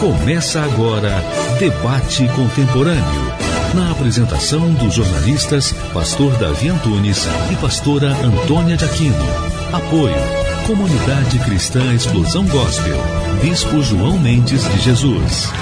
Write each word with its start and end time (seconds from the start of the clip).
Começa 0.00 0.62
agora 0.62 1.22
Debate 1.58 2.26
Contemporâneo. 2.28 3.34
Na 3.74 3.90
apresentação 3.90 4.72
dos 4.72 4.94
jornalistas 4.94 5.72
Pastor 5.92 6.32
Davi 6.38 6.70
Antunes 6.70 7.26
e 7.52 7.56
Pastora 7.56 8.08
Antônia 8.08 8.78
de 8.78 8.86
Aquino. 8.86 9.26
Apoio 9.70 10.16
Comunidade 10.66 11.38
Cristã 11.40 11.92
Explosão 11.92 12.46
Gospel. 12.46 12.96
Bispo 13.42 13.82
João 13.82 14.18
Mendes 14.18 14.66
de 14.70 14.78
Jesus. 14.78 15.52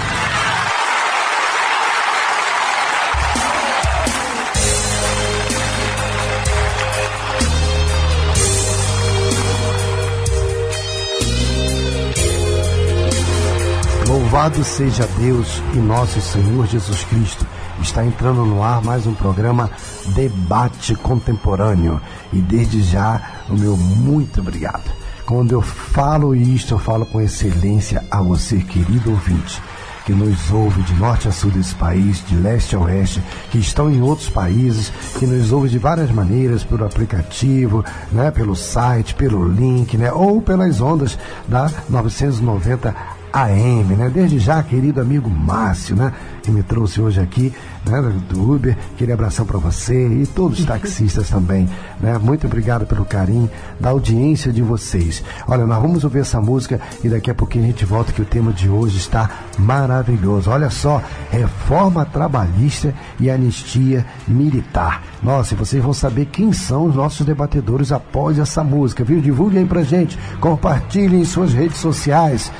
Louvado 14.39 14.63
seja 14.63 15.05
Deus 15.19 15.61
e 15.75 15.79
nosso 15.79 16.21
Senhor 16.21 16.65
Jesus 16.65 17.03
Cristo. 17.03 17.45
Está 17.83 18.07
entrando 18.07 18.45
no 18.45 18.63
ar 18.63 18.81
mais 18.81 19.05
um 19.05 19.13
programa 19.13 19.69
Debate 20.15 20.95
Contemporâneo. 20.95 22.01
E 22.33 22.37
desde 22.37 22.81
já, 22.81 23.21
o 23.51 23.55
meu 23.55 23.77
muito 23.77 24.39
obrigado. 24.39 24.89
Quando 25.27 25.51
eu 25.51 25.61
falo 25.61 26.37
isto, 26.37 26.75
eu 26.75 26.79
falo 26.79 27.05
com 27.05 27.21
excelência 27.21 28.05
a 28.13 28.23
você, 28.23 28.59
querido 28.59 29.11
ouvinte, 29.11 29.61
que 30.07 30.13
nos 30.13 30.53
ouve 30.53 30.83
de 30.83 30.95
norte 30.95 31.27
a 31.27 31.33
sul 31.33 31.51
desse 31.51 31.75
país, 31.75 32.25
de 32.25 32.37
leste 32.37 32.77
a 32.77 32.79
oeste, 32.79 33.21
que 33.51 33.59
estão 33.59 33.91
em 33.91 34.01
outros 34.01 34.31
países, 34.31 34.93
que 35.19 35.27
nos 35.27 35.51
ouve 35.51 35.69
de 35.69 35.81
várias 35.81 36.13
maneiras, 36.13 36.63
pelo 36.63 36.87
aplicativo, 36.87 37.85
né, 38.13 38.31
pelo 38.31 38.55
site, 38.55 39.17
pelo 39.17 39.49
link, 39.49 39.97
né, 39.97 40.13
ou 40.13 40.41
pelas 40.41 40.81
ondas 40.81 41.19
da 41.49 41.69
990 41.89 43.18
AM, 43.33 43.97
né? 43.97 44.11
Desde 44.13 44.39
já, 44.39 44.63
querido 44.63 45.01
amigo 45.01 45.29
Márcio, 45.29 45.95
né? 45.95 46.13
Que 46.43 46.51
me 46.51 46.63
trouxe 46.63 47.01
hoje 47.01 47.21
aqui, 47.21 47.53
né? 47.87 48.01
Do 48.29 48.53
Uber. 48.53 48.77
Aquele 48.95 49.13
abração 49.13 49.45
para 49.45 49.59
você 49.59 50.09
e 50.09 50.27
todos 50.27 50.61
os 50.61 50.65
taxistas 50.65 51.29
também, 51.29 51.69
né? 52.01 52.19
Muito 52.19 52.47
obrigado 52.47 52.87
pelo 52.87 53.05
carinho 53.05 53.51
da 53.79 53.91
audiência 53.91 54.53
de 54.53 54.63
vocês. 54.63 55.23
Olha, 55.47 55.67
nós 55.67 55.81
vamos 55.81 56.05
ouvir 56.05 56.21
essa 56.21 56.41
música 56.41 56.81
e 57.03 57.09
daqui 57.09 57.31
a 57.31 57.35
pouquinho 57.35 57.65
a 57.65 57.69
gente 57.69 57.85
volta 57.85 58.13
que 58.13 58.23
o 58.23 58.25
tema 58.25 58.53
de 58.53 58.69
hoje 58.69 58.97
está 58.97 59.31
maravilhoso. 59.59 60.51
Olha 60.51 60.71
só, 60.71 61.03
reforma 61.31 62.05
trabalhista 62.05 62.95
e 63.21 63.31
anistia 63.31 64.07
militar. 64.27 65.03
Nossa, 65.23 65.55
e 65.55 65.57
vocês 65.57 65.83
vão 65.83 65.93
saber 65.93 66.27
quem 66.27 66.53
são 66.53 66.87
os 66.87 66.95
nossos 66.95 67.27
debatedores 67.27 67.93
após 67.93 68.39
essa 68.39 68.63
música, 68.63 69.05
viu? 69.05 69.21
Divulguem 69.21 69.67
pra 69.67 69.83
gente, 69.83 70.19
compartilhem 70.41 71.21
em 71.21 71.25
suas 71.25 71.53
redes 71.53 71.79
sociais. 71.79 72.51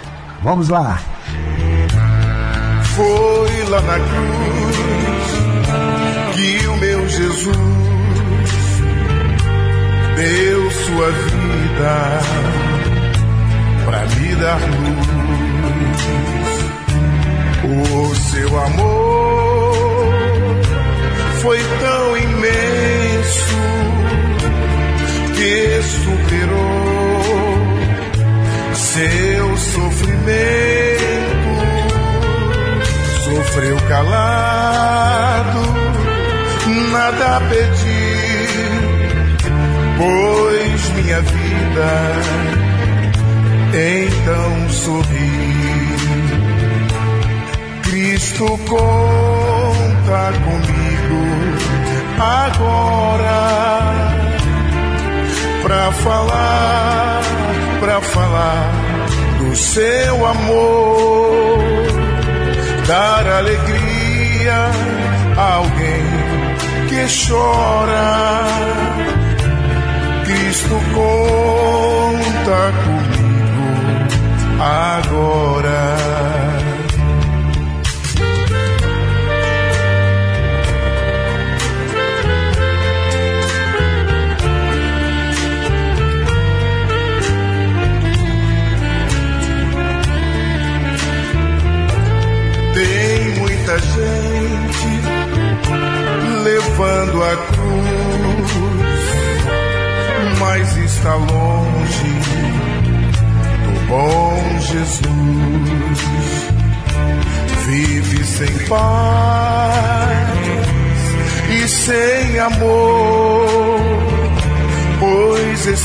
Vamos 0.43 0.69
lá. 0.69 1.01
Foi 2.95 3.65
lá 3.69 3.81
na 3.81 3.95
cruz 3.95 4.77
que 6.35 6.67
o 6.67 6.77
meu 6.77 7.09
Jesus 7.09 7.57
deu 10.17 10.71
sua 10.71 11.11
vida 11.11 12.21
para 13.85 14.07
me 14.07 14.35
dar 14.37 14.61
luz. 14.61 15.09
O 17.71 18.15
seu 18.15 18.61
amor 18.61 19.75
foi 21.43 21.59
tão 21.81 22.17
imenso 22.17 23.57
que 25.37 25.83
superou 25.83 27.18
seu 28.79 29.57
sofrimento, 29.57 30.19
sofreu 33.25 33.77
calado, 33.89 35.61
nada 36.93 37.37
a 37.37 37.41
pedir, 37.41 38.49
pois 39.99 40.89
minha 40.91 41.21
vida 41.21 42.49
então 43.75 44.71
sorri. 44.71 45.49
Cristo 47.83 48.47
conta 48.69 50.33
comigo 50.45 51.21
agora 52.21 53.41
pra 55.63 55.93
falar, 55.93 57.21
pra 57.89 58.03
falar 58.03 58.71
do 59.39 59.57
seu 59.57 60.27
amor, 60.27 61.59
dar 62.87 63.27
alegria 63.27 64.71
a 65.39 65.55
alguém 65.55 66.05
que 66.91 67.07
chora. 67.27 68.45
Cristo 70.27 70.79
conta 70.95 72.73
comigo 72.85 73.08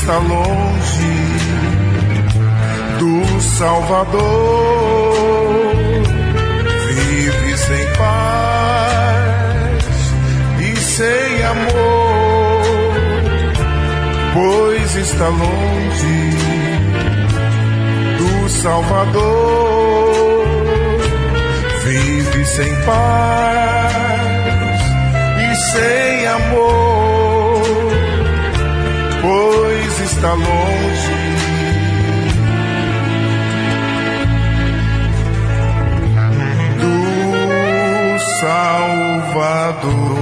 está 0.04 0.18
longe 0.18 1.14
do 2.98 3.40
Salvador 3.40 4.84
sem 7.56 7.86
paz 7.96 9.84
e 10.60 10.76
sem 10.76 11.42
amor, 11.44 12.62
pois 14.34 14.94
está 14.96 15.28
longe 15.28 16.36
do 18.18 18.48
Salvador. 18.50 19.64
Vive 21.84 22.44
sem 22.44 22.74
paz 22.82 23.92
e 25.40 25.56
sem 25.72 26.26
amor, 26.26 26.83
está 30.24 30.32
longe 30.32 31.14
Salvador. 38.40 40.14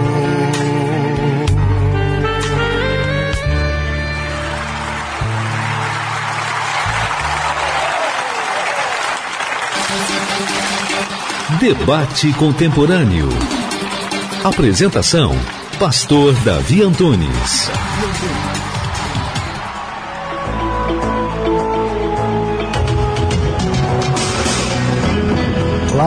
Debate 11.61 12.33
Contemporâneo. 12.33 13.29
Apresentação: 14.43 15.37
Pastor 15.79 16.35
Davi 16.45 16.83
Antunes. 16.83 17.71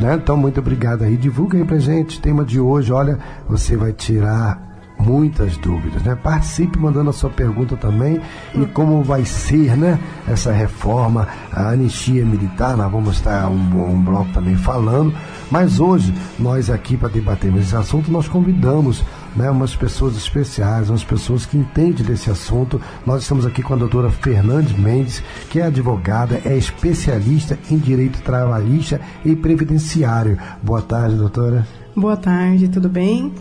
Né? 0.00 0.14
Então, 0.14 0.36
muito 0.36 0.60
obrigado 0.60 1.02
aí. 1.02 1.16
Divulga 1.16 1.58
aí 1.58 1.64
pra 1.64 1.78
gente. 1.78 2.20
Tema 2.20 2.44
de 2.44 2.58
hoje, 2.58 2.92
olha, 2.92 3.18
você 3.48 3.76
vai 3.76 3.92
tirar 3.92 4.70
muitas 5.00 5.56
dúvidas, 5.56 6.02
né? 6.02 6.14
Participe 6.14 6.78
mandando 6.78 7.10
a 7.10 7.12
sua 7.12 7.30
pergunta 7.30 7.76
também 7.76 8.20
e 8.54 8.66
como 8.66 9.02
vai 9.02 9.24
ser, 9.24 9.76
né? 9.76 9.98
Essa 10.28 10.52
reforma, 10.52 11.26
a 11.52 11.70
anistia 11.70 12.24
militar, 12.24 12.76
nós 12.76 12.90
vamos 12.90 13.16
estar 13.16 13.48
um, 13.48 13.92
um 13.92 14.02
bloco 14.02 14.30
também 14.32 14.56
falando, 14.56 15.14
mas 15.50 15.80
hoje 15.80 16.14
nós 16.38 16.70
aqui 16.70 16.96
para 16.96 17.08
debatermos 17.08 17.62
esse 17.62 17.76
assunto 17.76 18.10
nós 18.10 18.28
convidamos 18.28 19.02
né, 19.36 19.50
umas 19.50 19.74
pessoas 19.74 20.16
especiais, 20.16 20.90
umas 20.90 21.04
pessoas 21.04 21.46
que 21.46 21.56
entendem 21.56 22.04
desse 22.04 22.30
assunto. 22.30 22.80
Nós 23.06 23.22
estamos 23.22 23.46
aqui 23.46 23.62
com 23.62 23.74
a 23.74 23.76
doutora 23.76 24.10
Fernandes 24.10 24.76
Mendes, 24.76 25.22
que 25.48 25.60
é 25.60 25.66
advogada, 25.66 26.40
é 26.44 26.56
especialista 26.56 27.58
em 27.70 27.78
direito 27.78 28.22
trabalhista 28.22 29.00
e 29.24 29.34
previdenciário. 29.34 30.38
Boa 30.62 30.82
tarde, 30.82 31.16
doutora. 31.16 31.66
Boa 31.96 32.16
tarde, 32.16 32.68
tudo 32.68 32.88
bem? 32.88 33.32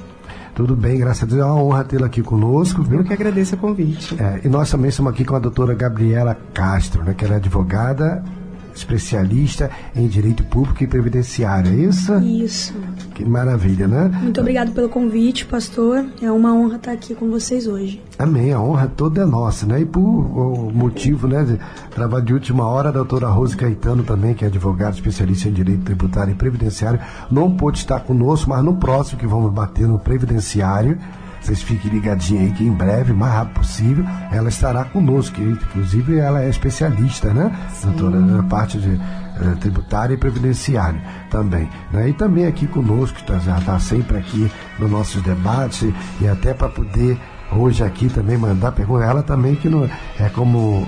Tudo 0.55 0.75
bem, 0.75 0.97
graças 0.97 1.23
a 1.23 1.25
Deus. 1.25 1.39
É 1.39 1.45
uma 1.45 1.61
honra 1.61 1.83
tê-la 1.85 2.07
aqui 2.07 2.21
conosco. 2.21 2.83
Viu? 2.83 2.99
Eu 2.99 3.05
que 3.05 3.13
agradeço 3.13 3.55
o 3.55 3.57
convite. 3.57 4.21
É, 4.21 4.41
e 4.43 4.49
nós 4.49 4.69
também 4.69 4.89
estamos 4.89 5.13
aqui 5.13 5.23
com 5.23 5.35
a 5.35 5.39
doutora 5.39 5.73
Gabriela 5.73 6.37
Castro, 6.53 7.03
né, 7.03 7.13
que 7.13 7.23
ela 7.23 7.35
é 7.35 7.37
advogada 7.37 8.23
especialista 8.73 9.69
em 9.95 10.07
direito 10.07 10.43
público 10.43 10.83
e 10.83 10.87
previdenciário, 10.87 11.71
é 11.71 11.75
isso? 11.75 12.13
Isso. 12.19 12.73
Que 13.13 13.25
maravilha, 13.25 13.87
né? 13.87 14.09
Muito 14.21 14.39
obrigado 14.39 14.71
pelo 14.71 14.89
convite, 14.89 15.45
pastor. 15.45 16.05
É 16.21 16.31
uma 16.31 16.53
honra 16.53 16.77
estar 16.77 16.91
aqui 16.91 17.13
com 17.13 17.29
vocês 17.29 17.67
hoje. 17.67 18.01
Amém. 18.17 18.53
A 18.53 18.61
honra 18.61 18.87
toda 18.87 19.21
é 19.21 19.25
nossa, 19.25 19.65
né? 19.65 19.81
E 19.81 19.85
por 19.85 19.99
o 20.01 20.71
motivo, 20.73 21.27
né, 21.27 21.43
de 21.43 21.59
trabalho 21.89 22.25
de 22.25 22.33
última 22.33 22.65
hora, 22.65 22.89
a 22.89 22.91
doutora 22.91 23.27
Rose 23.27 23.55
Caetano 23.55 24.03
também, 24.03 24.33
que 24.33 24.43
é 24.43 24.47
advogada 24.47 24.95
especialista 24.95 25.49
em 25.49 25.53
direito 25.53 25.83
tributário 25.83 26.31
e 26.31 26.35
previdenciário, 26.35 26.99
não 27.29 27.51
pôde 27.55 27.79
estar 27.79 27.99
conosco, 28.01 28.49
mas 28.49 28.63
no 28.63 28.75
próximo 28.75 29.19
que 29.19 29.27
vamos 29.27 29.51
bater 29.51 29.87
no 29.87 29.99
previdenciário, 29.99 30.97
vocês 31.41 31.61
fiquem 31.61 31.91
ligadinhos 31.91 32.43
aí 32.43 32.51
que 32.51 32.63
em 32.63 32.71
breve, 32.71 33.13
mais 33.13 33.33
rápido 33.33 33.55
possível, 33.55 34.05
ela 34.31 34.49
estará 34.49 34.83
conosco. 34.85 35.41
Inclusive, 35.41 36.17
ela 36.17 36.43
é 36.43 36.49
especialista, 36.49 37.33
né? 37.33 37.55
Sim. 37.73 37.91
Doutora, 37.91 38.19
na 38.19 38.43
parte 38.43 38.77
de 38.77 38.95
eh, 38.95 39.55
tributária 39.59 40.13
e 40.13 40.17
previdenciária 40.17 41.01
também. 41.29 41.69
Né? 41.91 42.09
E 42.09 42.13
também 42.13 42.45
aqui 42.45 42.67
conosco, 42.67 43.21
tá, 43.23 43.39
já 43.39 43.57
está 43.57 43.79
sempre 43.79 44.17
aqui 44.17 44.51
nos 44.77 44.91
nossos 44.91 45.21
debates 45.21 45.91
e 46.19 46.27
até 46.27 46.53
para 46.53 46.69
poder 46.69 47.17
hoje 47.51 47.83
aqui 47.83 48.09
também 48.09 48.37
mandar 48.37 48.71
pergunta. 48.71 49.05
Ela 49.05 49.23
também 49.23 49.55
que 49.55 49.69
não 49.69 49.89
é 50.19 50.29
como 50.29 50.87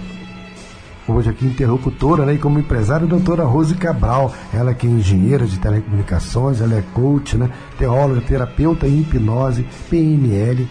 hoje 1.07 1.29
aqui 1.29 1.45
interlocutora 1.45 2.25
né, 2.25 2.33
e 2.33 2.37
como 2.37 2.59
empresária, 2.59 3.05
a 3.05 3.09
doutora 3.09 3.43
Rose 3.43 3.75
Cabral. 3.75 4.33
Ela 4.53 4.73
que 4.73 4.87
é 4.87 4.89
engenheira 4.89 5.45
de 5.45 5.59
telecomunicações, 5.59 6.61
ela 6.61 6.75
é 6.75 6.83
coach, 6.93 7.37
né, 7.37 7.49
teóloga, 7.77 8.21
terapeuta 8.21 8.87
em 8.87 9.01
hipnose, 9.01 9.65
PNL, 9.89 10.67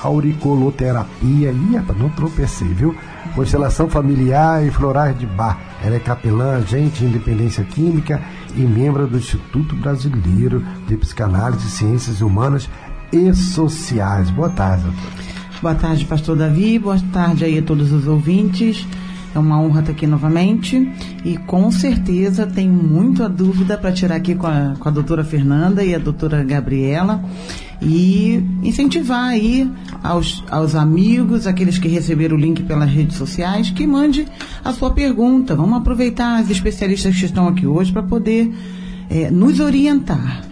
auriculoterapia, 0.00 1.50
e 1.50 1.98
não 1.98 2.10
tropecei, 2.10 2.68
viu? 2.68 2.94
Constelação 3.34 3.88
familiar 3.88 4.64
e 4.64 4.70
florais 4.70 5.18
de 5.18 5.26
bar. 5.26 5.58
Ela 5.82 5.96
é 5.96 6.00
capelã, 6.00 6.56
agente 6.56 7.00
de 7.00 7.06
independência 7.06 7.64
química 7.64 8.22
e 8.54 8.60
membro 8.60 9.06
do 9.06 9.18
Instituto 9.18 9.74
Brasileiro 9.74 10.64
de 10.86 10.96
Psicanálise, 10.96 11.70
Ciências 11.70 12.20
Humanas 12.20 12.68
e 13.12 13.32
Sociais. 13.34 14.30
Boa 14.30 14.50
tarde, 14.50 14.84
doutora. 14.84 15.24
Boa 15.62 15.74
tarde, 15.74 16.04
pastor 16.04 16.36
Davi. 16.36 16.78
Boa 16.78 16.98
tarde 17.12 17.44
aí 17.44 17.58
a 17.58 17.62
todos 17.62 17.90
os 17.90 18.06
ouvintes. 18.06 18.86
É 19.34 19.38
uma 19.38 19.60
honra 19.60 19.80
estar 19.80 19.92
aqui 19.92 20.06
novamente 20.06 20.88
e 21.24 21.36
com 21.36 21.70
certeza 21.70 22.46
tem 22.46 22.68
muita 22.68 23.28
dúvida 23.28 23.76
para 23.76 23.90
tirar 23.90 24.16
aqui 24.16 24.34
com 24.34 24.46
a, 24.46 24.74
com 24.78 24.88
a 24.88 24.92
doutora 24.92 25.24
Fernanda 25.24 25.82
e 25.82 25.94
a 25.94 25.98
doutora 25.98 26.44
Gabriela 26.44 27.22
e 27.82 28.42
incentivar 28.62 29.30
aí 29.30 29.68
aos, 30.02 30.44
aos 30.50 30.74
amigos, 30.74 31.46
aqueles 31.46 31.78
que 31.78 31.88
receberam 31.88 32.36
o 32.36 32.40
link 32.40 32.62
pelas 32.62 32.88
redes 32.88 33.16
sociais, 33.16 33.70
que 33.70 33.86
mande 33.86 34.26
a 34.64 34.72
sua 34.72 34.92
pergunta. 34.92 35.56
Vamos 35.56 35.78
aproveitar 35.78 36.38
as 36.38 36.48
especialistas 36.48 37.18
que 37.18 37.24
estão 37.24 37.48
aqui 37.48 37.66
hoje 37.66 37.92
para 37.92 38.02
poder 38.02 38.54
é, 39.10 39.30
nos 39.30 39.58
orientar. 39.60 40.42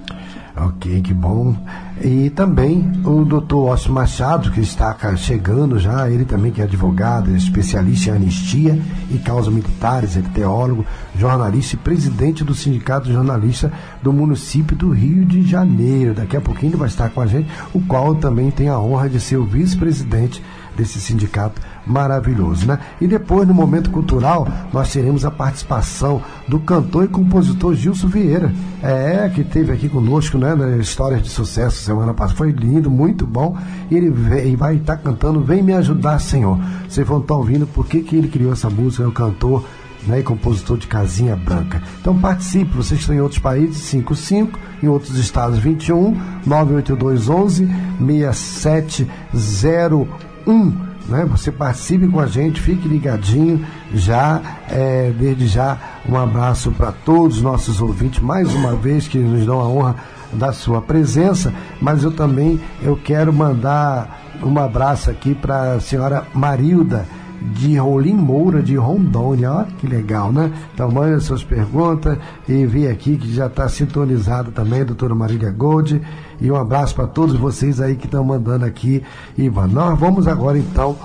Ok, 0.57 1.01
que 1.01 1.15
bom. 1.15 1.57
E 2.05 2.31
também 2.31 2.91
o 3.05 3.25
doutor 3.25 3.69
Ócio 3.69 3.93
Machado, 3.93 4.51
que 4.51 4.61
está 4.61 4.97
chegando 5.17 5.79
já, 5.79 6.11
ele 6.11 6.25
também 6.25 6.51
que 6.51 6.61
é 6.61 6.65
advogado, 6.65 7.31
é 7.31 7.37
especialista 7.37 8.11
em 8.11 8.15
anistia 8.15 8.77
e 9.09 9.19
causas 9.19 9.55
militares, 9.55 10.17
é 10.17 10.23
teólogo, 10.35 10.85
jornalista 11.17 11.77
e 11.77 11.79
presidente 11.79 12.43
do 12.43 12.57
Sindicato 12.57 13.13
Jornalista 13.13 13.73
do 14.03 14.13
município 14.13 14.77
do 14.77 14.91
Rio 14.91 15.25
de 15.25 15.43
Janeiro. 15.47 16.13
Daqui 16.13 16.37
a 16.37 16.41
pouquinho 16.41 16.71
ele 16.71 16.77
vai 16.77 16.89
estar 16.89 17.09
com 17.09 17.21
a 17.21 17.27
gente, 17.27 17.49
o 17.73 17.81
qual 17.81 18.17
também 18.17 18.51
tem 18.51 18.69
a 18.69 18.81
honra 18.81 19.09
de 19.09 19.21
ser 19.21 19.37
o 19.37 19.45
vice-presidente 19.45 20.43
desse 20.77 21.01
sindicato 21.01 21.61
maravilhoso, 21.87 22.67
né? 22.67 22.79
E 23.01 23.07
depois, 23.07 23.47
no 23.47 23.55
momento 23.55 23.91
cultural, 23.91 24.47
nós 24.73 24.93
teremos 24.93 25.25
a 25.25 25.31
participação 25.31 26.23
do 26.47 26.61
cantor 26.61 27.05
e 27.05 27.09
compositor 27.09 27.75
Gilson 27.75 28.09
Vieira, 28.09 28.53
é, 28.83 29.29
que 29.29 29.45
teve 29.45 29.73
aqui 29.73 29.89
conosco, 29.89 30.39
né, 30.39 30.55
histórias 30.81 31.23
de 31.23 31.31
sucesso 31.31 31.83
semana 31.83 32.15
passada, 32.15 32.39
foi 32.39 32.51
lindo, 32.51 32.91
muito 32.91 33.27
bom, 33.27 33.57
e 33.91 33.97
ele 33.97 34.11
vem, 34.11 34.57
vai 34.57 34.77
estar 34.77 34.97
tá 34.97 35.03
cantando 35.03 35.41
Vem 35.41 35.63
Me 35.63 35.73
Ajudar, 35.73 36.19
Senhor. 36.19 36.59
Vocês 36.89 37.07
vão 37.07 37.19
estar 37.19 37.35
tá 37.35 37.39
ouvindo 37.39 37.67
por 37.67 37.87
que, 37.87 38.01
que 38.01 38.17
ele 38.17 38.29
criou 38.29 38.53
essa 38.53 38.71
música, 38.71 39.05
é 39.05 39.07
o 39.07 39.13
cantor 39.13 39.65
né, 40.07 40.21
e 40.21 40.23
compositor 40.23 40.77
de 40.77 40.87
Casinha 40.87 41.37
Branca. 41.37 41.83
Então 42.01 42.19
participe, 42.19 42.77
vocês 42.77 43.01
estão 43.01 43.15
em 43.15 43.21
outros 43.21 43.41
países, 43.41 43.77
55, 43.77 44.59
em 44.83 44.89
outros 44.89 45.17
estados 45.17 45.59
21, 45.59 46.17
98211 46.47 47.69
6701 48.01 50.92
né? 51.09 51.27
Você 51.31 51.51
participe 51.51 52.07
com 52.09 52.21
a 52.21 52.27
gente, 52.27 52.61
fique 52.61 52.89
ligadinho. 52.89 53.65
Já, 53.95 54.41
é, 54.69 55.13
desde 55.17 55.47
já, 55.47 55.79
um 56.09 56.17
abraço 56.17 56.71
para 56.73 56.93
todos 56.93 57.37
os 57.39 57.43
nossos 57.43 57.81
ouvintes, 57.81 58.21
mais 58.21 58.53
uma 58.55 58.75
vez, 58.75 59.09
que 59.09 59.19
nos 59.19 59.45
dão 59.47 59.61
a 59.61 59.69
honra 59.69 59.97
da 60.33 60.53
sua 60.53 60.81
presença. 60.81 61.53
Mas 61.81 62.03
eu 62.03 62.13
também 62.13 62.61
eu 62.83 62.97
quero 62.97 63.33
mandar 63.33 64.23
um 64.43 64.59
abraço 64.59 65.11
aqui 65.11 65.35
para 65.35 65.75
a 65.75 65.81
senhora 65.81 66.27
Marilda 66.35 67.07
de 67.55 67.77
Rolim 67.77 68.15
Moura, 68.15 68.63
de 68.63 68.77
Rondônia. 68.77 69.53
Olha 69.53 69.69
que 69.79 69.87
legal, 69.87 70.33
né? 70.33 70.53
Então, 70.73 70.91
manda 70.91 71.19
suas 71.21 71.43
perguntas 71.43 72.17
e 72.49 72.65
vi 72.67 72.87
aqui 72.87 73.17
que 73.17 73.33
já 73.33 73.47
está 73.47 73.69
sintonizado 73.69 74.51
também, 74.53 74.85
doutora 74.85 75.15
Marília 75.15 75.51
Gold. 75.51 76.01
E 76.41 76.51
um 76.51 76.57
abraço 76.57 76.95
para 76.95 77.07
todos 77.07 77.37
vocês 77.37 77.81
aí 77.81 77.97
que 77.97 78.07
estão 78.07 78.25
mandando 78.25 78.65
aqui. 78.65 79.03
Ivan, 79.37 79.69
nós 79.69 79.99
vamos 79.99 80.27
agora 80.27 80.59
então 80.59 80.97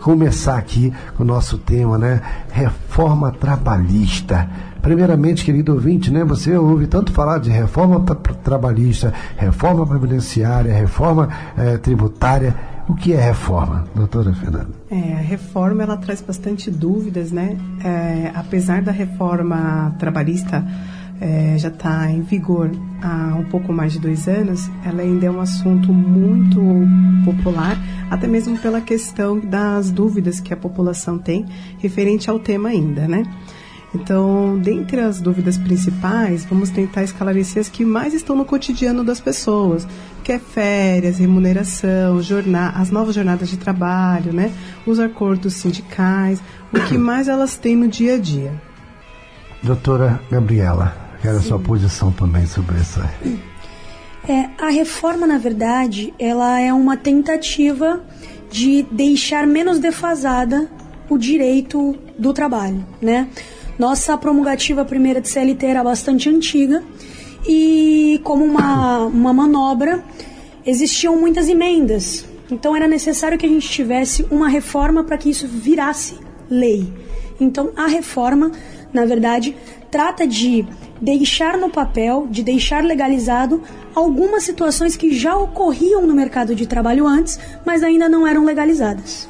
começar 0.00 0.56
aqui 0.56 0.92
o 1.18 1.24
nosso 1.24 1.58
tema, 1.58 1.98
né? 1.98 2.22
Reforma 2.52 3.32
trabalhista. 3.32 4.48
Primeiramente, 4.80 5.44
querido 5.44 5.72
ouvinte, 5.72 6.12
né? 6.12 6.24
Você 6.24 6.56
ouve 6.56 6.86
tanto 6.86 7.10
falar 7.10 7.38
de 7.38 7.50
reforma 7.50 7.98
tra 8.00 8.14
trabalhista, 8.14 9.12
reforma 9.36 9.84
previdenciária, 9.84 10.72
reforma 10.72 11.28
eh, 11.58 11.76
tributária. 11.78 12.54
O 12.88 12.94
que 12.94 13.12
é 13.12 13.20
reforma, 13.20 13.84
doutora 13.94 14.32
Fernanda? 14.32 14.68
É, 14.90 15.14
a 15.14 15.20
reforma 15.20 15.82
ela 15.82 15.96
traz 15.96 16.20
bastante 16.20 16.70
dúvidas, 16.70 17.32
né? 17.32 17.56
É, 17.84 18.30
apesar 18.34 18.80
da 18.80 18.92
reforma 18.92 19.94
trabalhista 19.98 20.64
é, 21.20 21.56
já 21.58 21.68
está 21.68 22.10
em 22.10 22.22
vigor 22.22 22.70
há 23.02 23.34
um 23.34 23.44
pouco 23.44 23.72
mais 23.72 23.92
de 23.92 23.98
dois 23.98 24.28
anos, 24.28 24.70
ela 24.84 25.02
ainda 25.02 25.26
é 25.26 25.30
um 25.30 25.40
assunto 25.40 25.92
muito 25.92 26.60
popular, 27.24 27.76
até 28.10 28.26
mesmo 28.26 28.56
pela 28.58 28.80
questão 28.80 29.40
das 29.40 29.90
dúvidas 29.90 30.40
que 30.40 30.52
a 30.52 30.56
população 30.56 31.18
tem 31.18 31.44
referente 31.78 32.30
ao 32.30 32.38
tema 32.38 32.68
ainda, 32.68 33.08
né? 33.08 33.24
Então, 34.00 34.58
dentre 34.58 35.00
as 35.00 35.20
dúvidas 35.20 35.56
principais, 35.56 36.44
vamos 36.44 36.70
tentar 36.70 37.02
esclarecer 37.02 37.60
as 37.60 37.68
que 37.68 37.84
mais 37.84 38.14
estão 38.14 38.36
no 38.36 38.44
cotidiano 38.44 39.02
das 39.02 39.20
pessoas, 39.20 39.86
que 40.22 40.32
é 40.32 40.38
férias, 40.38 41.18
remuneração, 41.18 42.20
jornada, 42.22 42.78
as 42.78 42.90
novas 42.90 43.14
jornadas 43.14 43.48
de 43.48 43.56
trabalho, 43.56 44.32
né? 44.32 44.52
os 44.86 45.00
acordos 45.00 45.54
sindicais, 45.54 46.42
o 46.72 46.80
que 46.80 46.96
mais 46.98 47.28
elas 47.28 47.56
têm 47.56 47.76
no 47.76 47.88
dia 47.88 48.14
a 48.14 48.18
dia. 48.18 48.52
Doutora 49.62 50.20
Gabriela, 50.30 51.06
Quero 51.26 51.38
a 51.38 51.42
sua 51.42 51.58
posição 51.58 52.12
também 52.12 52.46
sobre 52.46 52.76
isso. 52.76 53.00
É, 54.28 54.48
a 54.58 54.70
reforma, 54.70 55.26
na 55.26 55.38
verdade, 55.38 56.14
ela 56.18 56.60
é 56.60 56.72
uma 56.72 56.96
tentativa 56.96 58.00
de 58.50 58.84
deixar 58.90 59.46
menos 59.46 59.78
defasada 59.78 60.70
o 61.08 61.18
direito 61.18 61.96
do 62.18 62.32
trabalho, 62.32 62.84
né? 63.00 63.28
Nossa 63.78 64.16
promulgativa 64.16 64.84
primeira 64.84 65.20
de 65.20 65.28
CLT 65.28 65.66
era 65.66 65.84
bastante 65.84 66.28
antiga 66.28 66.82
e 67.46 68.20
como 68.24 68.44
uma, 68.44 69.04
uma 69.04 69.32
manobra 69.32 70.02
existiam 70.64 71.16
muitas 71.16 71.48
emendas. 71.48 72.26
Então 72.50 72.74
era 72.74 72.88
necessário 72.88 73.36
que 73.36 73.44
a 73.44 73.48
gente 73.48 73.68
tivesse 73.68 74.26
uma 74.30 74.48
reforma 74.48 75.04
para 75.04 75.18
que 75.18 75.28
isso 75.28 75.46
virasse 75.46 76.18
lei. 76.48 76.90
Então 77.40 77.70
a 77.76 77.86
reforma, 77.86 78.50
na 78.92 79.04
verdade, 79.04 79.54
trata 79.90 80.26
de 80.26 80.66
deixar 81.00 81.58
no 81.58 81.68
papel, 81.68 82.26
de 82.30 82.42
deixar 82.42 82.82
legalizado 82.82 83.62
algumas 83.94 84.44
situações 84.44 84.96
que 84.96 85.14
já 85.14 85.36
ocorriam 85.36 86.06
no 86.06 86.14
mercado 86.14 86.54
de 86.54 86.66
trabalho 86.66 87.06
antes, 87.06 87.38
mas 87.64 87.82
ainda 87.82 88.08
não 88.08 88.26
eram 88.26 88.44
legalizadas. 88.44 89.28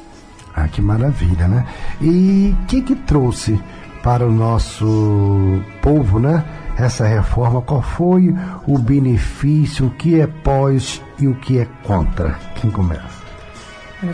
Ah, 0.55 0.67
que 0.67 0.81
maravilha, 0.81 1.47
né? 1.47 1.67
E 2.01 2.53
o 2.63 2.65
que 2.65 2.81
que 2.81 2.95
trouxe 2.95 3.59
para 4.03 4.25
o 4.25 4.31
nosso 4.31 5.61
povo, 5.81 6.19
né? 6.19 6.43
Essa 6.77 7.07
reforma, 7.07 7.61
qual 7.61 7.81
foi 7.81 8.33
o 8.67 8.77
benefício, 8.77 9.87
o 9.87 9.91
que 9.91 10.19
é 10.19 10.27
pós 10.27 11.01
e 11.19 11.27
o 11.27 11.33
que 11.35 11.59
é 11.59 11.67
contra? 11.83 12.37
Quem 12.55 12.69
começa? 12.69 13.17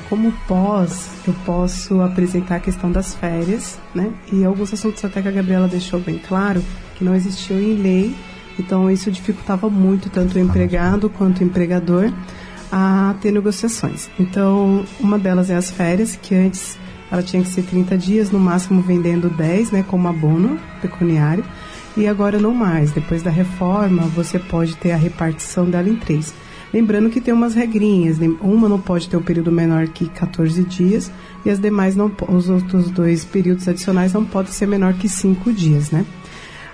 Como 0.07 0.31
pós, 0.47 1.09
eu 1.27 1.33
posso 1.45 2.01
apresentar 2.01 2.55
a 2.55 2.59
questão 2.59 2.89
das 2.89 3.13
férias, 3.15 3.77
né? 3.93 4.11
E 4.31 4.45
alguns 4.45 4.73
assuntos 4.73 5.03
até 5.03 5.21
que 5.21 5.27
a 5.27 5.31
Gabriela 5.31 5.67
deixou 5.67 5.99
bem 5.99 6.17
claro 6.17 6.63
que 6.95 7.03
não 7.03 7.13
existiam 7.13 7.59
em 7.59 7.75
lei, 7.75 8.15
então 8.57 8.89
isso 8.89 9.11
dificultava 9.11 9.69
muito 9.69 10.09
tanto 10.09 10.37
o 10.37 10.39
empregado 10.39 11.09
quanto 11.09 11.41
o 11.41 11.43
empregador 11.43 12.13
a 12.71 13.13
ter 13.21 13.31
negociações. 13.31 14.09
Então, 14.17 14.85
uma 15.01 15.19
delas 15.19 15.49
é 15.49 15.55
as 15.55 15.69
férias, 15.69 16.15
que 16.15 16.33
antes 16.33 16.77
ela 17.13 17.21
tinha 17.21 17.43
que 17.43 17.49
ser 17.49 17.61
30 17.61 17.95
dias, 17.95 18.31
no 18.31 18.39
máximo 18.39 18.81
vendendo 18.81 19.29
10, 19.29 19.69
né, 19.69 19.85
como 19.87 20.07
abono 20.07 20.59
pecuniário, 20.81 21.45
e 21.95 22.07
agora 22.07 22.39
não 22.39 22.55
mais. 22.55 22.91
Depois 22.91 23.21
da 23.21 23.29
reforma, 23.29 24.01
você 24.15 24.39
pode 24.39 24.75
ter 24.77 24.93
a 24.93 24.97
repartição 24.97 25.69
dela 25.69 25.87
em 25.87 25.95
três. 25.95 26.33
Lembrando 26.73 27.11
que 27.11 27.21
tem 27.21 27.31
umas 27.31 27.53
regrinhas, 27.53 28.17
uma 28.41 28.67
não 28.67 28.81
pode 28.81 29.07
ter 29.07 29.15
um 29.15 29.21
período 29.21 29.51
menor 29.51 29.87
que 29.89 30.09
14 30.09 30.63
dias 30.63 31.11
e 31.45 31.51
as 31.51 31.59
demais 31.59 31.95
não, 31.95 32.11
os 32.29 32.49
outros 32.49 32.89
dois 32.89 33.23
períodos 33.23 33.67
adicionais 33.67 34.11
não 34.11 34.25
podem 34.25 34.51
ser 34.51 34.67
menor 34.67 34.95
que 34.95 35.07
5 35.07 35.53
dias, 35.53 35.91
né? 35.91 36.03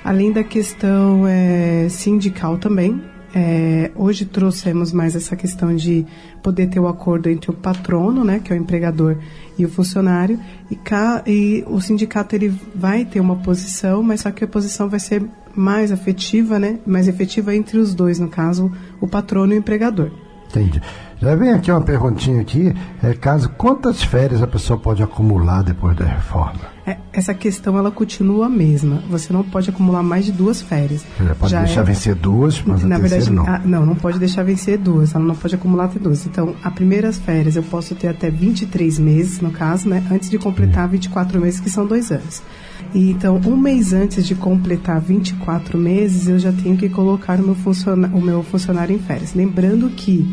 Além 0.05 0.31
da 0.31 0.41
questão 0.41 1.27
é, 1.27 1.87
sindical 1.89 2.57
também, 2.57 3.03
é, 3.33 3.91
hoje 3.95 4.25
trouxemos 4.25 4.91
mais 4.91 5.15
essa 5.15 5.35
questão 5.35 5.75
de 5.75 6.05
poder 6.41 6.67
ter 6.67 6.79
o 6.79 6.87
acordo 6.87 7.29
entre 7.29 7.51
o 7.51 7.53
patrono, 7.53 8.23
né, 8.23 8.39
que 8.43 8.51
é 8.51 8.55
o 8.55 8.59
empregador, 8.59 9.17
e 9.57 9.65
o 9.65 9.69
funcionário, 9.69 10.39
e, 10.69 10.75
cá, 10.75 11.21
e 11.27 11.63
o 11.67 11.79
sindicato 11.81 12.35
ele 12.35 12.53
vai 12.73 13.05
ter 13.05 13.19
uma 13.19 13.35
posição, 13.35 14.01
mas 14.01 14.21
só 14.21 14.31
que 14.31 14.43
a 14.43 14.47
posição 14.47 14.89
vai 14.89 14.99
ser 14.99 15.23
mais 15.55 15.91
afetiva, 15.91 16.57
né, 16.57 16.79
mais 16.85 17.07
efetiva 17.07 17.55
entre 17.55 17.77
os 17.77 17.93
dois, 17.93 18.19
no 18.19 18.27
caso, 18.27 18.71
o 19.01 19.07
patrono 19.07 19.53
e 19.53 19.57
o 19.57 19.59
empregador. 19.59 20.11
Entendi. 20.49 20.81
Já 21.21 21.35
vem 21.35 21.51
aqui 21.51 21.69
uma 21.69 21.81
perguntinha 21.81 22.41
aqui, 22.41 22.73
é 23.03 23.13
caso 23.13 23.49
quantas 23.49 24.01
férias 24.01 24.41
a 24.41 24.47
pessoa 24.47 24.79
pode 24.79 25.03
acumular 25.03 25.61
depois 25.63 25.95
da 25.95 26.05
reforma? 26.05 26.68
É, 26.89 26.97
essa 27.13 27.35
questão 27.35 27.77
ela 27.77 27.91
continua 27.91 28.47
a 28.47 28.49
mesma. 28.49 29.03
Você 29.11 29.31
não 29.31 29.43
pode 29.43 29.69
acumular 29.69 30.01
mais 30.01 30.25
de 30.25 30.31
duas 30.31 30.59
férias. 30.59 31.05
Ela 31.19 31.35
pode 31.35 31.51
Já 31.51 31.59
deixar 31.61 31.81
é... 31.81 31.83
vencer 31.83 32.15
duas, 32.15 32.63
mas 32.65 32.83
na 32.83 32.97
verdade 32.97 33.31
não. 33.31 33.45
A, 33.45 33.59
não, 33.59 33.85
não 33.85 33.95
pode 33.95 34.17
deixar 34.17 34.41
vencer 34.41 34.75
duas. 34.79 35.13
Ela 35.13 35.23
não 35.23 35.35
pode 35.35 35.53
acumular 35.53 35.85
até 35.85 35.99
duas. 35.99 36.25
Então, 36.25 36.55
as 36.63 36.73
primeiras 36.73 37.19
férias 37.19 37.55
eu 37.55 37.61
posso 37.61 37.93
ter 37.93 38.07
até 38.07 38.31
23 38.31 38.97
meses, 38.97 39.39
no 39.39 39.51
caso, 39.51 39.87
né, 39.87 40.03
antes 40.11 40.31
de 40.31 40.39
completar 40.39 40.87
24 40.87 41.39
meses, 41.39 41.59
que 41.59 41.69
são 41.69 41.85
dois 41.85 42.11
anos. 42.11 42.41
E, 42.91 43.11
então, 43.11 43.39
um 43.45 43.55
mês 43.55 43.93
antes 43.93 44.25
de 44.25 44.33
completar 44.33 44.99
24 44.99 45.77
meses, 45.77 46.27
eu 46.27 46.39
já 46.39 46.51
tenho 46.51 46.75
que 46.75 46.89
colocar 46.89 47.39
o 47.39 47.43
meu, 47.43 47.55
o 48.15 48.21
meu 48.21 48.41
funcionário 48.41 48.95
em 48.95 48.99
férias. 48.99 49.35
Lembrando 49.35 49.91
que 49.91 50.27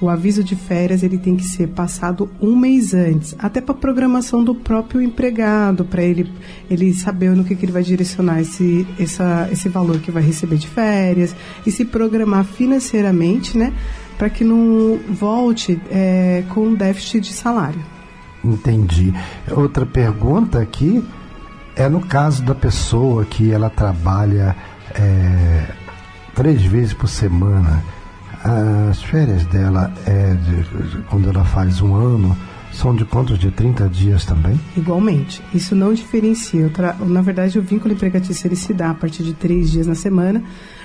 o 0.00 0.08
aviso 0.08 0.44
de 0.44 0.54
férias 0.54 1.02
ele 1.02 1.18
tem 1.18 1.36
que 1.36 1.44
ser 1.44 1.68
passado 1.68 2.28
um 2.40 2.54
mês 2.54 2.92
antes, 2.92 3.34
até 3.38 3.60
para 3.60 3.74
programação 3.74 4.44
do 4.44 4.54
próprio 4.54 5.00
empregado, 5.00 5.84
para 5.84 6.02
ele 6.02 6.30
ele 6.70 6.92
saber 6.92 7.30
no 7.30 7.44
que, 7.44 7.54
que 7.54 7.64
ele 7.64 7.72
vai 7.72 7.82
direcionar 7.82 8.40
esse, 8.40 8.86
essa, 8.98 9.48
esse 9.50 9.68
valor 9.68 9.98
que 9.98 10.10
vai 10.10 10.22
receber 10.22 10.56
de 10.56 10.66
férias 10.66 11.34
e 11.64 11.70
se 11.70 11.84
programar 11.84 12.44
financeiramente, 12.44 13.56
né, 13.56 13.72
para 14.18 14.28
que 14.28 14.44
não 14.44 14.98
volte 15.08 15.80
é, 15.90 16.44
com 16.50 16.74
déficit 16.74 17.20
de 17.20 17.32
salário. 17.32 17.80
Entendi. 18.44 19.12
Outra 19.50 19.84
pergunta 19.84 20.60
aqui 20.60 21.02
é 21.74 21.88
no 21.88 22.00
caso 22.00 22.42
da 22.42 22.54
pessoa 22.54 23.24
que 23.24 23.50
ela 23.50 23.68
trabalha 23.68 24.56
é, 24.94 25.66
três 26.34 26.62
vezes 26.62 26.92
por 26.92 27.08
semana 27.08 27.82
as 28.46 29.02
férias 29.02 29.44
dela, 29.46 29.92
é 30.06 30.34
de, 30.34 31.02
quando 31.10 31.28
ela 31.28 31.44
faz 31.44 31.80
um 31.80 31.94
ano, 31.94 32.36
são 32.72 32.94
de 32.94 33.04
quantos? 33.04 33.38
De 33.38 33.50
30 33.50 33.88
dias 33.88 34.24
também? 34.24 34.60
Igualmente. 34.76 35.42
Isso 35.54 35.74
não 35.74 35.94
diferencia. 35.94 36.70
Na 37.06 37.22
verdade, 37.22 37.58
o 37.58 37.62
vínculo 37.62 37.94
empregatício 37.94 38.46
ele 38.46 38.56
se 38.56 38.74
dá 38.74 38.90
a 38.90 38.94
partir 38.94 39.22
de 39.22 39.32
três 39.32 39.70
dias 39.70 39.86
na 39.86 39.94
semana, 39.94 40.42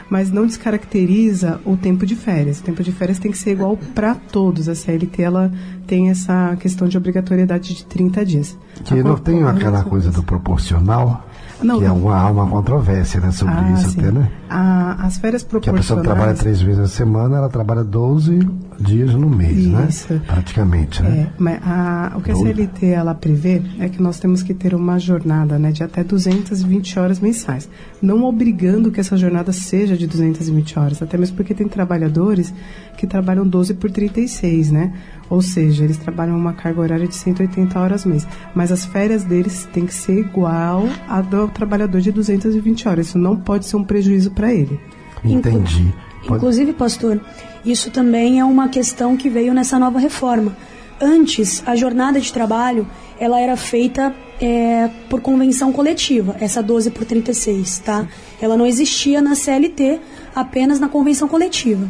mas 0.09 0.31
não 0.31 0.45
descaracteriza 0.45 1.59
o 1.65 1.75
tempo 1.75 2.05
de 2.05 2.15
férias. 2.15 2.59
O 2.59 2.63
tempo 2.63 2.81
de 2.81 2.91
férias 2.91 3.19
tem 3.19 3.31
que 3.31 3.37
ser 3.37 3.51
igual 3.51 3.77
para 3.93 4.15
todos. 4.15 4.69
A 4.69 4.75
CLT 4.75 5.21
ela 5.21 5.51
tem 5.85 6.09
essa 6.09 6.55
questão 6.59 6.87
de 6.87 6.97
obrigatoriedade 6.97 7.75
de 7.75 7.85
30 7.85 8.25
dias. 8.25 8.57
Que 8.85 9.03
não 9.03 9.17
tem 9.17 9.43
aquela 9.43 9.83
coisa 9.83 10.11
do 10.11 10.23
proporcional? 10.23 11.27
Não, 11.63 11.79
que 11.79 11.85
é 11.85 11.91
uma, 11.91 12.15
há 12.15 12.31
uma 12.31 12.47
controvérsia 12.47 13.19
né, 13.19 13.31
sobre 13.31 13.53
ah, 13.53 13.71
isso 13.73 13.89
sim. 13.91 13.99
até, 13.99 14.11
né? 14.11 14.29
A, 14.49 15.05
as 15.05 15.17
férias 15.17 15.43
proporcionais... 15.43 15.85
Que 15.85 15.93
a 15.93 15.95
pessoa 15.95 16.15
trabalha 16.15 16.37
três 16.37 16.61
vezes 16.61 16.79
na 16.79 16.87
semana, 16.87 17.37
ela 17.37 17.49
trabalha 17.49 17.83
12 17.83 18.39
dias 18.81 19.13
no 19.13 19.29
mês, 19.29 19.67
né? 19.67 19.87
isso. 19.89 20.13
né? 20.13 20.21
Praticamente, 20.25 21.01
né? 21.03 21.09
É, 21.09 21.33
mas 21.37 21.59
a, 21.63 22.13
o 22.15 22.21
que 22.21 22.31
a 22.31 22.35
CLT 22.35 22.85
ela 22.87 23.13
prevê 23.13 23.61
é 23.79 23.87
que 23.87 24.01
nós 24.01 24.19
temos 24.19 24.43
que 24.43 24.53
ter 24.53 24.73
uma 24.73 24.99
jornada 24.99 25.57
né, 25.59 25.71
de 25.71 25.83
até 25.83 26.03
220 26.03 26.99
horas 26.99 27.19
mensais. 27.19 27.69
Não 28.01 28.23
obrigando 28.23 28.91
que 28.91 28.99
essa 28.99 29.15
jornada 29.15 29.51
seja 29.51 29.95
de 29.95 30.07
220 30.07 30.79
horas, 30.79 31.01
até 31.01 31.17
mesmo 31.17 31.35
porque 31.35 31.53
tem 31.53 31.67
trabalhadores 31.67 32.53
que 32.97 33.07
trabalham 33.07 33.47
12 33.47 33.75
por 33.75 33.91
36, 33.91 34.71
né? 34.71 34.93
Ou 35.29 35.41
seja, 35.41 35.83
eles 35.83 35.97
trabalham 35.97 36.37
uma 36.37 36.53
carga 36.53 36.81
horária 36.81 37.07
de 37.07 37.15
180 37.15 37.79
horas 37.79 38.05
mês. 38.05 38.27
Mas 38.53 38.71
as 38.71 38.85
férias 38.85 39.23
deles 39.23 39.67
têm 39.71 39.85
que 39.85 39.93
ser 39.93 40.19
igual 40.19 40.87
a 41.07 41.21
do 41.21 41.47
trabalhador 41.47 42.01
de 42.01 42.11
220 42.11 42.87
horas. 42.87 43.07
Isso 43.07 43.17
não 43.17 43.37
pode 43.37 43.65
ser 43.65 43.77
um 43.77 43.83
prejuízo 43.83 44.31
para 44.31 44.53
ele. 44.53 44.79
Entendi. 45.23 45.93
Inclusive, 46.25 46.73
pastor, 46.73 47.19
isso 47.65 47.91
também 47.91 48.39
é 48.39 48.45
uma 48.45 48.69
questão 48.69 49.15
que 49.15 49.29
veio 49.29 49.53
nessa 49.53 49.77
nova 49.77 49.99
reforma. 49.99 50.55
Antes, 50.99 51.63
a 51.65 51.75
jornada 51.75 52.19
de 52.19 52.31
trabalho 52.31 52.87
ela 53.19 53.39
era 53.39 53.55
feita 53.55 54.15
é, 54.41 54.89
por 55.07 55.21
convenção 55.21 55.71
coletiva, 55.71 56.35
essa 56.39 56.61
12 56.63 56.89
por 56.89 57.05
36, 57.05 57.79
tá? 57.79 58.07
Ela 58.41 58.57
não 58.57 58.65
existia 58.65 59.21
na 59.21 59.35
CLT, 59.35 59.99
apenas 60.35 60.79
na 60.79 60.89
convenção 60.89 61.27
coletiva. 61.27 61.87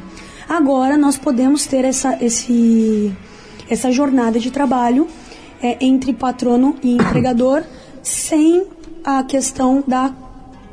Agora 0.47 0.97
nós 0.97 1.17
podemos 1.17 1.65
ter 1.65 1.85
essa, 1.85 2.17
esse, 2.21 3.13
essa 3.69 3.89
jornada 3.89 4.37
de 4.37 4.51
trabalho 4.51 5.07
é, 5.63 5.77
entre 5.79 6.11
patrono 6.11 6.75
e 6.83 6.95
empregador 6.99 7.63
sem 8.03 8.65
a 9.03 9.23
questão 9.23 9.81
da, 9.87 10.13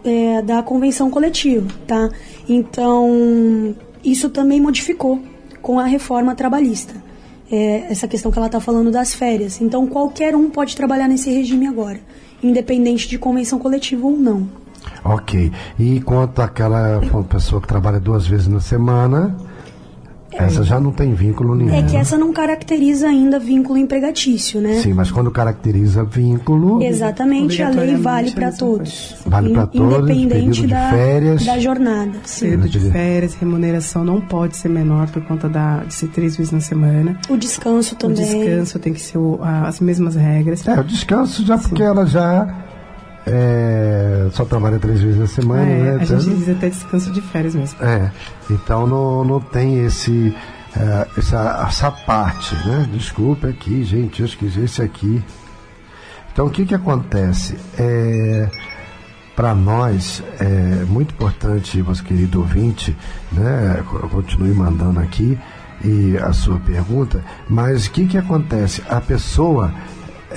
é, 0.04 0.42
da 0.42 0.60
convenção 0.62 1.08
coletiva, 1.10 1.68
tá? 1.86 2.10
Então, 2.48 3.76
isso 4.10 4.30
também 4.30 4.60
modificou 4.60 5.22
com 5.60 5.78
a 5.78 5.84
reforma 5.84 6.34
trabalhista. 6.34 6.94
É, 7.50 7.90
essa 7.90 8.06
questão 8.06 8.30
que 8.30 8.38
ela 8.38 8.46
está 8.46 8.60
falando 8.60 8.90
das 8.90 9.14
férias. 9.14 9.60
Então, 9.60 9.86
qualquer 9.86 10.36
um 10.36 10.50
pode 10.50 10.76
trabalhar 10.76 11.08
nesse 11.08 11.30
regime 11.30 11.66
agora, 11.66 11.98
independente 12.42 13.08
de 13.08 13.18
convenção 13.18 13.58
coletiva 13.58 14.06
ou 14.06 14.16
não. 14.18 14.48
Ok. 15.04 15.50
E 15.78 16.00
quanto 16.02 16.42
àquela 16.42 17.00
pessoa 17.28 17.60
que 17.60 17.68
trabalha 17.68 17.98
duas 17.98 18.26
vezes 18.26 18.48
na 18.48 18.60
semana, 18.60 19.34
essa 20.32 20.62
já 20.62 20.78
não 20.78 20.92
tem 20.92 21.14
vínculo 21.14 21.54
nenhum. 21.54 21.74
É 21.74 21.82
que 21.82 21.96
essa 21.96 22.18
não 22.18 22.32
caracteriza 22.32 23.08
ainda 23.08 23.38
vínculo 23.38 23.78
empregatício, 23.78 24.60
né? 24.60 24.80
Sim, 24.80 24.92
mas 24.92 25.10
quando 25.10 25.30
caracteriza 25.30 26.04
vínculo. 26.04 26.82
Exatamente, 26.82 27.62
a 27.62 27.70
lei 27.70 27.96
vale 27.96 28.32
para 28.32 28.52
todos. 28.52 29.16
Vale 29.26 29.52
para 29.52 29.66
todos, 29.66 30.10
independente 30.10 30.66
da, 30.66 30.90
férias, 30.90 31.44
da 31.44 31.58
jornada. 31.58 32.12
Sim. 32.24 32.50
Período 32.50 32.68
de 32.68 32.90
férias, 32.90 33.34
remuneração 33.34 34.04
não 34.04 34.20
pode 34.20 34.56
ser 34.56 34.68
menor 34.68 35.08
por 35.10 35.22
conta 35.24 35.48
da, 35.48 35.78
de 35.84 35.94
ser 35.94 36.08
três 36.08 36.36
vezes 36.36 36.52
na 36.52 36.60
semana. 36.60 37.18
O 37.28 37.36
descanso 37.36 37.96
também. 37.96 38.22
O 38.22 38.44
descanso 38.44 38.78
tem 38.78 38.92
que 38.92 39.00
ser 39.00 39.18
o, 39.18 39.40
as 39.42 39.80
mesmas 39.80 40.14
regras. 40.14 40.66
É, 40.66 40.78
o 40.78 40.84
descanso 40.84 41.44
já 41.44 41.56
porque 41.56 41.82
ela 41.82 42.06
já 42.06 42.67
é, 43.26 44.28
só 44.32 44.44
trabalha 44.44 44.78
três 44.78 45.00
vezes 45.00 45.18
na 45.18 45.26
semana, 45.26 45.62
é, 45.62 45.82
né? 45.82 45.98
A 46.00 46.04
gente 46.04 46.34
diz 46.36 46.48
até 46.48 46.68
descanso 46.68 47.10
de 47.12 47.20
férias 47.20 47.54
mesmo. 47.54 47.82
É, 47.82 48.10
então 48.50 48.86
não, 48.86 49.24
não 49.24 49.40
tem 49.40 49.84
esse, 49.84 50.34
é, 50.76 51.06
essa, 51.16 51.66
essa 51.68 51.90
parte, 51.90 52.54
né? 52.66 52.88
Desculpa 52.92 53.48
aqui, 53.48 53.84
gente, 53.84 54.20
eu 54.20 54.26
esqueci 54.26 54.60
esse 54.60 54.82
aqui. 54.82 55.22
Então 56.32 56.46
o 56.46 56.50
que 56.50 56.64
que 56.64 56.74
acontece? 56.74 57.58
É, 57.78 58.48
para 59.34 59.54
nós 59.54 60.22
é 60.40 60.84
muito 60.84 61.12
importante, 61.14 61.82
nosso 61.82 62.02
querido 62.02 62.40
ouvinte, 62.40 62.96
né? 63.30 63.84
Continue 64.10 64.54
mandando 64.54 65.00
aqui 65.00 65.38
e 65.84 66.16
a 66.18 66.32
sua 66.32 66.58
pergunta, 66.58 67.24
mas 67.48 67.86
o 67.86 67.90
que 67.92 68.06
que 68.06 68.18
acontece? 68.18 68.82
A 68.88 69.00
pessoa 69.00 69.72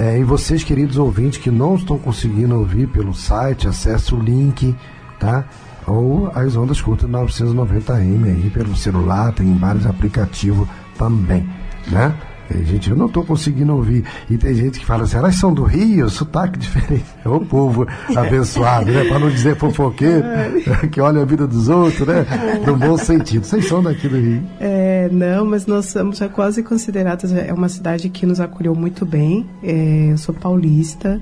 é, 0.02 0.18
e 0.18 0.24
vocês, 0.24 0.64
queridos 0.64 0.98
ouvintes, 0.98 1.38
que 1.38 1.52
não 1.52 1.76
estão 1.76 1.96
conseguindo 1.96 2.58
ouvir 2.58 2.88
pelo 2.88 3.14
site, 3.14 3.68
acesse 3.68 4.16
o 4.16 4.20
link, 4.20 4.76
tá? 5.20 5.46
ou 5.86 6.32
as 6.34 6.56
ondas 6.56 6.82
curtas 6.82 7.08
990M 7.08 8.26
aí 8.26 8.50
pelo 8.52 8.76
celular, 8.76 9.32
tem 9.32 9.54
vários 9.56 9.86
aplicativos 9.86 10.68
também, 10.98 11.48
né? 11.88 12.16
Tem 12.52 12.66
gente, 12.66 12.90
eu 12.90 12.96
não 12.96 13.06
estou 13.06 13.24
conseguindo 13.24 13.74
ouvir. 13.74 14.04
E 14.30 14.38
tem 14.38 14.54
gente 14.54 14.80
que 14.80 14.86
fala 14.86 15.04
assim, 15.04 15.18
elas 15.18 15.36
são 15.36 15.54
do 15.54 15.64
Rio, 15.64 16.10
sotaque 16.10 16.60
diferente. 16.60 17.06
É 17.24 17.30
o 17.30 17.40
povo 17.40 17.88
abençoado, 18.16 18.92
né? 18.92 19.06
Para 19.06 19.20
não 19.20 19.30
dizer 19.30 19.56
fofoqueiro, 19.56 20.24
que 20.92 21.00
olha 21.00 21.22
a 21.22 21.26
vida 21.26 21.48
dos 21.48 21.70
outros, 21.70 22.06
né? 22.08 22.26
No 22.66 22.76
bom 22.76 22.98
sentido. 22.98 23.46
Vocês 23.46 23.68
são 23.68 23.82
daqui 23.82 24.08
do 24.08 24.18
Rio? 24.18 24.44
É, 24.60 25.10
não, 25.12 25.46
mas 25.46 25.66
nós 25.66 25.86
somos 25.86 26.18
já 26.18 26.28
quase 26.28 26.62
consideradas, 26.62 27.32
é 27.32 27.54
uma 27.54 27.70
cidade 27.70 28.10
que 28.10 28.26
nos 28.26 28.40
acolheu 28.40 28.76
muito 28.76 29.06
bem. 29.06 29.50
É, 29.64 30.10
eu 30.12 30.18
sou 30.18 30.36
paulista, 30.36 31.22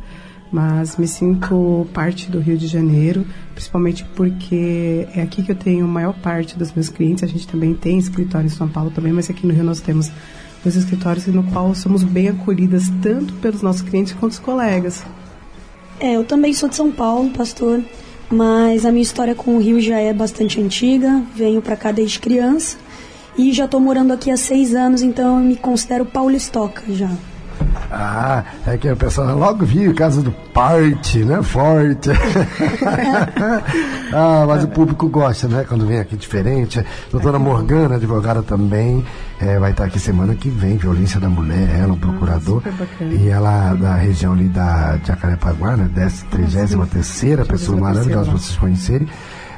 mas 0.52 0.98
me 0.98 1.08
sinto 1.08 1.88
parte 1.94 2.32
do 2.32 2.40
Rio 2.40 2.58
de 2.58 2.66
Janeiro, 2.66 3.26
principalmente 3.54 4.04
porque 4.16 5.08
é 5.16 5.22
aqui 5.22 5.44
que 5.44 5.52
eu 5.52 5.56
tenho 5.56 5.86
a 5.86 5.88
maior 5.88 6.14
parte 6.14 6.58
dos 6.58 6.74
meus 6.74 6.90
clientes. 6.90 7.24
A 7.24 7.28
gente 7.28 7.48
também 7.48 7.76
tem 7.76 8.00
escritório 8.00 8.48
em 8.48 8.50
São 8.50 8.68
Paulo 8.68 8.90
também, 8.90 9.14
mas 9.14 9.30
aqui 9.30 9.46
no 9.46 9.54
Rio 9.54 9.64
nós 9.64 9.80
temos 9.80 10.12
dois 10.64 10.76
escritórios 10.76 11.26
no 11.28 11.44
qual 11.44 11.74
somos 11.74 12.04
bem 12.04 12.30
acolhidas 12.30 12.92
tanto 13.02 13.34
pelos 13.36 13.62
nossos 13.62 13.82
clientes 13.82 14.14
quanto 14.14 14.34
os 14.34 14.40
colegas. 14.40 15.04
É, 16.00 16.16
eu 16.16 16.24
também 16.24 16.54
sou 16.54 16.70
de 16.70 16.76
São 16.76 16.92
Paulo, 16.92 17.30
pastor, 17.32 17.82
mas 18.30 18.86
a 18.86 18.92
minha 18.92 19.04
história 19.04 19.36
com 19.36 19.58
o 19.58 19.60
Rio 19.60 19.82
já 19.82 20.00
é 20.00 20.14
bastante 20.14 20.62
antiga. 20.62 21.22
Venho 21.36 21.62
para 21.62 21.76
cá 21.76 21.92
desde 21.92 22.20
criança 22.20 22.78
e 23.38 23.52
já 23.54 23.66
estou 23.66 23.80
morando 23.80 24.14
aqui 24.14 24.32
há 24.32 24.38
seis 24.38 24.76
anos, 24.76 25.02
então 25.02 25.40
eu 25.40 25.46
me 25.46 25.56
considero 25.56 26.06
paulistoca 26.06 26.84
já. 26.90 27.10
Ah, 27.92 28.44
é 28.68 28.78
que 28.78 28.90
o 28.90 28.96
pessoal 28.96 29.38
logo 29.38 29.66
viu 29.66 29.94
casa 29.94 30.22
do 30.22 30.32
parte, 30.32 31.20
né? 31.20 31.42
Forte. 31.42 32.12
ah, 34.14 34.46
mas 34.48 34.64
o 34.64 34.68
público 34.68 35.10
gosta, 35.10 35.48
né? 35.48 35.66
Quando 35.68 35.86
vem 35.86 36.00
aqui 36.00 36.16
diferente. 36.16 36.84
Doutora 37.12 37.40
Morgana, 37.40 37.96
advogada 37.96 38.44
também, 38.44 39.04
é, 39.40 39.58
vai 39.58 39.72
estar 39.72 39.86
aqui 39.86 40.00
semana 40.00 40.36
que 40.36 40.50
vem, 40.50 40.78
violência 40.78 41.20
da 41.20 41.30
mulher, 41.30 41.70
ela, 41.80 41.94
um 41.94 41.96
ah, 41.96 42.00
procurador. 42.00 42.62
e 43.02 43.28
ela 43.30 43.74
da 43.74 43.96
região 43.96 44.34
ali 44.34 44.48
da 44.50 45.00
Jacarepaguá, 45.04 45.78
né? 45.78 45.90
33 45.94 46.90
terceira 46.92 47.46
pessoa 47.46 47.80
maravilhosa 47.80 48.30
pra 48.30 48.38
vocês 48.40 48.58
conhecerem 48.58 49.08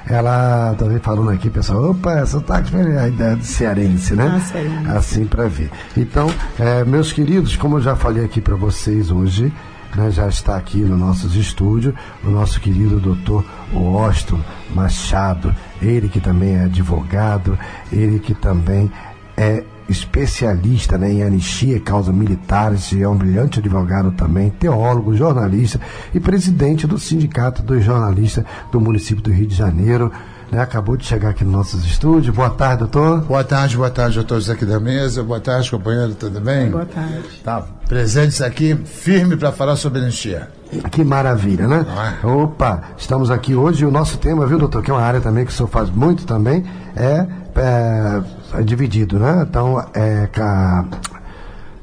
ela 0.07 0.75
também 0.77 0.99
falando 0.99 1.29
aqui, 1.29 1.49
pessoal, 1.49 1.91
opa, 1.91 2.25
sotaque 2.25 2.75
a 2.75 3.07
ideia 3.07 3.35
de 3.35 3.45
cearense, 3.45 4.15
né? 4.15 4.33
Ah, 4.35 4.39
cearense. 4.39 4.89
Assim 4.89 5.25
para 5.25 5.47
ver. 5.47 5.69
Então, 5.95 6.27
é, 6.59 6.83
meus 6.83 7.13
queridos, 7.13 7.55
como 7.55 7.77
eu 7.77 7.81
já 7.81 7.95
falei 7.95 8.25
aqui 8.25 8.41
para 8.41 8.55
vocês 8.55 9.11
hoje, 9.11 9.53
né, 9.95 10.09
já 10.09 10.27
está 10.27 10.57
aqui 10.57 10.79
no 10.79 10.97
nossos 10.97 11.35
estúdios 11.35 11.93
o 12.23 12.29
nosso 12.29 12.59
querido 12.59 12.99
doutor 12.99 13.45
Austin 13.73 14.41
Machado, 14.73 15.53
ele 15.81 16.07
que 16.07 16.19
também 16.19 16.55
é 16.55 16.63
advogado, 16.63 17.57
ele 17.91 18.19
que 18.19 18.33
também 18.33 18.91
é 19.35 19.63
especialista 19.91 20.97
né, 20.97 21.11
em 21.11 21.23
anistia 21.23 21.75
e 21.75 21.79
causas 21.79 22.13
militares, 22.13 22.93
é 22.93 23.07
um 23.07 23.17
brilhante 23.17 23.59
advogado 23.59 24.11
também, 24.11 24.49
teólogo, 24.49 25.15
jornalista 25.15 25.79
e 26.13 26.19
presidente 26.19 26.87
do 26.87 26.97
Sindicato 26.97 27.61
dos 27.61 27.83
Jornalistas 27.83 28.45
do 28.71 28.79
município 28.79 29.23
do 29.23 29.31
Rio 29.31 29.47
de 29.47 29.55
Janeiro. 29.55 30.11
Né, 30.51 30.59
acabou 30.59 30.97
de 30.97 31.05
chegar 31.05 31.29
aqui 31.29 31.45
nos 31.45 31.53
nossos 31.53 31.85
estúdios. 31.85 32.35
Boa 32.35 32.49
tarde, 32.49 32.79
doutor. 32.79 33.21
Boa 33.21 33.43
tarde, 33.43 33.77
boa 33.77 33.89
tarde 33.89 34.19
a 34.19 34.23
todos 34.23 34.49
aqui 34.49 34.65
da 34.65 34.81
mesa. 34.81 35.23
Boa 35.23 35.39
tarde, 35.39 35.71
companheiro, 35.71 36.13
tudo 36.13 36.41
bem? 36.41 36.69
Boa 36.69 36.85
tarde. 36.85 37.23
Tá, 37.41 37.63
presentes 37.87 38.41
aqui, 38.41 38.75
firme 38.75 39.37
para 39.37 39.53
falar 39.53 39.77
sobre 39.77 40.01
anistia. 40.01 40.49
Que 40.91 41.05
maravilha, 41.05 41.67
né? 41.67 41.85
É? 42.21 42.27
Opa, 42.27 42.81
estamos 42.97 43.31
aqui 43.31 43.55
hoje 43.55 43.83
e 43.83 43.85
o 43.85 43.91
nosso 43.91 44.17
tema, 44.17 44.45
viu, 44.45 44.57
doutor, 44.57 44.83
que 44.83 44.91
é 44.91 44.93
uma 44.93 45.01
área 45.01 45.21
também 45.21 45.45
que 45.45 45.51
o 45.51 45.55
senhor 45.55 45.69
faz 45.69 45.89
muito 45.89 46.25
também, 46.25 46.65
é, 46.97 47.27
é 47.55 48.21
é 48.53 48.61
dividido, 48.61 49.19
né? 49.19 49.45
Então, 49.47 49.79
é 49.93 50.29
a 50.39 50.85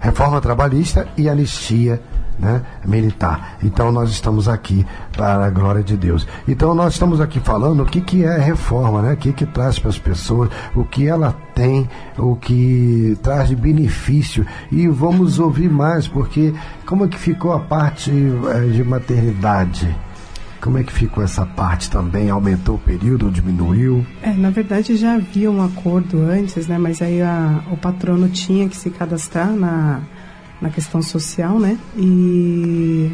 reforma 0.00 0.40
trabalhista 0.40 1.08
e 1.16 1.28
anistia 1.28 2.00
né, 2.38 2.62
militar. 2.84 3.58
Então 3.62 3.90
nós 3.90 4.10
estamos 4.10 4.48
aqui 4.48 4.86
para 5.12 5.44
a 5.44 5.50
glória 5.50 5.82
de 5.82 5.96
Deus. 5.96 6.26
Então 6.46 6.74
nós 6.74 6.92
estamos 6.94 7.20
aqui 7.20 7.40
falando 7.40 7.82
o 7.82 7.86
que, 7.86 8.00
que 8.00 8.24
é 8.24 8.38
reforma, 8.38 9.02
né? 9.02 9.14
O 9.14 9.16
que, 9.16 9.32
que 9.32 9.44
traz 9.44 9.78
para 9.78 9.90
as 9.90 9.98
pessoas, 9.98 10.48
o 10.74 10.84
que 10.84 11.06
ela 11.06 11.34
tem, 11.54 11.88
o 12.16 12.36
que 12.36 13.18
traz 13.22 13.48
de 13.48 13.56
benefício. 13.56 14.46
E 14.70 14.86
vamos 14.86 15.38
ouvir 15.38 15.68
mais, 15.68 16.06
porque 16.06 16.54
como 16.86 17.04
é 17.04 17.08
que 17.08 17.18
ficou 17.18 17.52
a 17.52 17.58
parte 17.58 18.10
é, 18.10 18.60
de 18.68 18.84
maternidade? 18.84 19.94
Como 20.60 20.76
é 20.76 20.82
que 20.82 20.92
ficou 20.92 21.22
essa 21.22 21.46
parte 21.46 21.90
também? 21.90 22.30
Aumentou 22.30 22.74
o 22.76 22.78
período 22.78 23.26
ou 23.26 23.32
diminuiu? 23.32 24.04
É, 24.22 24.32
na 24.32 24.50
verdade 24.50 24.96
já 24.96 25.14
havia 25.14 25.50
um 25.50 25.62
acordo 25.62 26.20
antes, 26.20 26.66
né? 26.66 26.76
Mas 26.78 27.00
aí 27.00 27.22
a, 27.22 27.62
o 27.70 27.76
patrono 27.76 28.28
tinha 28.28 28.68
que 28.68 28.76
se 28.76 28.90
cadastrar 28.90 29.52
na, 29.52 30.02
na 30.60 30.68
questão 30.70 31.00
social, 31.00 31.58
né? 31.58 31.78
E 31.96 33.10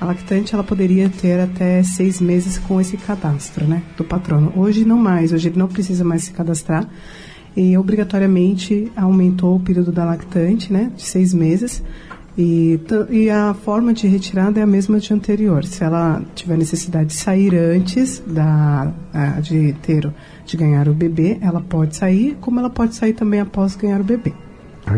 a 0.00 0.06
lactante 0.06 0.54
ela 0.54 0.64
poderia 0.64 1.08
ter 1.08 1.40
até 1.40 1.82
seis 1.82 2.20
meses 2.20 2.58
com 2.58 2.80
esse 2.80 2.96
cadastro, 2.96 3.66
né? 3.66 3.82
Do 3.96 4.04
patrono. 4.04 4.52
Hoje 4.56 4.84
não 4.84 4.96
mais, 4.96 5.32
hoje 5.32 5.48
ele 5.48 5.58
não 5.58 5.68
precisa 5.68 6.04
mais 6.04 6.24
se 6.24 6.32
cadastrar 6.32 6.88
e 7.56 7.76
obrigatoriamente 7.76 8.90
aumentou 8.94 9.56
o 9.56 9.60
período 9.60 9.90
da 9.90 10.04
lactante, 10.04 10.72
né? 10.72 10.90
De 10.96 11.02
seis 11.02 11.34
meses 11.34 11.82
e, 12.36 12.78
e 13.10 13.30
a 13.30 13.54
forma 13.54 13.94
de 13.94 14.06
retirada 14.06 14.60
é 14.60 14.62
a 14.62 14.66
mesma 14.66 14.98
de 14.98 15.12
anterior. 15.12 15.64
Se 15.64 15.82
ela 15.82 16.22
tiver 16.34 16.56
necessidade 16.58 17.06
de 17.06 17.14
sair 17.14 17.54
antes 17.54 18.22
da, 18.26 18.92
de 19.40 19.72
ter 19.82 20.12
de 20.44 20.56
ganhar 20.56 20.88
o 20.88 20.94
bebê, 20.94 21.38
ela 21.40 21.60
pode 21.60 21.96
sair, 21.96 22.36
como 22.40 22.60
ela 22.60 22.70
pode 22.70 22.94
sair 22.94 23.14
também 23.14 23.40
após 23.40 23.74
ganhar 23.74 24.00
o 24.00 24.04
bebê. 24.04 24.32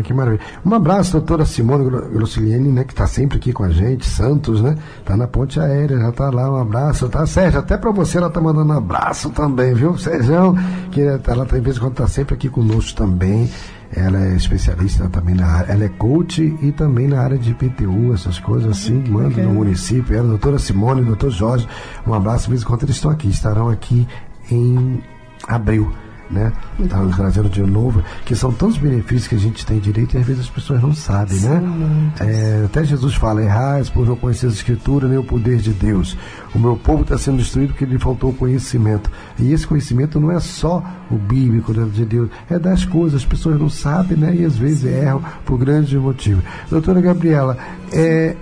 Que 0.03 0.13
maravilha. 0.13 0.43
Um 0.63 0.73
abraço, 0.75 1.13
doutora 1.13 1.45
Simone 1.45 1.89
Grossiliene, 1.89 2.69
né, 2.69 2.83
que 2.83 2.93
está 2.93 3.07
sempre 3.07 3.37
aqui 3.37 3.51
com 3.51 3.63
a 3.63 3.69
gente, 3.69 4.07
Santos, 4.07 4.61
né? 4.61 4.77
Está 4.99 5.17
na 5.17 5.25
ponte 5.25 5.59
aérea, 5.59 5.97
já 5.97 6.09
está 6.09 6.29
lá, 6.29 6.51
um 6.51 6.57
abraço, 6.57 7.09
tá? 7.09 7.25
Sérgio, 7.25 7.59
até 7.59 7.75
para 7.75 7.89
você 7.89 8.19
ela 8.19 8.27
está 8.27 8.39
mandando 8.39 8.71
um 8.71 8.77
abraço 8.77 9.31
também, 9.31 9.73
viu? 9.73 9.97
Sérgio, 9.97 10.55
que 10.91 11.01
ela, 11.01 11.43
tem 11.45 11.59
vez 11.59 11.77
em 11.77 11.79
quando 11.79 11.93
está 11.93 12.07
sempre 12.07 12.35
aqui 12.35 12.49
conosco 12.49 12.95
também. 12.95 13.49
Ela 13.91 14.23
é 14.25 14.35
especialista 14.35 15.09
também 15.09 15.33
na 15.33 15.47
área, 15.47 15.73
ela 15.73 15.83
é 15.83 15.89
coach 15.89 16.55
e 16.61 16.71
também 16.71 17.07
na 17.07 17.21
área 17.21 17.37
de 17.37 17.51
IPTU, 17.51 18.13
essas 18.13 18.37
coisas 18.37 18.69
assim, 18.69 19.03
manda 19.09 19.41
no 19.41 19.53
município. 19.53 20.15
Ela, 20.15 20.27
a 20.27 20.29
doutora 20.29 20.59
Simone, 20.59 21.01
doutor 21.03 21.31
Jorge, 21.31 21.67
um 22.05 22.13
abraço 22.13 22.51
mesmo 22.51 22.65
enquanto 22.65 22.83
eles 22.83 22.95
estão 22.95 23.09
aqui, 23.09 23.29
estarão 23.29 23.69
aqui 23.69 24.07
em 24.51 25.01
abril 25.47 25.91
né? 26.29 26.53
Tá 26.87 27.03
trazendo 27.15 27.49
de 27.49 27.61
novo, 27.61 28.03
que 28.25 28.35
são 28.35 28.51
tantos 28.51 28.77
benefícios 28.77 29.27
que 29.27 29.35
a 29.35 29.39
gente 29.39 29.65
tem 29.65 29.79
direito 29.79 30.15
e 30.15 30.19
às 30.19 30.25
vezes 30.25 30.43
as 30.43 30.49
pessoas 30.49 30.81
não 30.81 30.93
sabem, 30.93 31.39
né? 31.39 31.59
Sim, 31.59 31.67
né? 31.67 32.13
É, 32.19 32.65
até 32.65 32.83
Jesus 32.83 33.15
fala, 33.15 33.43
errais 33.43 33.89
por 33.89 34.07
não 34.07 34.15
conhecer 34.15 34.45
a 34.45 34.49
Escritura 34.49 35.07
nem 35.07 35.17
o 35.17 35.23
poder 35.23 35.57
de 35.57 35.71
Deus. 35.71 36.15
O 36.53 36.59
meu 36.59 36.75
povo 36.75 37.03
está 37.03 37.17
sendo 37.17 37.37
destruído 37.37 37.69
porque 37.69 37.85
lhe 37.85 37.97
faltou 37.97 38.33
conhecimento. 38.33 39.09
E 39.37 39.51
esse 39.51 39.65
conhecimento 39.65 40.19
não 40.19 40.31
é 40.31 40.39
só 40.39 40.83
o 41.09 41.15
bíblico 41.15 41.73
né, 41.73 41.87
de 41.91 42.05
Deus, 42.05 42.29
é 42.49 42.59
das 42.59 42.85
coisas, 42.85 43.21
as 43.21 43.25
pessoas 43.25 43.59
não 43.59 43.69
sabem, 43.69 44.17
né? 44.17 44.35
E 44.35 44.45
às 44.45 44.57
vezes 44.57 44.85
erram 44.85 45.23
por 45.45 45.57
grandes 45.57 45.93
motivos. 45.99 46.43
Doutora 46.69 47.01
Gabriela, 47.01 47.57
é, 47.91 48.35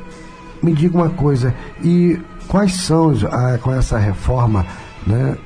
me 0.62 0.74
diga 0.74 0.98
uma 0.98 1.10
coisa, 1.10 1.54
e 1.84 2.20
quais 2.48 2.74
são, 2.74 3.14
ah, 3.32 3.58
com 3.62 3.74
essa 3.74 3.98
reforma, 3.98 4.66
né? 5.06 5.38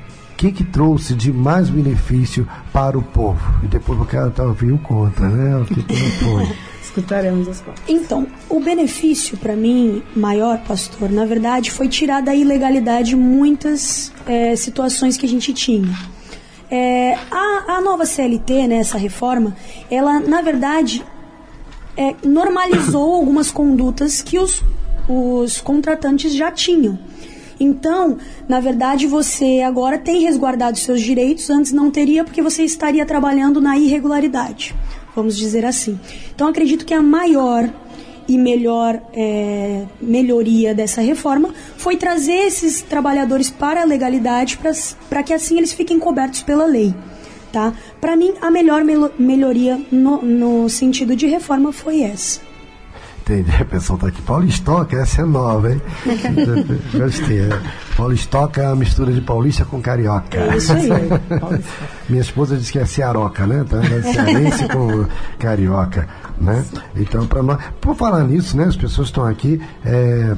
Que 0.42 0.50
que 0.50 0.64
trouxe 0.64 1.14
de 1.14 1.32
mais 1.32 1.70
benefício 1.70 2.48
para 2.72 2.98
o 2.98 3.02
povo? 3.02 3.40
E 3.62 3.68
depois 3.68 3.96
eu 3.96 4.04
quero 4.04 4.28
estar 4.28 4.42
ouvindo 4.42 4.76
contra, 4.78 5.28
né? 5.28 5.56
O 5.58 5.64
que, 5.64 5.80
que 5.80 5.94
não 5.94 6.10
foi? 6.10 6.56
Escutaremos 6.82 7.46
as 7.46 7.60
contas. 7.60 7.80
Então, 7.86 8.26
o 8.48 8.58
benefício 8.58 9.36
para 9.36 9.54
mim 9.54 10.02
maior, 10.16 10.58
pastor, 10.64 11.10
na 11.10 11.24
verdade, 11.24 11.70
foi 11.70 11.88
tirar 11.88 12.20
da 12.22 12.34
ilegalidade 12.34 13.14
muitas 13.14 14.12
é, 14.26 14.56
situações 14.56 15.16
que 15.16 15.24
a 15.24 15.28
gente 15.28 15.52
tinha. 15.52 15.96
É, 16.68 17.14
a, 17.30 17.76
a, 17.76 17.80
nova 17.80 18.04
CLT, 18.04 18.66
né, 18.66 18.76
essa 18.78 18.98
reforma, 18.98 19.56
ela, 19.88 20.18
na 20.18 20.42
verdade, 20.42 21.04
é, 21.96 22.16
normalizou 22.24 23.14
algumas 23.14 23.52
condutas 23.52 24.20
que 24.20 24.40
os, 24.40 24.60
os 25.08 25.60
contratantes 25.60 26.34
já 26.34 26.50
tinham. 26.50 26.98
Então, 27.62 28.18
na 28.48 28.58
verdade, 28.58 29.06
você 29.06 29.60
agora 29.60 29.96
tem 29.96 30.22
resguardado 30.22 30.76
seus 30.78 31.00
direitos, 31.00 31.48
antes 31.48 31.72
não 31.72 31.90
teria, 31.90 32.24
porque 32.24 32.42
você 32.42 32.64
estaria 32.64 33.06
trabalhando 33.06 33.60
na 33.60 33.78
irregularidade, 33.78 34.74
vamos 35.14 35.36
dizer 35.36 35.64
assim. 35.64 35.98
Então, 36.34 36.48
acredito 36.48 36.84
que 36.84 36.92
a 36.92 37.00
maior 37.00 37.70
e 38.28 38.36
melhor 38.36 39.00
é, 39.12 39.84
melhoria 40.00 40.74
dessa 40.74 41.00
reforma 41.00 41.54
foi 41.76 41.96
trazer 41.96 42.46
esses 42.46 42.82
trabalhadores 42.82 43.50
para 43.50 43.82
a 43.82 43.84
legalidade 43.84 44.58
para 45.08 45.22
que 45.22 45.32
assim 45.32 45.58
eles 45.58 45.72
fiquem 45.72 45.98
cobertos 45.98 46.42
pela 46.42 46.64
lei. 46.64 46.94
Tá? 47.52 47.74
Para 48.00 48.16
mim, 48.16 48.32
a 48.40 48.50
melhor 48.50 48.82
melhoria 49.18 49.78
no, 49.90 50.22
no 50.22 50.68
sentido 50.68 51.14
de 51.14 51.26
reforma 51.26 51.72
foi 51.72 52.02
essa. 52.02 52.40
Entendi. 53.22 53.50
A 53.54 53.64
pessoa 53.64 53.98
tá 53.98 54.08
aqui. 54.08 54.20
Paulistoca, 54.22 54.96
essa 54.96 55.22
é 55.22 55.24
nova, 55.24 55.72
hein? 55.72 55.80
Gostei. 56.92 57.40
É. 57.40 57.60
Paulistoca 57.96 58.62
é 58.62 58.66
uma 58.66 58.76
mistura 58.76 59.12
de 59.12 59.20
paulista 59.20 59.64
com 59.64 59.80
carioca. 59.80 60.36
É 60.36 60.56
isso 60.56 60.72
aí. 60.72 60.88
Minha 62.10 62.20
esposa 62.20 62.56
disse 62.56 62.72
que 62.72 62.80
é 62.80 62.84
cearoca, 62.84 63.46
né? 63.46 63.64
Então 63.64 63.80
é 63.80 64.02
cearense 64.02 64.68
com 64.68 65.06
carioca, 65.38 66.08
né? 66.40 66.64
Então, 66.96 67.26
para 67.26 67.42
nós. 67.42 67.58
Por 67.80 67.94
falar 67.94 68.24
nisso, 68.24 68.56
né? 68.56 68.64
As 68.64 68.76
pessoas 68.76 69.08
estão 69.08 69.24
aqui. 69.24 69.60
É, 69.84 70.34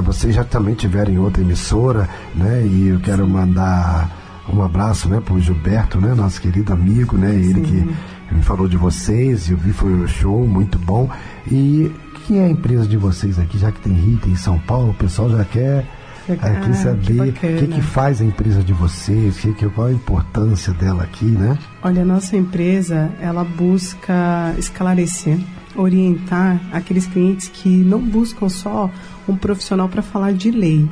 vocês 0.00 0.34
já 0.34 0.44
também 0.44 0.74
tiveram 0.74 1.12
em 1.12 1.18
outra 1.18 1.42
emissora, 1.42 2.08
né? 2.34 2.64
E 2.64 2.88
eu 2.88 3.00
quero 3.00 3.26
mandar 3.26 4.18
um 4.52 4.62
abraço, 4.62 5.08
né, 5.08 5.20
pro 5.24 5.38
Gilberto, 5.38 6.00
né, 6.00 6.12
nosso 6.12 6.40
querido 6.40 6.72
amigo, 6.72 7.16
né, 7.16 7.32
ele 7.32 7.54
Sim. 7.54 7.62
que 7.62 8.34
me 8.34 8.42
falou 8.42 8.66
de 8.66 8.76
vocês, 8.76 9.48
eu 9.48 9.56
vi 9.56 9.72
foi 9.72 9.92
um 9.92 10.08
show 10.08 10.44
muito 10.44 10.76
bom. 10.78 11.08
E 11.50 11.92
quem 12.30 12.38
é 12.38 12.44
a 12.44 12.48
empresa 12.48 12.86
de 12.86 12.96
vocês 12.96 13.40
aqui, 13.40 13.58
já 13.58 13.72
que 13.72 13.80
tem 13.80 13.92
Rita 13.92 14.28
em 14.28 14.36
São 14.36 14.56
Paulo, 14.56 14.90
o 14.90 14.94
pessoal 14.94 15.28
já 15.30 15.44
quer 15.44 15.84
aqui 16.28 16.70
ah, 16.70 16.74
saber 16.74 17.20
o 17.22 17.32
que, 17.32 17.66
que, 17.66 17.82
faz 17.82 18.20
a 18.20 18.24
empresa 18.24 18.62
de 18.62 18.72
vocês, 18.72 19.36
que, 19.40 19.52
que, 19.52 19.68
qual 19.70 19.88
a 19.88 19.92
importância 19.92 20.72
dela 20.72 21.02
aqui, 21.02 21.24
né? 21.24 21.58
Olha, 21.82 22.02
a 22.02 22.04
nossa 22.04 22.36
empresa, 22.36 23.10
ela 23.20 23.42
busca 23.42 24.54
esclarecer, 24.56 25.40
orientar 25.74 26.60
aqueles 26.72 27.04
clientes 27.04 27.48
que 27.48 27.68
não 27.68 27.98
buscam 28.00 28.48
só 28.48 28.88
um 29.28 29.34
profissional 29.34 29.88
para 29.88 30.00
falar 30.00 30.32
de 30.32 30.52
lei, 30.52 30.88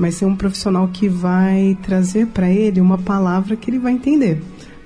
mas 0.00 0.16
ser 0.16 0.24
um 0.24 0.34
profissional 0.34 0.88
que 0.88 1.08
vai 1.08 1.78
trazer 1.80 2.26
para 2.26 2.50
ele 2.50 2.80
uma 2.80 2.98
palavra 2.98 3.54
que 3.54 3.70
ele 3.70 3.78
vai 3.78 3.92
entender. 3.92 4.42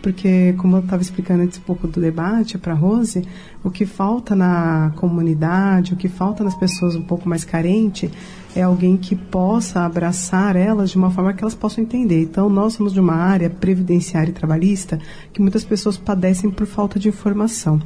Porque, 0.06 0.54
como 0.58 0.76
eu 0.76 0.82
estava 0.82 1.02
explicando 1.02 1.42
antes 1.42 1.58
um 1.58 1.62
pouco 1.62 1.88
do 1.88 2.00
debate 2.00 2.56
para 2.56 2.74
a 2.74 2.76
Rose, 2.76 3.26
o 3.64 3.72
que 3.72 3.84
falta 3.84 4.36
na 4.36 4.92
comunidade, 4.94 5.94
o 5.94 5.96
que 5.96 6.08
falta 6.08 6.44
nas 6.44 6.54
pessoas 6.54 6.94
um 6.94 7.02
pouco 7.02 7.28
mais 7.28 7.44
carentes, 7.44 8.08
é 8.56 8.62
alguém 8.62 8.96
que 8.96 9.14
possa 9.14 9.84
abraçar 9.84 10.56
elas 10.56 10.90
de 10.90 10.96
uma 10.96 11.10
forma 11.10 11.34
que 11.34 11.44
elas 11.44 11.54
possam 11.54 11.84
entender. 11.84 12.22
Então, 12.22 12.48
nós 12.48 12.72
somos 12.72 12.92
de 12.92 12.98
uma 12.98 13.14
área 13.14 13.50
previdenciária 13.50 14.30
e 14.30 14.34
trabalhista 14.34 14.98
que 15.32 15.42
muitas 15.42 15.62
pessoas 15.62 15.98
padecem 15.98 16.50
por 16.50 16.66
falta 16.66 16.98
de 16.98 17.08
informação. 17.08 17.80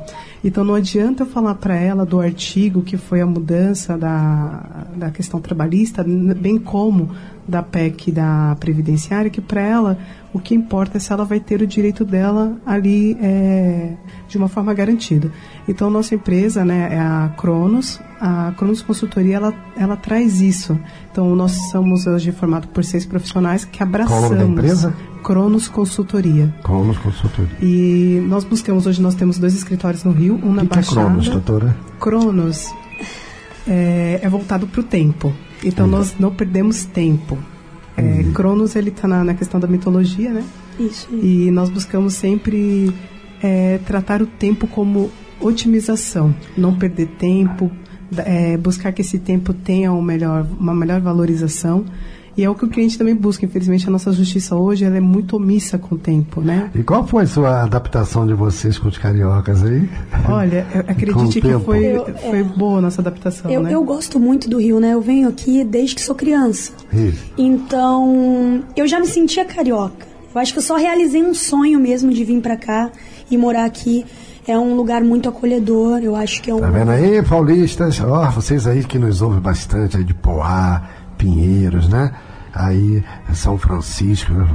Então, 0.44 0.62
não 0.62 0.74
adianta 0.74 1.24
eu 1.24 1.26
falar 1.26 1.56
para 1.56 1.74
ela 1.74 2.06
do 2.06 2.20
artigo 2.20 2.83
que 2.83 2.96
foi 2.96 3.20
a 3.20 3.26
mudança 3.26 3.98
da, 3.98 4.87
da 4.96 5.11
questão 5.11 5.40
trabalhista, 5.40 6.04
bem 6.04 6.56
como 6.56 7.11
da 7.48 7.62
PEC 7.62 8.12
da 8.12 8.56
previdenciária, 8.61 9.28
que 9.28 9.40
para 9.40 9.61
ela 9.61 9.98
o 10.33 10.38
que 10.38 10.54
importa 10.54 10.98
é 10.98 11.00
se 11.00 11.12
ela 11.12 11.24
vai 11.24 11.40
ter 11.40 11.61
o 11.61 11.66
direito 11.66 12.04
dela 12.04 12.56
ali 12.64 13.18
é, 13.20 13.94
de 14.28 14.38
uma 14.38 14.46
forma 14.46 14.72
garantida. 14.72 15.33
Então, 15.68 15.90
nossa 15.90 16.14
empresa 16.14 16.64
né, 16.64 16.90
é 16.92 17.00
a 17.00 17.33
Cronos. 17.37 18.00
A 18.20 18.52
Cronos 18.56 18.83
Consultoria, 18.83 19.37
ela, 19.37 19.54
ela 19.76 19.96
traz 19.96 20.42
isso. 20.42 20.78
Então, 21.11 21.35
nós 21.35 21.52
somos 21.70 22.06
hoje 22.06 22.33
formados 22.33 22.68
por 22.68 22.85
seis 22.85 23.06
profissionais 23.06 23.64
que 23.64 23.83
abraçamos... 23.83 24.28
Qual 24.28 24.33
o 24.33 24.35
nome 24.35 24.54
da 24.56 24.61
empresa? 24.61 24.94
Cronos 25.22 25.68
Consultoria. 25.68 26.54
Cronos 26.62 26.98
Consultoria. 26.98 27.56
E 27.62 28.22
nós 28.28 28.44
buscamos, 28.44 28.87
hoje 28.87 29.00
nós 29.00 29.14
temos 29.14 29.38
dois 29.38 29.54
escritórios 29.54 30.04
no 30.04 30.12
Rio, 30.12 30.38
um 30.42 30.52
na 30.52 30.62
que 30.62 30.68
Baixada. 30.68 30.85
Que 30.85 31.00
é 31.00 31.04
Cronos, 31.04 31.28
doutora? 31.28 31.76
Cronos 31.98 32.74
é, 33.66 34.20
é 34.22 34.28
voltado 34.28 34.66
para 34.66 34.80
o 34.80 34.85
tempo. 34.85 35.33
Então, 35.64 35.87
nós 35.87 36.14
não 36.18 36.30
perdemos 36.35 36.85
tempo. 36.85 37.38
É, 37.96 38.02
uhum. 38.02 38.33
Cronos, 38.33 38.76
ele 38.76 38.90
está 38.90 39.06
na, 39.06 39.24
na, 39.24 39.35
questão 39.35 39.61
da 39.61 39.66
mitologia, 39.66 40.30
né? 40.30 40.44
Isso. 40.78 41.09
E 41.12 41.50
nós 41.50 41.68
buscamos 41.68 42.14
sempre 42.14 42.92
é, 43.42 43.78
tratar 43.87 44.22
o 44.22 44.26
tempo 44.26 44.66
como 44.66 45.11
otimização, 45.40 46.35
não 46.56 46.74
perder 46.74 47.09
tempo, 47.18 47.70
é, 48.18 48.57
buscar 48.57 48.92
que 48.92 49.03
esse 49.03 49.18
tempo 49.18 49.53
tenha 49.53 49.92
um 49.92 50.03
melhor, 50.03 50.46
uma 50.59 50.75
melhor 50.75 51.01
valorização. 51.01 51.85
E 52.37 52.44
é 52.44 52.49
o 52.49 52.55
que 52.55 52.64
o 52.64 52.68
cliente 52.68 52.96
também 52.96 53.14
busca. 53.14 53.44
Infelizmente, 53.44 53.87
a 53.87 53.90
nossa 53.90 54.12
justiça 54.12 54.55
hoje 54.55 54.85
ela 54.85 54.96
é 54.96 55.01
muito 55.01 55.37
omissa 55.37 55.77
com 55.77 55.94
o 55.94 55.99
tempo, 55.99 56.40
né? 56.40 56.70
E 56.75 56.83
qual 56.83 57.07
foi 57.07 57.25
a 57.25 57.27
sua 57.27 57.62
adaptação 57.64 58.27
de 58.27 58.33
vocês 58.33 58.79
com 58.79 58.88
os 58.88 58.96
cariocas 58.96 59.62
aí? 59.62 59.88
Olha, 60.29 60.66
acredite 60.87 61.40
que 61.40 61.59
foi, 61.59 61.85
eu, 61.85 62.07
foi 62.16 62.38
é, 62.38 62.42
boa 62.42 62.79
a 62.79 62.83
nossa 62.83 63.01
adaptação, 63.01 63.51
eu, 63.51 63.62
né? 63.62 63.75
Eu 63.75 63.85
gosto 63.85 64.18
muito 64.18 64.49
do 64.49 64.59
Rio, 64.59 64.81
né? 64.81 64.94
Eu 64.94 65.01
venho 65.01 65.29
aqui 65.29 65.64
desde 65.64 65.96
que 65.96 66.01
sou 66.01 66.14
criança. 66.14 66.73
Isso. 66.92 67.25
Então, 67.37 68.62
eu 68.77 68.87
já 68.87 69.01
me 69.01 69.07
sentia 69.07 69.44
carioca. 69.44 70.07
Eu 70.33 70.40
acho 70.40 70.53
que 70.53 70.61
eu 70.61 70.62
só 70.62 70.77
realizei 70.77 71.23
um 71.23 71.35
sonho 71.35 71.81
mesmo 71.81 72.12
de 72.12 72.25
vir 72.25 72.40
para 72.40 72.57
cá 72.57 72.90
e 73.31 73.37
morar 73.37 73.64
aqui. 73.64 74.07
É 74.51 74.59
um 74.59 74.75
lugar 74.75 75.01
muito 75.05 75.29
acolhedor, 75.29 76.01
eu 76.03 76.17
acho 76.17 76.43
que 76.43 76.51
é 76.51 76.55
um... 76.55 76.59
Tá 76.59 76.71
vendo 76.71 76.91
aí, 76.91 77.23
paulistas? 77.23 78.01
Ó, 78.01 78.27
oh, 78.27 78.31
vocês 78.33 78.67
aí 78.67 78.83
que 78.83 78.99
nos 78.99 79.23
ouvem 79.23 79.39
bastante 79.39 79.97
aí 79.97 80.03
de 80.03 80.13
Poá, 80.13 80.83
Pinheiros, 81.17 81.89
né? 81.89 82.11
Aí 82.53 83.01
São 83.33 83.57
Francisco, 83.57 84.33
né? 84.33 84.49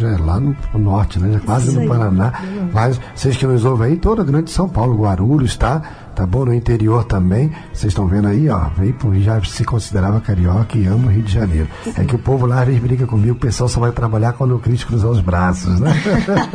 já 0.00 0.08
é 0.08 0.16
lá 0.16 0.40
no, 0.40 0.56
norte, 0.74 1.20
né? 1.20 1.40
quase 1.46 1.78
no 1.78 1.86
Paraná. 1.86 2.32
Mas 2.72 3.00
vocês 3.14 3.36
que 3.36 3.46
nos 3.46 3.64
ouvem 3.64 3.92
aí, 3.92 3.96
toda 3.96 4.22
a 4.22 4.24
grande 4.24 4.50
São 4.50 4.68
Paulo, 4.68 5.00
Guarulhos, 5.00 5.56
tá? 5.56 5.80
Tá 6.16 6.24
bom? 6.24 6.46
No 6.46 6.54
interior 6.54 7.04
também. 7.04 7.52
Vocês 7.74 7.92
estão 7.92 8.06
vendo 8.06 8.26
aí, 8.26 8.48
ó. 8.48 8.70
Veio 8.74 8.96
já 9.22 9.38
se 9.44 9.62
considerava 9.64 10.18
carioca 10.18 10.78
e 10.78 10.86
ama 10.86 11.08
o 11.08 11.10
Rio 11.10 11.22
de 11.22 11.30
Janeiro. 11.30 11.68
É 11.94 12.04
que 12.04 12.14
o 12.14 12.18
povo 12.18 12.46
lá 12.46 12.60
às 12.60 12.66
vezes 12.66 12.80
briga 12.80 13.06
comigo, 13.06 13.34
o 13.34 13.38
pessoal 13.38 13.68
só 13.68 13.78
vai 13.78 13.92
trabalhar 13.92 14.32
quando 14.32 14.56
o 14.56 14.58
Cristo 14.58 14.86
cruzar 14.86 15.10
os 15.10 15.20
braços, 15.20 15.78
né? 15.78 15.92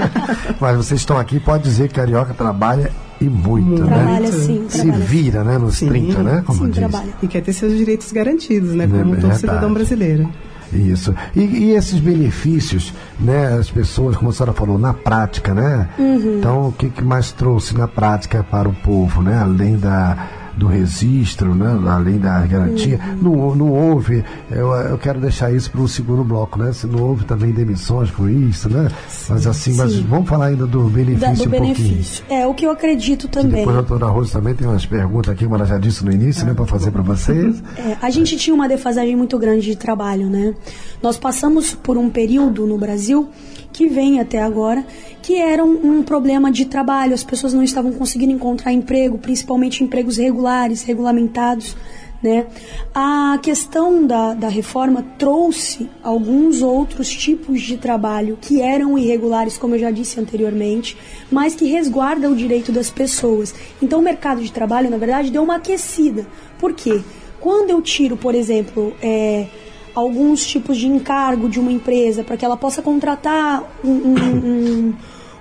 Mas 0.59 0.77
vocês 0.77 0.99
estão 0.99 1.15
aqui, 1.15 1.39
pode 1.39 1.63
dizer 1.63 1.89
que 1.89 1.93
carioca 1.93 2.33
trabalha 2.33 2.91
e 3.21 3.25
muito, 3.25 3.83
né? 3.83 3.95
Trabalha 3.95 4.31
sim. 4.31 4.65
Se 4.67 4.81
trabalha. 4.81 5.05
vira, 5.05 5.43
né? 5.43 5.57
Nos 5.59 5.77
sim, 5.77 5.89
30, 5.89 6.23
né? 6.23 6.43
Como 6.43 6.59
sim, 6.59 6.65
diz. 6.71 6.77
trabalha. 6.77 7.13
E 7.21 7.27
quer 7.27 7.41
ter 7.41 7.53
seus 7.53 7.77
direitos 7.77 8.11
garantidos, 8.11 8.73
né? 8.73 8.87
Como 8.87 9.15
é 9.15 9.19
todo 9.19 9.35
cidadão 9.35 9.71
brasileiro. 9.71 10.27
Isso. 10.73 11.13
E, 11.35 11.41
e, 11.41 11.71
esses 11.71 11.99
benefícios, 11.99 12.93
né? 13.19 13.57
As 13.57 13.69
pessoas, 13.69 14.15
como 14.15 14.29
a 14.29 14.33
senhora 14.33 14.53
falou, 14.53 14.77
na 14.77 14.93
prática, 14.93 15.53
né? 15.53 15.89
Uhum. 15.97 16.37
Então, 16.39 16.67
o 16.69 16.71
que, 16.71 16.89
que 16.89 17.03
mais 17.03 17.31
trouxe 17.31 17.77
na 17.77 17.87
prática 17.87 18.43
para 18.43 18.69
o 18.69 18.73
povo, 18.73 19.21
né? 19.21 19.37
Além 19.37 19.77
da 19.77 20.29
do 20.55 20.67
registro, 20.67 21.55
né? 21.55 21.79
além 21.87 22.17
da 22.17 22.39
garantia. 22.45 22.99
Uhum. 23.21 23.37
Não, 23.37 23.55
não 23.55 23.69
houve, 23.71 24.23
eu, 24.49 24.71
eu 24.73 24.97
quero 24.97 25.19
deixar 25.19 25.51
isso 25.51 25.71
para 25.71 25.81
o 25.81 25.87
segundo 25.87 26.23
bloco, 26.23 26.59
né? 26.59 26.71
Se 26.73 26.87
não 26.87 27.01
houve 27.03 27.25
também 27.25 27.51
demissões 27.51 28.11
com 28.11 28.27
isso, 28.29 28.69
né? 28.69 28.89
Sim, 29.07 29.33
mas 29.33 29.47
assim, 29.47 29.73
mas 29.75 29.97
vamos 29.99 30.27
falar 30.27 30.47
ainda 30.47 30.65
do 30.65 30.83
benefício 30.83 31.19
da, 31.19 31.33
do 31.33 31.43
um 31.43 31.49
benefício. 31.49 32.23
pouquinho. 32.25 32.41
É, 32.41 32.47
o 32.47 32.53
que 32.53 32.65
eu 32.65 32.71
acredito 32.71 33.27
também. 33.27 33.61
depois 33.61 33.77
a 33.77 33.81
doutora 33.81 34.11
Rosa 34.11 34.33
também 34.33 34.53
tem 34.53 34.67
umas 34.67 34.85
perguntas 34.85 35.31
aqui, 35.31 35.43
como 35.43 35.55
ela 35.55 35.65
já 35.65 35.77
disse 35.77 36.05
no 36.05 36.11
início, 36.11 36.45
né? 36.45 36.53
Para 36.53 36.65
fazer 36.65 36.91
para 36.91 37.01
vocês. 37.01 37.63
É, 37.77 37.97
a 38.01 38.09
gente 38.09 38.35
tinha 38.37 38.53
uma 38.53 38.67
defasagem 38.67 39.15
muito 39.15 39.37
grande 39.37 39.65
de 39.65 39.75
trabalho, 39.75 40.29
né? 40.29 40.53
Nós 41.01 41.17
passamos 41.17 41.73
por 41.73 41.97
um 41.97 42.09
período 42.09 42.67
no 42.67 42.77
Brasil 42.77 43.29
que 43.73 43.87
vem 43.87 44.19
até 44.19 44.41
agora, 44.41 44.85
que 45.21 45.37
era 45.37 45.63
um, 45.63 45.99
um, 45.99 46.03
problema 46.03 46.51
de 46.51 46.65
trabalho. 46.65 47.13
As 47.13 47.23
pessoas 47.23 47.53
não 47.53 47.63
estavam 47.63 47.91
conseguindo 47.93 48.33
encontrar 48.33 48.71
emprego, 48.71 49.17
principalmente 49.17 49.83
empregos 49.83 50.17
regulares, 50.17 50.83
regulamentados. 50.83 51.75
Né? 52.21 52.45
A 52.93 53.39
questão 53.41 54.05
da, 54.05 54.35
da 54.35 54.47
reforma 54.47 55.03
trouxe 55.17 55.89
alguns 56.03 56.61
outros 56.61 57.09
tipos 57.09 57.61
de 57.61 57.77
trabalho 57.77 58.37
que 58.39 58.61
eram 58.61 58.95
irregulares, 58.95 59.57
como 59.57 59.73
eu 59.73 59.79
já 59.79 59.89
disse 59.89 60.19
anteriormente, 60.19 60.95
mas 61.31 61.55
que 61.55 61.65
resguarda 61.65 62.29
o 62.29 62.35
direito 62.35 62.71
das 62.71 62.91
pessoas. 62.91 63.55
Então 63.81 63.99
o 63.99 64.03
mercado 64.03 64.43
de 64.43 64.51
trabalho, 64.51 64.91
na 64.91 64.97
verdade, 64.97 65.31
deu 65.31 65.41
uma 65.41 65.55
aquecida. 65.55 66.27
Por 66.59 66.73
quê? 66.73 67.01
Quando 67.39 67.71
eu 67.71 67.81
tiro, 67.81 68.15
por 68.15 68.35
exemplo, 68.35 68.93
é, 69.01 69.47
alguns 69.93 70.45
tipos 70.45 70.77
de 70.77 70.87
encargo 70.87 71.49
de 71.49 71.59
uma 71.59 71.71
empresa 71.71 72.23
para 72.23 72.37
que 72.37 72.45
ela 72.45 72.57
possa 72.57 72.81
contratar 72.81 73.63
um, 73.83 73.89
um, 73.89 74.13
um, 74.15 74.93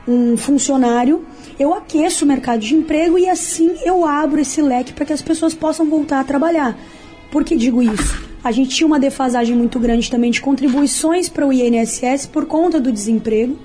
um, 0.09 0.37
funcionário, 0.37 1.25
eu 1.59 1.73
aqueço 1.73 2.25
o 2.25 2.29
mercado 2.29 2.61
de 2.61 2.75
emprego 2.75 3.19
e 3.19 3.29
assim 3.29 3.77
eu 3.85 4.05
abro 4.05 4.41
esse 4.41 4.61
leque 4.61 4.93
para 4.93 5.05
que 5.05 5.13
as 5.13 5.23
pessoas 5.23 5.55
possam 5.55 5.89
voltar 5.89 6.21
a 6.21 6.25
trabalhar. 6.25 6.77
Por 7.31 7.45
que 7.45 7.57
digo 7.57 7.83
isso? 7.83 8.29
A 8.43 8.51
gente 8.51 8.75
tinha 8.75 8.87
uma 8.87 8.99
defasagem 8.99 9.55
muito 9.55 9.79
grande 9.79 10.11
também 10.11 10.31
de 10.31 10.41
contribuições 10.41 11.29
para 11.29 11.47
o 11.47 11.53
INSS 11.53 12.27
por 12.27 12.47
conta 12.47 12.81
do 12.81 12.91
desemprego. 12.91 13.57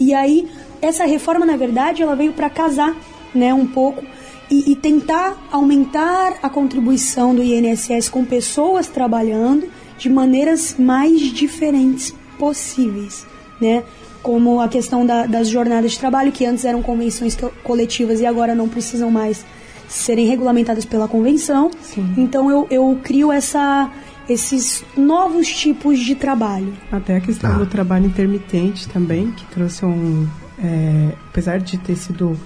E 0.00 0.14
aí, 0.14 0.48
essa 0.80 1.04
reforma, 1.04 1.44
na 1.44 1.56
verdade, 1.56 2.02
ela 2.02 2.16
veio 2.16 2.32
para 2.32 2.48
casar 2.48 2.96
né, 3.34 3.52
um 3.52 3.66
pouco 3.66 4.02
e, 4.50 4.72
e 4.72 4.76
tentar 4.76 5.36
aumentar 5.52 6.38
a 6.42 6.48
contribuição 6.48 7.34
do 7.34 7.42
INSS 7.42 8.08
com 8.08 8.24
pessoas 8.24 8.88
trabalhando 8.88 9.68
de 9.98 10.08
maneiras 10.08 10.76
mais 10.78 11.20
diferentes 11.20 12.14
possíveis, 12.38 13.26
né? 13.60 13.82
Como 14.22 14.60
a 14.60 14.68
questão 14.68 15.04
da, 15.04 15.26
das 15.26 15.48
jornadas 15.48 15.92
de 15.92 15.98
trabalho, 15.98 16.32
que 16.32 16.46
antes 16.46 16.64
eram 16.64 16.82
convenções 16.82 17.36
coletivas 17.62 18.20
e 18.20 18.26
agora 18.26 18.54
não 18.54 18.68
precisam 18.68 19.10
mais 19.10 19.44
serem 19.88 20.26
regulamentadas 20.26 20.84
pela 20.84 21.06
convenção. 21.06 21.70
Sim. 21.82 22.14
Então 22.16 22.50
eu, 22.50 22.66
eu 22.70 22.98
crio 23.02 23.30
essa, 23.30 23.90
esses 24.28 24.84
novos 24.96 25.46
tipos 25.48 25.98
de 25.98 26.14
trabalho. 26.14 26.72
Até 26.90 27.16
a 27.16 27.20
questão 27.20 27.54
ah. 27.54 27.58
do 27.58 27.66
trabalho 27.66 28.06
intermitente 28.06 28.88
também, 28.88 29.30
que 29.30 29.44
trouxe 29.46 29.84
um. 29.84 30.26
É, 30.62 31.12
apesar 31.28 31.58
de 31.58 31.76
ter 31.78 31.96
sido 31.96 32.38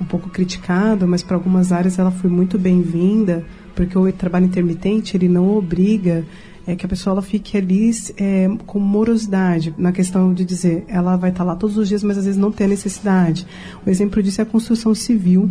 um 0.00 0.04
pouco 0.04 0.28
criticada, 0.28 1.06
mas 1.06 1.22
para 1.22 1.36
algumas 1.36 1.72
áreas 1.72 1.98
ela 1.98 2.10
foi 2.10 2.28
muito 2.28 2.58
bem-vinda, 2.58 3.44
porque 3.74 3.96
o 3.96 4.10
trabalho 4.12 4.44
intermitente 4.44 5.16
ele 5.16 5.28
não 5.28 5.56
obriga 5.56 6.24
é 6.66 6.74
que 6.74 6.86
a 6.86 6.88
pessoa 6.88 7.12
ela 7.12 7.22
fique 7.22 7.56
ali 7.56 7.90
é, 8.16 8.48
com 8.66 8.78
morosidade 8.78 9.74
na 9.76 9.92
questão 9.92 10.32
de 10.32 10.44
dizer 10.44 10.84
ela 10.88 11.16
vai 11.16 11.30
estar 11.30 11.44
lá 11.44 11.54
todos 11.54 11.76
os 11.76 11.88
dias, 11.88 12.02
mas 12.02 12.16
às 12.16 12.24
vezes 12.24 12.40
não 12.40 12.50
tem 12.50 12.66
a 12.66 12.70
necessidade. 12.70 13.46
O 13.86 13.90
exemplo 13.90 14.22
disso 14.22 14.40
é 14.40 14.44
a 14.44 14.46
construção 14.46 14.94
civil. 14.94 15.50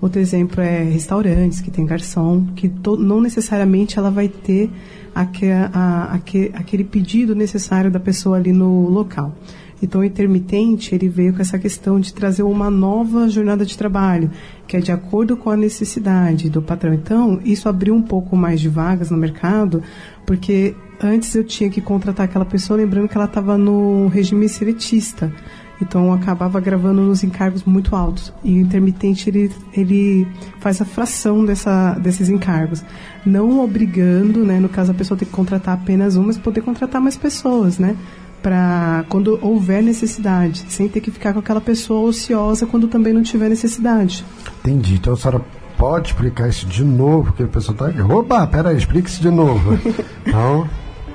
Outro 0.00 0.20
exemplo 0.20 0.60
é 0.60 0.82
restaurantes 0.84 1.60
que 1.60 1.70
tem 1.70 1.84
garçom, 1.84 2.46
que 2.54 2.68
to, 2.68 2.96
não 2.96 3.20
necessariamente 3.20 3.98
ela 3.98 4.10
vai 4.10 4.28
ter 4.28 4.70
aquele, 5.14 5.52
a, 5.52 6.10
aquele, 6.12 6.52
aquele 6.54 6.84
pedido 6.84 7.34
necessário 7.34 7.90
da 7.90 7.98
pessoa 7.98 8.36
ali 8.36 8.52
no 8.52 8.88
local. 8.88 9.34
Então, 9.82 10.00
o 10.00 10.04
intermitente, 10.04 10.94
ele 10.94 11.08
veio 11.08 11.32
com 11.32 11.40
essa 11.40 11.58
questão 11.58 12.00
de 12.00 12.12
trazer 12.12 12.42
uma 12.42 12.68
nova 12.68 13.28
jornada 13.28 13.64
de 13.64 13.78
trabalho, 13.78 14.30
que 14.66 14.76
é 14.76 14.80
de 14.80 14.90
acordo 14.90 15.36
com 15.36 15.50
a 15.50 15.56
necessidade 15.56 16.50
do 16.50 16.60
patrão. 16.60 16.92
Então, 16.92 17.40
isso 17.44 17.68
abriu 17.68 17.94
um 17.94 18.02
pouco 18.02 18.36
mais 18.36 18.60
de 18.60 18.68
vagas 18.68 19.10
no 19.10 19.16
mercado, 19.16 19.82
porque 20.28 20.76
antes 21.02 21.34
eu 21.34 21.42
tinha 21.42 21.70
que 21.70 21.80
contratar 21.80 22.26
aquela 22.26 22.44
pessoa, 22.44 22.76
lembrando 22.76 23.08
que 23.08 23.16
ela 23.16 23.24
estava 23.24 23.56
no 23.56 24.08
regime 24.08 24.46
seletista. 24.46 25.32
Então, 25.80 26.06
eu 26.06 26.12
acabava 26.12 26.60
gravando 26.60 27.00
nos 27.00 27.24
encargos 27.24 27.64
muito 27.64 27.96
altos. 27.96 28.30
E 28.44 28.52
o 28.52 28.58
intermitente, 28.58 29.30
ele, 29.30 29.50
ele 29.72 30.28
faz 30.60 30.82
a 30.82 30.84
fração 30.84 31.46
dessa, 31.46 31.94
desses 31.94 32.28
encargos. 32.28 32.84
Não 33.24 33.60
obrigando, 33.60 34.44
né, 34.44 34.60
no 34.60 34.68
caso, 34.68 34.90
a 34.90 34.94
pessoa 34.94 35.16
ter 35.16 35.24
que 35.24 35.30
contratar 35.30 35.74
apenas 35.74 36.14
uma, 36.14 36.26
mas 36.26 36.36
poder 36.36 36.60
contratar 36.60 37.00
mais 37.00 37.16
pessoas, 37.16 37.78
né? 37.78 37.96
para 38.42 39.04
quando 39.08 39.36
houver 39.42 39.82
necessidade, 39.82 40.64
sem 40.68 40.88
ter 40.88 41.00
que 41.00 41.10
ficar 41.10 41.32
com 41.32 41.40
aquela 41.40 41.60
pessoa 41.60 42.08
ociosa 42.08 42.66
quando 42.66 42.86
também 42.86 43.12
não 43.12 43.20
tiver 43.20 43.48
necessidade. 43.48 44.24
Entendi. 44.60 44.94
Então 44.94 45.14
a 45.14 45.16
senhora 45.16 45.44
pode 45.78 46.08
explicar 46.08 46.48
isso 46.48 46.66
de 46.66 46.84
novo, 46.84 47.26
porque 47.26 47.44
a 47.44 47.46
pessoa 47.46 47.72
está 47.72 47.86
aqui. 47.86 48.02
Opa, 48.02 48.46
peraí, 48.46 48.76
explique 48.76 49.08
isso 49.08 49.22
de 49.22 49.30
novo. 49.30 49.78
Então. 50.26 50.68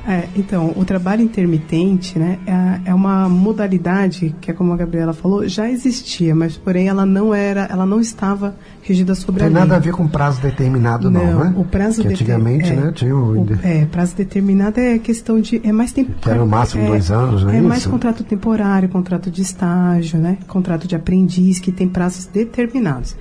É, 0.06 0.28
então, 0.36 0.74
o 0.76 0.84
trabalho 0.84 1.22
intermitente 1.22 2.20
né, 2.20 2.38
é, 2.46 2.90
é, 2.90 2.94
uma 2.94 3.30
modalidade 3.30 4.36
que, 4.42 4.52
é 4.52 4.54
como 4.54 4.74
a 4.74 4.76
Gabriela 4.76 5.14
falou, 5.14 5.48
já 5.48 5.70
existia, 5.70 6.36
mas 6.36 6.58
porém 6.58 6.90
ela 6.90 7.06
não 7.06 7.34
era, 7.34 7.68
ela 7.72 7.86
não 7.86 8.02
estava 8.02 8.54
regida 8.82 9.16
sobre 9.16 9.40
Tem 9.40 9.46
a 9.46 9.50
lei. 9.50 9.54
Tem 9.54 9.62
nada 9.62 9.76
a 9.78 9.80
ver 9.80 9.94
com 9.94 10.06
prazo 10.06 10.42
determinado, 10.42 11.10
não, 11.10 11.26
não 11.26 11.44
né? 11.46 11.54
O 11.56 11.64
prazo 11.64 12.02
que 12.02 12.10
antigamente, 12.10 12.70
é, 12.70 12.76
né, 12.76 12.92
tinha 12.94 13.16
o... 13.16 13.48
É, 13.64 13.86
prazo 13.86 14.16
determinado 14.16 14.78
é 14.78 15.00
questão 15.00 15.40
de 15.40 15.62
é 15.64 15.72
mais 15.72 15.94
tempo. 15.94 16.12
Que 16.20 16.30
era 16.30 16.40
no 16.40 16.48
máximo 16.48 16.84
é, 16.84 16.88
dois 16.88 17.10
anos, 17.10 17.46
né? 17.46 17.58
É 17.58 17.62
mais 17.62 17.86
contrato 17.86 18.26
temporário, 18.26 18.90
contrato 18.90 19.32
de 19.32 19.42
estágio, 19.42 20.20
né? 20.20 20.38
Contrato 20.48 20.86
de 20.86 20.96
aprendiz 20.98 21.60
que 21.60 21.72
tem 21.72 21.88
prazos 21.88 22.26
determinados. 22.26 23.16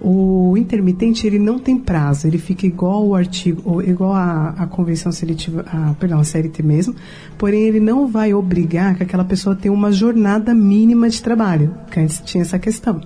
O 0.00 0.56
intermitente 0.56 1.26
ele 1.26 1.38
não 1.38 1.58
tem 1.58 1.78
prazo, 1.78 2.26
ele 2.26 2.36
fica 2.36 2.66
igual 2.66 3.06
o 3.06 3.14
artigo, 3.14 3.80
igual 3.82 4.12
a, 4.12 4.50
a 4.50 4.66
convenção 4.66 5.12
seletiva, 5.12 5.64
a, 5.66 5.94
perdão, 5.94 6.20
a 6.20 6.24
CLT 6.24 6.62
mesmo, 6.62 6.94
porém 7.38 7.62
ele 7.62 7.80
não 7.80 8.06
vai 8.08 8.34
obrigar 8.34 8.96
que 8.96 9.02
aquela 9.02 9.24
pessoa 9.24 9.54
tenha 9.54 9.72
uma 9.72 9.92
jornada 9.92 10.54
mínima 10.54 11.08
de 11.08 11.22
trabalho, 11.22 11.74
que 11.90 12.00
antes 12.00 12.20
tinha 12.20 12.42
essa 12.42 12.58
questão. 12.58 13.00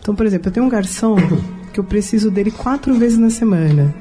Então, 0.00 0.14
por 0.14 0.26
exemplo, 0.26 0.48
eu 0.48 0.52
tenho 0.52 0.66
um 0.66 0.68
garçom 0.68 1.16
que 1.72 1.80
eu 1.80 1.84
preciso 1.84 2.30
dele 2.30 2.50
quatro 2.50 2.94
vezes 2.94 3.18
na 3.18 3.30
semana, 3.30 3.94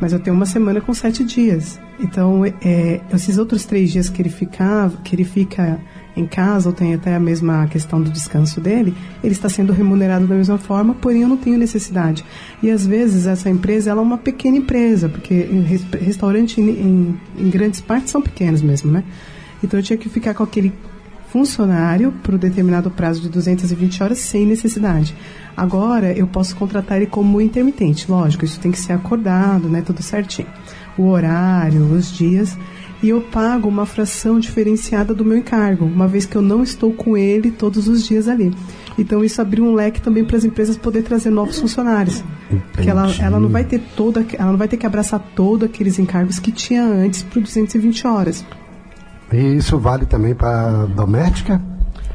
mas 0.00 0.12
eu 0.12 0.18
tenho 0.18 0.34
uma 0.34 0.46
semana 0.46 0.80
com 0.80 0.92
sete 0.94 1.22
dias. 1.22 1.78
Então, 2.00 2.44
é, 2.44 3.00
esses 3.12 3.36
outros 3.36 3.66
três 3.66 3.92
dias 3.92 4.08
que 4.08 4.22
ele 4.22 4.30
fica, 4.30 4.90
que 5.04 5.14
ele 5.14 5.24
fica 5.24 5.78
em 6.16 6.26
casa, 6.26 6.68
ou 6.68 6.74
tem 6.74 6.94
até 6.94 7.14
a 7.14 7.20
mesma 7.20 7.66
questão 7.66 8.02
do 8.02 8.10
descanso 8.10 8.60
dele, 8.60 8.94
ele 9.22 9.32
está 9.32 9.48
sendo 9.48 9.72
remunerado 9.72 10.26
da 10.26 10.34
mesma 10.34 10.58
forma, 10.58 10.94
porém 10.94 11.22
eu 11.22 11.28
não 11.28 11.36
tenho 11.36 11.58
necessidade. 11.58 12.24
E 12.62 12.70
às 12.70 12.86
vezes 12.86 13.26
essa 13.26 13.48
empresa 13.48 13.90
ela 13.90 14.00
é 14.00 14.04
uma 14.04 14.18
pequena 14.18 14.56
empresa, 14.56 15.08
porque 15.08 15.46
restaurante 16.00 16.60
em, 16.60 17.18
em 17.38 17.50
grandes 17.50 17.80
partes 17.80 18.10
são 18.10 18.20
pequenos 18.20 18.62
mesmo, 18.62 18.90
né? 18.90 19.04
Então 19.62 19.78
eu 19.78 19.84
tinha 19.84 19.96
que 19.96 20.08
ficar 20.08 20.34
com 20.34 20.42
aquele 20.42 20.72
funcionário 21.30 22.12
por 22.24 22.34
um 22.34 22.38
determinado 22.38 22.90
prazo 22.90 23.20
de 23.20 23.28
220 23.28 24.02
horas 24.02 24.18
sem 24.18 24.44
necessidade. 24.44 25.14
Agora 25.56 26.12
eu 26.12 26.26
posso 26.26 26.56
contratar 26.56 26.96
ele 26.96 27.06
como 27.06 27.40
intermitente, 27.40 28.10
lógico, 28.10 28.44
isso 28.44 28.58
tem 28.58 28.72
que 28.72 28.78
ser 28.78 28.92
acordado, 28.92 29.68
né, 29.68 29.82
tudo 29.82 30.02
certinho. 30.02 30.48
O 30.98 31.06
horário, 31.06 31.84
os 31.92 32.10
dias 32.10 32.58
e 33.02 33.08
eu 33.08 33.20
pago 33.20 33.68
uma 33.68 33.86
fração 33.86 34.38
diferenciada 34.38 35.14
do 35.14 35.24
meu 35.24 35.38
encargo, 35.38 35.84
uma 35.84 36.06
vez 36.06 36.26
que 36.26 36.36
eu 36.36 36.42
não 36.42 36.62
estou 36.62 36.92
com 36.92 37.16
ele 37.16 37.50
todos 37.50 37.88
os 37.88 38.04
dias 38.04 38.28
ali. 38.28 38.52
Então 38.98 39.24
isso 39.24 39.40
abriu 39.40 39.64
um 39.64 39.74
leque 39.74 40.00
também 40.00 40.24
para 40.24 40.36
as 40.36 40.44
empresas 40.44 40.76
poder 40.76 41.02
trazer 41.02 41.30
novos 41.30 41.58
funcionários. 41.58 42.22
Porque 42.72 42.90
ela, 42.90 43.10
ela 43.20 43.40
não 43.40 43.48
vai 43.48 43.64
ter 43.64 43.80
toda, 43.96 44.24
ela 44.38 44.50
não 44.50 44.58
vai 44.58 44.68
ter 44.68 44.76
que 44.76 44.86
abraçar 44.86 45.20
todos 45.34 45.68
aqueles 45.68 45.98
encargos 45.98 46.38
que 46.38 46.52
tinha 46.52 46.84
antes 46.84 47.22
por 47.22 47.40
220 47.40 48.06
horas. 48.06 48.44
E 49.32 49.56
isso 49.56 49.78
vale 49.78 50.04
também 50.06 50.34
para 50.34 50.86
doméstica? 50.86 51.62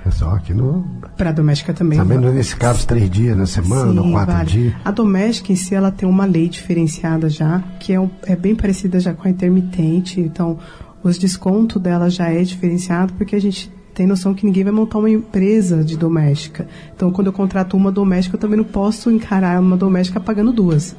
É 0.05 0.11
só 0.11 0.29
aqui 0.29 0.53
no. 0.53 0.85
Para 1.17 1.31
a 1.31 1.33
doméstica 1.33 1.73
também. 1.73 1.97
Também 1.97 2.19
nesse 2.19 2.55
caso, 2.55 2.85
três 2.85 3.09
dias 3.09 3.35
na 3.35 3.47
semana, 3.47 4.01
Sim, 4.03 4.11
quatro 4.11 4.33
vale. 4.33 4.49
dias. 4.49 4.73
A 4.85 4.91
doméstica 4.91 5.51
em 5.51 5.55
si, 5.55 5.73
ela 5.73 5.91
tem 5.91 6.07
uma 6.07 6.25
lei 6.25 6.47
diferenciada 6.47 7.27
já, 7.27 7.63
que 7.79 7.91
é, 7.91 8.09
é 8.27 8.35
bem 8.35 8.55
parecida 8.55 8.99
já 8.99 9.13
com 9.13 9.27
a 9.27 9.31
intermitente. 9.31 10.21
Então, 10.21 10.59
os 11.01 11.17
descontos 11.17 11.81
dela 11.81 12.09
já 12.09 12.29
é 12.29 12.43
diferenciado, 12.43 13.13
porque 13.13 13.35
a 13.35 13.41
gente 13.41 13.71
tem 13.95 14.05
noção 14.05 14.33
que 14.33 14.45
ninguém 14.45 14.63
vai 14.63 14.73
montar 14.73 14.99
uma 14.99 15.09
empresa 15.09 15.83
de 15.83 15.97
doméstica. 15.97 16.67
Então, 16.93 17.11
quando 17.11 17.27
eu 17.27 17.33
contrato 17.33 17.75
uma 17.75 17.91
doméstica, 17.91 18.35
eu 18.35 18.39
também 18.39 18.57
não 18.57 18.65
posso 18.65 19.09
encarar 19.09 19.59
uma 19.59 19.77
doméstica 19.77 20.19
pagando 20.19 20.51
duas. 20.51 20.95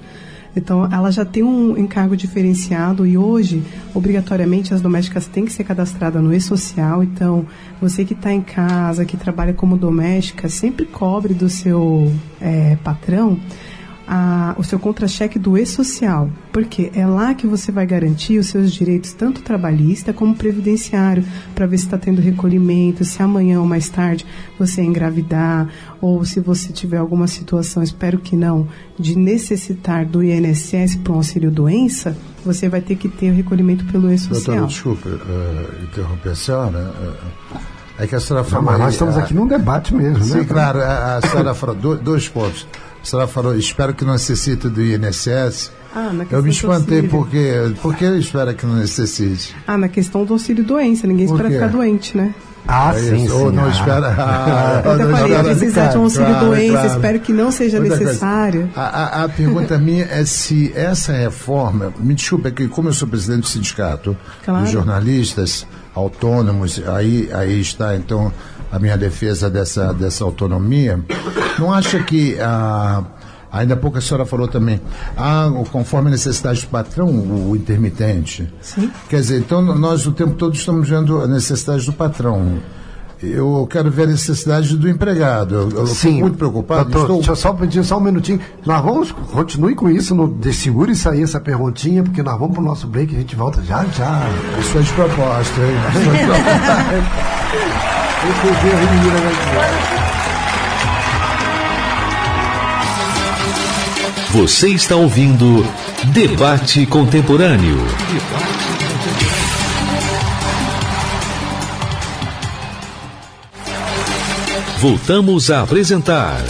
Então, 0.56 0.88
ela 0.90 1.12
já 1.12 1.24
tem 1.24 1.42
um 1.42 1.76
encargo 1.76 2.16
diferenciado 2.16 3.06
e 3.06 3.18
hoje, 3.18 3.62
obrigatoriamente, 3.94 4.72
as 4.72 4.80
domésticas 4.80 5.26
têm 5.26 5.44
que 5.44 5.52
ser 5.52 5.64
cadastradas 5.64 6.22
no 6.22 6.32
e-social. 6.32 7.02
Então, 7.02 7.44
você 7.80 8.04
que 8.06 8.14
está 8.14 8.32
em 8.32 8.40
casa, 8.40 9.04
que 9.04 9.18
trabalha 9.18 9.52
como 9.52 9.76
doméstica, 9.76 10.48
sempre 10.48 10.86
cobre 10.86 11.34
do 11.34 11.50
seu 11.50 12.10
é, 12.40 12.76
patrão 12.82 13.38
a, 14.06 14.54
o 14.56 14.62
seu 14.62 14.78
contra-cheque 14.78 15.38
do 15.38 15.58
e-social, 15.58 16.30
porque 16.52 16.90
é 16.94 17.06
lá 17.06 17.34
que 17.34 17.46
você 17.46 17.72
vai 17.72 17.86
garantir 17.86 18.38
os 18.38 18.46
seus 18.46 18.72
direitos, 18.72 19.12
tanto 19.12 19.42
trabalhista 19.42 20.12
como 20.12 20.34
previdenciário, 20.34 21.24
para 21.54 21.66
ver 21.66 21.78
se 21.78 21.84
está 21.84 21.98
tendo 21.98 22.20
recolhimento, 22.20 23.04
se 23.04 23.22
amanhã 23.22 23.60
ou 23.60 23.66
mais 23.66 23.88
tarde 23.88 24.24
você 24.58 24.82
engravidar, 24.82 25.68
ou 26.00 26.24
se 26.24 26.40
você 26.40 26.72
tiver 26.72 26.98
alguma 26.98 27.26
situação, 27.26 27.82
espero 27.82 28.18
que 28.18 28.36
não, 28.36 28.68
de 28.98 29.16
necessitar 29.18 30.04
do 30.06 30.22
INSS 30.22 30.96
para 30.96 31.12
um 31.12 31.16
auxílio 31.16 31.50
doença, 31.50 32.16
você 32.44 32.68
vai 32.68 32.80
ter 32.80 32.94
que 32.96 33.08
ter 33.08 33.30
o 33.30 33.34
recolhimento 33.34 33.84
pelo 33.86 34.10
e-social. 34.12 34.66
desculpa 34.66 35.08
uh, 35.08 35.84
interromper 35.84 36.30
a 36.30 36.34
senhora. 36.34 36.78
Uh, 36.78 37.76
é 37.98 38.06
que 38.06 38.14
a 38.14 38.20
senhora 38.20 38.44
falou. 38.44 38.66
Mas 38.66 38.78
nós 38.78 38.92
estamos 38.92 39.16
aqui 39.16 39.34
num 39.34 39.46
debate 39.46 39.94
mesmo, 39.94 40.22
Sim, 40.22 40.34
né? 40.34 40.40
Sim, 40.40 40.46
claro. 40.46 40.80
A, 40.80 41.16
a 41.16 41.20
senhora 41.22 41.54
falou 41.54 41.96
dois 41.96 42.28
pontos. 42.28 42.66
A 43.06 43.08
senhora 43.08 43.28
falou, 43.28 43.56
espero 43.56 43.94
que 43.94 44.04
não 44.04 44.14
necessite 44.14 44.68
do 44.68 44.82
INSS. 44.82 45.70
Ah, 45.94 46.10
eu 46.28 46.42
me 46.42 46.50
espantei 46.50 47.04
porque, 47.04 47.72
porque 47.80 48.04
espera 48.04 48.52
que 48.52 48.66
não 48.66 48.74
necessite. 48.74 49.54
Ah, 49.64 49.78
na 49.78 49.86
questão 49.86 50.24
do 50.24 50.32
auxílio 50.32 50.64
doença, 50.64 51.06
ninguém 51.06 51.24
espera 51.24 51.48
ficar 51.48 51.68
doente, 51.68 52.16
né? 52.16 52.34
Ah, 52.66 52.92
é 52.96 52.98
sim, 52.98 53.28
sim. 53.28 53.30
Ou 53.30 53.52
não 53.52 53.66
ah. 53.66 53.68
espera. 53.68 54.10
Ah, 54.18 54.82
eu 54.84 54.92
até 54.92 55.04
falei, 55.06 55.54
precisar 55.54 55.86
de 55.86 55.98
um 55.98 56.02
auxílio 56.02 56.26
claro, 56.26 56.46
doença, 56.46 56.72
claro. 56.72 56.88
espero 56.88 57.20
que 57.20 57.32
não 57.32 57.52
seja 57.52 57.78
Outra 57.78 57.96
necessário. 57.96 58.70
A, 58.74 58.82
a, 58.82 59.24
a, 59.24 59.28
pergunta 59.28 59.78
minha 59.78 60.04
é 60.10 60.24
se 60.24 60.72
essa 60.74 61.12
reforma, 61.12 61.94
me 62.00 62.12
desculpe, 62.12 62.48
é 62.48 62.50
que 62.50 62.66
como 62.66 62.88
eu 62.88 62.92
sou 62.92 63.06
presidente 63.06 63.42
do 63.42 63.46
sindicato 63.46 64.16
claro. 64.44 64.64
dos 64.64 64.72
jornalistas 64.72 65.64
autônomos, 65.94 66.82
aí, 66.88 67.30
aí 67.32 67.60
está 67.60 67.94
então 67.94 68.32
a 68.70 68.78
minha 68.78 68.96
defesa 68.96 69.48
dessa, 69.48 69.92
dessa 69.92 70.24
autonomia, 70.24 71.00
não 71.58 71.72
acha 71.72 72.02
que 72.02 72.36
ah, 72.40 73.04
Ainda 73.56 73.74
há 73.74 73.76
pouco 73.76 73.96
a 73.96 74.00
senhora 74.00 74.26
falou 74.26 74.48
também, 74.48 74.80
ah, 75.16 75.48
conforme 75.72 76.08
a 76.08 76.10
necessidade 76.10 76.60
do 76.62 76.66
patrão, 76.66 77.06
o, 77.06 77.50
o 77.50 77.56
intermitente. 77.56 78.52
Sim. 78.60 78.90
Quer 79.08 79.20
dizer, 79.20 79.38
então 79.38 79.62
nós 79.62 80.06
o 80.06 80.12
tempo 80.12 80.34
todo 80.34 80.54
estamos 80.54 80.88
vendo 80.88 81.20
a 81.20 81.26
necessidade 81.26 81.86
do 81.86 81.92
patrão. 81.92 82.58
Eu 83.22 83.66
quero 83.70 83.90
ver 83.90 84.02
a 84.02 84.08
necessidade 84.08 84.76
do 84.76 84.86
empregado. 84.86 85.54
Eu, 85.54 85.70
eu 85.70 85.86
Sim, 85.86 86.20
muito 86.20 86.36
preocupado. 86.36 86.90
Doutor, 86.90 87.00
estou... 87.00 87.16
Deixa 87.16 87.32
eu 87.32 87.36
só 87.36 87.52
pedir 87.54 87.82
só 87.82 87.96
um 87.96 88.00
minutinho. 88.00 88.38
Nós 88.66 88.84
vamos, 88.84 89.10
continue 89.10 89.74
com 89.74 89.88
isso, 89.88 90.14
no, 90.14 90.38
segure 90.52 90.92
isso 90.92 91.08
aí, 91.08 91.22
essa 91.22 91.40
perguntinha, 91.40 92.02
porque 92.02 92.22
nós 92.22 92.38
vamos 92.38 92.54
para 92.54 92.62
o 92.62 92.66
nosso 92.66 92.86
break 92.86 93.14
e 93.14 93.16
a 93.16 93.20
gente 93.20 93.34
volta 93.34 93.62
já, 93.62 93.86
já. 93.86 94.28
Isso 94.60 94.76
é 94.76 94.82
de 94.82 94.92
proposta, 94.92 95.60
hein? 95.62 95.76
Isso 95.88 96.10
é 96.10 96.12
de 96.12 96.26
proposta. 96.26 97.86
Você 104.32 104.68
está 104.68 104.96
ouvindo 104.96 105.66
Debate 106.12 106.84
Contemporâneo. 106.86 107.78
Voltamos 114.78 115.50
a 115.50 115.62
apresentar 115.62 116.42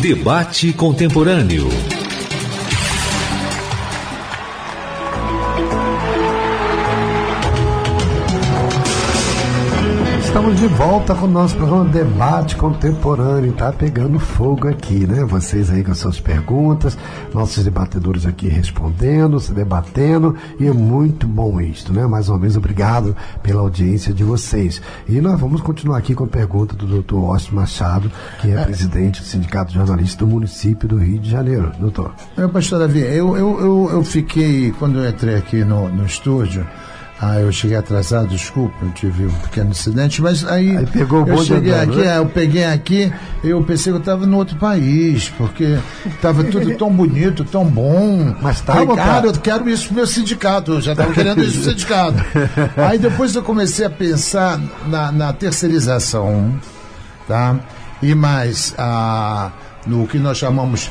Debate 0.00 0.72
Contemporâneo. 0.72 1.68
Estamos 10.36 10.60
de 10.60 10.66
volta 10.66 11.14
com 11.14 11.24
o 11.24 11.30
nosso 11.30 11.56
programa 11.56 11.86
Debate 11.86 12.56
Contemporâneo. 12.56 13.54
Tá 13.54 13.72
pegando 13.72 14.18
fogo 14.18 14.68
aqui, 14.68 15.06
né? 15.06 15.24
Vocês 15.24 15.70
aí 15.70 15.82
com 15.82 15.92
as 15.92 15.96
suas 15.96 16.20
perguntas, 16.20 16.96
nossos 17.32 17.64
debatedores 17.64 18.26
aqui 18.26 18.46
respondendo, 18.46 19.40
se 19.40 19.54
debatendo, 19.54 20.36
e 20.60 20.66
é 20.66 20.72
muito 20.74 21.26
bom 21.26 21.58
isto, 21.58 21.90
né? 21.90 22.06
Mais 22.06 22.28
uma 22.28 22.38
vez, 22.38 22.54
obrigado 22.54 23.16
pela 23.42 23.62
audiência 23.62 24.12
de 24.12 24.24
vocês. 24.24 24.82
E 25.08 25.22
nós 25.22 25.40
vamos 25.40 25.62
continuar 25.62 25.96
aqui 25.96 26.14
com 26.14 26.24
a 26.24 26.28
pergunta 26.28 26.76
do 26.76 27.00
Dr. 27.00 27.14
Austin 27.14 27.54
Machado, 27.54 28.12
que 28.38 28.50
é, 28.50 28.56
é. 28.56 28.64
presidente 28.64 29.22
do 29.22 29.26
Sindicato 29.26 29.72
de 29.72 29.78
Jornalistas 29.78 30.16
do 30.18 30.26
município 30.26 30.86
do 30.86 30.98
Rio 30.98 31.18
de 31.18 31.30
Janeiro. 31.30 31.72
Doutor. 31.80 32.12
É, 32.36 32.46
pastor 32.46 32.80
Davi, 32.80 33.00
eu, 33.00 33.38
eu, 33.38 33.58
eu, 33.58 33.88
eu 33.90 34.04
fiquei, 34.04 34.70
quando 34.72 34.98
eu 34.98 35.08
entrei 35.08 35.36
aqui 35.36 35.64
no, 35.64 35.88
no 35.88 36.04
estúdio, 36.04 36.66
ah, 37.18 37.40
eu 37.40 37.50
cheguei 37.50 37.78
atrasado, 37.78 38.28
desculpa, 38.28 38.76
eu 38.82 38.90
tive 38.90 39.24
um 39.24 39.32
pequeno 39.32 39.70
incidente, 39.70 40.20
mas 40.20 40.46
aí, 40.46 40.76
aí 40.76 40.84
pegou 40.84 41.24
o 41.24 41.28
eu 41.28 41.38
cheguei 41.38 41.72
andando, 41.72 41.92
aqui, 41.92 42.04
né? 42.04 42.18
eu 42.18 42.26
peguei 42.26 42.64
aqui, 42.64 43.10
eu 43.42 43.62
pensei 43.64 43.90
que 43.90 43.96
eu 43.96 44.00
estava 44.00 44.26
no 44.26 44.36
outro 44.36 44.58
país, 44.58 45.30
porque 45.30 45.78
estava 46.04 46.44
tudo 46.44 46.76
tão 46.76 46.90
bonito, 46.90 47.42
tão 47.42 47.64
bom. 47.64 48.34
Mas 48.42 48.60
tá, 48.60 48.84
cara, 48.94 49.28
eu 49.28 49.32
quero 49.32 49.66
isso 49.66 49.86
pro 49.86 49.94
meu 49.96 50.06
sindicato, 50.06 50.72
eu 50.72 50.80
já 50.82 50.92
estava 50.92 51.10
querendo 51.14 51.42
isso 51.42 51.58
pro 51.60 51.70
sindicato. 51.70 52.22
Aí 52.76 52.98
depois 52.98 53.34
eu 53.34 53.42
comecei 53.42 53.86
a 53.86 53.90
pensar 53.90 54.60
na, 54.86 55.10
na 55.10 55.32
terceirização, 55.32 56.54
tá? 57.26 57.58
E 58.02 58.14
mais 58.14 58.74
a, 58.76 59.52
no 59.86 60.06
que 60.06 60.18
nós 60.18 60.36
chamamos 60.36 60.90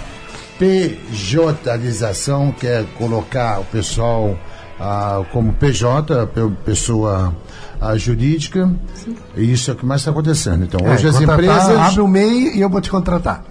PJização, 0.58 2.52
que 2.52 2.66
é 2.66 2.84
colocar 2.98 3.60
o 3.60 3.66
pessoal 3.66 4.36
ah, 4.80 5.24
como 5.32 5.54
PJ, 5.54 6.28
pessoa 6.66 7.34
ah, 7.80 7.98
jurídica, 7.98 8.70
Sim. 8.94 9.16
e 9.36 9.52
isso 9.52 9.72
é 9.72 9.74
o 9.74 9.78
que 9.78 9.86
mais 9.86 10.02
está 10.02 10.12
acontecendo. 10.12 10.64
Então, 10.64 10.86
é, 10.86 10.94
hoje 10.94 11.08
as 11.08 11.20
empresas. 11.22 11.78
Abre 11.78 12.02
o 12.02 12.08
MEI 12.08 12.58
e 12.58 12.62
eu 12.62 12.70
vou 12.70 12.82
te 12.82 12.90
contratar. 12.90 13.44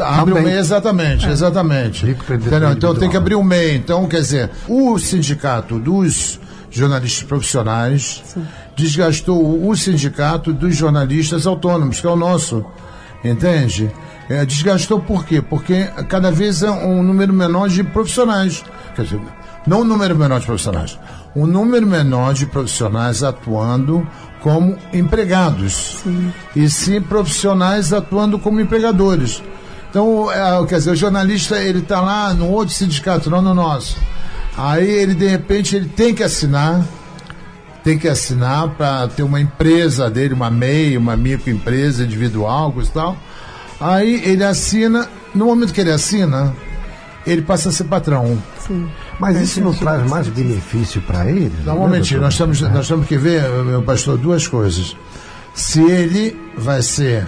Abre 0.00 0.34
Também. 0.34 0.42
o 0.42 0.46
MEI, 0.46 0.58
exatamente, 0.58 1.26
é. 1.26 1.30
exatamente. 1.30 2.06
Entendeu? 2.06 2.72
Então 2.72 2.94
tem 2.94 3.10
que 3.10 3.16
abrir 3.16 3.34
o 3.34 3.42
MEI. 3.42 3.76
Então, 3.76 4.06
quer 4.06 4.20
dizer, 4.20 4.50
o 4.68 4.98
sindicato 4.98 5.78
dos 5.78 6.38
jornalistas 6.70 7.26
profissionais 7.26 8.22
Sim. 8.24 8.46
desgastou 8.76 9.68
o 9.68 9.76
sindicato 9.76 10.52
dos 10.52 10.76
jornalistas 10.76 11.46
autônomos, 11.46 12.00
que 12.00 12.06
é 12.06 12.10
o 12.10 12.16
nosso. 12.16 12.64
Entende? 13.24 13.90
É, 14.28 14.44
desgastou 14.44 15.00
por 15.00 15.24
quê? 15.24 15.42
Porque 15.42 15.84
cada 16.08 16.30
vez 16.30 16.62
é 16.62 16.70
um 16.70 17.02
número 17.02 17.32
menor 17.32 17.68
de 17.68 17.82
profissionais. 17.82 18.62
Quer 18.94 19.02
dizer, 19.02 19.20
não 19.66 19.80
um 19.80 19.84
número 19.84 20.16
menor 20.16 20.40
de 20.40 20.46
profissionais, 20.46 20.98
um 21.34 21.46
número 21.46 21.86
menor 21.86 22.34
de 22.34 22.46
profissionais 22.46 23.22
atuando 23.22 24.06
como 24.40 24.76
empregados. 24.92 26.00
Sim. 26.02 26.32
E 26.54 26.68
sim 26.68 27.00
profissionais 27.00 27.92
atuando 27.92 28.38
como 28.38 28.60
empregadores. 28.60 29.42
Então, 29.90 30.30
é, 30.30 30.66
quer 30.66 30.76
dizer, 30.76 30.90
o 30.90 30.96
jornalista 30.96 31.58
ele 31.58 31.78
está 31.78 32.00
lá 32.00 32.34
no 32.34 32.48
outro 32.50 32.74
sindicato, 32.74 33.30
não 33.30 33.40
no 33.40 33.54
nosso. 33.54 33.96
Aí 34.56 34.88
ele 34.88 35.14
de 35.14 35.26
repente 35.26 35.76
ele 35.76 35.88
tem 35.88 36.14
que 36.14 36.22
assinar, 36.22 36.84
tem 37.82 37.98
que 37.98 38.08
assinar 38.08 38.68
para 38.70 39.08
ter 39.08 39.22
uma 39.22 39.40
empresa 39.40 40.10
dele, 40.10 40.34
uma 40.34 40.50
MEI, 40.50 40.96
uma 40.96 41.16
microempresa 41.16 42.04
individual, 42.04 42.72
coisa 42.72 42.90
e 42.90 42.92
tal. 42.92 43.16
Aí 43.80 44.22
ele 44.24 44.44
assina, 44.44 45.08
no 45.34 45.46
momento 45.46 45.72
que 45.72 45.80
ele 45.80 45.92
assina, 45.92 46.54
ele 47.30 47.42
passa 47.42 47.68
a 47.68 47.72
ser 47.72 47.84
patrão. 47.84 48.38
Sim. 48.66 48.88
Mas 49.18 49.36
é 49.36 49.42
isso 49.42 49.60
não 49.60 49.74
traz 49.74 50.08
mais 50.08 50.28
benefício 50.28 51.00
para 51.02 51.28
ele? 51.28 51.52
Não, 51.64 51.76
um 51.76 51.80
momentinho, 51.80 52.20
nós 52.20 52.36
temos, 52.36 52.60
nós 52.60 52.88
temos 52.88 53.06
que 53.06 53.16
ver, 53.16 53.48
meu 53.64 53.82
pastor, 53.82 54.16
duas 54.16 54.46
coisas. 54.46 54.96
Se 55.54 55.82
ele 55.82 56.36
vai 56.56 56.82
ser 56.82 57.26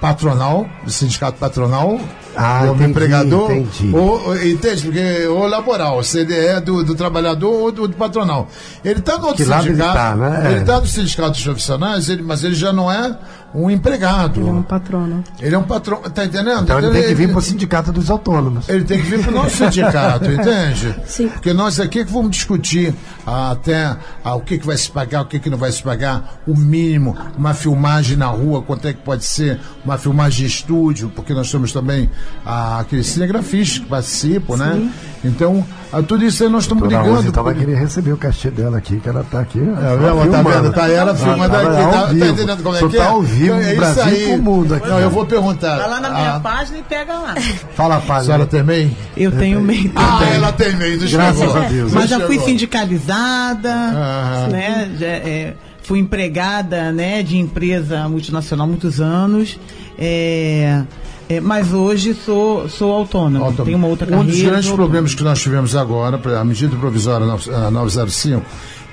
patronal, 0.00 0.68
sindicato 0.86 1.38
patronal, 1.38 1.98
ah, 2.36 2.58
como 2.60 2.74
entendi, 2.74 2.90
empregador, 2.90 3.52
entendi. 3.52 3.96
Ou, 3.96 4.36
entende? 4.36 4.82
Porque 4.82 5.26
o 5.28 5.46
laboral, 5.46 6.02
se 6.02 6.18
ele 6.18 6.34
é 6.34 6.60
do, 6.60 6.84
do 6.84 6.94
trabalhador 6.94 7.50
ou 7.50 7.72
do, 7.72 7.88
do, 7.88 7.96
patronal. 7.96 8.48
Ele 8.84 8.98
está 8.98 9.16
no 9.16 9.28
outro 9.28 9.44
que 9.44 9.50
sindicato, 9.50 9.94
tá, 9.94 10.14
né? 10.14 10.50
ele 10.50 10.60
está 10.60 10.80
no 10.80 10.86
sindicato 10.86 11.30
dos 11.30 11.42
profissionais, 11.42 12.08
ele, 12.10 12.22
mas 12.22 12.44
ele 12.44 12.54
já 12.54 12.72
não 12.72 12.92
é 12.92 13.16
um 13.54 13.70
empregado. 13.70 14.40
Ele 14.40 14.48
é 14.48 14.52
um 14.52 14.62
patrono. 14.62 15.24
Ele 15.40 15.54
é 15.54 15.58
um 15.58 15.62
patrão, 15.62 16.02
tá 16.02 16.24
entendendo? 16.24 16.62
Então 16.62 16.78
ele, 16.78 16.88
ele 16.88 16.98
tem 16.98 17.08
que 17.08 17.14
vir 17.14 17.28
para 17.28 17.38
o 17.38 17.42
sindicato 17.42 17.92
dos 17.92 18.10
autônomos. 18.10 18.68
Ele 18.68 18.84
tem 18.84 19.00
que 19.00 19.06
vir 19.06 19.22
para 19.22 19.30
o 19.30 19.34
nosso 19.34 19.56
sindicato, 19.56 20.26
entende? 20.32 20.94
Sim. 21.06 21.28
Porque 21.28 21.52
nós 21.52 21.78
aqui 21.78 22.00
é 22.00 22.04
que 22.04 22.12
vamos 22.12 22.32
discutir 22.32 22.92
ah, 23.24 23.52
até 23.52 23.96
ah, 24.24 24.34
o 24.34 24.40
que, 24.40 24.58
que 24.58 24.66
vai 24.66 24.76
se 24.76 24.90
pagar, 24.90 25.22
o 25.22 25.26
que, 25.26 25.38
que 25.38 25.48
não 25.48 25.56
vai 25.56 25.70
se 25.70 25.82
pagar, 25.82 26.40
o 26.46 26.56
mínimo, 26.56 27.16
uma 27.38 27.54
filmagem 27.54 28.16
na 28.16 28.26
rua, 28.26 28.60
quanto 28.60 28.88
é 28.88 28.92
que 28.92 29.00
pode 29.00 29.24
ser, 29.24 29.60
uma 29.84 29.96
filmagem 29.96 30.46
de 30.46 30.52
estúdio, 30.52 31.12
porque 31.14 31.32
nós 31.32 31.50
temos 31.50 31.72
também 31.72 32.10
ah, 32.44 32.80
aqueles 32.80 33.06
cinegrafistas 33.06 33.78
que 33.78 33.86
participam, 33.86 34.56
né? 34.56 34.72
Sim. 34.74 34.80
né? 34.80 34.92
Então, 35.24 35.64
a 35.90 36.02
tudo 36.02 36.24
isso 36.24 36.42
aí 36.42 36.50
nós 36.50 36.64
estamos 36.64 36.86
brigando. 36.86 37.10
Hoje 37.10 37.28
estava 37.28 37.54
querendo 37.54 37.76
receber 37.76 38.12
o 38.12 38.16
cachê 38.16 38.50
dela 38.50 38.76
aqui, 38.76 39.00
que 39.00 39.08
ela 39.08 39.22
está 39.22 39.40
aqui. 39.40 39.58
É, 39.58 40.06
ela 40.06 40.26
tá 40.26 40.42
vendo? 40.42 40.72
Tá 40.72 40.88
ela 40.88 41.14
filmando 41.14 41.56
aqui. 41.56 41.66
Tá, 41.66 42.06
tá, 42.06 42.12
entendendo 42.12 42.62
como 42.62 42.76
é 42.76 42.78
que 42.80 42.96
é? 42.96 42.98
Tá 42.98 43.08
ao 43.10 43.22
vivo, 43.22 43.43
é 43.52 43.74
Brasil 43.74 44.02
aí. 44.02 44.26
com 44.26 44.34
o 44.34 44.42
mundo 44.42 44.74
aqui. 44.74 44.88
Não, 44.88 44.98
eu 44.98 45.10
vou 45.10 45.26
perguntar. 45.26 45.76
Vai 45.76 45.88
lá 45.88 46.00
na 46.00 46.10
minha 46.10 46.34
ah, 46.36 46.40
página 46.40 46.78
e 46.78 46.82
pega 46.82 47.12
lá. 47.14 47.34
Fala 47.74 47.96
a 47.96 48.00
página. 48.00 48.18
A 48.18 48.24
senhora 48.24 48.46
tem 48.46 48.62
MEI? 48.62 48.96
Eu 49.16 49.32
tenho 49.32 49.60
MEI 49.60 49.92
Ah, 49.94 50.20
ela 50.34 50.52
tem 50.52 50.74
MEI, 50.76 50.96
Graças 50.96 51.56
a 51.56 51.60
Deus. 51.60 51.92
Mas 51.92 52.10
já 52.10 52.20
fui 52.20 52.38
sindicalizada, 52.38 53.72
ah. 53.72 54.48
né? 54.50 54.90
Já, 54.98 55.06
é, 55.06 55.54
fui 55.82 55.98
empregada 55.98 56.90
né, 56.92 57.22
de 57.22 57.36
empresa 57.36 58.08
multinacional 58.08 58.66
há 58.66 58.68
muitos 58.68 59.00
anos. 59.00 59.58
É, 59.98 60.82
é, 61.28 61.40
mas 61.40 61.72
hoje 61.72 62.14
sou, 62.14 62.68
sou 62.68 62.92
autônomo, 62.92 63.44
autônomo. 63.44 63.64
tenho 63.64 63.78
uma 63.78 63.86
outra 63.86 64.06
carreira. 64.06 64.28
Um 64.28 64.30
dos 64.30 64.42
grandes 64.42 64.70
problemas 64.70 65.14
que 65.14 65.22
nós 65.22 65.40
tivemos 65.40 65.74
agora, 65.74 66.20
a 66.38 66.44
medida 66.44 66.76
provisória 66.76 67.26
905, 67.26 68.44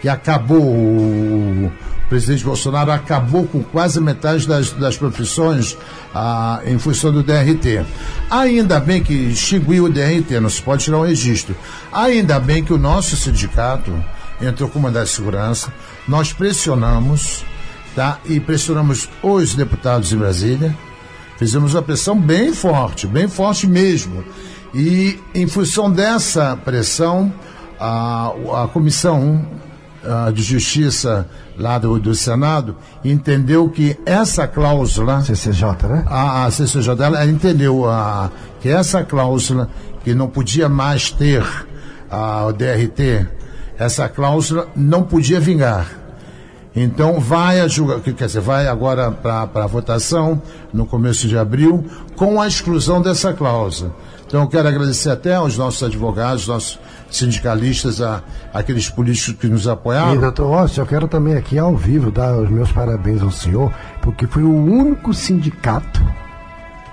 que 0.01 0.09
acabou, 0.09 0.61
o 0.61 1.71
presidente 2.09 2.43
Bolsonaro 2.43 2.91
acabou 2.91 3.45
com 3.45 3.63
quase 3.63 4.01
metade 4.01 4.47
das, 4.47 4.71
das 4.73 4.97
profissões 4.97 5.77
ah, 6.13 6.61
em 6.65 6.77
função 6.79 7.11
do 7.11 7.23
DRT. 7.23 7.85
Ainda 8.29 8.79
bem 8.79 9.03
que 9.03 9.13
extinguiu 9.13 9.85
o 9.85 9.89
DRT, 9.89 10.39
não 10.41 10.49
se 10.49 10.61
pode 10.61 10.83
tirar 10.83 10.97
o 10.97 11.05
registro. 11.05 11.55
Ainda 11.91 12.39
bem 12.39 12.63
que 12.63 12.73
o 12.73 12.77
nosso 12.77 13.15
sindicato 13.15 13.93
entrou 14.41 14.67
com 14.67 14.79
uma 14.79 14.91
da 14.91 15.05
segurança, 15.05 15.71
nós 16.07 16.33
pressionamos, 16.33 17.45
tá? 17.95 18.17
E 18.25 18.39
pressionamos 18.39 19.07
os 19.21 19.53
deputados 19.53 20.11
em 20.11 20.17
Brasília, 20.17 20.75
Fizemos 21.41 21.73
uma 21.73 21.81
pressão 21.81 22.15
bem 22.15 22.53
forte, 22.53 23.07
bem 23.07 23.27
forte 23.27 23.65
mesmo. 23.65 24.23
E, 24.75 25.19
em 25.33 25.47
função 25.47 25.91
dessa 25.91 26.55
pressão, 26.55 27.33
a, 27.79 28.27
a 28.61 28.67
Comissão 28.71 29.43
a, 30.03 30.31
de 30.31 30.41
Justiça 30.41 31.27
lá 31.57 31.77
do, 31.77 31.99
do 31.99 32.15
Senado 32.15 32.75
entendeu 33.03 33.69
que 33.69 33.97
essa 34.05 34.47
cláusula. 34.47 35.21
CCJ, 35.21 35.87
né? 35.87 36.03
A, 36.07 36.45
a 36.45 36.51
CCJ, 36.51 37.03
ela 37.03 37.25
entendeu 37.25 37.89
a, 37.89 38.31
que 38.59 38.69
essa 38.69 39.03
cláusula, 39.03 39.69
que 40.03 40.13
não 40.13 40.27
podia 40.27 40.67
mais 40.67 41.11
ter 41.11 41.45
a, 42.09 42.45
o 42.45 42.53
DRT, 42.53 43.27
essa 43.77 44.07
cláusula 44.09 44.67
não 44.75 45.03
podia 45.03 45.39
vingar. 45.39 46.01
Então 46.75 47.19
vai 47.19 47.59
a 47.59 47.67
julga, 47.67 47.99
quer 47.99 48.25
dizer, 48.25 48.39
vai 48.39 48.67
agora 48.67 49.11
para 49.11 49.49
a 49.55 49.67
votação 49.67 50.41
no 50.71 50.85
começo 50.85 51.27
de 51.27 51.37
abril 51.37 51.85
com 52.15 52.41
a 52.41 52.47
exclusão 52.47 53.01
dessa 53.01 53.33
cláusula. 53.33 53.93
Então 54.25 54.41
eu 54.43 54.47
quero 54.47 54.69
agradecer 54.69 55.09
até 55.09 55.35
aos 55.35 55.57
nossos 55.57 55.83
advogados, 55.83 56.47
nossos 56.47 56.79
sindicalistas, 57.17 58.01
a, 58.01 58.21
aqueles 58.53 58.89
políticos 58.89 59.39
que 59.39 59.47
nos 59.47 59.67
apoiaram. 59.67 60.15
E, 60.15 60.17
doutor 60.17 60.47
Rossi, 60.47 60.79
eu 60.79 60.85
quero 60.85 61.07
também 61.07 61.35
aqui 61.35 61.57
ao 61.57 61.75
vivo 61.75 62.11
dar 62.11 62.35
os 62.35 62.49
meus 62.49 62.71
parabéns 62.71 63.21
ao 63.21 63.31
senhor, 63.31 63.73
porque 64.01 64.27
foi 64.27 64.43
o 64.43 64.53
único 64.53 65.13
sindicato 65.13 66.01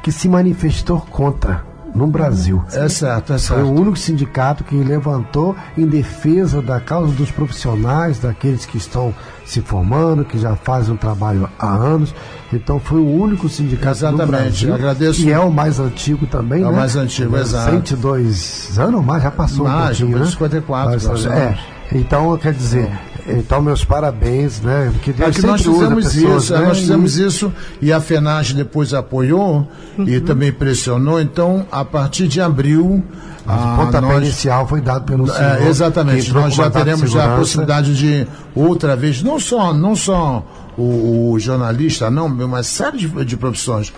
que 0.02 0.12
se 0.12 0.28
manifestou 0.28 1.00
contra 1.00 1.67
no 1.94 2.06
Brasil. 2.06 2.62
É 2.72 2.88
certo, 2.88 3.32
é 3.32 3.38
certo. 3.38 3.60
Foi 3.60 3.62
o 3.62 3.72
único 3.72 3.96
sindicato 3.96 4.64
que 4.64 4.74
levantou 4.76 5.56
em 5.76 5.86
defesa 5.86 6.60
da 6.60 6.80
causa 6.80 7.12
dos 7.12 7.30
profissionais, 7.30 8.18
daqueles 8.18 8.66
que 8.66 8.76
estão 8.76 9.14
se 9.44 9.60
formando, 9.60 10.24
que 10.24 10.38
já 10.38 10.54
fazem 10.56 10.94
um 10.94 10.96
trabalho 10.96 11.48
há 11.58 11.68
anos. 11.68 12.14
Então 12.52 12.78
foi 12.78 13.00
o 13.00 13.06
único 13.06 13.48
sindicato 13.48 13.98
Exatamente. 13.98 14.26
do 14.26 14.30
Brasil. 14.30 14.74
Agradeço. 14.74 15.20
E 15.22 15.32
é 15.32 15.38
o 15.38 15.50
mais 15.50 15.80
antigo 15.80 16.26
também, 16.26 16.60
é 16.60 16.64
né? 16.64 16.70
o 16.70 16.74
mais 16.74 16.96
antigo, 16.96 17.36
é, 17.36 17.40
exato. 17.40 17.70
102 17.70 18.78
anos, 18.78 19.04
mas 19.04 19.22
já 19.22 19.30
passou 19.30 19.66
mais, 19.66 20.00
um 20.00 20.06
pouquinho, 20.06 20.24
né? 20.24 20.30
54. 20.30 21.08
Mas, 21.08 21.26
é. 21.26 21.58
Então, 21.92 22.36
quer 22.36 22.52
dizer, 22.52 22.90
Então, 23.28 23.60
meus 23.60 23.84
parabéns, 23.84 24.60
né? 24.60 24.92
Que 25.02 25.12
Deus 25.12 25.36
é 25.36 25.40
que 25.40 25.46
nós 25.46 25.62
fizemos 25.62 26.12
pessoas, 26.12 26.44
isso, 26.44 26.54
né? 26.54 26.66
nós 26.66 26.78
fizemos 26.78 27.16
isso 27.16 27.52
e 27.80 27.92
a 27.92 28.00
FENAGE 28.00 28.54
depois 28.54 28.94
apoiou 28.94 29.68
uhum. 29.96 30.08
e 30.08 30.20
também 30.20 30.52
pressionou. 30.52 31.20
Então, 31.20 31.66
a 31.70 31.84
partir 31.84 32.26
de 32.26 32.40
abril. 32.40 33.02
Mas 33.44 33.60
o 33.60 33.76
pontapé 33.76 34.06
nós, 34.06 34.22
inicial 34.22 34.66
foi 34.66 34.80
dado 34.80 35.04
pelo 35.04 35.28
é, 35.30 35.32
senhor. 35.32 35.62
É, 35.62 35.68
exatamente. 35.68 36.32
Nós 36.32 36.54
já 36.54 36.70
teremos 36.70 37.16
a 37.16 37.36
possibilidade 37.36 37.96
de 37.96 38.26
outra 38.54 38.94
vez, 38.94 39.22
não 39.22 39.38
só, 39.38 39.72
não 39.72 39.96
só 39.96 40.44
o, 40.76 41.32
o 41.32 41.38
jornalista, 41.38 42.10
não, 42.10 42.26
uma 42.26 42.62
série 42.62 42.98
de, 42.98 43.24
de 43.24 43.36
profissões. 43.36 43.92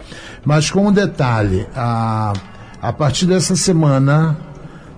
Mas 0.44 0.70
com 0.70 0.86
um 0.86 0.92
detalhe, 0.92 1.66
a, 1.76 2.32
a 2.80 2.92
partir 2.92 3.26
dessa 3.26 3.54
semana, 3.54 4.36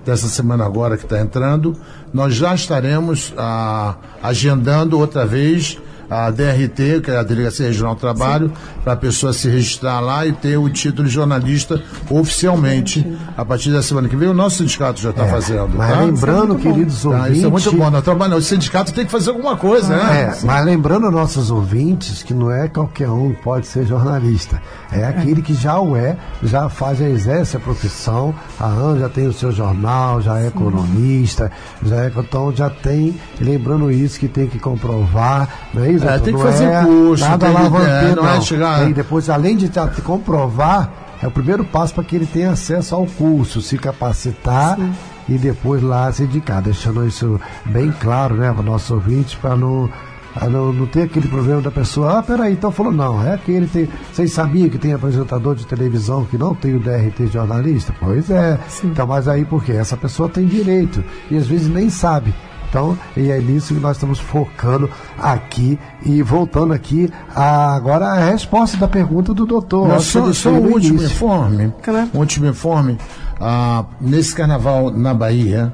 dessa 0.05 0.29
semana 0.29 0.65
agora 0.65 0.97
que 0.97 1.05
está 1.05 1.21
entrando, 1.21 1.77
nós 2.13 2.35
já 2.35 2.55
estaremos 2.55 3.33
ah, 3.37 3.97
agendando 4.23 4.99
outra 4.99 5.25
vez 5.25 5.79
a 6.11 6.31
DRT, 6.31 7.01
que 7.03 7.11
é 7.11 7.17
a 7.17 7.23
Delegacia 7.23 7.67
Regional 7.67 7.95
do 7.95 8.01
Trabalho, 8.01 8.53
para 8.85 8.93
a 8.93 8.97
pessoa 8.97 9.33
se 9.33 9.49
registrar 9.49 10.01
lá 10.01 10.27
e 10.27 10.33
ter 10.33 10.57
o 10.57 10.69
título 10.69 11.09
de 11.09 11.15
jornalista 11.15 11.83
oficialmente 12.11 13.07
a 13.37 13.45
partir 13.45 13.71
da 13.71 13.83
semana 13.83 14.09
que 14.09 14.17
vem. 14.17 14.29
O 14.29 14.35
nosso 14.35 14.59
sindicato 14.59 15.01
já 15.01 15.11
está 15.11 15.25
é, 15.25 15.31
fazendo. 15.31 15.71
Mas 15.77 15.91
tá? 15.91 16.01
lembrando, 16.01 16.57
é 16.57 16.59
queridos 16.59 17.05
ouvintes. 17.05 17.27
Tá, 17.27 17.31
isso 17.31 17.47
é 17.47 17.51
muito 17.51 17.73
bom. 17.73 17.91
Nós 17.91 18.05
trabalhamos, 18.05 18.45
o 18.45 18.49
sindicato 18.49 18.93
tem 18.93 19.05
que 19.05 19.11
fazer 19.11 19.31
alguma 19.31 19.57
coisa, 19.57 19.97
né? 19.97 20.37
É, 20.43 20.47
mas 20.47 20.65
lembrando 20.65 21.11
nossos 21.11 21.51
ouvintes 21.51 22.23
que 22.23 22.35
não 22.35 22.51
é 22.51 22.69
qualquer 22.69 23.09
um 23.09 23.33
que 23.33 23.43
pode 23.43 23.67
ser 23.67 23.87
jornalista. 23.87 24.61
É 24.91 25.05
aquele 25.05 25.41
que 25.41 25.55
já 25.55 25.79
o 25.81 25.97
é, 25.97 26.17
já 26.43 26.69
faz, 26.69 26.99
já 26.99 27.09
exerce 27.09 27.57
a 27.57 27.61
profissão, 27.61 28.35
a 28.59 28.67
Ana 28.67 29.01
já 29.01 29.09
tem 29.09 29.27
o 29.27 29.33
seu 29.33 29.51
jornal, 29.51 30.21
já 30.21 30.39
é 30.41 30.49
economista, 30.49 31.51
já 31.83 32.05
é, 32.05 32.13
então 32.15 32.53
já 32.55 32.69
tem, 32.69 33.19
lembrando 33.41 33.91
isso, 33.91 34.19
que 34.19 34.29
tem 34.29 34.47
que 34.47 34.59
comprovar, 34.59 35.49
não 35.73 35.85
é 35.85 35.93
isso? 35.93 36.02
É, 36.09 36.19
tem 36.19 36.35
que 36.35 36.43
fazer 36.43 36.65
é, 36.65 36.85
curso, 36.85 37.25
nada 37.25 37.49
lá 37.49 37.71
que, 37.71 37.77
é, 37.77 38.15
não, 38.15 38.23
não 38.23 38.29
é 38.29 38.41
chegar. 38.41 38.91
E 38.91 38.95
depois, 38.95 39.31
além 39.31 39.57
de 39.57 39.71
comprovar, 40.03 40.91
é 41.23 41.27
o 41.27 41.31
primeiro 41.31 41.65
passo 41.65 41.95
para 41.95 42.05
que 42.05 42.17
ele 42.17 42.27
tenha 42.27 42.51
acesso 42.51 42.95
ao 42.95 43.07
curso, 43.07 43.61
se 43.61 43.79
capacitar. 43.79 44.77
Sim. 44.77 44.93
E 45.29 45.39
depois 45.39 45.81
lá 45.81 46.11
se 46.11 46.25
indicar, 46.25 46.61
deixando 46.61 47.07
isso 47.07 47.41
bem 47.67 47.93
claro, 48.01 48.35
né, 48.35 48.53
para 48.53 48.61
o 48.61 48.65
nosso 48.65 48.93
ouvinte, 48.95 49.37
para 49.37 49.55
não 49.57 49.89
ah, 50.35 50.49
não, 50.49 50.73
não 50.73 50.87
tem 50.87 51.03
aquele 51.03 51.29
problema 51.29 51.61
da 51.61 51.71
pessoa, 51.71 52.19
ah, 52.19 52.23
peraí, 52.23 52.55
então 52.55 52.73
falou, 52.73 52.91
não, 52.91 53.23
é 53.23 53.35
aquele 53.35 53.67
tem. 53.67 53.89
Vocês 54.11 54.33
sabiam 54.33 54.69
que 54.71 54.79
tem 54.79 54.95
apresentador 54.95 55.55
de 55.55 55.67
televisão 55.67 56.25
que 56.25 56.39
não 56.39 56.55
tem 56.55 56.75
o 56.75 56.81
DRT 56.81 57.27
de 57.27 57.33
jornalista? 57.35 57.95
Pois 58.01 58.31
é. 58.31 58.59
Sim. 58.69 58.89
Então, 58.89 59.07
mas 59.07 59.29
aí 59.29 59.45
por 59.45 59.63
quê? 59.63 59.73
Essa 59.73 59.97
pessoa 59.97 60.29
tem 60.29 60.47
direito 60.47 61.05
e 61.31 61.37
às 61.37 61.47
vezes 61.47 61.69
nem 61.69 61.91
sabe. 61.91 62.35
Então, 62.73 62.99
e 63.15 63.31
é 63.31 63.39
nisso 63.39 63.75
que 63.75 63.81
nós 63.81 63.99
estamos 63.99 64.19
focando 64.19 64.89
aqui 65.19 65.79
e 66.07 66.23
voltando 66.23 66.73
aqui 66.73 67.13
a, 67.37 67.75
agora 67.75 68.07
a 68.07 68.31
resposta 68.31 68.79
da 68.79 68.89
pergunta 68.89 69.35
do 69.35 69.45
doutor. 69.45 69.87
Não, 69.87 70.01
só, 70.01 70.33
só 70.33 70.49
o 70.49 70.73
último 70.73 70.99
início. 70.99 71.15
informe. 71.15 71.71
Claro. 71.83 72.09
O 72.15 72.19
último 72.19 72.47
informe. 72.47 72.97
Ah, 73.39 73.85
nesse 74.01 74.35
carnaval 74.35 74.91
na 74.91 75.13
Bahia, 75.13 75.71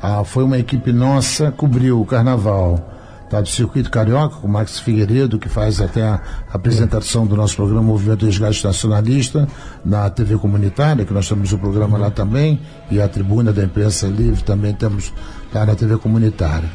ah, 0.00 0.22
foi 0.22 0.44
uma 0.44 0.56
equipe 0.56 0.92
nossa 0.92 1.50
cobriu 1.50 2.00
o 2.00 2.06
carnaval 2.06 2.95
tá, 3.28 3.40
do 3.40 3.48
Circuito 3.48 3.90
Carioca, 3.90 4.36
com 4.36 4.46
o 4.46 4.50
Max 4.50 4.78
Figueiredo, 4.78 5.38
que 5.38 5.48
faz 5.48 5.80
até 5.80 6.02
a 6.02 6.20
apresentação 6.52 7.26
do 7.26 7.36
nosso 7.36 7.56
programa 7.56 7.82
Movimento 7.82 8.24
Resgate 8.24 8.64
Nacionalista 8.64 9.48
na 9.84 10.08
TV 10.10 10.36
comunitária, 10.38 11.04
que 11.04 11.12
nós 11.12 11.28
temos 11.28 11.52
o 11.52 11.58
programa 11.58 11.98
lá 11.98 12.10
também, 12.10 12.60
e 12.90 13.00
a 13.00 13.08
tribuna 13.08 13.52
da 13.52 13.64
imprensa 13.64 14.06
livre 14.06 14.42
também 14.42 14.72
temos 14.72 15.12
lá 15.52 15.66
na 15.66 15.74
TV 15.74 15.96
comunitária. 15.98 16.68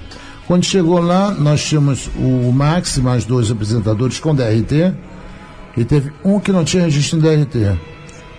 Quando 0.47 0.65
chegou 0.65 0.99
lá, 0.99 1.31
nós 1.31 1.63
tínhamos 1.63 2.09
o 2.17 2.51
Max 2.51 2.97
e 2.97 3.01
mais 3.01 3.23
dois 3.23 3.49
apresentadores 3.49 4.19
com 4.19 4.35
DRT, 4.35 4.93
e 5.77 5.85
teve 5.85 6.11
um 6.23 6.39
que 6.39 6.51
não 6.51 6.65
tinha 6.65 6.83
registro 6.83 7.19
em 7.19 7.21
DRT. 7.21 7.79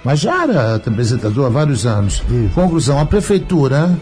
Mas 0.05 0.21
já 0.21 0.43
era 0.43 0.75
apresentador 0.75 1.47
há 1.47 1.49
vários 1.49 1.87
anos. 1.87 2.23
Conclusão, 2.55 2.99
a 2.99 3.07
prefeitura 3.07 3.97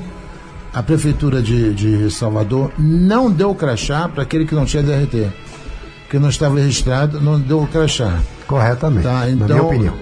a 0.72 0.82
Prefeitura 0.82 1.42
de, 1.42 1.74
de 1.74 2.10
Salvador 2.10 2.72
não 2.78 3.30
deu 3.30 3.54
crachá 3.54 4.08
para 4.08 4.22
aquele 4.22 4.46
que 4.46 4.54
não 4.54 4.64
tinha 4.64 4.82
DRT. 4.82 5.28
Que 6.08 6.18
não 6.18 6.28
estava 6.28 6.56
registrado, 6.56 7.20
não 7.20 7.38
deu 7.38 7.66
crachá. 7.70 8.18
Corretamente. 8.46 9.04
Tá, 9.04 9.28
então, 9.28 9.46
na 9.46 9.54
minha 9.54 9.62
opinião. 9.62 9.94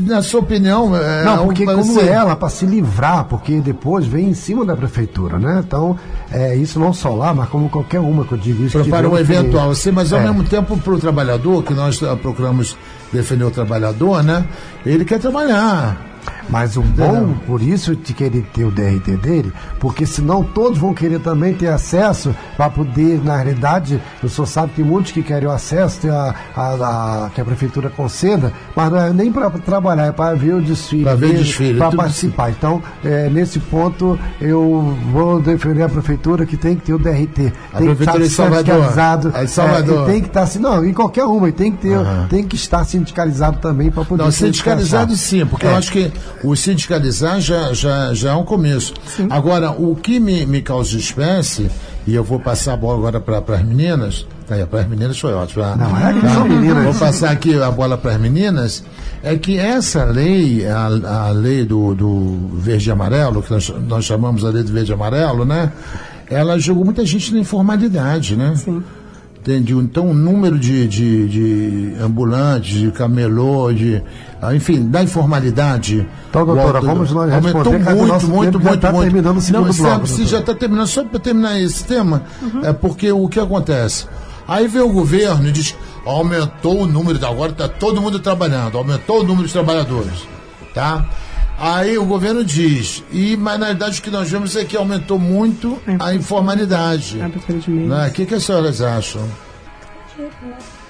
Na 0.00 0.20
sua 0.20 0.40
opinião, 0.40 0.94
é, 0.94 1.24
não, 1.24 1.46
porque 1.46 1.64
como 1.64 2.00
ela, 2.00 2.36
para 2.36 2.50
se 2.50 2.66
livrar, 2.66 3.24
porque 3.24 3.58
depois 3.60 4.04
vem 4.04 4.28
em 4.28 4.34
cima 4.34 4.66
da 4.66 4.76
prefeitura, 4.76 5.38
né? 5.38 5.62
Então, 5.66 5.98
é, 6.30 6.54
isso 6.54 6.78
não 6.78 6.92
só 6.92 7.14
lá, 7.14 7.32
mas 7.32 7.48
como 7.48 7.70
qualquer 7.70 8.00
uma 8.00 8.22
que 8.26 8.32
eu 8.32 8.38
digo 8.38 8.64
isso. 8.64 8.78
Para 8.84 9.08
um 9.08 9.16
eventual, 9.16 9.74
sim, 9.74 9.90
mas 9.90 10.12
ao 10.12 10.20
é. 10.20 10.24
mesmo 10.24 10.44
tempo 10.44 10.76
para 10.76 10.92
o 10.92 10.98
trabalhador, 10.98 11.62
que 11.62 11.72
nós 11.72 11.98
procuramos 12.20 12.76
defender 13.10 13.44
o 13.44 13.50
trabalhador, 13.50 14.22
né? 14.22 14.44
Ele 14.84 15.06
quer 15.06 15.18
trabalhar. 15.18 16.11
Mas 16.48 16.76
o 16.76 16.82
bom, 16.82 17.34
por 17.46 17.62
isso, 17.62 17.94
de 17.96 18.12
querer 18.12 18.44
ter 18.52 18.64
o 18.64 18.70
DRT 18.70 19.16
dele, 19.16 19.52
porque 19.78 20.04
senão 20.06 20.42
todos 20.42 20.78
vão 20.78 20.92
querer 20.94 21.20
também 21.20 21.54
ter 21.54 21.68
acesso 21.68 22.34
para 22.56 22.70
poder, 22.70 23.22
na 23.24 23.36
realidade, 23.36 24.00
o 24.22 24.28
senhor 24.28 24.46
sabe 24.46 24.70
que 24.70 24.76
tem 24.76 24.84
muitos 24.84 25.12
que 25.12 25.22
querem 25.22 25.48
o 25.48 25.52
acesso 25.52 26.10
a, 26.10 26.34
a, 26.54 27.26
a, 27.26 27.30
que 27.30 27.40
a 27.40 27.44
prefeitura 27.44 27.90
conceda, 27.90 28.52
mas 28.74 28.90
não 28.90 28.98
é 28.98 29.12
nem 29.12 29.32
para 29.32 29.50
trabalhar, 29.50 30.06
é 30.06 30.12
para 30.12 30.34
ver 30.34 30.54
o 30.54 30.60
desfile. 30.60 31.04
Para 31.04 31.14
ver 31.14 31.30
o 31.30 31.34
desfile. 31.38 31.78
Para 31.78 31.96
participar. 31.96 32.50
Então, 32.50 32.82
é, 33.04 33.28
nesse 33.28 33.58
ponto, 33.58 34.18
eu 34.40 34.96
vou 35.12 35.40
defender 35.40 35.82
a 35.82 35.88
prefeitura 35.88 36.46
que 36.46 36.56
tem 36.56 36.76
que 36.76 36.82
ter 36.82 36.94
o 36.94 36.98
DRT. 36.98 37.52
A 37.72 37.78
tem 37.78 37.94
que 37.94 38.02
estar 38.02 38.20
sindicalizado. 38.22 39.32
É, 39.34 39.46
Salvador. 39.46 40.08
É, 40.08 40.12
tem 40.12 40.20
que 40.20 40.28
estar 40.28 40.42
assim, 40.42 40.58
não, 40.58 40.84
em 40.84 40.92
qualquer 40.92 41.24
uma, 41.24 41.50
tem 41.52 41.72
que 41.72 41.78
ter, 41.78 41.96
uhum. 41.96 42.26
tem 42.28 42.44
que 42.44 42.56
estar 42.56 42.84
sindicalizado 42.84 43.58
também 43.58 43.90
para 43.90 44.04
poder. 44.04 44.24
Não, 44.24 44.30
sindicalizado 44.30 45.14
sim, 45.16 45.44
porque 45.46 45.66
eu 45.66 45.70
é. 45.70 45.76
acho 45.76 45.92
que 45.92 46.12
o 46.42 46.56
sindicalizar 46.56 47.40
já, 47.40 47.72
já, 47.72 48.12
já 48.14 48.32
é 48.32 48.34
um 48.34 48.44
começo. 48.44 48.94
Sim. 49.06 49.28
Agora, 49.30 49.70
o 49.70 49.94
que 49.94 50.18
me, 50.18 50.44
me 50.44 50.60
causa 50.62 50.96
espécie, 50.96 51.70
e 52.06 52.14
eu 52.14 52.24
vou 52.24 52.40
passar 52.40 52.74
a 52.74 52.76
bola 52.76 52.98
agora 52.98 53.20
para 53.20 53.56
as 53.56 53.64
meninas, 53.64 54.26
tá, 54.46 54.54
para 54.66 54.80
as 54.80 54.88
meninas 54.88 55.18
foi 55.18 55.32
ótimo. 55.32 55.62
Tá? 55.62 55.76
Não, 55.76 55.96
é 55.96 56.20
que 56.20 56.28
são 56.28 56.48
meninas. 56.48 56.84
Vou 56.84 56.94
passar 56.94 57.30
aqui 57.30 57.60
a 57.60 57.70
bola 57.70 57.96
para 57.96 58.12
as 58.12 58.20
meninas, 58.20 58.84
é 59.22 59.36
que 59.36 59.58
essa 59.58 60.04
lei, 60.04 60.66
a, 60.66 60.86
a 61.26 61.30
lei 61.30 61.64
do, 61.64 61.94
do 61.94 62.50
verde 62.54 62.88
e 62.88 62.92
amarelo, 62.92 63.42
que 63.42 63.52
nós, 63.52 63.72
nós 63.86 64.04
chamamos 64.04 64.44
a 64.44 64.50
lei 64.50 64.62
do 64.62 64.72
verde 64.72 64.90
e 64.90 64.94
amarelo, 64.94 65.44
né? 65.44 65.72
Ela 66.28 66.58
jogou 66.58 66.84
muita 66.84 67.04
gente 67.04 67.32
na 67.32 67.40
informalidade, 67.40 68.36
né? 68.36 68.54
Sim. 68.56 68.82
Entende? 69.42 69.74
Então, 69.74 70.08
o 70.08 70.14
número 70.14 70.56
de, 70.56 70.86
de, 70.86 71.28
de 71.28 71.94
ambulantes, 72.00 72.78
de 72.78 72.92
camelô, 72.92 73.72
de, 73.72 74.00
ah, 74.40 74.54
enfim, 74.54 74.88
da 74.88 75.02
informalidade. 75.02 76.06
Então, 76.30 76.46
doutora, 76.46 76.80
vamos 76.80 77.10
nós 77.10 77.32
aumentou 77.32 77.72
muito, 77.72 78.28
muito, 78.28 78.60
muito, 78.60 78.78
tá 78.78 78.92
muito. 78.92 79.02
terminando 79.10 79.38
o 79.38 79.40
segundo 79.40 79.66
Não, 79.66 79.74
bloco. 79.74 80.06
Se 80.06 80.26
já 80.26 80.38
está 80.38 80.54
terminando, 80.54 80.86
só 80.86 81.02
para 81.02 81.18
terminar 81.18 81.60
esse 81.60 81.82
tema, 81.82 82.22
uhum. 82.40 82.64
é 82.64 82.72
porque 82.72 83.10
o 83.10 83.26
que 83.26 83.40
acontece? 83.40 84.06
Aí 84.46 84.68
vem 84.68 84.80
o 84.80 84.92
governo 84.92 85.48
e 85.48 85.50
diz, 85.50 85.74
aumentou 86.06 86.82
o 86.82 86.86
número, 86.86 87.18
agora 87.26 87.50
está 87.50 87.66
todo 87.66 88.00
mundo 88.00 88.20
trabalhando, 88.20 88.78
aumentou 88.78 89.22
o 89.22 89.24
número 89.24 89.48
de 89.48 89.52
trabalhadores, 89.52 90.24
tá? 90.72 91.04
Aí 91.58 91.96
o 91.96 92.04
governo 92.04 92.44
diz, 92.44 93.04
e 93.12 93.36
mas 93.36 93.58
na 93.58 93.66
verdade 93.66 94.00
o 94.00 94.02
que 94.02 94.10
nós 94.10 94.30
vemos 94.30 94.56
é 94.56 94.64
que 94.64 94.76
aumentou 94.76 95.18
muito 95.18 95.80
a 95.98 96.14
informalidade. 96.14 97.18
Né? 97.18 98.08
O 98.08 98.12
que, 98.12 98.26
que 98.26 98.34
as 98.34 98.42
senhoras 98.42 98.80
acham? 98.80 99.22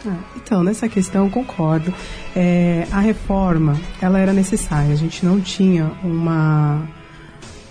Ah, 0.07 0.17
então, 0.37 0.65
nessa 0.65 0.89
questão 0.89 1.29
concordo. 1.31 1.93
É, 2.35 2.87
a 2.91 3.01
reforma, 3.01 3.79
ela 4.01 4.19
era 4.19 4.33
necessária. 4.33 4.93
A 4.93 4.97
gente 4.97 5.25
não 5.25 5.41
tinha 5.41 5.93
uma 6.03 6.83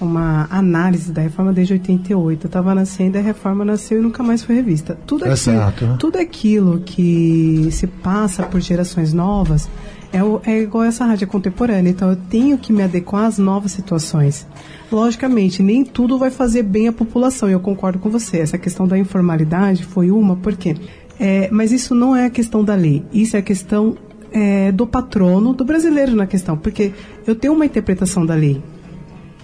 uma 0.01 0.47
análise 0.49 1.11
da 1.11 1.21
reforma 1.21 1.53
desde 1.53 1.73
88. 1.73 2.45
Eu 2.45 2.47
estava 2.47 2.73
nascendo, 2.73 3.19
a 3.19 3.21
reforma 3.21 3.63
nasceu 3.63 3.99
e 3.99 4.01
nunca 4.01 4.23
mais 4.23 4.43
foi 4.43 4.55
revista. 4.55 4.97
Tudo 5.05 5.25
aquilo, 5.25 5.97
tudo 5.99 6.17
aquilo 6.17 6.79
que 6.79 7.69
se 7.71 7.85
passa 7.85 8.43
por 8.43 8.59
gerações 8.59 9.13
novas 9.13 9.69
é, 10.13 10.51
é 10.51 10.61
igual 10.61 10.83
essa 10.83 11.05
rádio 11.05 11.27
contemporânea, 11.27 11.89
então 11.89 12.09
eu 12.09 12.17
tenho 12.29 12.57
que 12.57 12.73
me 12.73 12.83
adequar 12.83 13.25
às 13.25 13.37
novas 13.37 13.71
situações. 13.71 14.45
Logicamente, 14.91 15.63
nem 15.63 15.85
tudo 15.85 16.17
vai 16.17 16.29
fazer 16.29 16.63
bem 16.63 16.87
a 16.87 16.93
população, 16.93 17.49
e 17.49 17.53
eu 17.53 17.59
concordo 17.59 17.99
com 17.99 18.09
você. 18.09 18.39
Essa 18.39 18.57
questão 18.57 18.87
da 18.87 18.97
informalidade 18.97 19.83
foi 19.83 20.11
uma, 20.11 20.35
por 20.35 20.55
quê? 20.55 20.75
É, 21.19 21.49
mas 21.51 21.71
isso 21.71 21.95
não 21.95 22.15
é 22.15 22.25
a 22.25 22.29
questão 22.29 22.63
da 22.63 22.75
lei, 22.75 23.03
isso 23.13 23.35
é 23.35 23.39
a 23.39 23.43
questão 23.43 23.95
é, 24.31 24.71
do 24.71 24.87
patrono, 24.87 25.53
do 25.53 25.63
brasileiro 25.63 26.15
na 26.15 26.25
questão, 26.25 26.57
porque 26.57 26.91
eu 27.25 27.35
tenho 27.35 27.53
uma 27.53 27.65
interpretação 27.65 28.25
da 28.25 28.33
lei. 28.33 28.61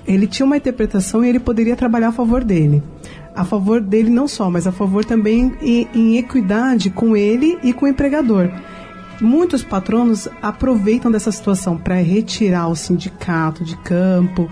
Ele 0.06 0.26
tinha 0.26 0.46
uma 0.46 0.58
interpretação 0.58 1.24
e 1.24 1.30
ele 1.30 1.40
poderia 1.40 1.76
trabalhar 1.76 2.10
a 2.10 2.12
favor 2.14 2.44
dele. 2.44 2.82
A 3.36 3.44
favor 3.44 3.82
dele 3.82 4.10
não 4.10 4.28
só, 4.28 4.50
mas 4.50 4.66
a 4.66 4.72
favor 4.72 5.06
também 5.06 5.54
em, 5.62 5.88
em 5.94 6.18
equidade 6.18 6.90
com 6.90 7.16
ele 7.16 7.58
e 7.62 7.74
com 7.74 7.86
o 7.86 7.90
empregador. 7.90 8.50
Muitos 9.20 9.64
patronos 9.64 10.28
aproveitam 10.42 11.12
dessa 11.12 11.32
situação 11.32 11.78
para 11.78 11.96
retirar 11.96 12.68
o 12.68 12.76
sindicato 12.76 13.64
de 13.64 13.76
campo 13.78 14.50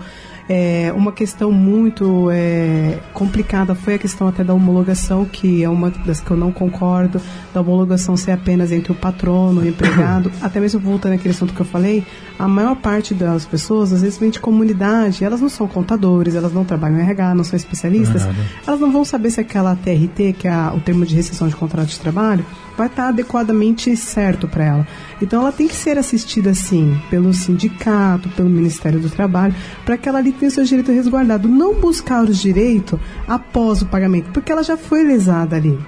É, 0.48 0.92
uma 0.94 1.10
questão 1.10 1.50
muito 1.50 2.28
é, 2.30 3.00
complicada 3.12 3.74
foi 3.74 3.94
a 3.94 3.98
questão 3.98 4.28
até 4.28 4.44
da 4.44 4.54
homologação, 4.54 5.24
que 5.24 5.64
é 5.64 5.68
uma 5.68 5.90
das 5.90 6.20
que 6.20 6.30
eu 6.30 6.36
não 6.36 6.52
concordo, 6.52 7.20
da 7.52 7.60
homologação 7.60 8.16
ser 8.16 8.30
apenas 8.30 8.70
entre 8.70 8.92
o 8.92 8.94
patrono 8.94 9.64
e 9.64 9.68
o 9.68 9.70
empregado. 9.74 10.30
até 10.40 10.60
mesmo 10.60 10.78
voltando 10.78 11.14
àquele 11.14 11.34
assunto 11.34 11.52
que 11.52 11.60
eu 11.60 11.66
falei, 11.66 12.06
a 12.38 12.46
maior 12.46 12.76
parte 12.76 13.12
das 13.12 13.44
pessoas, 13.44 13.92
às 13.92 14.02
vezes 14.02 14.18
vem 14.18 14.30
de 14.30 14.38
comunidade, 14.38 15.24
elas 15.24 15.40
não 15.40 15.48
são 15.48 15.66
contadores, 15.66 16.36
elas 16.36 16.52
não 16.52 16.64
trabalham 16.64 16.98
em 16.98 17.02
RH, 17.02 17.34
não 17.34 17.44
são 17.44 17.56
especialistas, 17.56 18.22
elas 18.66 18.78
não 18.78 18.92
vão 18.92 19.04
saber 19.04 19.30
se 19.30 19.40
aquela 19.40 19.74
TRT, 19.74 20.34
que 20.38 20.46
é 20.46 20.56
o 20.72 20.80
termo 20.80 21.04
de 21.04 21.16
rescisão 21.16 21.48
de 21.48 21.56
contrato 21.56 21.88
de 21.88 21.98
trabalho, 21.98 22.44
vai 22.76 22.86
estar 22.86 23.08
adequadamente 23.08 23.96
certo 23.96 24.46
para 24.46 24.64
ela. 24.64 24.88
Então 25.20 25.40
ela 25.40 25.52
tem 25.52 25.66
que 25.66 25.74
ser 25.74 25.98
assistida 25.98 26.54
sim 26.54 27.00
pelo 27.08 27.32
sindicato, 27.32 28.28
pelo 28.30 28.50
Ministério 28.50 29.00
do 29.00 29.10
Trabalho, 29.10 29.54
para 29.84 29.96
que 29.96 30.08
ela 30.08 30.18
ali 30.18 30.32
tenha 30.32 30.48
o 30.48 30.52
seu 30.52 30.64
direito 30.64 30.92
resguardado. 30.92 31.48
Não 31.48 31.74
buscar 31.74 32.22
os 32.24 32.38
direitos 32.38 32.98
após 33.26 33.82
o 33.82 33.86
pagamento, 33.86 34.30
porque 34.32 34.52
ela 34.52 34.62
já 34.62 34.76
foi 34.76 35.02
lesada 35.02 35.56
ali. 35.56 35.78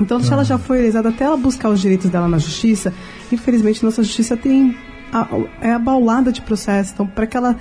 Então, 0.00 0.18
se 0.18 0.32
ela 0.32 0.44
já 0.44 0.56
foi 0.56 0.80
lesada 0.80 1.10
até 1.10 1.24
ela 1.24 1.36
buscar 1.36 1.68
os 1.68 1.78
direitos 1.78 2.08
dela 2.08 2.26
na 2.26 2.38
justiça, 2.38 2.94
infelizmente 3.30 3.84
nossa 3.84 4.02
justiça 4.02 4.34
tem 4.34 4.74
é 5.60 5.72
abaulada 5.72 6.32
de 6.32 6.40
processo. 6.40 6.92
Então, 6.94 7.06
para 7.06 7.26
que, 7.26 7.36
ela, 7.36 7.56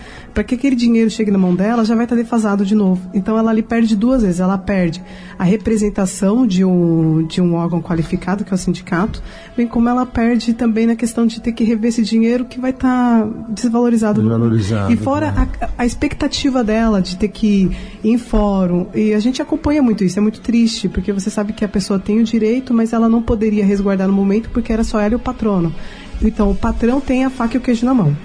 que 0.47 0.55
aquele 0.55 0.75
dinheiro 0.75 1.09
chegue 1.09 1.31
na 1.31 1.37
mão 1.37 1.55
dela, 1.55 1.83
já 1.83 1.95
vai 1.95 2.05
estar 2.05 2.15
defasado 2.15 2.65
de 2.65 2.75
novo. 2.75 3.01
Então, 3.13 3.37
ela 3.37 3.51
ali 3.51 3.61
perde 3.61 3.95
duas 3.95 4.21
vezes. 4.21 4.39
Ela 4.39 4.57
perde 4.57 5.01
a 5.37 5.43
representação 5.43 6.45
de 6.45 6.65
um, 6.65 7.25
de 7.25 7.41
um 7.41 7.55
órgão 7.55 7.81
qualificado, 7.81 8.43
que 8.43 8.53
é 8.53 8.55
o 8.55 8.57
sindicato, 8.57 9.21
bem 9.55 9.67
como 9.67 9.87
ela 9.87 10.05
perde 10.05 10.53
também 10.53 10.85
na 10.85 10.95
questão 10.95 11.25
de 11.25 11.39
ter 11.41 11.53
que 11.53 11.63
rever 11.63 11.89
esse 11.89 12.03
dinheiro 12.03 12.45
que 12.45 12.59
vai 12.59 12.71
estar 12.71 13.25
desvalorizado. 13.47 14.21
desvalorizado 14.21 14.91
e 14.91 14.97
fora 14.97 15.31
né? 15.31 15.47
a, 15.61 15.69
a, 15.79 15.85
expectativa 15.85 16.63
dela 16.63 17.01
de 17.01 17.17
ter 17.17 17.29
que 17.29 17.71
ir 18.03 18.09
em 18.09 18.17
fórum. 18.17 18.87
E 18.93 19.13
a 19.13 19.19
gente 19.19 19.41
acompanha 19.41 19.81
muito 19.81 20.03
isso. 20.03 20.19
É 20.19 20.21
muito 20.21 20.41
triste, 20.41 20.89
porque 20.89 21.11
você 21.13 21.29
sabe 21.29 21.53
que 21.53 21.63
a 21.63 21.69
pessoa 21.69 21.99
tem 21.99 22.19
o 22.19 22.23
direito, 22.23 22.73
mas 22.73 22.93
ela 22.93 23.07
não 23.07 23.21
poderia 23.21 23.65
resguardar 23.65 24.07
no 24.07 24.13
momento 24.13 24.49
porque 24.49 24.71
era 24.71 24.83
só 24.83 24.99
ela 24.99 25.13
e 25.13 25.15
o 25.15 25.19
patrono. 25.19 25.73
Então, 26.21 26.51
o 26.51 26.55
patrão 26.55 26.99
tem 26.99 27.25
a 27.25 27.29
faca 27.29 27.55
e 27.55 27.57
o 27.57 27.61
queijo 27.61 27.85
na 27.85 27.93
mão. 27.93 28.15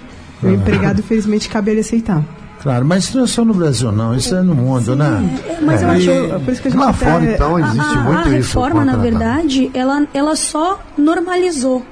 O 0.43 0.49
empregado, 0.49 1.01
infelizmente, 1.01 1.49
cabe 1.49 1.71
ele 1.71 1.81
aceitar. 1.81 2.23
Claro, 2.65 2.85
mas 2.85 3.05
isso 3.05 3.17
não 3.19 3.25
é 3.25 3.27
só 3.27 3.45
no 3.45 3.53
Brasil, 3.53 3.93
não. 3.93 4.15
Isso 4.15 4.35
é 4.35 4.41
no 4.41 4.55
mundo, 4.55 4.93
Sim, 4.93 4.97
né? 4.97 5.41
É, 5.47 5.61
mas 5.61 5.83
é, 5.83 5.85
eu 5.85 5.91
acho. 5.91 6.11
É, 6.11 6.39
por 6.39 6.53
isso 6.53 6.63
que 6.63 6.69
a 6.69 6.71
gente 6.71 6.81
lá 6.81 6.89
até, 6.89 7.07
fora, 7.07 7.25
então, 7.25 7.59
existe 7.59 7.79
a, 7.79 8.01
muito 8.01 8.17
a, 8.17 8.23
a 8.33 8.39
isso. 8.39 8.59
A 8.59 8.63
reforma, 8.63 8.85
na 8.85 8.97
verdade, 8.97 9.71
ela, 9.75 10.07
ela 10.15 10.35
só 10.35 10.81
normalizou 10.97 11.85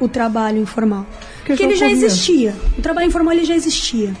o 0.00 0.08
trabalho 0.08 0.58
informal. 0.58 1.06
Porque, 1.38 1.52
porque 1.52 1.62
ele 1.64 1.76
já 1.76 1.90
existia. 1.90 2.54
O 2.78 2.82
trabalho 2.82 3.08
informal 3.08 3.34
ele 3.34 3.44
já 3.44 3.54
existia. 3.54 4.14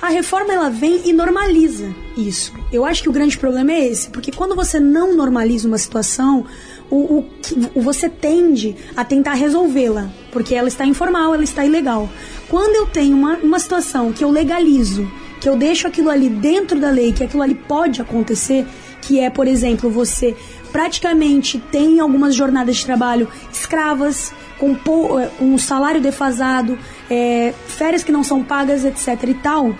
A 0.00 0.08
reforma 0.08 0.52
ela 0.52 0.68
vem 0.68 1.08
e 1.08 1.12
normaliza 1.12 1.90
isso. 2.16 2.52
Eu 2.72 2.84
acho 2.84 3.02
que 3.02 3.08
o 3.08 3.12
grande 3.12 3.38
problema 3.38 3.72
é 3.72 3.86
esse, 3.86 4.10
porque 4.10 4.32
quando 4.32 4.54
você 4.54 4.80
não 4.80 5.16
normaliza 5.16 5.68
uma 5.68 5.78
situação, 5.78 6.44
o, 6.90 6.96
o, 6.96 7.26
o 7.74 7.80
você 7.80 8.08
tende 8.08 8.76
a 8.96 9.04
tentar 9.04 9.34
resolvê-la, 9.34 10.10
porque 10.32 10.54
ela 10.54 10.66
está 10.66 10.84
informal, 10.84 11.34
ela 11.34 11.44
está 11.44 11.64
ilegal. 11.64 12.08
Quando 12.48 12.74
eu 12.74 12.86
tenho 12.86 13.16
uma, 13.16 13.36
uma 13.36 13.58
situação 13.58 14.12
que 14.12 14.24
eu 14.24 14.30
legalizo, 14.30 15.08
que 15.40 15.48
eu 15.48 15.56
deixo 15.56 15.86
aquilo 15.86 16.10
ali 16.10 16.28
dentro 16.28 16.80
da 16.80 16.90
lei, 16.90 17.12
que 17.12 17.22
aquilo 17.22 17.42
ali 17.42 17.54
pode 17.54 18.00
acontecer, 18.00 18.66
que 19.00 19.20
é, 19.20 19.28
por 19.28 19.46
exemplo, 19.46 19.90
você 19.90 20.34
praticamente 20.72 21.58
tem 21.70 22.00
algumas 22.00 22.34
jornadas 22.34 22.76
de 22.76 22.86
trabalho 22.86 23.28
escravas, 23.52 24.32
com, 24.58 24.74
com 24.74 25.28
um 25.40 25.58
salário 25.58 26.00
defasado, 26.00 26.78
é, 27.10 27.52
férias 27.66 28.02
que 28.02 28.12
não 28.12 28.24
são 28.24 28.42
pagas, 28.42 28.84
etc 28.84 29.22
e 29.28 29.34
tal. 29.34 29.76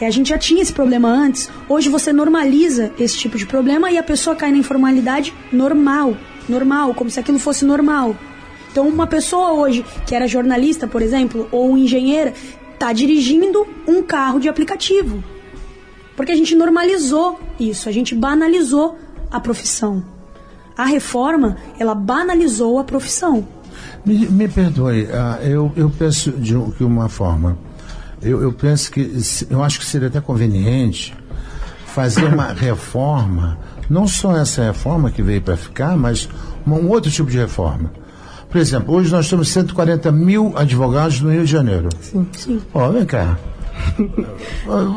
É, 0.00 0.06
a 0.06 0.10
gente 0.10 0.28
já 0.28 0.38
tinha 0.38 0.62
esse 0.62 0.72
problema 0.72 1.08
antes. 1.08 1.50
Hoje 1.68 1.88
você 1.88 2.12
normaliza 2.12 2.92
esse 2.98 3.16
tipo 3.16 3.36
de 3.38 3.46
problema 3.46 3.90
e 3.90 3.98
a 3.98 4.02
pessoa 4.02 4.36
cai 4.36 4.52
na 4.52 4.58
informalidade 4.58 5.34
normal 5.50 6.16
normal, 6.48 6.94
como 6.94 7.10
se 7.10 7.20
aquilo 7.20 7.38
fosse 7.38 7.64
normal. 7.64 8.16
Então, 8.76 8.86
uma 8.86 9.06
pessoa 9.06 9.54
hoje 9.54 9.82
que 10.04 10.14
era 10.14 10.28
jornalista, 10.28 10.86
por 10.86 11.00
exemplo, 11.00 11.48
ou 11.50 11.78
engenheira, 11.78 12.34
está 12.74 12.92
dirigindo 12.92 13.66
um 13.88 14.02
carro 14.02 14.38
de 14.38 14.50
aplicativo. 14.50 15.24
Porque 16.14 16.30
a 16.30 16.36
gente 16.36 16.54
normalizou 16.54 17.40
isso, 17.58 17.88
a 17.88 17.92
gente 17.92 18.14
banalizou 18.14 18.98
a 19.30 19.40
profissão. 19.40 20.04
A 20.76 20.84
reforma, 20.84 21.56
ela 21.78 21.94
banalizou 21.94 22.78
a 22.78 22.84
profissão. 22.84 23.48
Me, 24.04 24.26
me 24.26 24.46
perdoe, 24.46 25.04
uh, 25.04 25.42
eu, 25.42 25.72
eu 25.74 25.88
penso 25.88 26.30
de 26.32 26.54
uma 26.84 27.08
forma. 27.08 27.56
Eu, 28.20 28.42
eu 28.42 28.52
penso 28.52 28.92
que, 28.92 29.10
eu 29.48 29.62
acho 29.62 29.78
que 29.78 29.86
seria 29.86 30.08
até 30.08 30.20
conveniente 30.20 31.14
fazer 31.86 32.26
uma 32.26 32.52
reforma 32.52 33.58
não 33.88 34.06
só 34.06 34.36
essa 34.36 34.64
reforma 34.64 35.10
que 35.10 35.22
veio 35.22 35.40
para 35.40 35.56
ficar, 35.56 35.96
mas 35.96 36.28
um 36.66 36.90
outro 36.90 37.10
tipo 37.10 37.30
de 37.30 37.38
reforma. 37.38 37.90
Por 38.48 38.58
exemplo, 38.58 38.94
hoje 38.94 39.10
nós 39.10 39.28
temos 39.28 39.48
140 39.48 40.10
mil 40.12 40.52
advogados 40.56 41.20
no 41.20 41.30
Rio 41.30 41.44
de 41.44 41.50
Janeiro. 41.50 41.88
Sim, 42.00 42.26
sim. 42.32 42.62
Ó, 42.72 42.90
vem 42.90 43.04
cá. 43.04 43.38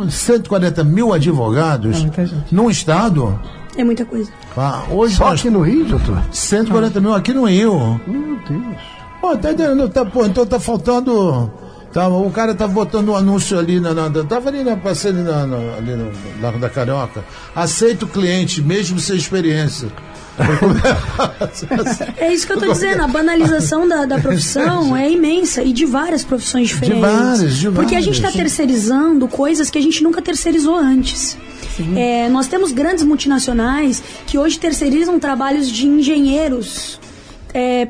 140 0.10 0.84
mil 0.84 1.14
advogados 1.14 2.06
é 2.18 2.28
num 2.52 2.70
estado. 2.70 3.40
É 3.76 3.84
muita 3.84 4.06
coisa. 4.06 4.32
Ah, 4.56 4.84
hoje 4.90 5.16
Só 5.16 5.30
nós... 5.30 5.40
aqui 5.40 5.50
no 5.50 5.62
Rio, 5.62 5.86
doutor? 5.86 6.22
140 6.32 6.98
ah. 6.98 7.02
mil 7.02 7.14
aqui 7.14 7.34
no 7.34 7.46
Rio. 7.46 8.00
Meu 8.08 8.40
Deus. 8.48 8.78
Pô, 9.22 9.36
tá, 9.36 9.50
tá, 9.94 10.06
pô, 10.06 10.26
então 10.26 10.46
tá 10.46 10.60
faltando 10.60 11.52
Tá, 11.92 12.08
o 12.08 12.30
cara 12.30 12.54
tá 12.54 12.68
botando 12.68 13.10
um 13.10 13.16
anúncio 13.16 13.58
ali 13.58 13.80
na, 13.80 13.94
na 13.94 14.10
tava 14.24 14.50
ali 14.50 14.64
na 14.64 14.78
passando 14.78 15.24
na, 15.24 15.48
na, 15.48 15.58
ali 15.78 15.96
no 15.96 16.12
Largo 16.40 16.60
da 16.60 16.70
Carioca. 16.70 17.24
Aceita 17.56 18.06
o 18.06 18.08
cliente, 18.08 18.62
mesmo 18.62 19.00
sem 19.00 19.16
experiência. 19.16 19.90
É 22.18 22.34
isso 22.34 22.46
que 22.46 22.54
eu 22.54 22.58
estou 22.58 22.72
dizendo, 22.74 23.04
a 23.04 23.08
banalização 23.08 23.88
da, 23.88 24.06
da 24.06 24.20
profissão 24.20 24.96
é 24.96 25.10
imensa 25.12 25.62
e 25.64 25.74
de 25.74 25.86
várias 25.86 26.24
profissões 26.24 26.70
diferentes. 26.70 26.96
De 26.96 27.02
várias, 27.02 27.58
de 27.58 27.68
várias. 27.68 27.76
Porque 27.76 27.96
a 27.96 28.02
gente 28.02 28.16
está 28.16 28.32
terceirizando 28.32 29.28
coisas 29.28 29.70
que 29.70 29.78
a 29.78 29.82
gente 29.82 30.04
nunca 30.04 30.22
terceirizou 30.22 30.76
antes. 30.76 31.38
É, 31.96 32.28
nós 32.30 32.48
temos 32.48 32.72
grandes 32.72 33.04
multinacionais 33.06 34.04
que 34.28 34.38
hoje 34.38 34.60
terceirizam 34.60 35.18
trabalhos 35.18 35.70
de 35.70 35.88
engenheiros, 35.88 37.00
é, 37.54 37.88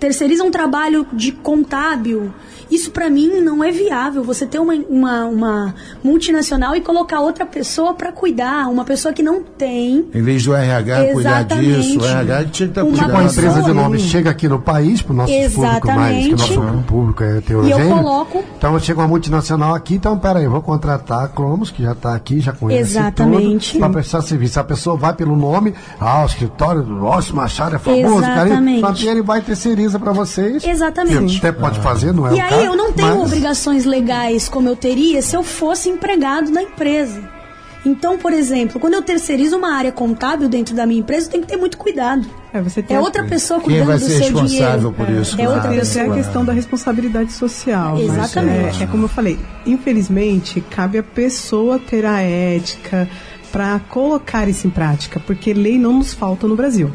terceirizam 0.00 0.50
trabalho 0.50 1.06
de 1.12 1.32
contábil, 1.32 2.32
isso 2.70 2.90
para 2.90 3.08
mim 3.08 3.40
não 3.40 3.62
é 3.62 3.70
viável. 3.70 4.22
Você 4.24 4.46
ter 4.46 4.58
uma, 4.58 4.74
uma, 4.88 5.24
uma 5.24 5.74
multinacional 6.02 6.74
e 6.76 6.80
colocar 6.80 7.20
outra 7.20 7.46
pessoa 7.46 7.94
para 7.94 8.12
cuidar, 8.12 8.68
uma 8.68 8.84
pessoa 8.84 9.12
que 9.12 9.22
não 9.22 9.42
tem. 9.42 10.06
Em 10.14 10.22
vez 10.22 10.44
do 10.44 10.54
RH 10.54 11.12
cuidar 11.12 11.42
disso, 11.44 12.00
o 12.00 12.04
RH 12.04 12.44
tinha 12.44 12.68
que 12.68 12.78
estar 12.78 12.84
cuidando. 12.84 13.10
Uma 13.10 13.24
empresa 13.24 13.62
de 13.62 13.72
nome 13.72 13.98
chega 13.98 14.30
aqui 14.30 14.48
no 14.48 14.60
país, 14.60 15.02
para 15.02 15.12
o 15.12 15.16
nosso 15.16 15.32
público 15.32 15.86
mais, 15.88 16.26
que 16.26 16.34
o 16.34 16.36
nosso 16.36 16.84
público 16.86 17.24
é 17.24 17.40
teorogênio. 17.40 17.86
E 17.86 17.90
eu 17.90 17.96
coloco. 17.96 18.44
Então 18.56 18.78
chega 18.78 19.00
uma 19.00 19.08
multinacional 19.08 19.74
aqui, 19.74 19.94
então 19.94 20.18
peraí, 20.18 20.46
vou 20.46 20.62
contratar 20.62 21.24
a 21.24 21.28
Cromos, 21.28 21.70
que 21.70 21.82
já 21.82 21.92
está 21.92 22.14
aqui, 22.14 22.40
já 22.40 22.52
conhece 22.52 22.92
Exatamente. 22.92 23.78
para 23.78 23.88
prestar 23.90 24.22
serviço. 24.22 24.60
A 24.60 24.64
pessoa 24.64 24.96
vai 24.96 25.14
pelo 25.14 25.36
nome, 25.36 25.74
ah, 26.00 26.22
o 26.22 26.26
escritório 26.26 26.82
do 26.82 26.98
Ross 27.00 27.30
Machado 27.30 27.76
é 27.76 27.78
famoso, 27.78 28.18
Exatamente. 28.18 29.04
e 29.04 29.08
ele 29.08 29.22
vai 29.22 29.40
terceiriza 29.40 29.98
para 29.98 30.12
vocês. 30.12 30.64
Exatamente. 30.64 31.38
Até 31.38 31.52
pode 31.52 31.80
fazer, 31.80 32.12
não 32.12 32.26
é 32.26 32.34
e 32.34 32.38
o 32.38 32.42
aí, 32.42 32.57
caso, 32.58 32.72
eu 32.72 32.76
não 32.76 32.92
tenho 32.92 33.18
mas... 33.18 33.26
obrigações 33.26 33.84
legais 33.84 34.48
como 34.48 34.68
eu 34.68 34.76
teria 34.76 35.22
se 35.22 35.36
eu 35.36 35.42
fosse 35.42 35.88
empregado 35.88 36.50
na 36.50 36.62
empresa. 36.62 37.38
Então, 37.86 38.18
por 38.18 38.32
exemplo, 38.32 38.80
quando 38.80 38.94
eu 38.94 39.02
terceirizo 39.02 39.56
uma 39.56 39.72
área 39.72 39.92
contábil 39.92 40.48
dentro 40.48 40.74
da 40.74 40.84
minha 40.84 41.00
empresa, 41.00 41.26
eu 41.26 41.30
tenho 41.30 41.42
que 41.44 41.48
ter 41.48 41.56
muito 41.56 41.78
cuidado. 41.78 42.28
É, 42.52 42.60
você 42.60 42.82
tem 42.82 42.96
é 42.96 43.00
outra 43.00 43.24
pessoa 43.24 43.60
cuidando 43.60 43.78
Quem 43.78 43.86
vai 43.86 43.98
ser 43.98 44.04
do 44.04 44.08
seu 44.08 44.42
responsável 44.42 44.92
por 44.92 45.08
isso? 45.08 45.40
É, 45.40 45.44
é 45.44 45.48
outra 45.48 45.70
pessoa. 45.70 46.04
É 46.04 46.08
a 46.08 46.14
questão 46.14 46.44
da 46.44 46.52
responsabilidade 46.52 47.32
social. 47.32 47.98
Exatamente. 47.98 48.80
É, 48.80 48.84
é, 48.84 48.86
como 48.86 49.04
eu 49.04 49.08
falei, 49.08 49.38
infelizmente, 49.64 50.60
cabe 50.60 50.98
à 50.98 51.02
pessoa 51.02 51.78
ter 51.78 52.04
a 52.04 52.20
ética 52.20 53.08
para 53.52 53.78
colocar 53.88 54.48
isso 54.48 54.66
em 54.66 54.70
prática, 54.70 55.20
porque 55.20 55.54
lei 55.54 55.78
não 55.78 55.94
nos 55.94 56.12
falta 56.12 56.46
no 56.46 56.56
Brasil. 56.56 56.90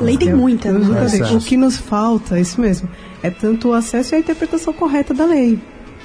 Lei 0.00 0.18
tem 0.18 0.34
muita. 0.34 0.68
Eu, 0.68 1.36
o 1.36 1.40
que 1.40 1.56
nos 1.56 1.76
falta, 1.76 2.36
é 2.36 2.40
isso 2.40 2.60
mesmo, 2.60 2.88
é 3.24 3.30
tanto 3.30 3.70
o 3.70 3.72
acesso 3.72 4.14
e 4.14 4.16
a 4.16 4.18
interpretação 4.18 4.70
correta 4.74 5.14
da 5.14 5.24
lei. 5.24 5.58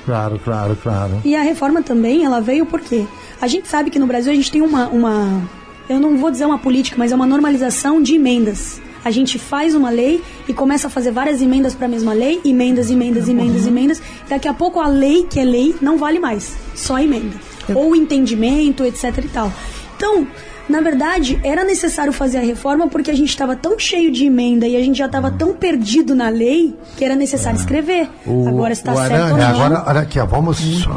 Claro, 0.05 0.39
claro, 0.39 0.77
claro. 0.81 1.21
E 1.25 1.35
a 1.35 1.41
reforma 1.41 1.83
também, 1.83 2.23
ela 2.23 2.39
veio 2.39 2.65
porque 2.65 3.05
a 3.41 3.45
gente 3.45 3.67
sabe 3.67 3.89
que 3.89 3.99
no 3.99 4.07
Brasil 4.07 4.31
a 4.31 4.35
gente 4.35 4.49
tem 4.49 4.61
uma, 4.61 4.87
uma 4.87 5.43
eu 5.89 5.99
não 5.99 6.17
vou 6.17 6.31
dizer 6.31 6.45
uma 6.45 6.57
política, 6.57 6.95
mas 6.97 7.11
é 7.11 7.15
uma 7.15 7.27
normalização 7.27 8.01
de 8.01 8.15
emendas. 8.15 8.81
A 9.03 9.11
gente 9.11 9.37
faz 9.37 9.75
uma 9.75 9.89
lei 9.89 10.23
e 10.47 10.53
começa 10.53 10.87
a 10.87 10.89
fazer 10.89 11.11
várias 11.11 11.41
emendas 11.41 11.75
para 11.75 11.87
a 11.87 11.89
mesma 11.89 12.13
lei, 12.13 12.39
emendas, 12.45 12.89
emendas, 12.89 13.27
emendas, 13.27 13.63
uhum. 13.63 13.67
emendas. 13.67 14.01
Daqui 14.29 14.47
a 14.47 14.53
pouco 14.53 14.79
a 14.79 14.87
lei 14.87 15.23
que 15.29 15.41
é 15.41 15.43
lei 15.43 15.75
não 15.81 15.97
vale 15.97 16.19
mais, 16.19 16.55
só 16.73 16.99
emenda. 16.99 17.35
Ou 17.75 17.93
entendimento, 17.97 18.85
etc 18.85 19.17
e 19.17 19.27
tal. 19.27 19.51
Então, 19.97 20.25
na 20.69 20.81
verdade, 20.81 21.39
era 21.43 21.63
necessário 21.63 22.13
fazer 22.13 22.37
a 22.37 22.41
reforma 22.41 22.87
porque 22.87 23.09
a 23.09 23.15
gente 23.15 23.29
estava 23.29 23.55
tão 23.55 23.77
cheio 23.79 24.11
de 24.11 24.25
emenda 24.25 24.67
e 24.67 24.77
a 24.77 24.81
gente 24.81 24.97
já 24.99 25.07
estava 25.07 25.31
tão 25.31 25.53
perdido 25.53 26.13
na 26.13 26.29
lei 26.29 26.77
que 26.95 27.03
era 27.03 27.15
necessário 27.15 27.57
escrever. 27.57 28.09
O, 28.25 28.47
agora 28.47 28.71
está 28.71 28.95
certo 28.95 29.31
ou 29.31 29.37
não. 29.37 29.47
Agora, 29.47 29.83
olha 29.87 30.01
aqui, 30.01 30.19
ó, 30.19 30.25
vamos 30.25 30.87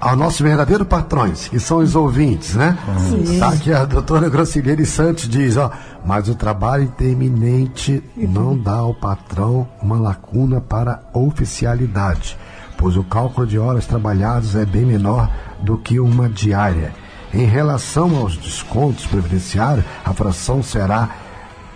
aos 0.00 0.18
nossos 0.18 0.40
verdadeiros 0.40 0.86
patrões, 0.86 1.46
que 1.46 1.60
são 1.60 1.78
os 1.78 1.94
ouvintes, 1.94 2.54
né? 2.54 2.76
Sim. 3.08 3.38
Tá 3.38 3.50
aqui 3.50 3.72
a 3.72 3.84
doutora 3.84 4.28
Graciliane 4.28 4.86
Santos 4.86 5.28
diz, 5.28 5.56
ó, 5.56 5.70
mas 6.04 6.28
o 6.28 6.34
trabalho 6.34 6.84
interminente 6.84 8.02
não 8.16 8.58
dá 8.58 8.76
ao 8.76 8.94
patrão 8.94 9.68
uma 9.80 10.00
lacuna 10.00 10.60
para 10.60 11.02
oficialidade, 11.12 12.36
pois 12.76 12.96
o 12.96 13.04
cálculo 13.04 13.46
de 13.46 13.58
horas 13.58 13.86
trabalhadas 13.86 14.56
é 14.56 14.64
bem 14.64 14.86
menor 14.86 15.30
do 15.60 15.76
que 15.76 16.00
uma 16.00 16.28
diária. 16.28 16.92
Em 17.32 17.44
relação 17.44 18.16
aos 18.16 18.36
descontos 18.36 19.06
previdenciários, 19.06 19.84
a 20.04 20.12
fração 20.12 20.62
será 20.62 21.10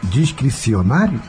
discricionária? 0.02 1.20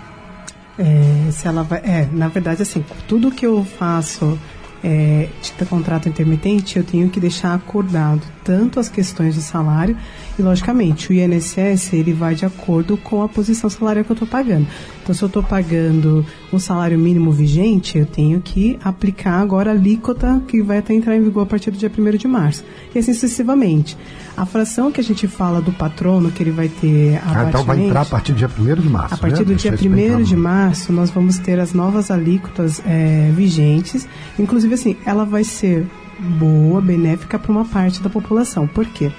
É, 0.78 1.30
se 1.32 1.48
ela 1.48 1.64
vai, 1.64 1.80
é, 1.80 2.10
na 2.12 2.28
verdade, 2.28 2.62
assim, 2.62 2.84
tudo 3.08 3.32
que 3.32 3.46
eu 3.46 3.64
faço 3.64 4.38
é, 4.84 5.30
de 5.42 5.66
contrato 5.66 6.10
intermitente, 6.10 6.78
eu 6.78 6.84
tenho 6.84 7.10
que 7.10 7.20
deixar 7.20 7.54
acordado 7.54 8.35
tanto 8.46 8.80
as 8.80 8.88
questões 8.88 9.34
de 9.34 9.42
salário 9.42 9.98
e, 10.38 10.42
logicamente, 10.42 11.10
o 11.10 11.14
INSS 11.14 11.94
ele 11.94 12.14
vai 12.14 12.36
de 12.36 12.46
acordo 12.46 12.96
com 12.96 13.24
a 13.24 13.28
posição 13.28 13.70
salarial 13.70 14.06
que 14.06 14.12
eu 14.12 14.14
estou 14.14 14.28
pagando. 14.28 14.68
Então, 15.02 15.14
se 15.14 15.22
eu 15.24 15.28
estou 15.28 15.44
pagando 15.44 16.26
um 16.54 16.60
salário 16.60 16.98
mínimo 16.98 17.32
vigente, 17.32 17.98
eu 17.98 18.06
tenho 18.06 18.40
que 18.40 18.78
aplicar 18.84 19.40
agora 19.40 19.72
a 19.72 19.74
alíquota 19.74 20.42
que 20.48 20.62
vai 20.62 20.78
até 20.78 20.94
entrar 20.94 21.18
em 21.18 21.24
vigor 21.24 21.44
a 21.44 21.46
partir 21.46 21.72
do 21.72 21.78
dia 21.78 21.92
1 21.96 22.18
de 22.18 22.28
março. 22.28 22.64
E 22.94 23.00
assim 23.00 23.14
sucessivamente. 23.14 23.98
A 24.38 24.46
fração 24.46 24.92
que 24.92 25.02
a 25.02 25.04
gente 25.04 25.28
fala 25.28 25.62
do 25.62 25.72
patrono, 25.72 26.30
que 26.30 26.44
ele 26.44 26.52
vai 26.52 26.68
ter 26.68 27.20
ah, 27.26 27.46
Então 27.50 27.64
vai 27.64 27.82
entrar 27.82 28.02
a 28.02 28.06
partir 28.06 28.34
do 28.34 28.38
dia 28.38 28.50
1 28.50 28.82
de 28.82 28.90
março. 28.90 29.16
A 29.16 29.18
partir 29.18 29.40
né? 29.40 29.46
do 29.46 29.56
dia 29.56 29.72
1 29.72 30.24
de 30.24 30.36
março, 30.36 30.94
nós 30.94 31.10
vamos 31.10 31.40
ter 31.40 31.60
as 31.60 31.74
novas 31.74 32.12
alíquotas 32.12 32.82
é, 32.86 33.32
vigentes. 33.34 34.08
Inclusive, 34.38 34.74
assim, 34.74 34.98
ela 35.06 35.26
vai 35.26 35.44
ser 35.44 35.88
boa, 36.20 36.82
benéfica 36.82 37.38
para 37.38 37.52
uma 37.52 37.66
parte 37.66 38.02
da 38.02 38.10
população. 38.10 38.68
Por 38.68 38.86
quê? 38.86 39.12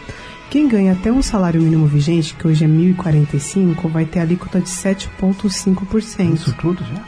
Quem 0.50 0.68
ganha 0.68 0.92
até 0.92 1.10
um 1.10 1.22
salário 1.22 1.60
mínimo 1.60 1.86
vigente, 1.86 2.34
que 2.34 2.46
hoje 2.46 2.64
é 2.64 2.68
1.045, 2.68 3.90
vai 3.90 4.04
ter 4.04 4.20
alíquota 4.20 4.60
de 4.60 4.68
7,5%. 4.68 6.34
Isso 6.34 6.54
tudo 6.54 6.84
já? 6.84 7.02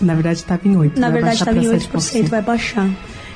Na 0.00 0.14
verdade, 0.14 0.38
estava 0.38 0.66
em 0.66 0.74
8%. 0.74 0.96
Na 0.96 1.10
verdade, 1.10 1.36
estava 1.36 1.58
em 1.58 1.62
8%, 1.62 2.28
vai 2.28 2.42
baixar. 2.42 2.88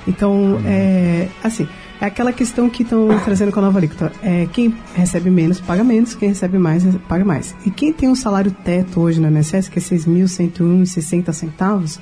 Então, 0.07 0.61
é, 0.64 1.28
assim, 1.43 1.68
é 2.01 2.07
aquela 2.07 2.32
questão 2.32 2.70
que 2.70 2.82
estão 2.82 3.09
trazendo 3.24 3.53
com 3.53 3.61
a 3.61 3.62
nova 3.62 3.78
alíquota. 3.78 4.12
É, 4.22 4.49
quem 4.53 4.74
recebe 4.95 5.30
menos, 5.30 5.61
paga 5.61 5.84
menos, 5.84 6.14
quem 6.14 6.28
recebe 6.28 6.59
mais, 6.59 6.84
paga 7.09 7.24
mais. 7.24 7.55
E 7.66 7.70
quem 7.70 7.93
tem 7.93 8.09
um 8.09 8.14
salário 8.14 8.51
teto 8.64 9.01
hoje 9.01 9.20
no 9.20 9.28
INSS, 9.28 9.68
que 9.68 9.78
é 9.78 9.82
6.101,60 9.82 11.32
centavos, 11.32 12.01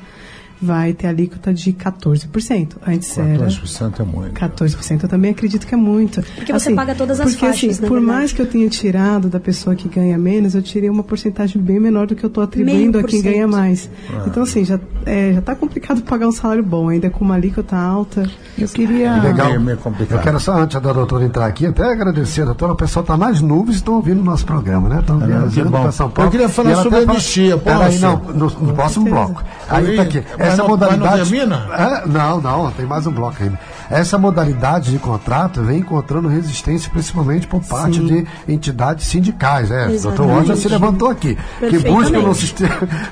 vai 0.60 0.92
ter 0.92 1.06
alíquota 1.06 1.52
de 1.54 1.72
14%. 1.72 2.76
Antes 2.86 3.16
14% 3.16 3.34
era 3.34 3.46
14% 3.46 4.00
é 4.00 4.04
muito. 4.04 4.40
14% 4.40 5.02
eu 5.02 5.08
também 5.08 5.30
acredito 5.30 5.66
que 5.66 5.74
é 5.74 5.78
muito. 5.78 6.22
Porque 6.22 6.52
assim, 6.52 6.70
você 6.70 6.74
paga 6.76 6.94
todas 6.94 7.20
as 7.20 7.32
porque, 7.32 7.46
faixas, 7.46 7.70
assim, 7.70 7.80
por 7.80 7.98
verdade. 7.98 8.06
mais 8.06 8.32
que 8.32 8.42
eu 8.42 8.46
tenha 8.46 8.68
tirado 8.68 9.28
da 9.28 9.40
pessoa 9.40 9.74
que 9.74 9.88
ganha 9.88 10.18
menos, 10.18 10.54
eu 10.54 10.62
tirei 10.62 10.90
uma 10.90 11.02
porcentagem 11.02 11.60
bem 11.60 11.80
menor 11.80 12.06
do 12.06 12.14
que 12.14 12.24
eu 12.24 12.28
estou 12.28 12.44
atribuindo 12.44 12.98
a 12.98 13.02
quem 13.02 13.22
ganha 13.22 13.48
mais. 13.48 13.88
Ah. 14.12 14.24
Então 14.26 14.42
assim, 14.42 14.64
já 14.64 14.78
é, 15.06 15.32
já 15.32 15.40
tá 15.40 15.54
complicado 15.54 16.02
pagar 16.02 16.28
um 16.28 16.32
salário 16.32 16.62
bom, 16.62 16.88
ainda 16.88 17.08
com 17.08 17.24
uma 17.24 17.34
alíquota 17.34 17.76
alta. 17.76 18.28
Eu 18.58 18.68
queria 18.68 19.22
Legal. 19.22 19.48
Meio, 19.48 19.60
meio 19.60 19.78
complicado. 19.78 20.18
Eu 20.18 20.22
quero 20.22 20.40
só 20.40 20.52
antes 20.58 20.80
da 20.80 20.92
doutora 20.92 21.24
entrar 21.24 21.46
aqui, 21.46 21.66
até 21.66 21.84
agradecer 21.84 22.44
doutora, 22.44 22.72
o 22.72 22.76
pessoal 22.76 23.02
está 23.02 23.16
nas 23.16 23.40
nuvens 23.40 23.76
e 23.76 23.78
estão 23.78 23.94
ouvindo 23.94 24.20
o 24.20 24.24
nosso 24.24 24.44
programa, 24.44 24.88
né? 24.88 25.00
Estão 25.00 25.16
ah, 25.22 25.26
viajando 25.26 25.70
para 25.70 25.92
São 25.92 26.10
Paulo. 26.10 26.28
Eu 26.28 26.30
queria 26.30 26.48
falar 26.48 26.76
sobre 26.76 26.98
a 26.98 27.02
anistia, 27.02 27.56
posso? 27.56 27.82
Aí, 27.82 27.98
não, 27.98 28.16
no, 28.16 28.50
no 28.50 28.74
próximo 28.74 29.06
bloco. 29.06 29.42
Aí 29.68 29.96
tá 29.96 30.02
aqui. 30.02 30.22
Essa 30.52 30.62
não, 30.62 30.68
modalidade. 30.68 31.18
Não, 31.18 31.26
termina? 31.26 31.66
É, 31.72 32.06
não, 32.06 32.40
não, 32.40 32.70
tem 32.70 32.86
mais 32.86 33.06
um 33.06 33.12
bloco 33.12 33.42
ainda. 33.42 33.58
Essa 33.90 34.16
modalidade 34.18 34.92
de 34.92 34.98
contrato 34.98 35.62
vem 35.62 35.80
encontrando 35.80 36.28
resistência 36.28 36.90
principalmente 36.90 37.46
por 37.46 37.60
parte 37.60 37.98
Sim. 37.98 38.06
de 38.06 38.26
entidades 38.52 39.06
sindicais. 39.06 39.70
Né? 39.70 39.88
O 39.88 40.00
doutor 40.00 40.26
Wanda 40.26 40.56
se 40.56 40.68
levantou 40.68 41.10
aqui, 41.10 41.36
que 41.58 41.78
busca 41.78 42.18
no, 42.18 42.32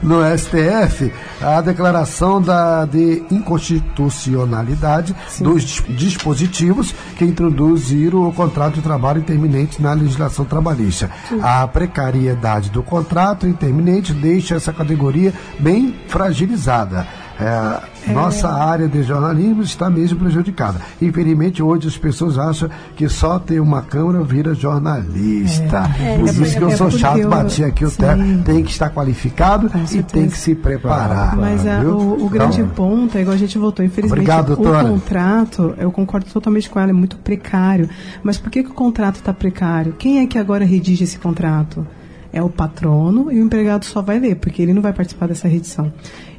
no 0.03 0.39
STF 0.39 1.12
a 1.43 1.61
declaração 1.61 2.41
da, 2.41 2.84
de 2.84 3.24
inconstitucionalidade 3.30 5.14
Sim. 5.28 5.45
dos 5.45 5.82
dispositivos 5.89 6.95
que 7.16 7.24
introduziram 7.24 8.28
o 8.28 8.32
contrato 8.32 8.74
de 8.74 8.82
trabalho 8.82 9.18
interminente 9.18 9.82
na 9.82 9.93
legislação 9.93 10.45
trabalhista. 10.45 11.11
Sim. 11.28 11.41
A 11.43 11.66
precariedade 11.66 12.70
do 12.70 12.82
contrato 12.82 13.47
interminente 13.47 14.12
deixa 14.12 14.55
essa 14.55 14.72
categoria 14.72 15.32
bem 15.59 15.95
fragilizada. 16.09 17.07
É, 17.41 18.12
nossa 18.12 18.49
área 18.49 18.89
de 18.89 19.03
jornalismo 19.03 19.62
está 19.62 19.89
mesmo 19.89 20.18
prejudicada. 20.18 20.80
Infelizmente, 21.01 21.62
hoje 21.62 21.86
as 21.86 21.97
pessoas 21.97 22.36
acham 22.36 22.68
que 22.97 23.09
só 23.09 23.39
ter 23.39 23.61
uma 23.61 23.82
câmera 23.82 24.24
vira 24.24 24.55
jornalista. 24.55 25.89
É, 26.01 26.14
é 26.14 26.18
Por 26.18 26.28
isso 26.28 26.57
que 26.57 26.64
eu 26.64 26.76
sou 26.76 26.91
chato, 26.91 27.18
eu, 27.18 27.30
bati 27.30 27.62
aqui 27.62 27.84
o 27.84 27.91
teto. 27.91 28.43
Tem 28.45 28.64
que 28.64 28.70
estar 28.70 28.91
qualificado 28.91 29.70
e 29.93 30.03
tem 30.03 30.28
que 30.28 30.36
se 30.36 30.55
preparar. 30.55 31.36
Mas 31.36 31.64
a, 31.64 31.80
o, 31.80 32.24
o, 32.24 32.28
grande 32.28 32.61
então, 32.61 32.74
ponto 32.74 33.16
é 33.16 33.20
igual 33.20 33.34
a 33.34 33.39
gente 33.39 33.57
voltou. 33.57 33.84
Infelizmente, 33.84 34.20
obrigado, 34.20 34.55
o 34.55 34.57
contrato, 34.57 35.74
eu 35.78 35.93
concordo 35.93 36.26
totalmente 36.26 36.68
com 36.68 36.80
ela, 36.80 36.91
é 36.91 36.95
muito 36.95 37.16
precário. 37.18 37.89
Mas 38.22 38.36
por 38.36 38.51
que, 38.51 38.64
que 38.64 38.70
o 38.70 38.74
contrato 38.74 39.16
está 39.16 39.32
precário? 39.32 39.95
Quem 39.97 40.20
é 40.20 40.26
que 40.26 40.39
agora 40.39 40.64
redige 40.64 41.05
esse 41.05 41.18
contrato? 41.18 41.86
é 42.32 42.43
o 42.43 42.49
patrono 42.49 43.32
e 43.32 43.41
o 43.41 43.45
empregado 43.45 43.84
só 43.84 44.03
vai 44.03 44.18
ler, 44.18 44.36
porque 44.36 44.62
ele 44.62 44.74
não 44.74 44.82
vai 44.82 44.93
participar 44.93 45.26
dessa 45.28 45.49
redição. 45.49 45.93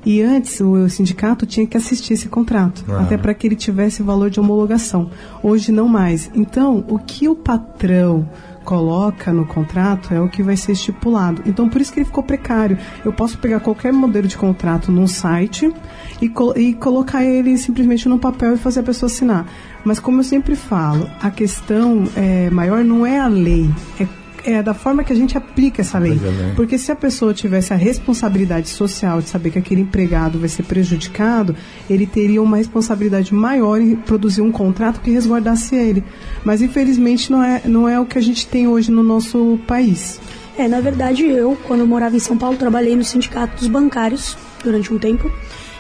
E 0.06 0.22
antes 0.22 0.60
o 0.62 0.88
sindicato 0.90 1.46
tinha 1.46 1.68
que 1.68 1.78
assistir 1.78 2.14
esse 2.14 2.28
contrato, 2.28 2.86
até 2.94 3.18
para 3.18 3.34
que 3.34 3.48
ele 3.48 3.56
tivesse 3.56 4.02
valor 4.02 4.30
de 4.30 4.40
homologação. 4.40 5.10
Hoje 5.44 5.72
não 5.72 5.88
mais. 5.88 6.32
Então, 6.34 6.86
o 6.88 6.98
que 6.98 7.28
o 7.28 7.36
patrão 7.36 8.28
coloca 8.64 9.34
no 9.34 9.46
contrato 9.46 10.14
é 10.14 10.22
o 10.22 10.30
que 10.30 10.44
vai 10.44 10.56
ser 10.56 10.74
estipulado. 10.74 11.42
Então, 11.46 11.68
por 11.68 11.82
isso 11.82 11.92
que 11.92 12.00
ele 12.00 12.06
ficou 12.06 12.24
precário. 12.24 12.78
Eu 13.04 13.12
posso 13.12 13.38
pegar 13.40 13.60
qualquer 13.60 13.92
modelo 13.92 14.28
de 14.28 14.38
contrato 14.38 14.92
num 14.92 15.08
site 15.08 15.74
e, 16.22 16.32
e 16.56 16.74
colocar 16.76 17.24
ele 17.24 17.58
simplesmente 17.58 18.08
no 18.08 18.20
papel 18.20 18.54
e 18.54 18.58
fazer 18.58 18.82
a 18.82 18.84
pessoa 18.84 19.08
assinar. 19.08 19.48
Mas, 19.84 20.00
como 20.00 20.20
eu 20.20 20.24
sempre 20.24 20.56
falo, 20.56 21.10
a 21.22 21.32
questão 21.32 22.04
é, 22.16 22.50
maior 22.52 22.84
não 22.84 23.06
é 23.06 23.20
a 23.20 23.28
lei, 23.28 23.70
é 24.00 24.08
é 24.44 24.62
da 24.62 24.74
forma 24.74 25.04
que 25.04 25.12
a 25.12 25.16
gente 25.16 25.38
aplica 25.38 25.82
essa 25.82 25.98
lei. 25.98 26.20
Porque 26.56 26.78
se 26.78 26.92
a 26.92 26.96
pessoa 26.96 27.34
tivesse 27.34 27.74
a 27.74 27.76
responsabilidade 27.76 28.70
social 28.70 29.22
de 29.22 29.30
saber 29.30 29.52
que 29.52 29.60
aquele 29.60 29.82
empregado 29.82 30.40
vai 30.40 30.50
ser 30.50 30.64
prejudicado, 30.64 31.56
ele 31.90 32.06
teria 32.06 32.42
uma 32.42 32.58
responsabilidade 32.58 33.34
maior 33.34 33.82
em 33.82 33.96
produzir 33.96 34.42
um 34.42 34.52
contrato 34.52 35.02
que 35.02 35.12
resguardasse 35.12 35.76
ele. 35.76 36.04
Mas 36.44 36.62
infelizmente 36.62 37.32
não 37.32 37.44
é, 37.44 37.62
não 37.66 37.88
é 37.88 38.00
o 38.00 38.06
que 38.06 38.18
a 38.18 38.22
gente 38.22 38.48
tem 38.48 38.68
hoje 38.68 38.92
no 38.92 39.04
nosso 39.04 39.60
país. 39.68 40.20
É, 40.58 40.68
na 40.68 40.82
verdade 40.82 41.26
eu, 41.26 41.58
quando 41.68 41.82
eu 41.82 41.88
morava 41.88 42.16
em 42.16 42.20
São 42.20 42.38
Paulo, 42.38 42.58
trabalhei 42.58 42.96
no 42.96 43.04
sindicato 43.04 43.58
dos 43.58 43.68
bancários 43.68 44.38
durante 44.64 44.94
um 44.94 44.98
tempo 44.98 45.32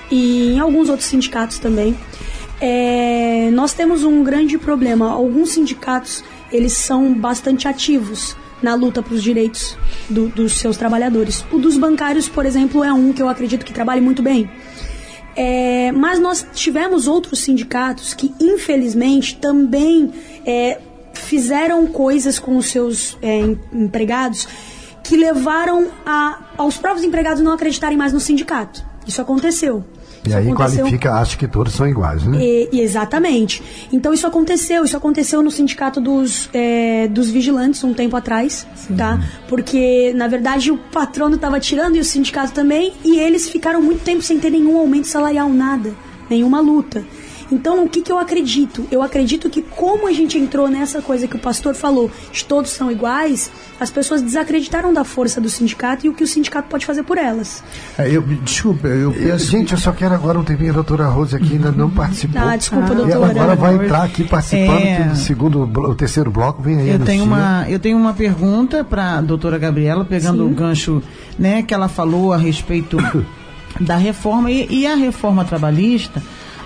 e 0.09 0.53
em 0.53 0.59
alguns 0.59 0.89
outros 0.89 1.07
sindicatos 1.07 1.59
também. 1.59 1.95
É, 2.61 3.49
nós 3.51 3.73
temos 3.73 4.03
um 4.03 4.23
grande 4.23 4.57
problema. 4.57 5.09
Alguns 5.11 5.51
sindicatos 5.51 6.23
eles 6.51 6.73
são 6.73 7.13
bastante 7.13 7.67
ativos 7.67 8.35
na 8.61 8.75
luta 8.75 9.01
para 9.01 9.13
os 9.13 9.23
direitos 9.23 9.77
do, 10.09 10.27
dos 10.27 10.53
seus 10.59 10.77
trabalhadores. 10.77 11.45
O 11.51 11.57
dos 11.57 11.77
bancários, 11.77 12.27
por 12.27 12.45
exemplo, 12.45 12.83
é 12.83 12.91
um 12.91 13.13
que 13.13 13.21
eu 13.21 13.29
acredito 13.29 13.65
que 13.65 13.73
trabalhe 13.73 14.01
muito 14.01 14.21
bem. 14.21 14.49
É, 15.35 15.91
mas 15.91 16.19
nós 16.19 16.45
tivemos 16.53 17.07
outros 17.07 17.39
sindicatos 17.39 18.13
que, 18.13 18.33
infelizmente, 18.39 19.37
também 19.37 20.11
é, 20.45 20.79
fizeram 21.13 21.87
coisas 21.87 22.39
com 22.39 22.57
os 22.57 22.67
seus 22.67 23.17
é, 23.21 23.39
empregados 23.71 24.47
que 25.03 25.15
levaram 25.15 25.87
a, 26.05 26.39
aos 26.57 26.77
próprios 26.77 27.05
empregados 27.05 27.41
não 27.41 27.53
acreditarem 27.53 27.97
mais 27.97 28.11
no 28.11 28.19
sindicato. 28.19 28.83
Isso 29.07 29.21
aconteceu. 29.21 29.83
E 30.27 30.33
aí 30.33 30.49
aconteceu... 30.49 30.79
qualifica, 30.79 31.13
acha 31.13 31.37
que 31.37 31.47
todos 31.47 31.73
são 31.73 31.87
iguais, 31.87 32.23
né? 32.23 32.37
E, 32.41 32.69
e 32.71 32.81
exatamente. 32.81 33.61
Então 33.91 34.13
isso 34.13 34.27
aconteceu, 34.27 34.83
isso 34.83 34.97
aconteceu 34.97 35.41
no 35.41 35.51
sindicato 35.51 36.01
dos, 36.01 36.49
é, 36.53 37.07
dos 37.07 37.29
vigilantes 37.29 37.83
um 37.83 37.93
tempo 37.93 38.15
atrás, 38.15 38.67
Sim. 38.75 38.95
tá? 38.95 39.19
Porque, 39.47 40.13
na 40.15 40.27
verdade, 40.27 40.71
o 40.71 40.77
patrono 40.77 41.35
estava 41.35 41.59
tirando 41.59 41.95
e 41.95 41.99
o 41.99 42.05
sindicato 42.05 42.51
também, 42.51 42.93
e 43.03 43.19
eles 43.19 43.49
ficaram 43.49 43.81
muito 43.81 44.03
tempo 44.03 44.21
sem 44.21 44.39
ter 44.39 44.49
nenhum 44.49 44.77
aumento 44.77 45.07
salarial, 45.07 45.49
nada, 45.49 45.93
nenhuma 46.29 46.59
luta. 46.59 47.03
Então, 47.51 47.83
o 47.83 47.89
que, 47.89 48.01
que 48.01 48.11
eu 48.11 48.19
acredito? 48.19 48.85
Eu 48.91 49.01
acredito 49.01 49.49
que 49.49 49.61
como 49.61 50.07
a 50.07 50.11
gente 50.11 50.37
entrou 50.37 50.67
nessa 50.67 51.01
coisa 51.01 51.27
que 51.27 51.35
o 51.35 51.39
pastor 51.39 51.73
falou, 51.73 52.11
de 52.31 52.45
todos 52.45 52.71
são 52.71 52.91
iguais, 52.91 53.51
as 53.79 53.89
pessoas 53.89 54.21
desacreditaram 54.21 54.93
da 54.93 55.03
força 55.03 55.41
do 55.41 55.49
sindicato 55.49 56.05
e 56.05 56.09
o 56.09 56.13
que 56.13 56.23
o 56.23 56.27
sindicato 56.27 56.69
pode 56.69 56.85
fazer 56.85 57.03
por 57.03 57.17
elas. 57.17 57.63
É, 57.97 58.09
eu, 58.09 58.21
desculpa, 58.21 58.87
eu 58.87 59.11
penso... 59.11 59.49
Gente, 59.49 59.71
eu 59.71 59.77
só 59.77 59.91
quero 59.91 60.13
agora 60.13 60.37
um 60.37 60.43
tempinho, 60.43 60.71
a 60.71 60.73
doutora 60.73 61.07
Rose 61.07 61.35
aqui 61.35 61.53
ainda 61.53 61.71
não 61.71 61.89
participou. 61.89 62.41
Ah, 62.41 62.55
desculpa, 62.55 62.91
ah, 62.91 62.95
doutora. 62.95 63.15
Ela 63.15 63.29
agora 63.29 63.55
vai 63.55 63.75
entrar 63.75 64.03
aqui 64.03 64.23
participando 64.23 64.85
é... 64.85 65.03
do 65.05 65.15
segundo, 65.17 65.63
o 65.63 65.95
terceiro 65.95 66.29
bloco, 66.29 66.61
vem 66.61 66.79
aí. 66.79 66.89
Eu 66.89 66.99
tenho, 66.99 67.23
uma, 67.23 67.65
eu 67.67 67.79
tenho 67.79 67.97
uma 67.97 68.13
pergunta 68.13 68.83
para 68.83 69.17
a 69.17 69.21
doutora 69.21 69.57
Gabriela, 69.57 70.05
pegando 70.05 70.43
Sim. 70.43 70.51
o 70.51 70.53
gancho 70.53 71.03
né, 71.37 71.63
que 71.63 71.73
ela 71.73 71.87
falou 71.87 72.31
a 72.31 72.37
respeito 72.37 72.97
da 73.79 73.95
reforma 73.95 74.51
e, 74.51 74.67
e 74.69 74.87
a 74.87 74.95
reforma 74.95 75.43
trabalhista 75.45 76.21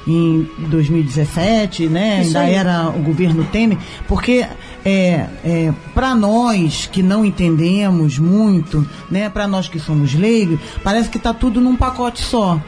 em 0.08 0.48
2017, 0.58 1.88
né? 1.88 2.22
Isso 2.22 2.38
Ainda 2.38 2.50
aí. 2.50 2.54
era 2.54 2.90
o 2.90 3.02
governo 3.02 3.44
Temer, 3.46 3.78
porque 4.08 4.46
é, 4.86 5.28
é 5.44 5.74
para 5.94 6.14
nós 6.14 6.90
que 6.92 7.02
não 7.02 7.26
entendemos 7.26 8.20
muito, 8.20 8.88
né? 9.10 9.30
Para 9.30 9.48
nós 9.48 9.68
que 9.68 9.80
somos 9.80 10.14
leigos, 10.14 10.60
parece 10.84 11.10
que 11.10 11.18
está 11.18 11.34
tudo 11.34 11.62
num 11.62 11.76
pacote 11.76 12.22
só. 12.22 12.60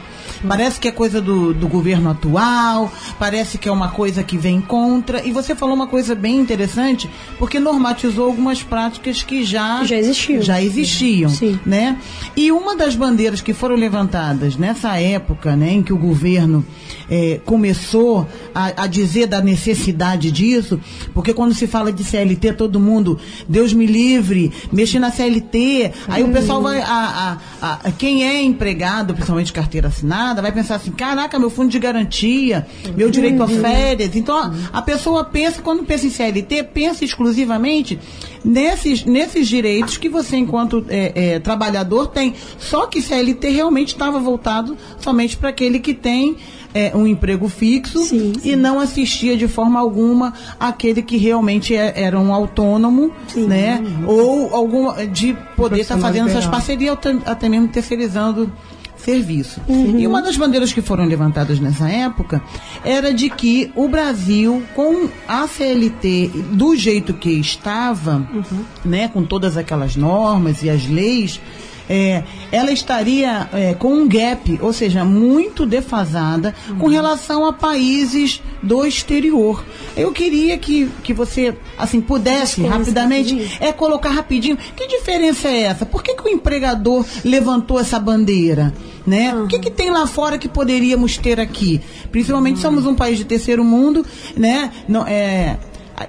Parece 0.46 0.78
que 0.78 0.88
é 0.88 0.92
coisa 0.92 1.20
do, 1.20 1.54
do 1.54 1.66
governo 1.66 2.10
atual, 2.10 2.92
parece 3.18 3.58
que 3.58 3.68
é 3.68 3.72
uma 3.72 3.88
coisa 3.88 4.22
que 4.22 4.36
vem 4.36 4.60
contra. 4.60 5.24
E 5.26 5.32
você 5.32 5.54
falou 5.54 5.74
uma 5.74 5.86
coisa 5.86 6.14
bem 6.14 6.38
interessante, 6.38 7.08
porque 7.38 7.58
normatizou 7.58 8.26
algumas 8.26 8.62
práticas 8.62 9.22
que 9.22 9.44
já, 9.44 9.84
já 9.84 9.96
existiam. 9.96 10.42
Já 10.42 10.60
existiam 10.60 11.30
Sim. 11.30 11.58
Né? 11.64 11.98
E 12.36 12.52
uma 12.52 12.76
das 12.76 12.94
bandeiras 12.94 13.40
que 13.40 13.52
foram 13.52 13.76
levantadas 13.76 14.56
nessa 14.56 14.98
época 14.98 15.56
né, 15.56 15.72
em 15.72 15.82
que 15.82 15.92
o 15.92 15.98
governo 15.98 16.64
é, 17.10 17.40
começou 17.44 18.26
a, 18.54 18.84
a, 18.84 18.86
dizer 18.86 19.26
da 19.26 19.40
necessidade 19.40 20.30
disso, 20.30 20.80
porque 21.14 21.32
quando 21.32 21.54
se 21.54 21.66
fala 21.66 21.92
de 21.92 22.02
CLT, 22.04 22.54
todo 22.54 22.80
mundo, 22.80 23.18
Deus 23.48 23.72
me 23.72 23.86
livre, 23.86 24.52
mexe 24.72 24.98
na 24.98 25.10
CLT, 25.10 25.92
aí 26.08 26.22
o 26.22 26.32
pessoal 26.32 26.62
vai, 26.62 26.80
a, 26.80 27.38
a, 27.60 27.72
a, 27.84 27.92
quem 27.92 28.24
é 28.24 28.42
empregado, 28.42 29.14
principalmente 29.14 29.52
carteira 29.52 29.88
assinada, 29.88 30.42
vai 30.42 30.52
pensar 30.52 30.76
assim, 30.76 30.90
caraca, 30.90 31.38
meu 31.38 31.50
fundo 31.50 31.70
de 31.70 31.78
garantia, 31.78 32.66
meu 32.96 33.10
direito 33.10 33.42
a 33.42 33.48
férias. 33.48 34.16
Então, 34.16 34.52
a 34.72 34.82
pessoa 34.82 35.24
pensa, 35.24 35.62
quando 35.62 35.84
pensa 35.84 36.06
em 36.06 36.10
CLT, 36.10 36.64
pensa 36.64 37.04
exclusivamente 37.04 37.98
nesses, 38.44 39.04
nesses 39.04 39.48
direitos 39.48 39.96
que 39.96 40.08
você, 40.08 40.36
enquanto 40.36 40.84
é, 40.88 41.34
é, 41.34 41.38
trabalhador, 41.40 42.08
tem. 42.08 42.34
Só 42.58 42.86
que 42.86 43.02
CLT 43.02 43.48
realmente 43.50 43.88
estava 43.88 44.18
voltado 44.18 44.76
somente 44.98 45.36
para 45.36 45.50
aquele 45.50 45.80
que 45.80 45.94
tem 45.94 46.36
é, 46.76 46.92
um 46.94 47.06
emprego 47.06 47.48
fixo 47.48 48.04
sim, 48.04 48.34
sim. 48.34 48.50
e 48.50 48.54
não 48.54 48.78
assistia 48.78 49.34
de 49.34 49.48
forma 49.48 49.80
alguma 49.80 50.34
aquele 50.60 51.00
que 51.00 51.16
realmente 51.16 51.74
é, 51.74 52.02
era 52.02 52.20
um 52.20 52.34
autônomo, 52.34 53.10
sim, 53.28 53.46
né? 53.46 53.82
Ou 54.06 54.54
algum, 54.54 54.92
de 55.06 55.34
poder 55.56 55.80
estar 55.80 55.94
tá 55.94 56.00
fazendo 56.00 56.28
essas 56.28 56.44
parcerias, 56.46 56.98
até 57.24 57.48
mesmo 57.48 57.68
terceirizando 57.68 58.52
serviço. 58.98 59.60
Uhum. 59.66 59.98
E 59.98 60.06
uma 60.06 60.20
das 60.20 60.36
bandeiras 60.36 60.72
que 60.72 60.82
foram 60.82 61.06
levantadas 61.06 61.58
nessa 61.60 61.88
época 61.88 62.42
era 62.84 63.14
de 63.14 63.30
que 63.30 63.70
o 63.74 63.88
Brasil, 63.88 64.62
com 64.74 65.08
a 65.26 65.46
CLT 65.46 66.30
do 66.52 66.76
jeito 66.76 67.14
que 67.14 67.30
estava, 67.30 68.26
uhum. 68.32 68.64
né, 68.84 69.08
com 69.08 69.24
todas 69.24 69.56
aquelas 69.56 69.96
normas 69.96 70.62
e 70.62 70.68
as 70.68 70.86
leis, 70.86 71.40
é, 71.88 72.24
ela 72.50 72.72
estaria 72.72 73.48
é, 73.52 73.74
com 73.74 73.92
um 73.92 74.08
gap, 74.08 74.58
ou 74.60 74.72
seja, 74.72 75.04
muito 75.04 75.64
defasada 75.64 76.54
uhum. 76.68 76.78
com 76.78 76.86
relação 76.88 77.46
a 77.46 77.52
países 77.52 78.42
do 78.62 78.84
exterior. 78.84 79.64
Eu 79.96 80.12
queria 80.12 80.58
que, 80.58 80.90
que 81.02 81.12
você 81.12 81.54
assim 81.78 82.00
pudesse 82.00 82.62
rapidamente 82.62 83.56
é 83.60 83.72
colocar 83.72 84.10
rapidinho. 84.10 84.58
Que 84.74 84.86
diferença 84.86 85.48
é 85.48 85.62
essa? 85.62 85.86
Por 85.86 86.02
que, 86.02 86.14
que 86.14 86.24
o 86.24 86.28
empregador 86.28 87.04
levantou 87.24 87.78
essa 87.78 87.98
bandeira? 87.98 88.72
Né? 89.06 89.32
Uhum. 89.32 89.44
O 89.44 89.48
que, 89.48 89.58
que 89.60 89.70
tem 89.70 89.90
lá 89.90 90.06
fora 90.06 90.36
que 90.36 90.48
poderíamos 90.48 91.16
ter 91.16 91.38
aqui? 91.38 91.80
Principalmente 92.10 92.56
uhum. 92.56 92.62
somos 92.62 92.86
um 92.86 92.94
país 92.94 93.16
de 93.16 93.24
terceiro 93.24 93.62
mundo, 93.62 94.04
né? 94.36 94.72
Não, 94.88 95.06
é, 95.06 95.56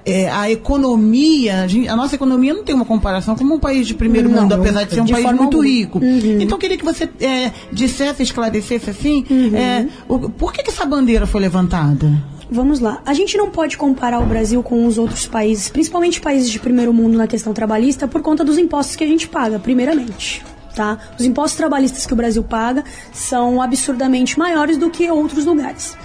é, 0.05 0.29
a 0.29 0.49
economia, 0.49 1.65
a, 1.89 1.95
nossa 1.95 2.15
economia 2.15 2.53
não 2.53 2.63
tem 2.63 2.75
uma 2.75 2.85
comparação 2.85 3.35
como 3.35 3.55
um 3.55 3.59
país 3.59 3.87
de 3.87 3.93
primeiro 3.93 4.29
não, 4.29 4.41
mundo, 4.41 4.53
apesar 4.53 4.83
de 4.83 4.93
ser 4.93 5.01
um 5.01 5.05
de 5.05 5.13
país 5.13 5.25
muito 5.25 5.43
alguma. 5.43 5.65
rico. 5.65 5.99
Uhum. 5.99 6.41
Então, 6.41 6.55
eu 6.55 6.57
queria 6.57 6.77
que 6.77 6.85
você 6.85 7.09
é, 7.21 7.51
dissesse, 7.71 8.23
esclarecesse 8.23 8.89
assim, 8.89 9.25
uhum. 9.29 9.55
é, 9.55 9.87
o, 10.07 10.29
por 10.29 10.51
que, 10.51 10.63
que 10.63 10.69
essa 10.69 10.85
bandeira 10.85 11.25
foi 11.25 11.41
levantada? 11.41 12.11
Vamos 12.49 12.79
lá. 12.79 13.01
A 13.05 13.13
gente 13.13 13.37
não 13.37 13.49
pode 13.49 13.77
comparar 13.77 14.19
o 14.19 14.25
Brasil 14.25 14.63
com 14.63 14.85
os 14.85 14.97
outros 14.97 15.27
países, 15.27 15.69
principalmente 15.69 16.21
países 16.21 16.49
de 16.49 16.59
primeiro 16.59 16.93
mundo 16.93 17.17
na 17.17 17.27
questão 17.27 17.53
trabalhista, 17.53 18.07
por 18.07 18.21
conta 18.21 18.43
dos 18.43 18.57
impostos 18.57 18.95
que 18.95 19.03
a 19.03 19.07
gente 19.07 19.27
paga, 19.27 19.59
primeiramente. 19.59 20.43
Tá? 20.73 20.97
Os 21.19 21.25
impostos 21.25 21.57
trabalhistas 21.57 22.05
que 22.05 22.13
o 22.13 22.15
Brasil 22.15 22.43
paga 22.43 22.83
são 23.11 23.61
absurdamente 23.61 24.37
maiores 24.37 24.77
do 24.77 24.89
que 24.89 25.09
outros 25.09 25.43
lugares. 25.43 25.97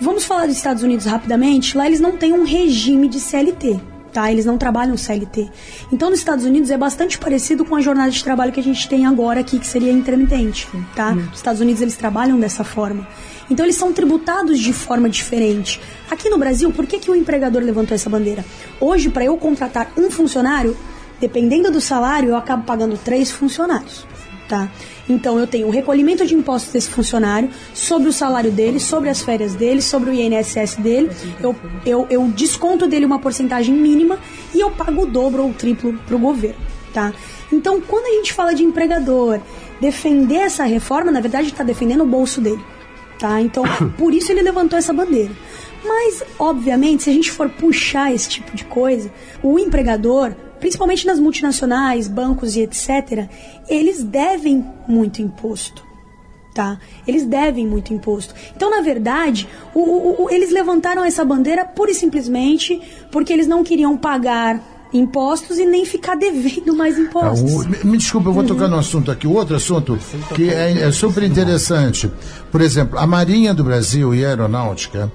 Vamos 0.00 0.24
falar 0.24 0.46
dos 0.46 0.56
Estados 0.56 0.82
Unidos 0.82 1.06
rapidamente. 1.06 1.76
Lá 1.76 1.86
eles 1.86 2.00
não 2.00 2.16
têm 2.16 2.32
um 2.32 2.44
regime 2.44 3.08
de 3.08 3.18
CLT. 3.18 3.80
Tá? 4.12 4.32
Eles 4.32 4.46
não 4.46 4.56
trabalham 4.56 4.96
CLT. 4.96 5.50
Então, 5.92 6.08
nos 6.08 6.20
Estados 6.20 6.44
Unidos 6.44 6.70
é 6.70 6.78
bastante 6.78 7.18
parecido 7.18 7.64
com 7.64 7.76
a 7.76 7.80
jornada 7.80 8.10
de 8.10 8.24
trabalho 8.24 8.50
que 8.50 8.58
a 8.58 8.62
gente 8.62 8.88
tem 8.88 9.04
agora 9.04 9.40
aqui, 9.40 9.58
que 9.58 9.66
seria 9.66 9.92
intermitente, 9.92 10.66
tá? 10.96 11.14
Nos 11.14 11.36
Estados 11.36 11.60
Unidos 11.60 11.82
eles 11.82 11.94
trabalham 11.94 12.40
dessa 12.40 12.64
forma. 12.64 13.06
Então, 13.50 13.66
eles 13.66 13.76
são 13.76 13.92
tributados 13.92 14.58
de 14.58 14.72
forma 14.72 15.10
diferente. 15.10 15.80
Aqui 16.10 16.30
no 16.30 16.38
Brasil, 16.38 16.72
por 16.72 16.86
que, 16.86 16.98
que 16.98 17.10
o 17.10 17.14
empregador 17.14 17.62
levantou 17.62 17.94
essa 17.94 18.08
bandeira? 18.08 18.44
Hoje, 18.80 19.10
para 19.10 19.24
eu 19.24 19.36
contratar 19.36 19.92
um 19.96 20.10
funcionário, 20.10 20.76
dependendo 21.20 21.70
do 21.70 21.80
salário, 21.80 22.30
eu 22.30 22.36
acabo 22.36 22.64
pagando 22.64 22.96
três 22.96 23.30
funcionários, 23.30 24.06
tá? 24.48 24.70
Então 25.08 25.38
eu 25.38 25.46
tenho 25.46 25.66
o 25.66 25.70
recolhimento 25.70 26.26
de 26.26 26.34
impostos 26.34 26.72
desse 26.72 26.90
funcionário 26.90 27.50
sobre 27.72 28.08
o 28.08 28.12
salário 28.12 28.50
dele, 28.50 28.78
sobre 28.78 29.08
as 29.08 29.22
férias 29.22 29.54
dele, 29.54 29.80
sobre 29.80 30.10
o 30.10 30.12
INSS 30.12 30.76
dele. 30.76 31.10
Eu, 31.40 31.56
eu, 31.86 32.06
eu 32.10 32.28
desconto 32.28 32.86
dele 32.86 33.06
uma 33.06 33.18
porcentagem 33.18 33.74
mínima 33.74 34.18
e 34.54 34.60
eu 34.60 34.70
pago 34.70 35.02
o 35.02 35.06
dobro 35.06 35.42
ou 35.42 35.50
o 35.50 35.54
triplo 35.54 35.94
para 36.06 36.16
o 36.16 36.18
governo, 36.18 36.60
tá? 36.92 37.12
Então, 37.52 37.80
quando 37.80 38.06
a 38.06 38.16
gente 38.16 38.32
fala 38.32 38.54
de 38.54 38.62
empregador, 38.62 39.40
defender 39.80 40.36
essa 40.36 40.64
reforma, 40.64 41.10
na 41.10 41.20
verdade, 41.20 41.48
está 41.48 41.64
defendendo 41.64 42.02
o 42.02 42.06
bolso 42.06 42.40
dele, 42.40 42.62
tá? 43.18 43.40
Então, 43.40 43.64
por 43.96 44.12
isso 44.12 44.30
ele 44.30 44.42
levantou 44.42 44.78
essa 44.78 44.92
bandeira. 44.92 45.32
Mas, 45.82 46.22
obviamente, 46.38 47.04
se 47.04 47.10
a 47.10 47.12
gente 47.12 47.30
for 47.30 47.48
puxar 47.48 48.12
esse 48.12 48.28
tipo 48.28 48.54
de 48.54 48.64
coisa, 48.64 49.10
o 49.42 49.58
empregador 49.58 50.34
principalmente 50.58 51.06
nas 51.06 51.18
multinacionais, 51.18 52.08
bancos 52.08 52.56
e 52.56 52.60
etc., 52.60 53.28
eles 53.68 54.02
devem 54.02 54.64
muito 54.86 55.22
imposto. 55.22 55.86
Tá? 56.54 56.78
Eles 57.06 57.24
devem 57.24 57.66
muito 57.66 57.94
imposto. 57.94 58.34
Então, 58.56 58.70
na 58.70 58.80
verdade, 58.80 59.48
o, 59.72 59.80
o, 59.80 60.24
o, 60.24 60.30
eles 60.30 60.50
levantaram 60.50 61.04
essa 61.04 61.24
bandeira 61.24 61.64
pura 61.64 61.92
e 61.92 61.94
simplesmente 61.94 62.80
porque 63.12 63.32
eles 63.32 63.46
não 63.46 63.62
queriam 63.62 63.96
pagar 63.96 64.60
impostos 64.92 65.58
e 65.58 65.66
nem 65.66 65.84
ficar 65.84 66.16
devendo 66.16 66.74
mais 66.74 66.98
impostos. 66.98 67.64
É, 67.64 67.68
me, 67.68 67.92
me 67.92 67.98
desculpa, 67.98 68.28
eu 68.28 68.32
vou 68.32 68.42
uhum. 68.42 68.48
tocar 68.48 68.68
no 68.68 68.78
assunto 68.78 69.10
aqui, 69.10 69.26
outro 69.26 69.56
assunto 69.56 69.98
que 70.34 70.48
é, 70.48 70.82
é, 70.82 70.90
super 70.92 71.22
interessante. 71.22 72.10
Por 72.50 72.60
exemplo, 72.60 72.98
a 72.98 73.06
Marinha 73.06 73.52
do 73.52 73.62
Brasil 73.62 74.14
e 74.14 74.24
a 74.24 74.28
Aeronáutica, 74.28 75.12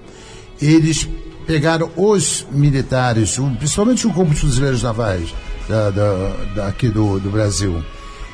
eles 0.62 1.08
pegaram 1.46 1.90
os 1.96 2.46
militares, 2.52 3.40
principalmente 3.58 4.08
o 4.08 4.14
Corpo 4.14 4.34
de 4.34 4.40
Fuzileiros 4.40 4.84
Navais 4.84 5.34
da, 5.68 5.90
da, 5.90 6.36
daqui 6.56 6.90
do, 6.90 7.20
do 7.20 7.30
Brasil. 7.30 7.84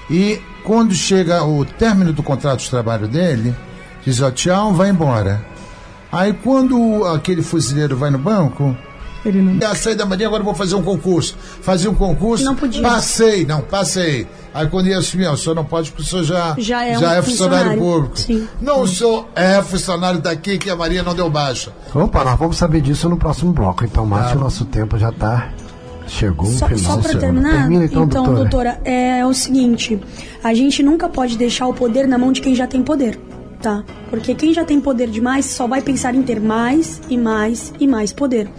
E 0.10 0.42
quando 0.64 0.94
chega 0.94 1.44
o 1.44 1.64
término 1.64 2.12
do 2.12 2.24
contrato 2.24 2.60
de 2.60 2.70
trabalho 2.70 3.08
dele, 3.08 3.56
diz, 4.04 4.22
ó, 4.22 4.32
tchau, 4.32 4.74
vai 4.74 4.90
embora. 4.90 5.46
Aí 6.12 6.34
quando 6.34 7.06
aquele 7.06 7.44
fuzileiro 7.44 7.96
vai 7.96 8.10
no 8.10 8.18
banco, 8.18 8.76
ele 9.26 9.42
não. 9.42 9.60
Já 9.60 9.76
saí 9.76 9.96
da 9.96 10.06
Marinha, 10.06 10.28
agora 10.28 10.44
vou 10.44 10.54
fazer 10.54 10.76
um 10.76 10.84
concurso. 10.84 11.36
Fazia 11.62 11.90
um 11.90 11.96
concurso. 11.96 12.44
Não 12.44 12.56
podia. 12.56 12.82
Passei, 12.82 13.46
não, 13.46 13.62
passei. 13.62 14.28
Aí 14.54 14.68
quando 14.68 14.88
ia 14.88 14.98
assumir, 14.98 15.28
o 15.28 15.38
senhor 15.38 15.56
não 15.56 15.66
pode, 15.66 15.92
porque 15.92 16.04
o 16.04 16.06
senhor 16.06 16.24
já, 16.24 16.56
já 16.58 16.86
é, 16.86 16.98
já 16.98 17.10
um 17.10 17.14
é 17.14 17.22
funcionário, 17.22 17.24
funcionário, 17.24 17.80
público. 17.80 18.20
Sim. 18.20 18.48
Não, 18.62 18.82
o 18.82 18.88
senhor 18.88 19.28
é 19.36 19.62
funcionário 19.62 20.20
daqui 20.20 20.58
que 20.58 20.70
a 20.70 20.76
Maria 20.76 21.04
não 21.04 21.14
deu 21.14 21.30
baixa. 21.30 21.72
Opa, 21.94 22.24
nós 22.24 22.40
vamos 22.40 22.58
saber 22.58 22.82
disso 22.82 23.08
no 23.10 23.18
próximo 23.18 23.54
bloco. 23.54 23.86
Então, 23.86 24.06
Márcio, 24.06 24.38
o 24.38 24.40
nosso 24.40 24.66
tempo 24.66 24.98
já 24.98 25.10
está 25.10 25.50
Chegou 26.10 26.48
só, 26.48 26.66
o 26.66 26.70
final. 26.70 26.96
Só 26.96 26.98
para 26.98 27.20
terminar, 27.20 27.52
Termina, 27.52 27.86
então, 27.86 28.04
então 28.04 28.24
doutora. 28.24 28.50
doutora, 28.50 28.82
é 28.84 29.26
o 29.26 29.34
seguinte: 29.34 30.00
a 30.44 30.54
gente 30.54 30.82
nunca 30.82 31.08
pode 31.08 31.38
deixar 31.38 31.68
o 31.68 31.74
poder 31.74 32.08
na 32.08 32.18
mão 32.18 32.32
de 32.32 32.42
quem 32.42 32.56
já 32.56 32.66
tem 32.66 32.82
poder, 32.82 33.20
tá? 33.62 33.84
Porque 34.10 34.34
quem 34.34 34.54
já 34.54 34.66
tem 34.66 34.82
poder 34.82 35.10
demais 35.10 35.46
só 35.46 35.68
vai 35.68 35.82
pensar 35.82 36.16
em 36.16 36.24
ter 36.24 36.40
mais 36.40 37.00
e 37.10 37.18
mais 37.18 37.72
e 37.80 37.88
mais 37.88 38.12
poder. 38.12 38.50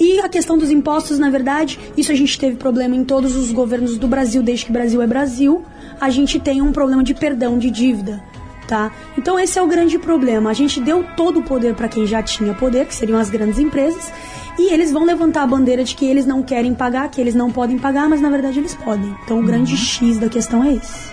E 0.00 0.20
a 0.20 0.28
questão 0.28 0.58
dos 0.58 0.70
impostos, 0.70 1.18
na 1.18 1.30
verdade, 1.30 1.78
isso 1.96 2.10
a 2.12 2.14
gente 2.14 2.38
teve 2.38 2.56
problema 2.56 2.94
em 2.94 3.04
todos 3.04 3.36
os 3.36 3.52
governos 3.52 3.96
do 3.98 4.08
Brasil, 4.08 4.42
desde 4.42 4.66
que 4.66 4.72
Brasil 4.72 5.00
é 5.02 5.06
Brasil. 5.06 5.64
A 6.00 6.10
gente 6.10 6.40
tem 6.40 6.60
um 6.60 6.72
problema 6.72 7.02
de 7.02 7.14
perdão 7.14 7.58
de 7.58 7.70
dívida. 7.70 8.22
Tá? 8.66 8.90
Então 9.18 9.38
esse 9.38 9.58
é 9.58 9.62
o 9.62 9.66
grande 9.66 9.98
problema. 9.98 10.48
A 10.48 10.54
gente 10.54 10.80
deu 10.80 11.04
todo 11.16 11.40
o 11.40 11.42
poder 11.42 11.74
para 11.74 11.88
quem 11.88 12.06
já 12.06 12.22
tinha 12.22 12.54
poder, 12.54 12.86
que 12.86 12.94
seriam 12.94 13.18
as 13.18 13.28
grandes 13.28 13.58
empresas, 13.58 14.10
e 14.58 14.72
eles 14.72 14.90
vão 14.92 15.04
levantar 15.04 15.42
a 15.42 15.46
bandeira 15.46 15.84
de 15.84 15.94
que 15.94 16.06
eles 16.06 16.24
não 16.24 16.42
querem 16.42 16.74
pagar, 16.74 17.08
que 17.10 17.20
eles 17.20 17.34
não 17.34 17.50
podem 17.50 17.78
pagar, 17.78 18.08
mas 18.08 18.20
na 18.20 18.30
verdade 18.30 18.60
eles 18.60 18.74
podem. 18.74 19.14
Então 19.24 19.40
o 19.40 19.42
grande 19.42 19.72
uhum. 19.72 19.78
X 19.78 20.18
da 20.18 20.28
questão 20.28 20.64
é 20.64 20.74
esse. 20.74 21.12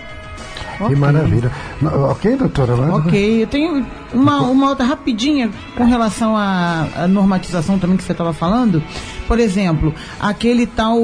Que 0.78 0.84
okay. 0.84 0.96
maravilha. 0.96 1.50
Ok, 1.82 2.36
doutora? 2.36 2.74
Ok, 2.94 3.42
eu 3.42 3.46
tenho 3.46 3.86
uma, 4.12 4.40
uma 4.42 4.68
outra 4.70 4.84
rapidinha 4.84 5.50
com 5.76 5.84
relação 5.84 6.36
à, 6.36 6.86
à 6.94 7.08
normatização 7.08 7.78
também 7.78 7.96
que 7.96 8.02
você 8.02 8.12
estava 8.12 8.32
falando. 8.32 8.82
Por 9.26 9.38
exemplo, 9.38 9.94
aquele 10.18 10.66
tal 10.66 10.98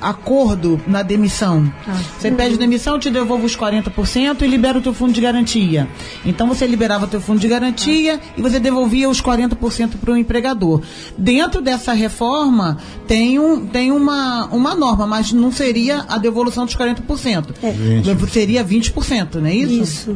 acordo 0.00 0.80
na 0.86 1.02
demissão. 1.02 1.72
Ah, 1.86 1.96
você 2.18 2.30
pede 2.30 2.58
demissão, 2.58 2.98
te 2.98 3.10
devolvo 3.10 3.46
os 3.46 3.56
40% 3.56 4.42
e 4.42 4.46
libera 4.46 4.78
o 4.78 4.82
teu 4.82 4.92
fundo 4.92 5.12
de 5.12 5.20
garantia. 5.20 5.88
Então 6.24 6.48
você 6.48 6.66
liberava 6.66 7.04
o 7.04 7.08
teu 7.08 7.20
fundo 7.20 7.38
de 7.38 7.48
garantia 7.48 8.16
ah. 8.16 8.32
e 8.36 8.42
você 8.42 8.58
devolvia 8.58 9.08
os 9.08 9.22
40% 9.22 9.92
para 10.00 10.12
o 10.12 10.16
empregador. 10.16 10.82
Dentro 11.16 11.62
dessa 11.62 11.92
reforma 11.92 12.78
tem, 13.06 13.38
um, 13.38 13.64
tem 13.64 13.92
uma, 13.92 14.46
uma 14.46 14.74
norma, 14.74 15.06
mas 15.06 15.32
não 15.32 15.52
seria 15.52 16.04
a 16.08 16.18
devolução 16.18 16.66
dos 16.66 16.76
40%. 16.76 17.54
É. 17.62 17.70
20. 17.70 18.30
Seria 18.30 18.64
20%, 18.64 19.36
não 19.36 19.46
é 19.46 19.54
isso? 19.54 19.82
Isso. 19.82 20.09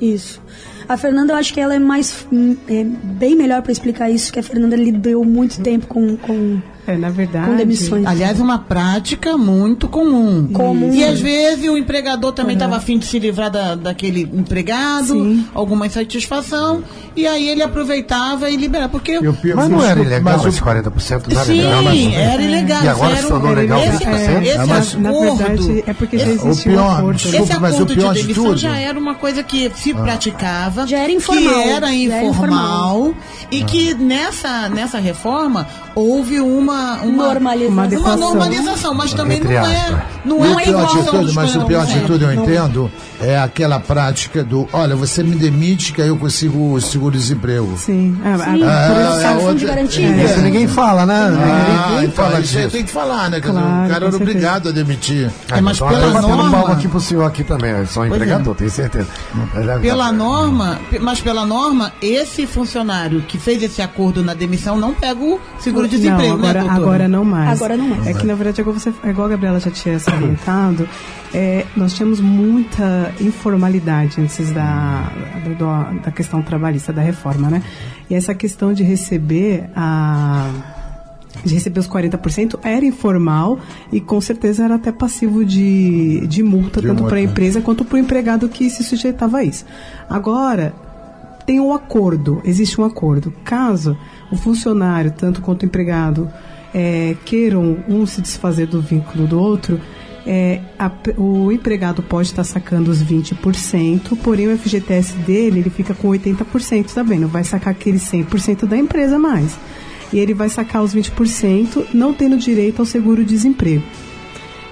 Isso. 0.00 0.40
A 0.88 0.96
Fernanda, 0.96 1.32
eu 1.32 1.36
acho 1.36 1.52
que 1.52 1.60
ela 1.60 1.74
é 1.74 1.78
mais 1.78 2.26
é, 2.68 2.84
bem 2.84 3.34
melhor 3.34 3.62
para 3.62 3.72
explicar 3.72 4.10
isso, 4.10 4.32
que 4.32 4.38
a 4.38 4.42
Fernanda 4.42 4.76
lidou 4.76 5.24
muito 5.24 5.60
tempo 5.60 5.86
com, 5.86 6.16
com 6.16 6.60
é, 6.86 6.96
na 6.96 7.10
verdade. 7.10 7.46
Com 7.46 7.56
demissões. 7.56 8.06
Aliás, 8.06 8.38
uma 8.38 8.58
prática 8.58 9.36
muito 9.36 9.88
comum. 9.88 10.48
comum. 10.52 10.92
E 10.92 11.04
às 11.04 11.20
vezes 11.20 11.68
o 11.68 11.76
empregador 11.76 12.32
também 12.32 12.54
estava 12.54 12.72
uhum. 12.72 12.78
afim 12.78 12.98
de 12.98 13.06
se 13.06 13.18
livrar 13.18 13.50
da, 13.50 13.74
daquele 13.74 14.22
empregado, 14.22 15.08
Sim. 15.08 15.44
alguma 15.52 15.86
insatisfação, 15.86 16.84
e 17.16 17.26
aí 17.26 17.48
ele 17.48 17.62
aproveitava 17.62 18.48
e 18.50 18.56
liberava. 18.56 18.88
Porque... 18.88 19.12
Eu, 19.12 19.36
mas 19.54 19.68
não 19.68 19.82
era 19.82 20.00
ilegal 20.00 20.38
mas 20.38 20.46
esse 20.46 20.62
40%? 20.62 21.32
Não 21.32 21.40
era 21.40 21.44
Sim, 21.46 21.58
ilegal, 21.58 21.82
mas... 21.82 22.14
era 22.14 22.42
ilegal. 22.42 22.84
E 22.84 22.88
agora 22.88 23.16
se 23.16 23.28
tornou 23.28 23.52
legal 23.52 23.80
20%? 23.80 23.86
Esse, 23.86 24.48
esse 24.48 24.58
mas, 24.58 24.94
acordo, 24.94 25.00
na 25.00 25.12
verdade, 25.12 25.84
é 25.86 25.92
porque 25.92 26.18
já 26.18 26.28
existe 26.28 26.68
o 26.68 26.72
pior, 26.72 26.82
um 26.82 26.90
acordo. 26.90 27.18
Desculpa, 27.18 27.42
esse 27.42 27.52
acordo 27.52 27.86
de 27.86 28.22
demissão 28.22 28.54
de 28.54 28.60
já 28.60 28.76
era 28.78 28.98
uma 28.98 29.14
coisa 29.14 29.42
que 29.42 29.70
se 29.74 29.90
ah. 29.90 29.96
praticava, 29.96 30.86
já 30.86 30.98
era 30.98 31.12
informal, 31.12 31.42
que 31.42 31.68
era 31.68 31.92
informal, 31.92 32.18
era 32.18 32.26
informal 32.26 33.14
e 33.50 33.62
ah. 33.62 33.66
que 33.66 33.94
nessa, 33.94 34.68
nessa 34.68 34.98
reforma 34.98 35.66
houve 35.94 36.40
uma, 36.40 36.75
uma 37.02 37.26
normalização. 37.26 37.98
Uma, 37.98 38.14
uma 38.14 38.16
normalização, 38.16 38.94
mas 38.94 39.12
também 39.12 39.40
não 39.40 39.50
é, 39.50 40.06
não 40.24 40.44
é, 40.58 40.64
é 40.64 40.68
igual 40.68 41.04
tudo, 41.04 41.32
Mas 41.32 41.54
o 41.54 41.64
pior 41.64 41.86
de 41.86 42.00
tudo, 42.00 42.24
eu 42.24 42.32
entendo, 42.32 42.90
é 43.20 43.38
aquela 43.38 43.80
prática 43.80 44.44
do, 44.44 44.68
olha, 44.72 44.94
você 44.96 45.22
me 45.22 45.36
demite 45.36 45.92
que 45.92 46.02
aí 46.02 46.08
eu 46.08 46.16
consigo 46.16 46.74
o 46.74 46.80
seguro-desemprego. 46.80 47.76
Sim. 47.78 48.18
É, 48.24 48.38
Sim, 48.38 48.62
é, 48.62 49.24
é, 49.24 49.30
outra, 49.36 49.54
de 49.54 49.66
garantia. 49.66 50.06
É, 50.06 50.24
isso 50.24 50.40
ninguém 50.40 50.66
fala, 50.66 51.06
né? 51.06 51.14
Ah, 51.16 51.88
ninguém 51.90 52.04
então, 52.06 52.24
fala 52.24 52.40
disso. 52.40 52.70
tem 52.70 52.84
que 52.84 52.90
falar, 52.90 53.30
né? 53.30 53.40
Claro, 53.40 53.58
o 53.58 53.88
cara 53.88 54.06
era 54.06 54.16
obrigado 54.16 54.68
a 54.68 54.72
demitir. 54.72 55.30
É, 55.50 55.60
mas 55.60 55.76
então, 55.76 55.88
pela 55.88 56.20
norma... 56.20 56.50
palma 56.50 56.74
aqui 56.74 56.88
pro 56.88 57.00
senhor 57.00 57.24
aqui 57.24 57.44
também, 57.44 57.70
eu 57.70 57.86
sou 57.86 58.06
empregador, 58.06 58.54
tenho 58.54 58.70
certeza. 58.70 59.08
Pela 59.80 60.12
norma, 60.12 60.78
mas 61.00 61.20
pela 61.20 61.46
norma, 61.46 61.92
esse 62.00 62.46
funcionário 62.46 63.22
que 63.22 63.38
fez 63.38 63.62
esse 63.62 63.82
acordo 63.82 64.22
na 64.22 64.34
demissão 64.34 64.76
não 64.76 64.94
pega 64.94 65.22
o 65.22 65.40
seguro-desemprego, 65.58 66.36
né, 66.38 66.65
doutora? 66.66 66.82
Agora 66.82 67.08
não 67.08 67.24
mais. 67.24 67.50
Agora 67.50 67.76
não 67.76 67.88
mais. 67.88 68.06
É 68.06 68.14
que, 68.14 68.26
na 68.26 68.34
verdade, 68.34 68.60
igual, 68.60 68.78
você, 68.78 68.92
igual 69.04 69.26
a 69.26 69.30
Gabriela 69.30 69.60
já 69.60 69.70
tinha 69.70 69.98
salientado, 69.98 70.88
é, 71.34 71.64
nós 71.76 71.92
tínhamos 71.92 72.20
muita 72.20 73.12
informalidade 73.20 74.20
antes 74.20 74.50
da, 74.52 75.10
da, 75.58 75.92
da 76.04 76.10
questão 76.10 76.42
trabalhista, 76.42 76.92
da 76.92 77.02
reforma, 77.02 77.50
né? 77.50 77.62
E 78.08 78.14
essa 78.14 78.34
questão 78.34 78.72
de 78.72 78.82
receber 78.82 79.68
a 79.74 80.50
de 81.44 81.54
receber 81.54 81.80
os 81.80 81.88
40% 81.88 82.58
era 82.62 82.84
informal 82.84 83.58
e 83.92 84.00
com 84.00 84.20
certeza 84.20 84.64
era 84.64 84.76
até 84.76 84.90
passivo 84.90 85.44
de, 85.44 86.26
de 86.26 86.42
multa, 86.42 86.80
de 86.80 86.86
tanto 86.86 87.04
para 87.04 87.18
a 87.18 87.20
empresa 87.20 87.60
quanto 87.60 87.84
para 87.84 87.96
o 87.96 87.98
empregado 87.98 88.48
que 88.48 88.70
se 88.70 88.82
sujeitava 88.82 89.38
a 89.38 89.44
isso. 89.44 89.64
Agora, 90.08 90.74
tem 91.44 91.60
um 91.60 91.72
acordo, 91.72 92.40
existe 92.44 92.80
um 92.80 92.84
acordo. 92.84 93.32
Caso 93.44 93.96
o 94.30 94.36
funcionário, 94.36 95.12
tanto 95.12 95.40
quanto 95.40 95.62
o 95.62 95.66
empregado, 95.66 96.28
é, 96.78 97.16
queiram 97.24 97.78
um 97.88 98.04
se 98.04 98.20
desfazer 98.20 98.66
do 98.66 98.82
vínculo 98.82 99.26
do 99.26 99.40
outro, 99.40 99.80
é, 100.26 100.60
a, 100.78 100.90
o 101.16 101.50
empregado 101.50 102.02
pode 102.02 102.28
estar 102.28 102.44
sacando 102.44 102.90
os 102.90 103.02
20%, 103.02 104.18
porém 104.22 104.52
o 104.52 104.58
FGTS 104.58 105.14
dele 105.18 105.60
ele 105.60 105.70
fica 105.70 105.94
com 105.94 106.08
80%, 106.08 106.92
tá 106.92 107.02
vendo? 107.02 107.28
Vai 107.28 107.44
sacar 107.44 107.70
aquele 107.70 107.96
100% 107.96 108.66
da 108.66 108.76
empresa 108.76 109.18
mais. 109.18 109.58
E 110.12 110.18
ele 110.18 110.34
vai 110.34 110.50
sacar 110.50 110.82
os 110.82 110.94
20%, 110.94 111.86
não 111.94 112.12
tendo 112.12 112.36
direito 112.36 112.80
ao 112.80 112.86
seguro-desemprego. 112.86 113.82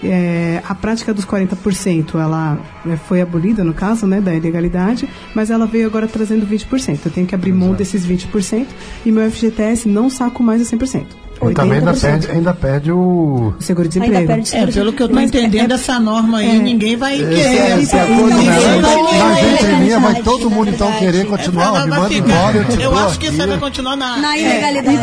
É, 0.02 0.62
a 0.68 0.74
prática 0.74 1.14
dos 1.14 1.24
40% 1.24 2.20
ela 2.20 2.58
é, 2.86 2.96
foi 2.96 3.22
abolida 3.22 3.64
no 3.64 3.72
caso 3.72 4.06
né, 4.06 4.20
da 4.20 4.34
ilegalidade, 4.34 5.08
mas 5.34 5.50
ela 5.50 5.66
veio 5.66 5.86
agora 5.86 6.06
trazendo 6.06 6.46
20%. 6.46 6.98
Eu 7.06 7.10
tenho 7.10 7.26
que 7.26 7.34
abrir 7.34 7.54
mão 7.54 7.72
desses 7.72 8.06
20% 8.06 8.66
e 9.06 9.10
meu 9.10 9.30
FGTS 9.30 9.88
não 9.88 10.10
saco 10.10 10.42
mais 10.42 10.60
a 10.60 10.76
100%. 10.76 11.23
E 11.50 11.54
também 11.54 11.78
ainda 11.78 11.94
perde, 11.94 12.30
ainda 12.30 12.54
perde 12.54 12.92
o 12.92 13.54
seguro-desemprego. 13.60 14.32
É, 14.52 14.66
pelo 14.66 14.92
que 14.92 15.02
eu 15.02 15.06
estou 15.06 15.20
entendendo, 15.20 15.72
é, 15.72 15.74
essa 15.74 15.98
norma 15.98 16.38
aí, 16.38 16.56
é, 16.56 16.58
ninguém 16.58 16.96
vai 16.96 17.16
querer. 17.16 17.38
É, 17.38 17.80
esse 17.80 17.96
acordo, 17.96 18.36
ninguém 18.36 18.80
vai, 18.80 19.58
querer. 19.58 20.00
Vai 20.00 20.22
todo 20.22 20.50
mundo 20.50 20.70
então 20.70 20.92
querer 20.92 21.26
continuar, 21.26 21.86
me 21.86 21.90
manda 21.90 22.14
embora, 22.14 22.56
eu 22.58 22.64
te 22.64 22.82
Eu 22.82 22.98
acho 22.98 23.18
que 23.18 23.30
você 23.30 23.46
vai 23.46 23.58
continuar 23.58 23.96
na, 23.96 24.16
na 24.16 24.38
ilegalidade. 24.38 24.94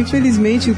infelizmente, 0.00 0.76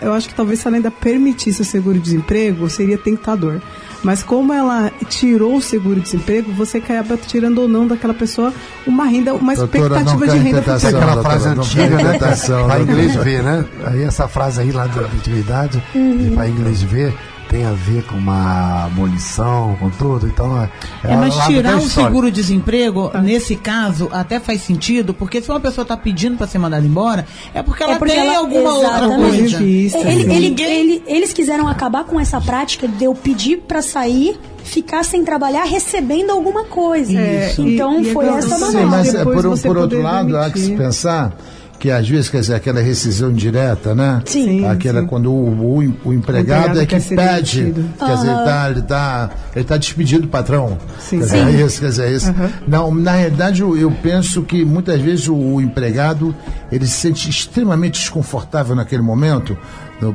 eu 0.00 0.12
acho 0.12 0.28
que 0.28 0.34
talvez 0.34 0.60
se 0.60 0.66
ela 0.66 0.76
ainda 0.76 0.90
permitisse 0.90 1.62
o 1.62 1.64
seguro-desemprego, 1.64 2.68
seria 2.68 2.98
tentador. 2.98 3.60
Mas 4.02 4.22
como 4.22 4.52
ela 4.52 4.92
tirou 5.08 5.56
o 5.56 5.62
seguro-desemprego, 5.62 6.52
você 6.52 6.78
acaba 6.78 7.16
tirando 7.16 7.58
ou 7.58 7.68
não 7.68 7.86
daquela 7.86 8.14
pessoa 8.14 8.52
uma 8.86 9.04
renda, 9.04 9.34
uma 9.34 9.54
doutora, 9.54 9.98
expectativa 9.98 10.28
de 10.28 10.38
renda 10.38 10.62
futura. 10.62 10.88
Aquela 10.88 11.22
frase 11.22 11.48
antiga, 11.48 11.96
né? 11.96 12.18
Para 12.66 12.80
inglês 12.80 13.16
ver, 13.16 13.42
né? 13.42 13.64
Aí 13.84 14.02
essa 14.04 14.28
frase 14.28 14.60
aí 14.60 14.70
lá 14.70 14.86
da 14.86 15.02
antiguidade, 15.02 15.82
uhum. 15.94 16.32
para 16.34 16.48
inglês 16.48 16.82
ver, 16.82 17.14
tem 17.48 17.64
a 17.64 17.72
ver 17.72 18.04
com 18.04 18.16
uma 18.16 18.86
abolição, 18.86 19.76
com 19.80 19.90
tudo. 19.90 20.26
Então, 20.26 20.62
é, 20.62 20.70
é, 21.04 21.12
é 21.12 21.16
mas 21.16 21.34
tirar 21.46 21.76
o 21.76 21.88
seguro-desemprego, 21.88 23.08
tá. 23.08 23.20
nesse 23.20 23.56
caso, 23.56 24.08
até 24.12 24.38
faz 24.38 24.62
sentido, 24.62 25.14
porque 25.14 25.40
se 25.40 25.50
uma 25.50 25.60
pessoa 25.60 25.82
está 25.82 25.96
pedindo 25.96 26.36
para 26.36 26.46
ser 26.46 26.58
mandada 26.58 26.86
embora, 26.86 27.26
é 27.54 27.62
porque 27.62 27.82
ela 27.82 27.94
é 27.94 27.98
porque 27.98 28.14
tem 28.14 28.28
ela, 28.28 28.38
alguma 28.38 28.74
outra 28.74 29.08
coisa. 29.08 29.62
Ele, 29.62 30.32
ele, 30.32 30.62
ele, 30.62 31.02
eles 31.06 31.32
quiseram 31.32 31.66
acabar 31.66 32.04
com 32.04 32.20
essa 32.20 32.40
prática 32.40 32.86
de 32.86 33.04
eu 33.04 33.14
pedir 33.14 33.58
para 33.58 33.82
sair 33.82 34.38
ficar 34.62 35.02
sem 35.02 35.24
trabalhar 35.24 35.64
recebendo 35.64 36.30
alguma 36.30 36.64
coisa. 36.64 37.18
É, 37.18 37.54
então 37.58 38.02
e, 38.02 38.12
foi 38.12 38.26
e 38.26 38.28
essa 38.28 38.58
maneira. 38.58 38.80
Sim, 38.80 38.86
mas 38.86 39.14
é, 39.14 39.24
por, 39.24 39.58
por 39.60 39.78
outro 39.78 40.02
lado, 40.02 40.36
há 40.36 40.50
que 40.50 40.58
se 40.58 40.72
pensar 40.72 41.34
que 41.78 41.90
às 41.90 42.08
vezes, 42.08 42.28
quer 42.28 42.40
dizer, 42.40 42.54
aquela 42.54 42.80
rescisão 42.80 43.32
direta, 43.32 43.94
né? 43.94 44.20
Sim. 44.24 44.66
Aquela 44.66 45.02
sim. 45.02 45.06
quando 45.06 45.32
o, 45.32 45.48
o, 45.48 45.76
o, 45.76 45.82
empregado, 45.82 46.06
o 46.06 46.12
empregado 46.12 46.80
é 46.80 46.86
que 46.86 47.00
pede, 47.00 47.62
demitido. 47.62 47.94
quer 47.98 48.14
dizer, 48.16 48.28
ele 48.28 48.38
está 48.38 48.70
ele 48.70 48.82
tá, 48.82 49.30
ele 49.54 49.64
tá 49.64 49.76
despedido 49.76 50.22
do 50.22 50.28
patrão. 50.28 50.76
Sim. 50.98 51.18
Quer 51.18 51.24
dizer, 51.24 51.38
sim. 51.38 51.46
é 51.46 51.64
isso, 51.64 51.80
quer 51.80 51.88
dizer, 51.88 52.04
é 52.04 52.12
isso. 52.12 52.30
Uhum. 52.30 52.50
Não, 52.66 52.94
na 52.94 53.12
realidade, 53.12 53.60
eu, 53.60 53.76
eu, 53.76 53.90
penso 54.02 54.42
que 54.42 54.64
muitas 54.64 55.00
vezes 55.00 55.28
o, 55.28 55.34
o 55.34 55.60
empregado, 55.60 56.34
ele 56.72 56.86
se 56.86 56.94
sente 56.94 57.30
extremamente 57.30 58.00
desconfortável 58.00 58.74
naquele 58.74 59.02
momento, 59.02 59.56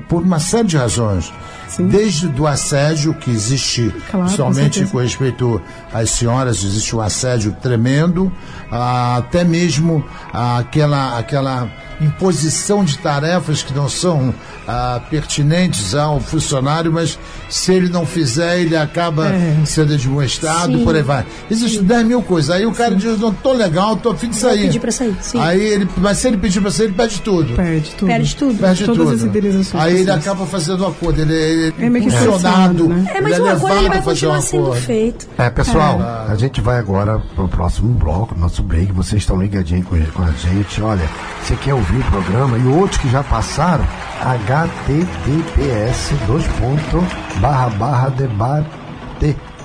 por 0.10 0.22
uma 0.22 0.40
série 0.40 0.68
de 0.68 0.78
razões. 0.78 1.32
Sim. 1.76 1.88
Desde 1.88 2.28
do 2.28 2.46
assédio 2.46 3.16
que 3.16 3.32
existe, 3.32 3.92
claro, 4.12 4.30
somente 4.30 4.84
com, 4.86 4.92
com, 4.92 4.98
respeito 5.00 5.60
às 5.92 6.12
senhoras, 6.12 6.64
existe 6.64 6.96
um 6.96 7.02
assédio 7.02 7.56
tremendo, 7.60 8.32
até 8.70 9.44
mesmo 9.44 10.06
aquela, 10.32 11.18
aquela 11.18 11.68
imposição 12.00 12.84
de 12.84 12.98
tarefas 12.98 13.64
que 13.64 13.74
não 13.74 13.88
são 13.88 14.34
ah, 14.68 15.02
pertinentes 15.10 15.96
ao 15.96 16.20
funcionário, 16.20 16.92
mas 16.92 17.18
se 17.50 17.74
ele 17.74 17.90
não 17.90 18.06
fizer, 18.06 18.62
ele 18.62 18.76
acaba 18.76 19.30
é. 19.30 19.66
sendo 19.66 19.96
desmoestado, 19.96 20.80
por 20.80 20.96
aí 20.96 21.02
vai. 21.02 21.26
Existem 21.50 21.84
10 21.84 22.06
mil 22.06 22.22
coisas. 22.22 22.50
Aí 22.50 22.66
o 22.66 22.72
cara 22.72 22.92
Sim. 22.92 22.98
diz, 22.98 23.20
não, 23.20 23.34
tô 23.34 23.54
legal, 23.54 23.96
tô 23.98 24.12
afim 24.12 24.30
de 24.30 24.36
sair. 24.36 24.58
Vou 24.58 24.66
pedir 24.68 24.80
pra 24.80 24.92
sair. 24.92 25.16
Sim. 25.22 25.40
Aí 25.40 25.62
ele, 25.62 25.90
mas 25.98 26.18
se 26.18 26.28
ele 26.28 26.38
pedir 26.38 26.62
pra 26.62 26.72
sair, 26.72 26.88
ele 26.88 26.94
pede 26.94 27.22
tudo. 27.22 27.56
Perde 27.56 27.92
tudo. 27.92 28.08
Perde 28.08 28.36
tudo. 28.36 28.60
Perde 28.60 28.86
Todas 28.86 28.98
tudo. 28.98 29.16
as 29.16 29.24
indenizações. 29.24 29.84
Aí 29.84 30.00
ele 30.02 30.12
acaba 30.12 30.46
fazendo 30.46 30.82
o 30.82 30.88
acordo. 30.88 31.22
Ele, 31.22 31.34
ele 31.34 31.63
é 31.68 31.90
meio 31.90 32.12
funcionado. 32.12 32.90
Né? 32.90 33.12
É, 33.14 33.22
mas 33.22 33.34
ele 33.34 33.42
o 33.42 33.50
acordo 33.50 33.78
ele 33.78 33.90
vai 33.90 34.02
continuar 34.02 34.42
sendo 34.42 34.74
feito. 34.74 35.28
É, 35.38 35.50
pessoal, 35.50 36.00
é. 36.02 36.32
a 36.32 36.36
gente 36.36 36.62
vai 36.62 36.80
agora 36.80 37.22
pro 37.36 37.48
próximo 37.48 37.94
bloco, 37.94 38.38
nosso 38.38 38.64
break. 38.64 38.92
Vocês 38.92 39.22
estão 39.22 39.42
ligadinhos 39.42 39.86
com, 39.86 40.00
com 40.12 40.24
a 40.24 40.32
gente. 40.32 40.82
Olha, 40.82 41.08
você 41.42 41.56
quer 41.56 41.74
ouvir 41.74 42.00
o 42.00 42.04
programa 42.06 42.58
e 42.58 42.66
outros 42.68 43.00
que 43.00 43.10
já 43.10 43.24
passaram, 43.24 43.86
https 44.22 46.14
dois 46.28 46.46
ponto, 46.48 47.40
barra 47.40 47.70
barra 47.70 48.10
debate 48.10 48.68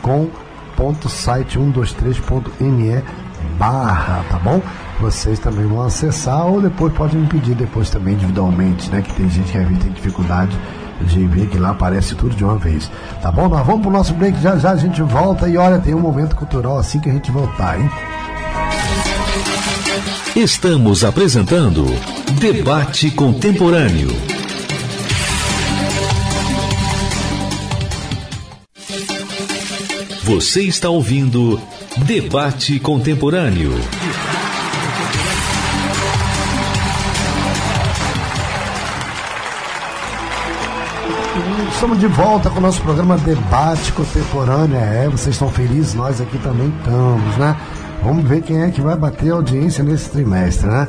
com 0.03 0.29
ponto 0.77 1.09
site 1.09 1.59
123.me 1.59 3.03
barra, 3.59 4.25
tá 4.31 4.39
bom? 4.39 4.61
Vocês 5.01 5.39
também 5.39 5.67
vão 5.67 5.83
acessar 5.83 6.47
ou 6.47 6.61
depois 6.61 6.93
podem 6.93 7.21
me 7.21 7.27
pedir 7.27 7.55
depois 7.55 7.91
também 7.91 8.15
individualmente, 8.15 8.91
né? 8.91 9.03
Que 9.03 9.13
tem 9.15 9.29
gente 9.29 9.53
que 9.53 9.59
às 9.59 9.67
vezes 9.67 9.83
tem 9.83 9.93
dificuldade 9.93 10.57
de 11.05 11.27
ver 11.27 11.49
que 11.49 11.59
lá 11.59 11.71
aparece 11.71 12.15
tudo 12.15 12.35
de 12.35 12.45
uma 12.45 12.57
vez. 12.57 12.91
Tá 13.23 13.31
bom? 13.31 13.49
Nós 13.49 13.67
vamos 13.67 13.83
pro 13.83 13.91
nosso 13.91 14.15
break, 14.15 14.41
já 14.41 14.57
já 14.57 14.73
a 14.73 14.77
gente 14.77 15.03
volta 15.03 15.49
e 15.49 15.57
olha, 15.57 15.79
tem 15.79 15.95
um 15.95 16.01
momento 16.01 16.37
cultural 16.37 16.79
assim 16.79 17.01
que 17.01 17.09
a 17.09 17.13
gente 17.13 17.31
voltar, 17.31 17.81
hein? 17.81 17.91
Estamos 20.37 21.05
apresentando 21.05 21.85
Debate 22.41 23.11
Contemporâneo. 23.11 24.11
Você 30.23 30.63
está 30.63 30.91
ouvindo 30.91 31.61
Debate 32.05 32.79
Contemporâneo. 32.79 33.73
Estamos 41.73 41.99
de 42.01 42.07
volta 42.09 42.51
com 42.51 42.59
o 42.59 42.61
nosso 42.61 42.83
programa 42.83 43.17
Debate 43.19 43.93
Contemporâneo. 43.93 44.77
É, 44.77 45.09
vocês 45.09 45.35
estão 45.35 45.49
felizes? 45.49 45.95
Nós 45.95 46.21
aqui 46.21 46.37
também 46.39 46.69
estamos, 46.79 47.37
né? 47.37 47.57
Vamos 48.03 48.29
ver 48.29 48.43
quem 48.43 48.63
é 48.63 48.71
que 48.71 48.81
vai 48.81 48.97
bater 48.97 49.31
a 49.31 49.35
audiência 49.35 49.85
nesse 49.85 50.09
trimestre, 50.11 50.67
né? 50.67 50.89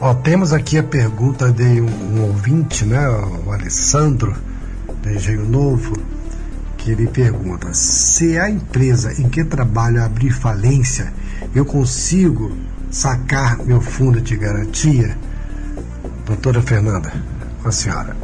Ó, 0.00 0.14
temos 0.14 0.52
aqui 0.52 0.78
a 0.78 0.82
pergunta 0.82 1.50
de 1.50 1.80
um, 1.80 2.16
um 2.16 2.22
ouvinte, 2.28 2.84
né? 2.84 3.08
O 3.44 3.50
Alessandro, 3.50 4.36
do 5.02 5.10
Engenho 5.10 5.48
Novo 5.48 5.94
que 6.76 6.92
ele 6.92 7.08
pergunta: 7.08 7.74
se 7.74 8.38
a 8.38 8.48
empresa 8.48 9.20
em 9.20 9.28
que 9.28 9.42
trabalho 9.42 10.02
abrir 10.02 10.30
falência, 10.30 11.12
eu 11.54 11.64
consigo 11.64 12.56
sacar 12.90 13.58
meu 13.64 13.80
fundo 13.80 14.20
de 14.20 14.36
garantia? 14.36 15.18
Doutora 16.24 16.62
Fernanda, 16.62 17.12
com 17.62 17.68
a 17.68 17.72
senhora. 17.72 18.16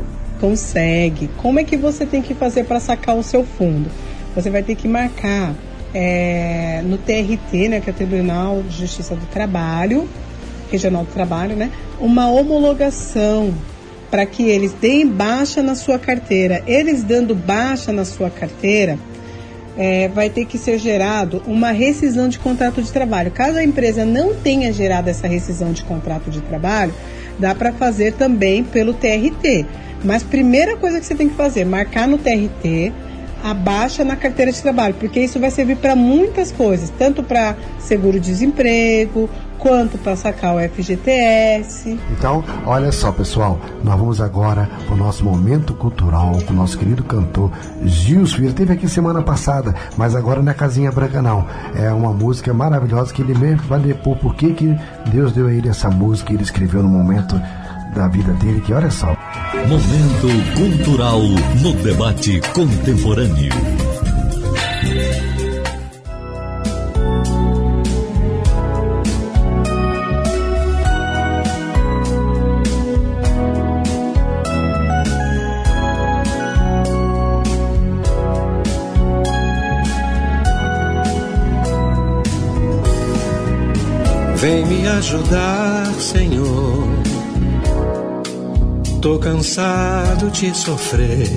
Consegue. 0.45 1.31
Como 1.39 1.59
é 1.59 1.65
que 1.65 1.75
você 1.75 2.05
tem 2.05 2.21
que 2.21 2.35
fazer 2.35 2.65
para 2.65 2.79
sacar 2.79 3.17
o 3.17 3.23
seu 3.23 3.47
fundo? 3.47 3.89
Você 4.37 4.51
vai 4.51 4.63
ter 4.63 4.75
que 4.75 4.87
marcar 4.87 5.55
é, 5.95 6.83
no 6.85 6.99
TRT, 6.99 7.69
né, 7.71 7.81
que 7.81 7.89
é 7.89 7.93
o 7.95 7.97
Tribunal 7.97 8.63
de 8.63 8.77
Justiça 8.77 9.17
do 9.17 9.25
Trabalho, 9.25 10.07
Regional 10.71 11.05
do 11.05 11.11
Trabalho, 11.11 11.57
né, 11.57 11.71
uma 11.99 12.29
homologação 12.29 13.55
para 14.11 14.27
que 14.27 14.43
eles 14.43 14.75
deem 14.75 15.07
baixa 15.07 15.63
na 15.63 15.75
sua 15.75 15.99
carteira. 15.99 16.63
Eles 16.67 17.03
dando 17.03 17.35
baixa 17.35 17.91
na 17.91 18.05
sua 18.05 18.29
carteira, 18.29 18.99
é, 19.79 20.09
vai 20.09 20.29
ter 20.29 20.45
que 20.45 20.59
ser 20.59 20.79
gerado 20.79 21.43
uma 21.47 21.71
rescisão 21.71 22.29
de 22.29 22.39
contrato 22.39 22.83
de 22.83 22.93
trabalho. 22.93 23.31
Caso 23.31 23.57
a 23.57 23.65
empresa 23.65 24.05
não 24.05 24.35
tenha 24.35 24.71
gerado 24.75 25.09
essa 25.09 25.27
rescisão 25.27 25.73
de 25.73 25.83
contrato 25.83 26.31
de 26.31 26.43
trabalho, 26.43 26.93
dá 27.39 27.55
para 27.55 27.73
fazer 27.73 28.13
também 28.13 28.63
pelo 28.63 28.93
TRT. 28.93 29.65
Mas 30.05 30.23
primeira 30.23 30.77
coisa 30.77 31.01
que 31.01 31.07
você 31.07 31.15
tem 31.15 31.29
que 31.29 31.35
fazer, 31.35 31.65
marcar 31.65 32.07
no 32.07 32.19
TRT 32.19 32.93
a 33.45 33.53
baixa 33.53 34.03
na 34.03 34.17
carteira 34.17 34.51
de 34.51 34.63
trabalho, 34.63 34.95
porque 34.95 35.21
isso 35.21 35.39
vai 35.39 35.51
servir 35.51 35.77
para 35.77 35.95
muitas 35.95 36.51
coisas, 36.51 36.89
tanto 36.89 37.23
para 37.23 37.55
seguro-desemprego, 37.79 39.29
quanto 39.59 39.99
para 39.99 40.17
sacar 40.17 40.57
o 40.57 40.61
FGTS. 40.61 41.99
Então, 42.11 42.43
olha 42.65 42.91
só, 42.91 43.13
pessoal, 43.13 43.61
nós 43.83 43.99
vamos 43.99 44.19
agora 44.19 44.71
para 44.87 44.95
o 44.95 44.97
nosso 44.97 45.23
momento 45.25 45.75
cultural 45.75 46.39
com 46.47 46.55
o 46.55 46.57
nosso 46.57 46.79
querido 46.79 47.05
cantor 47.05 47.51
Gilson. 47.85 48.39
Ele 48.39 48.47
esteve 48.49 48.73
aqui 48.73 48.89
semana 48.89 49.21
passada, 49.21 49.75
mas 49.95 50.17
agora 50.17 50.43
não 50.43 50.51
é 50.51 50.55
Casinha 50.55 50.91
Branca, 50.91 51.21
não. 51.21 51.47
É 51.75 51.93
uma 51.93 52.15
música 52.15 52.55
maravilhosa 52.55 53.13
que 53.13 53.21
ele 53.21 53.35
mesmo 53.35 53.67
vai 53.69 53.81
depor 53.81 54.17
por 54.17 54.35
que 54.35 54.55
Deus 55.13 55.33
deu 55.33 55.49
a 55.49 55.53
ele 55.53 55.69
essa 55.69 55.91
música 55.91 56.33
e 56.33 56.37
ele 56.37 56.45
escreveu 56.45 56.83
no 56.83 56.89
momento 56.89 57.39
da 57.95 58.09
vida 58.09 58.33
dele, 58.33 58.63
que 58.63 58.73
olha 58.73 58.91
só. 58.91 59.15
Momento 59.67 60.29
cultural 60.57 61.21
no 61.63 61.73
debate 61.83 62.39
contemporâneo. 62.53 63.49
Vem 84.37 84.67
me 84.67 84.87
ajudar, 84.87 85.87
Senhor 85.99 86.84
Tô 89.05 89.19
cansado 89.19 90.31
de 90.31 90.57
sofrer. 90.57 91.29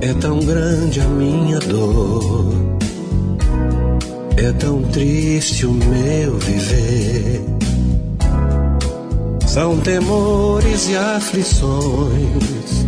É 0.00 0.14
tão 0.14 0.40
grande 0.40 0.98
a 0.98 1.04
minha 1.08 1.58
dor. 1.58 2.54
É 4.38 4.50
tão 4.52 4.80
triste 4.84 5.66
o 5.66 5.72
meu 5.72 6.38
viver. 6.38 7.42
São 9.46 9.76
temores 9.80 10.88
e 10.88 10.96
aflições 10.96 12.86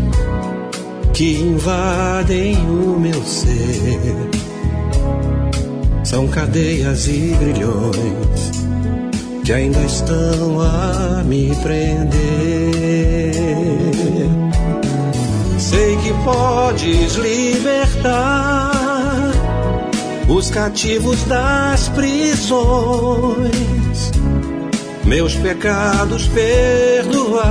que 1.12 1.34
invadem 1.34 2.56
o 2.56 2.98
meu 2.98 3.22
ser. 3.24 4.30
São 6.02 6.26
cadeias 6.28 7.08
e 7.08 7.36
grilhões 7.38 8.61
que 9.44 9.52
ainda 9.52 9.80
estão 9.80 10.60
a 10.60 11.22
me 11.24 11.54
prender. 11.56 12.12
Sei 15.58 15.96
que 15.96 16.12
podes 16.24 17.14
libertar 17.14 18.72
os 20.28 20.50
cativos 20.50 21.22
das 21.24 21.88
prisões, 21.88 22.52
meus 25.04 25.34
pecados 25.34 26.28
perdoar, 26.28 27.50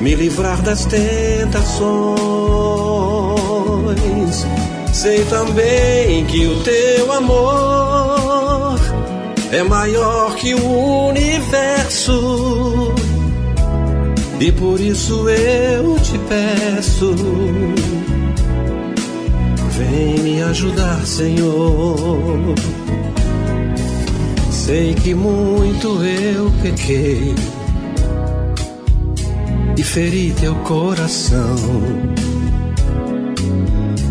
me 0.00 0.14
livrar 0.14 0.62
das 0.62 0.84
tentações. 0.84 2.06
Sei 4.92 5.24
também 5.26 6.24
que 6.26 6.46
o 6.46 6.62
teu 6.62 7.12
amor 7.12 8.15
é 9.52 9.62
maior 9.62 10.34
que 10.36 10.54
o 10.54 11.08
universo. 11.08 12.94
E 14.38 14.52
por 14.52 14.78
isso 14.80 15.28
eu 15.28 15.98
te 16.00 16.18
peço, 16.18 17.14
vem 19.70 20.18
me 20.22 20.42
ajudar, 20.42 21.06
Senhor. 21.06 22.54
Sei 24.50 24.94
que 24.94 25.14
muito 25.14 26.04
eu 26.04 26.52
pequei 26.60 27.34
e 29.78 29.82
feri 29.82 30.34
teu 30.38 30.54
coração, 30.56 31.56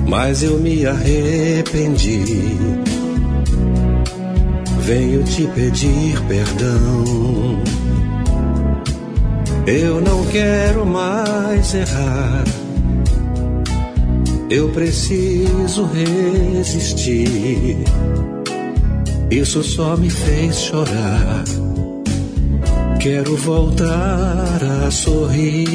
mas 0.07 0.41
eu 0.41 0.57
me 0.57 0.85
arrependi 0.85 2.55
venho 4.85 5.23
te 5.23 5.47
pedir 5.47 6.21
perdão. 6.27 7.59
Eu 9.65 9.99
não 9.99 10.23
quero 10.27 10.85
mais 10.85 11.73
errar. 11.73 12.43
Eu 14.47 14.69
preciso 14.69 15.89
resistir. 16.55 17.77
Isso 19.31 19.63
só 19.63 19.97
me 19.97 20.11
fez 20.11 20.55
chorar. 20.55 21.43
Quero 22.99 23.35
voltar 23.37 24.59
a 24.85 24.91
sorrir. 24.91 25.65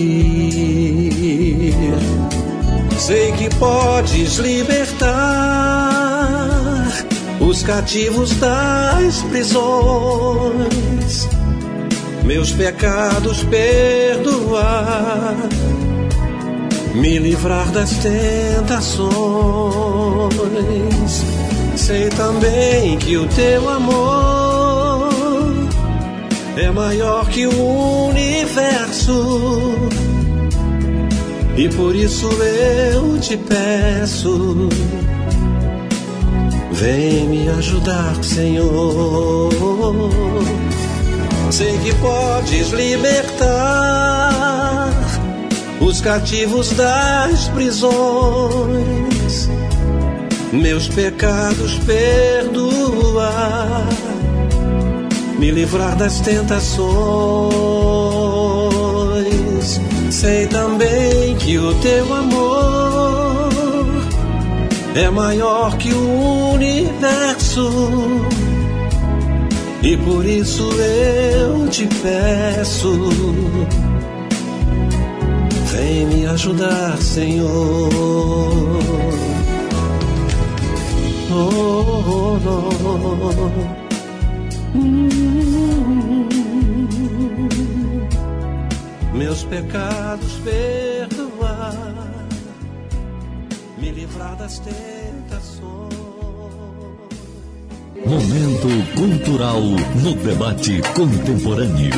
Sei 2.96 3.32
que 3.32 3.52
podes 3.56 4.36
libertar 4.36 5.89
os 7.50 7.62
cativos 7.64 8.30
das 8.36 9.22
prisões, 9.22 11.28
meus 12.24 12.52
pecados 12.52 13.42
perdoar, 13.42 15.34
me 16.94 17.18
livrar 17.18 17.68
das 17.72 17.90
tentações. 17.96 19.10
Sei 21.74 22.08
também 22.10 22.96
que 22.98 23.16
o 23.16 23.26
teu 23.26 23.68
amor 23.68 25.10
é 26.56 26.70
maior 26.70 27.28
que 27.28 27.48
o 27.48 28.10
universo. 28.10 29.74
E 31.56 31.68
por 31.70 31.96
isso 31.96 32.30
eu 32.30 33.18
te 33.18 33.36
peço 33.36 34.68
Vem 36.80 37.28
me 37.28 37.48
ajudar, 37.50 38.24
Senhor. 38.24 39.50
Sei 41.50 41.76
que 41.80 41.94
podes 41.96 42.70
libertar 42.70 44.88
os 45.78 46.00
cativos 46.00 46.70
das 46.70 47.48
prisões, 47.48 49.50
meus 50.54 50.88
pecados 50.88 51.74
perdoar, 51.80 53.86
me 55.38 55.50
livrar 55.50 55.94
das 55.96 56.18
tentações. 56.20 56.80
Sei 60.10 60.46
também 60.46 61.36
que 61.36 61.58
o 61.58 61.74
teu 61.74 62.14
amor 62.14 62.69
é 64.94 65.10
maior 65.10 65.76
que 65.76 65.92
o 65.92 66.52
universo. 66.54 67.70
E 69.82 69.96
por 69.96 70.26
isso 70.26 70.70
eu 70.72 71.68
te 71.68 71.86
peço 71.86 72.90
Vem 75.72 76.04
me 76.06 76.26
ajudar, 76.26 76.98
Senhor. 76.98 77.88
Oh, 81.32 81.94
oh, 82.06 82.38
oh. 89.14 89.16
Meus 89.16 89.44
pecados 89.44 90.32
livrar 94.10 94.36
das 94.36 94.58
tentações. 94.58 95.94
Momento 98.04 98.96
cultural 98.96 99.60
no 99.60 100.14
debate 100.14 100.80
contemporâneo. 100.94 101.90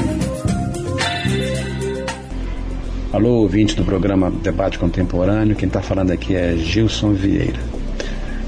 Alô, 3.12 3.30
ouvinte 3.40 3.74
do 3.76 3.84
programa 3.84 4.30
Debate 4.30 4.78
Contemporâneo. 4.78 5.54
Quem 5.56 5.66
está 5.66 5.80
falando 5.80 6.10
aqui 6.10 6.34
é 6.34 6.56
Gilson 6.56 7.12
Vieira, 7.12 7.60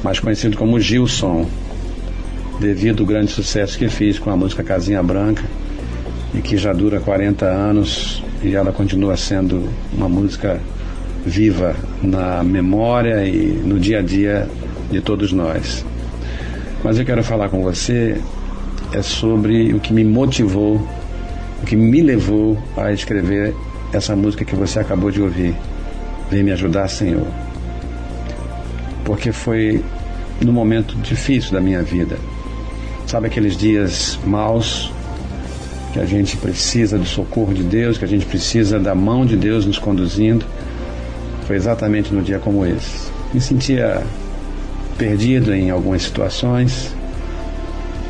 mais 0.02 0.18
conhecido 0.18 0.56
como 0.56 0.80
Gilson, 0.80 1.46
devido 2.60 3.02
ao 3.02 3.06
grande 3.06 3.30
sucesso 3.30 3.78
que 3.78 3.88
fiz 3.88 4.18
com 4.18 4.30
a 4.30 4.36
música 4.36 4.62
Casinha 4.62 5.02
Branca 5.02 5.44
e 6.34 6.40
que 6.40 6.56
já 6.56 6.72
dura 6.72 6.98
40 7.00 7.44
anos 7.46 8.22
e 8.42 8.54
ela 8.54 8.72
continua 8.72 9.16
sendo 9.16 9.68
uma 9.92 10.08
música 10.08 10.60
viva 11.24 11.74
na 12.02 12.42
memória 12.44 13.26
e 13.26 13.46
no 13.64 13.78
dia 13.78 14.00
a 14.00 14.02
dia 14.02 14.48
de 14.90 15.00
todos 15.00 15.32
nós. 15.32 15.84
Mas 16.82 16.98
eu 16.98 17.04
quero 17.04 17.24
falar 17.24 17.48
com 17.48 17.62
você 17.62 18.20
é 18.92 19.02
sobre 19.02 19.72
o 19.72 19.80
que 19.80 19.92
me 19.92 20.04
motivou, 20.04 20.76
o 21.62 21.66
que 21.66 21.74
me 21.74 22.00
levou 22.00 22.56
a 22.76 22.92
escrever 22.92 23.54
essa 23.92 24.14
música 24.14 24.44
que 24.44 24.54
você 24.54 24.78
acabou 24.78 25.10
de 25.10 25.20
ouvir. 25.20 25.54
Vem 26.30 26.42
me 26.42 26.52
ajudar, 26.52 26.88
Senhor. 26.88 27.26
Porque 29.04 29.32
foi 29.32 29.82
no 30.40 30.52
momento 30.52 30.94
difícil 30.96 31.52
da 31.52 31.60
minha 31.60 31.82
vida. 31.82 32.16
Sabe 33.06 33.26
aqueles 33.26 33.56
dias 33.56 34.18
maus 34.24 34.92
que 35.92 36.00
a 36.00 36.04
gente 36.04 36.36
precisa 36.36 36.98
do 36.98 37.04
socorro 37.04 37.54
de 37.54 37.62
Deus, 37.62 37.98
que 37.98 38.04
a 38.04 38.08
gente 38.08 38.26
precisa 38.26 38.78
da 38.78 38.94
mão 38.94 39.24
de 39.24 39.36
Deus 39.36 39.64
nos 39.64 39.78
conduzindo? 39.78 40.44
Foi 41.46 41.56
exatamente 41.56 42.12
no 42.12 42.22
dia 42.22 42.38
como 42.38 42.64
esse. 42.64 43.10
Me 43.32 43.40
sentia 43.40 44.02
perdido 44.96 45.52
em 45.54 45.70
algumas 45.70 46.02
situações, 46.02 46.94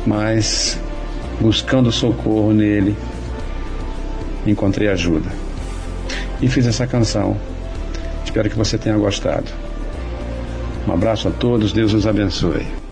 mas 0.05 0.79
buscando 1.41 1.91
socorro 1.91 2.53
nele, 2.53 2.95
encontrei 4.45 4.87
ajuda 4.87 5.29
e 6.41 6.47
fiz 6.47 6.65
essa 6.67 6.85
canção. 6.85 7.35
Espero 8.23 8.49
que 8.49 8.57
você 8.57 8.77
tenha 8.77 8.97
gostado. 8.97 9.51
Um 10.87 10.93
abraço 10.93 11.27
a 11.27 11.31
todos, 11.31 11.73
Deus 11.73 11.93
os 11.93 12.05
abençoe. 12.05 12.84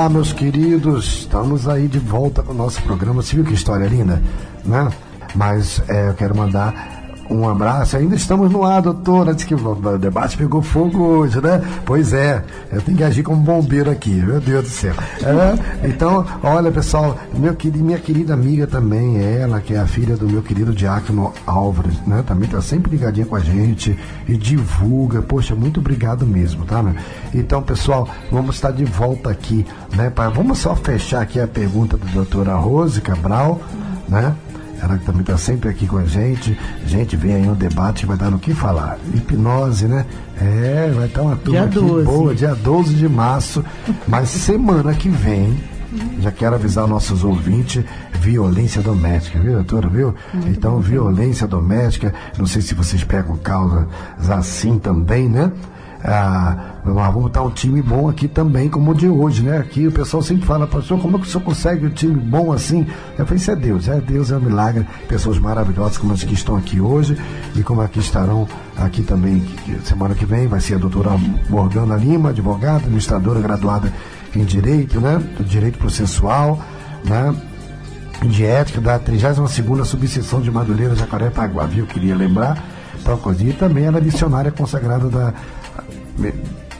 Olá, 0.00 0.08
meus 0.08 0.32
queridos, 0.32 1.18
estamos 1.18 1.68
aí 1.68 1.86
de 1.86 1.98
volta 1.98 2.42
com 2.42 2.54
o 2.54 2.56
nosso 2.56 2.80
programa. 2.84 3.20
Você 3.20 3.36
viu 3.36 3.44
que 3.44 3.52
história 3.52 3.84
linda, 3.86 4.22
né? 4.64 4.90
Mas 5.34 5.82
é, 5.90 6.08
eu 6.08 6.14
quero 6.14 6.34
mandar 6.34 6.99
um 7.30 7.48
abraço. 7.48 7.96
Ainda 7.96 8.14
estamos 8.16 8.50
no 8.50 8.64
ar, 8.64 8.82
doutora. 8.82 9.32
Diz 9.32 9.44
que 9.44 9.54
o 9.54 9.98
debate 9.98 10.36
pegou 10.36 10.60
fogo 10.60 10.98
hoje, 10.98 11.40
né? 11.40 11.62
Pois 11.84 12.12
é, 12.12 12.44
eu 12.72 12.82
tenho 12.82 12.98
que 12.98 13.04
agir 13.04 13.22
como 13.22 13.40
bombeiro 13.40 13.90
aqui, 13.90 14.10
meu 14.10 14.40
Deus 14.40 14.64
do 14.64 14.68
céu. 14.68 14.94
É, 15.22 15.86
então, 15.88 16.26
olha, 16.42 16.70
pessoal, 16.70 17.16
meu, 17.32 17.56
minha 17.76 17.98
querida 17.98 18.34
amiga 18.34 18.66
também, 18.66 19.22
ela, 19.22 19.60
que 19.60 19.74
é 19.74 19.78
a 19.78 19.86
filha 19.86 20.16
do 20.16 20.28
meu 20.28 20.42
querido 20.42 20.72
Diácono 20.72 21.32
Álvares, 21.46 21.98
né? 22.06 22.24
Também 22.26 22.46
está 22.46 22.60
sempre 22.60 22.90
ligadinha 22.90 23.26
com 23.26 23.36
a 23.36 23.40
gente 23.40 23.96
e 24.28 24.36
divulga. 24.36 25.22
Poxa, 25.22 25.54
muito 25.54 25.80
obrigado 25.80 26.26
mesmo, 26.26 26.64
tá, 26.64 26.82
meu? 26.82 26.94
Então, 27.32 27.62
pessoal, 27.62 28.08
vamos 28.30 28.56
estar 28.56 28.72
de 28.72 28.84
volta 28.84 29.30
aqui, 29.30 29.64
né? 29.94 30.10
Pra, 30.10 30.28
vamos 30.28 30.58
só 30.58 30.74
fechar 30.74 31.22
aqui 31.22 31.38
a 31.38 31.46
pergunta 31.46 31.96
da 31.96 32.06
doutora 32.12 32.54
Rose 32.54 33.00
Cabral, 33.00 33.60
né? 34.08 34.34
Ela 34.82 34.98
também 34.98 35.20
está 35.20 35.36
sempre 35.36 35.68
aqui 35.68 35.86
com 35.86 35.98
a 35.98 36.04
gente. 36.04 36.56
Gente, 36.86 37.16
vem 37.16 37.34
aí 37.34 37.48
um 37.48 37.54
debate, 37.54 38.06
vai 38.06 38.16
dar 38.16 38.30
no 38.30 38.38
que 38.38 38.54
falar. 38.54 38.98
Hipnose, 39.14 39.86
né? 39.86 40.06
É, 40.40 40.90
vai 40.94 41.06
estar 41.06 41.22
uma 41.22 41.36
turma 41.36 41.64
aqui 41.64 41.78
12. 41.78 42.04
boa, 42.04 42.34
dia 42.34 42.54
12 42.54 42.94
de 42.94 43.08
março. 43.08 43.64
Mas 44.08 44.30
semana 44.30 44.94
que 44.94 45.08
vem, 45.08 45.56
já 46.20 46.30
quero 46.30 46.54
avisar 46.54 46.86
nossos 46.86 47.24
ouvintes, 47.24 47.84
violência 48.20 48.80
doméstica, 48.80 49.38
viu, 49.38 49.54
doutora, 49.54 49.88
viu? 49.88 50.14
Muito 50.32 50.48
então, 50.48 50.78
violência 50.78 51.46
doméstica, 51.46 52.14
não 52.38 52.46
sei 52.46 52.62
se 52.62 52.74
vocês 52.74 53.02
pegam 53.02 53.36
causas 53.36 53.86
assim 54.28 54.78
também, 54.78 55.28
né? 55.28 55.52
Ah, 56.02 56.76
vamos 56.82 57.14
botar 57.14 57.42
um 57.42 57.50
time 57.50 57.82
bom 57.82 58.08
aqui 58.08 58.26
também, 58.26 58.70
como 58.70 58.90
o 58.90 58.94
de 58.94 59.06
hoje, 59.06 59.42
né? 59.42 59.58
Aqui 59.58 59.86
o 59.86 59.92
pessoal 59.92 60.22
sempre 60.22 60.46
fala, 60.46 60.66
pastor, 60.66 60.98
como 60.98 61.16
é 61.16 61.20
que 61.20 61.26
o 61.26 61.30
senhor 61.30 61.44
consegue 61.44 61.86
um 61.86 61.90
time 61.90 62.14
bom 62.14 62.52
assim? 62.52 62.86
Eu 63.18 63.26
falei, 63.26 63.40
isso 63.40 63.50
é 63.50 63.56
Deus, 63.56 63.88
é 63.88 64.00
Deus, 64.00 64.30
é 64.30 64.36
um 64.36 64.40
milagre. 64.40 64.86
Pessoas 65.06 65.38
maravilhosas 65.38 65.98
como 65.98 66.14
as 66.14 66.24
que 66.24 66.32
estão 66.32 66.56
aqui 66.56 66.80
hoje 66.80 67.18
e 67.54 67.62
como 67.62 67.82
aqui 67.82 67.98
estarão 67.98 68.48
aqui 68.78 69.02
também 69.02 69.44
semana 69.84 70.14
que 70.14 70.24
vem, 70.24 70.46
vai 70.46 70.60
ser 70.60 70.76
a 70.76 70.78
doutora 70.78 71.10
Morgana 71.50 71.96
Lima, 71.96 72.30
advogada, 72.30 72.78
administradora 72.78 73.40
graduada 73.40 73.92
em 74.34 74.44
Direito, 74.44 75.00
né? 75.00 75.22
Direito 75.40 75.78
Processual, 75.78 76.58
né? 77.04 77.34
De 78.22 78.44
Ética 78.44 78.80
da 78.80 78.98
32ª 78.98 79.84
Subseção 79.84 80.40
de 80.40 80.50
Madureira 80.50 80.94
Jacarepaguá, 80.94 81.66
viu? 81.66 81.86
Queria 81.86 82.16
lembrar. 82.16 82.62
Então, 83.00 83.18
e 83.40 83.52
também 83.54 83.84
ela 83.84 83.98
é 83.98 84.00
missionária 84.00 84.50
consagrada 84.50 85.08
da 85.08 85.32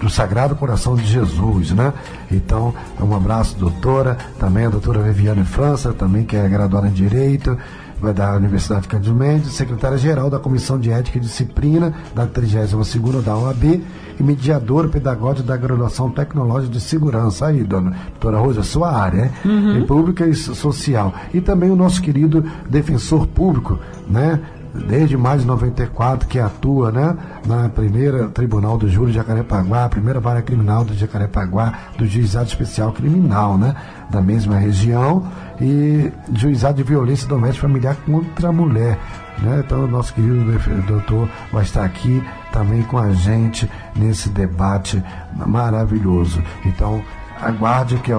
do 0.01 0.09
Sagrado 0.09 0.57
Coração 0.57 0.95
de 0.95 1.05
Jesus, 1.05 1.73
né? 1.73 1.93
Então, 2.31 2.75
um 3.01 3.15
abraço, 3.15 3.57
doutora, 3.57 4.17
também 4.39 4.67
a 4.67 4.71
doutora 4.71 5.01
Viviane 5.01 5.45
França, 5.45 5.93
também 5.93 6.25
que 6.25 6.37
é 6.37 6.49
graduada 6.49 6.89
em 6.89 6.93
Direito, 6.93 7.57
vai 8.01 8.15
da 8.15 8.35
Universidade 8.35 8.89
Cândido 8.89 9.15
Mendes, 9.15 9.53
secretária-geral 9.53 10.31
da 10.31 10.39
Comissão 10.39 10.79
de 10.79 10.91
Ética 10.91 11.19
e 11.19 11.21
Disciplina 11.21 11.93
da 12.15 12.27
32ª 12.27 13.23
da 13.23 13.37
OAB 13.37 13.83
e 14.19 14.23
mediadora 14.23 14.89
pedagógica 14.89 15.47
da 15.47 15.57
Graduação 15.57 16.11
Tecnológica 16.11 16.73
de 16.73 16.81
Segurança. 16.81 17.47
Aí, 17.47 17.63
dona 17.63 17.95
doutora 18.13 18.39
Rosa, 18.39 18.63
sua 18.63 18.91
área, 18.91 19.25
né? 19.25 19.33
Uhum. 19.45 19.79
Em 19.79 19.87
Pública 19.87 20.27
e 20.27 20.35
Social. 20.35 21.13
E 21.35 21.43
também 21.43 21.71
o 21.71 21.77
nosso 21.77 22.01
querido 22.01 22.45
defensor 22.69 23.27
público, 23.27 23.79
né? 24.09 24.41
Desde 24.75 25.17
mais 25.17 25.43
de 25.43 25.47
94 25.47 26.29
que 26.29 26.39
atua 26.39 26.91
né, 26.91 27.17
na 27.47 27.69
primeira 27.69 28.29
Tribunal 28.29 28.79
do 28.79 28.89
Júri 28.89 29.13
de 29.13 29.19
Jacarepaguá, 29.19 29.85
a 29.85 29.89
primeira 29.89 30.21
vara 30.21 30.43
criminal 30.43 30.85
do 30.85 30.95
Jacarepaguá, 30.95 31.75
do 31.99 32.07
Juizado 32.07 32.49
Especial 32.49 32.93
Criminal, 32.93 33.59
né, 33.59 33.75
da 34.11 34.21
mesma 34.21 34.57
região, 34.57 35.27
e 35.61 36.11
Juizado 36.35 36.77
de 36.77 36.83
Violência 36.83 37.29
Doméstica 37.29 37.67
Familiar 37.67 37.97
contra 38.07 38.49
a 38.49 38.53
Mulher. 38.53 38.99
Né? 39.43 39.63
Então, 39.65 39.85
o 39.85 39.89
nosso 39.89 40.15
querido 40.15 40.45
doutor 40.87 41.29
vai 41.53 41.63
estar 41.63 41.85
aqui 41.85 42.23
também 42.53 42.83
com 42.83 42.99
a 42.99 43.13
gente 43.13 43.71
nesse 43.97 44.29
debate 44.29 45.03
maravilhoso. 45.47 46.43
Então, 46.65 47.03
aguarde 47.41 47.97
que 47.97 48.13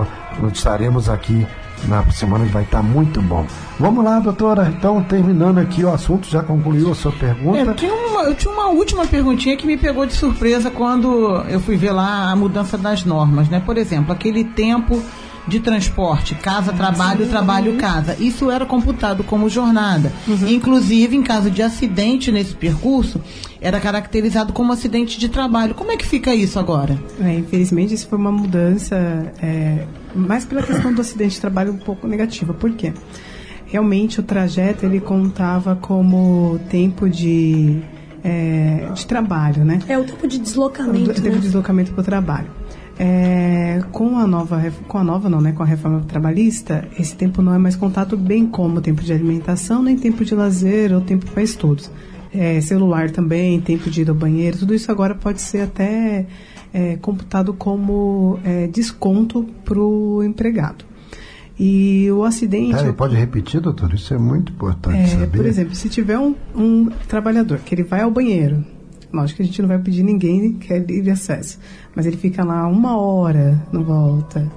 estaremos 0.51 1.09
aqui 1.09 1.47
na 1.87 2.03
semana 2.11 2.45
vai 2.45 2.63
estar 2.63 2.81
muito 2.81 3.21
bom. 3.21 3.45
Vamos 3.79 4.03
lá, 4.03 4.19
doutora. 4.19 4.73
Então, 4.77 5.01
terminando 5.03 5.57
aqui 5.57 5.83
o 5.83 5.91
assunto, 5.91 6.27
já 6.27 6.43
concluiu 6.43 6.91
a 6.91 6.95
sua 6.95 7.11
pergunta? 7.11 7.57
É, 7.57 7.61
eu, 7.61 7.73
tinha 7.75 7.93
uma, 7.93 8.21
eu 8.23 8.35
tinha 8.35 8.53
uma 8.53 8.67
última 8.67 9.05
perguntinha 9.05 9.57
que 9.57 9.65
me 9.65 9.77
pegou 9.77 10.05
de 10.05 10.13
surpresa 10.13 10.69
quando 10.69 11.43
eu 11.47 11.59
fui 11.59 11.75
ver 11.75 11.91
lá 11.91 12.31
a 12.31 12.35
mudança 12.35 12.77
das 12.77 13.03
normas, 13.03 13.49
né? 13.49 13.61
Por 13.65 13.77
exemplo, 13.77 14.11
aquele 14.11 14.43
tempo 14.43 15.01
de 15.47 15.59
transporte, 15.59 16.35
casa, 16.35 16.71
trabalho, 16.71 17.27
trabalho, 17.27 17.77
casa. 17.77 18.15
Isso 18.19 18.51
era 18.51 18.65
computado 18.65 19.23
como 19.23 19.49
jornada. 19.49 20.11
Uhum. 20.27 20.47
Inclusive, 20.47 21.15
em 21.15 21.23
caso 21.23 21.49
de 21.49 21.61
acidente 21.61 22.31
nesse 22.31 22.55
percurso, 22.55 23.21
era 23.59 23.79
caracterizado 23.79 24.53
como 24.53 24.71
acidente 24.71 25.19
de 25.19 25.29
trabalho. 25.29 25.73
Como 25.73 25.91
é 25.91 25.97
que 25.97 26.05
fica 26.05 26.33
isso 26.33 26.59
agora? 26.59 26.97
É, 27.19 27.35
infelizmente, 27.35 27.93
isso 27.93 28.07
foi 28.07 28.17
uma 28.17 28.31
mudança, 28.31 28.95
é, 29.41 29.85
mais 30.15 30.45
pela 30.45 30.63
questão 30.63 30.93
do 30.93 31.01
acidente 31.01 31.35
de 31.35 31.41
trabalho 31.41 31.73
um 31.73 31.77
pouco 31.77 32.07
negativa. 32.07 32.53
Por 32.53 32.71
quê? 32.71 32.93
Realmente 33.65 34.19
o 34.19 34.23
trajeto 34.23 34.85
ele 34.85 34.99
contava 34.99 35.75
como 35.75 36.59
tempo 36.69 37.09
de, 37.09 37.81
é, 38.23 38.89
de 38.93 39.05
trabalho, 39.05 39.63
né? 39.63 39.79
É 39.87 39.97
o 39.97 40.03
tempo 40.03 40.27
de 40.27 40.39
deslocamento. 40.39 41.11
O 41.11 41.13
tempo 41.13 41.29
né? 41.29 41.35
de 41.35 41.39
deslocamento 41.39 41.91
para 41.93 42.01
o 42.01 42.03
trabalho. 42.03 42.60
É, 43.03 43.81
com 43.91 44.15
a 44.19 44.27
nova, 44.27 44.61
com 44.87 44.99
a 44.99 45.03
nova 45.03 45.27
não, 45.27 45.41
né, 45.41 45.53
com 45.53 45.63
a 45.63 45.65
reforma 45.65 46.01
trabalhista, 46.01 46.87
esse 46.99 47.15
tempo 47.15 47.41
não 47.41 47.51
é 47.51 47.57
mais 47.57 47.75
contado 47.75 48.15
bem 48.15 48.45
como 48.45 48.79
tempo 48.79 49.01
de 49.01 49.11
alimentação, 49.11 49.81
nem 49.81 49.97
tempo 49.97 50.23
de 50.23 50.35
lazer 50.35 50.93
ou 50.93 51.01
tempo 51.01 51.25
para 51.31 51.41
estudos. 51.41 51.89
É, 52.31 52.61
celular 52.61 53.09
também, 53.09 53.59
tempo 53.59 53.89
de 53.89 54.01
ir 54.01 54.09
ao 54.09 54.15
banheiro, 54.15 54.59
tudo 54.59 54.75
isso 54.75 54.91
agora 54.91 55.15
pode 55.15 55.41
ser 55.41 55.61
até 55.61 56.27
é, 56.71 56.95
computado 56.97 57.55
como 57.55 58.39
é, 58.45 58.67
desconto 58.67 59.49
para 59.65 59.79
o 59.79 60.23
empregado. 60.23 60.85
E 61.59 62.07
o 62.11 62.23
acidente. 62.23 62.75
Peraí, 62.75 62.93
pode 62.93 63.15
repetir, 63.15 63.61
doutor? 63.61 63.95
Isso 63.95 64.13
é 64.13 64.17
muito 64.19 64.51
importante 64.51 64.99
é, 64.99 65.07
saber. 65.07 65.37
Por 65.37 65.45
exemplo, 65.47 65.73
se 65.73 65.89
tiver 65.89 66.19
um, 66.19 66.35
um 66.55 66.87
trabalhador 67.07 67.57
que 67.65 67.73
ele 67.73 67.83
vai 67.83 68.01
ao 68.01 68.11
banheiro, 68.11 68.63
Lógico 69.13 69.37
que 69.37 69.43
a 69.43 69.45
gente 69.45 69.61
não 69.61 69.67
vai 69.67 69.79
pedir 69.79 70.03
ninguém 70.03 70.53
que 70.53 70.73
é 70.73 70.79
livre 70.79 71.11
acesso. 71.11 71.59
Mas 71.95 72.05
ele 72.05 72.17
fica 72.17 72.43
lá 72.43 72.67
uma 72.67 72.97
hora, 72.97 73.61
não 73.71 73.83
volta. 73.83 74.49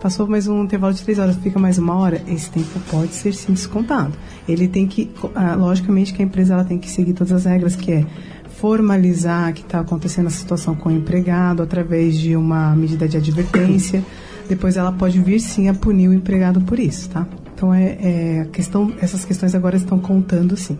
Passou 0.00 0.26
mais 0.26 0.46
um 0.46 0.64
intervalo 0.64 0.92
de 0.92 1.02
três 1.02 1.18
horas, 1.18 1.36
fica 1.36 1.58
mais 1.58 1.78
uma 1.78 1.94
hora. 1.94 2.22
Esse 2.28 2.50
tempo 2.50 2.78
pode 2.90 3.14
ser 3.14 3.32
sim 3.32 3.54
descontado. 3.54 4.12
Ele 4.46 4.68
tem 4.68 4.86
que, 4.86 5.10
ah, 5.34 5.54
logicamente 5.54 6.12
que 6.12 6.20
a 6.20 6.24
empresa 6.24 6.52
ela 6.52 6.64
tem 6.64 6.78
que 6.78 6.90
seguir 6.90 7.14
todas 7.14 7.32
as 7.32 7.44
regras, 7.46 7.74
que 7.74 7.90
é 7.90 8.06
formalizar 8.54 9.52
que 9.54 9.62
está 9.62 9.80
acontecendo 9.80 10.26
a 10.26 10.30
situação 10.30 10.74
com 10.74 10.88
o 10.88 10.92
empregado 10.92 11.62
através 11.62 12.18
de 12.18 12.36
uma 12.36 12.74
medida 12.76 13.08
de 13.08 13.16
advertência. 13.16 14.04
Depois 14.48 14.76
ela 14.76 14.92
pode 14.92 15.18
vir 15.20 15.40
sim 15.40 15.68
a 15.70 15.74
punir 15.74 16.08
o 16.08 16.12
empregado 16.12 16.60
por 16.60 16.78
isso, 16.78 17.08
tá? 17.08 17.26
Então 17.54 17.72
é, 17.72 17.96
é 18.00 18.48
questão, 18.52 18.92
essas 19.00 19.24
questões 19.24 19.54
agora 19.54 19.76
estão 19.76 19.98
contando 19.98 20.54
sim. 20.54 20.78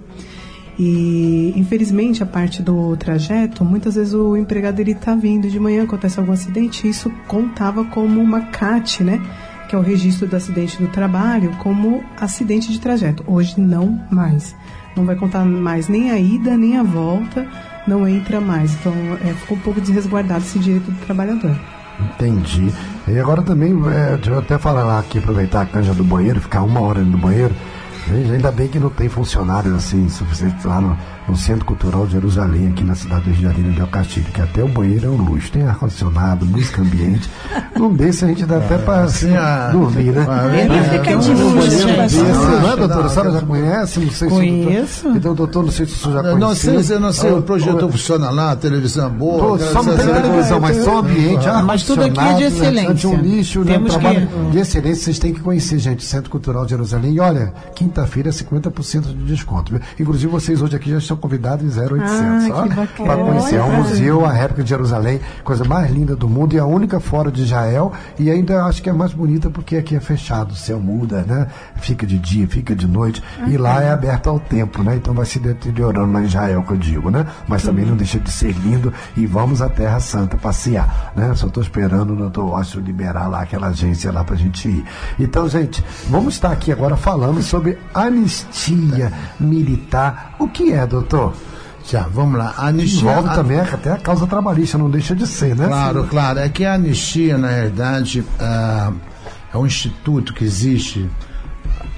E 0.79 1.53
infelizmente 1.57 2.23
a 2.23 2.27
parte 2.27 2.63
do 2.63 2.97
trajeto, 2.97 3.65
muitas 3.65 3.95
vezes 3.95 4.15
o 4.15 4.37
empregado 4.37 4.81
ele 4.81 4.93
está 4.93 5.15
vindo 5.15 5.49
de 5.49 5.61
manhã, 5.61 5.85
acontece 5.85 6.19
algum 6.19 6.33
acidente, 6.33 6.87
e 6.87 6.91
isso 6.91 7.11
contava 7.29 7.85
como 7.85 8.21
uma 8.21 8.41
CAT, 8.43 9.05
né? 9.05 9.21
Que 9.69 9.77
é 9.77 9.79
o 9.79 9.83
registro 9.83 10.27
do 10.27 10.37
acidente 10.37 10.81
do 10.81 10.89
trabalho, 10.89 11.51
como 11.63 12.03
acidente 12.21 12.73
de 12.73 12.81
trajeto. 12.81 13.25
Hoje 13.27 13.61
não 13.61 14.01
mais. 14.11 14.55
Não 14.97 15.05
vai 15.05 15.17
contar 15.17 15.45
mais 15.45 15.89
nem 15.89 16.11
a 16.11 16.19
ida, 16.19 16.57
nem 16.57 16.77
a 16.77 16.83
volta, 16.83 17.47
não 17.87 18.07
entra 18.07 18.41
mais. 18.41 18.75
Então 18.75 18.93
é, 19.25 19.33
ficou 19.35 19.57
um 19.57 19.61
pouco 19.61 19.81
desresguardado 19.81 20.43
esse 20.43 20.59
direito 20.59 20.91
do 20.91 21.07
trabalhador. 21.07 21.57
Entendi. 22.01 22.73
E 23.07 23.19
agora 23.19 23.43
também, 23.43 23.73
é, 23.89 24.17
deixa 24.17 24.31
eu 24.31 24.39
até 24.39 24.59
falar 24.59 24.99
aqui, 24.99 25.19
aproveitar 25.19 25.63
a 25.63 25.67
canja 25.67 25.95
do 25.95 26.03
banheiro, 26.03 26.41
ficar 26.41 26.63
uma 26.63 26.81
hora 26.81 27.01
no 27.01 27.19
banheiro. 27.19 27.55
Veja, 28.06 28.35
ainda 28.35 28.52
bem 28.52 28.68
que 28.68 28.78
não 28.78 28.90
tem 28.90 29.09
funcionários 29.09 29.74
assim 29.74 30.09
suficientes 30.09 30.64
lá 30.64 30.81
no, 30.81 30.98
no 31.29 31.37
Centro 31.37 31.65
Cultural 31.65 32.07
de 32.07 32.13
Jerusalém, 32.13 32.69
aqui 32.69 32.85
na 32.85 32.95
cidade 32.95 33.23
do 33.23 33.31
Rio 33.31 33.37
de 33.37 33.43
Janeiro, 33.43 33.73
de 33.73 33.91
Castilho, 33.91 34.27
que 34.27 34.41
até 34.41 34.63
o 34.63 34.69
banheiro 34.69 35.07
é 35.07 35.11
um 35.11 35.17
luxo. 35.17 35.51
Tem 35.51 35.63
ar-condicionado, 35.63 36.45
música 36.45 36.83
ambiente. 36.83 37.31
Num 37.77 37.95
desse 37.95 38.25
a 38.25 38.29
gente 38.29 38.45
dá 38.45 38.59
até 38.59 38.79
para 38.79 39.05
assim, 39.05 39.35
a... 39.35 39.69
dormir, 39.71 40.13
né? 40.13 40.27
Ele 40.65 40.99
fica 40.99 41.17
de 41.17 41.33
luxo. 41.33 41.87
Não 42.63 42.73
é, 42.73 42.77
doutora? 42.77 43.07
A 43.07 43.09
senhora 43.09 43.31
já 43.33 43.41
conhece? 43.41 44.01
Não 44.01 44.11
sei 44.11 44.29
Conheço. 44.29 45.13
Se 45.13 45.19
então, 45.19 45.35
doutor, 45.35 45.65
não 45.65 45.73
sei 45.73 45.87
se 45.87 45.95
o 45.95 45.97
senhor 45.97 46.15
já 46.15 46.23
conhece. 46.23 46.41
Não 46.41 46.55
sei, 46.55 46.97
eu 46.97 47.01
não 47.01 47.13
sei, 47.13 47.33
o 47.33 47.43
projetor 47.43 47.91
funciona 47.91 48.31
lá, 48.31 48.53
a 48.53 48.57
televisão 48.57 49.07
é 49.07 49.11
boa. 49.11 49.59
Só 49.59 49.83
não 49.83 49.97
tem 49.97 50.07
televisão, 50.07 50.61
mas 50.61 50.77
só 50.85 50.99
ambiente, 50.99 51.47
Mas 51.65 51.83
tudo 51.85 52.05
aqui 52.05 52.21
é 52.21 52.33
de 52.35 52.43
excelência. 52.45 53.09
Um 53.09 53.17
lixo, 53.17 53.65
né? 53.65 53.79
Trabalho 53.79 54.29
de 54.51 54.59
excelência, 54.59 55.05
vocês 55.05 55.19
têm 55.19 55.33
que 55.33 55.41
conhecer, 55.41 55.79
gente, 55.79 56.05
Centro 56.05 56.31
Cultural 56.31 56.65
de 56.65 56.71
Jerusalém. 56.71 57.15
E 57.15 57.21
olha, 57.21 57.53
quinta-feira 57.75 58.29
é 58.29 58.33
50% 58.33 59.03
de 59.03 59.25
desconto. 59.25 59.75
Inclusive, 59.99 60.31
vocês 60.31 60.61
hoje 60.61 60.77
aqui 60.77 60.91
já 60.91 60.99
estão 60.99 61.14
convidados 61.16 61.65
em 61.65 61.81
0800. 61.81 62.51
Ah, 62.51 63.05
para 63.05 63.16
conhecer. 63.16 63.57
É 63.57 63.62
um 63.62 63.77
museu, 63.78 64.24
a 64.24 64.32
réplica 64.32 64.62
de 64.62 64.70
Jerusalém, 64.70 65.20
coisa 65.43 65.65
mais 65.65 65.91
linda 65.91 66.16
do 66.16 66.28
mundo 66.28 66.55
e 66.55 66.59
a 66.59 66.65
única 66.65 67.01
fora 67.01 67.31
de 67.31 67.43
Israel. 67.43 67.93
E 68.19 68.31
ainda 68.31 68.65
acho 68.65 68.82
que 68.82 68.89
é 68.89 68.93
mais 68.93 69.12
bonita 69.12 69.51
porque 69.51 69.77
aqui 69.77 69.97
é 69.97 70.01
fechado, 70.01 70.53
o 70.53 70.57
céu 70.57 70.81
muda, 70.81 71.23
né? 71.23 71.47
Fica 71.77 72.07
de 72.07 72.19
dia, 72.19 72.47
fica 72.47 72.74
de 72.74 72.86
noite. 72.86 73.23
Ah, 73.41 73.49
e 73.49 73.57
lá 73.57 73.82
é 73.82 73.91
aberto 73.91 74.28
ao 74.28 74.41
tempo, 74.41 74.82
né? 74.82 74.97
Então 74.97 75.15
vai 75.15 75.27
se 75.27 75.39
deteriorando 75.39 76.09
na 76.09 76.23
Israel, 76.23 76.62
que 76.62 76.73
eu 76.73 76.77
digo, 76.77 77.11
né? 77.11 77.27
Mas 77.47 77.62
também 77.62 77.85
não 77.85 77.97
deixa 77.97 78.19
de 78.19 78.31
ser 78.31 78.53
lindo 78.53 78.93
e 79.16 79.27
vamos 79.27 79.62
à 79.62 79.69
Terra 79.69 80.01
Santa 80.01 80.36
passear, 80.36 81.12
né? 81.16 81.32
Só 81.35 81.47
estou 81.47 81.62
esperando 81.62 82.12
o 82.12 82.16
doutor 82.16 82.51
Ócio 82.53 82.81
liberar 82.81 83.28
lá 83.28 83.43
aquela 83.43 83.69
agência 83.69 84.11
lá 84.12 84.24
para 84.24 84.35
a 84.35 84.39
gente 84.39 84.69
ir. 84.69 84.85
Então, 85.19 85.49
gente, 85.49 85.85
vamos 86.09 86.35
estar 86.35 86.51
aqui 86.51 86.73
agora 86.73 86.97
falando 86.97 87.43
sobre 87.43 87.78
anistia 87.95 89.12
militar. 89.39 90.35
O 90.39 90.49
que 90.49 90.73
é, 90.73 90.86
doutor? 90.86 91.03
Já, 91.90 92.02
vamos 92.02 92.39
lá. 92.39 92.55
A 92.56 92.68
anistia. 92.68 93.10
Envolve 93.10 93.28
a... 93.28 93.35
também 93.35 93.60
até 93.60 93.93
a 93.93 93.98
causa 93.98 94.26
trabalhista, 94.26 94.78
não 94.78 94.90
deixa 94.90 95.14
de 95.14 95.26
ser, 95.26 95.55
né? 95.55 95.66
Claro, 95.66 96.02
Sim. 96.02 96.09
claro. 96.09 96.39
É 96.39 96.48
que 96.48 96.64
a 96.64 96.74
anistia, 96.74 97.36
na 97.36 97.51
realidade, 97.51 98.20
uh, 98.20 98.94
é 99.52 99.59
um 99.59 99.66
instituto 99.66 100.32
que 100.32 100.44
existe 100.44 101.09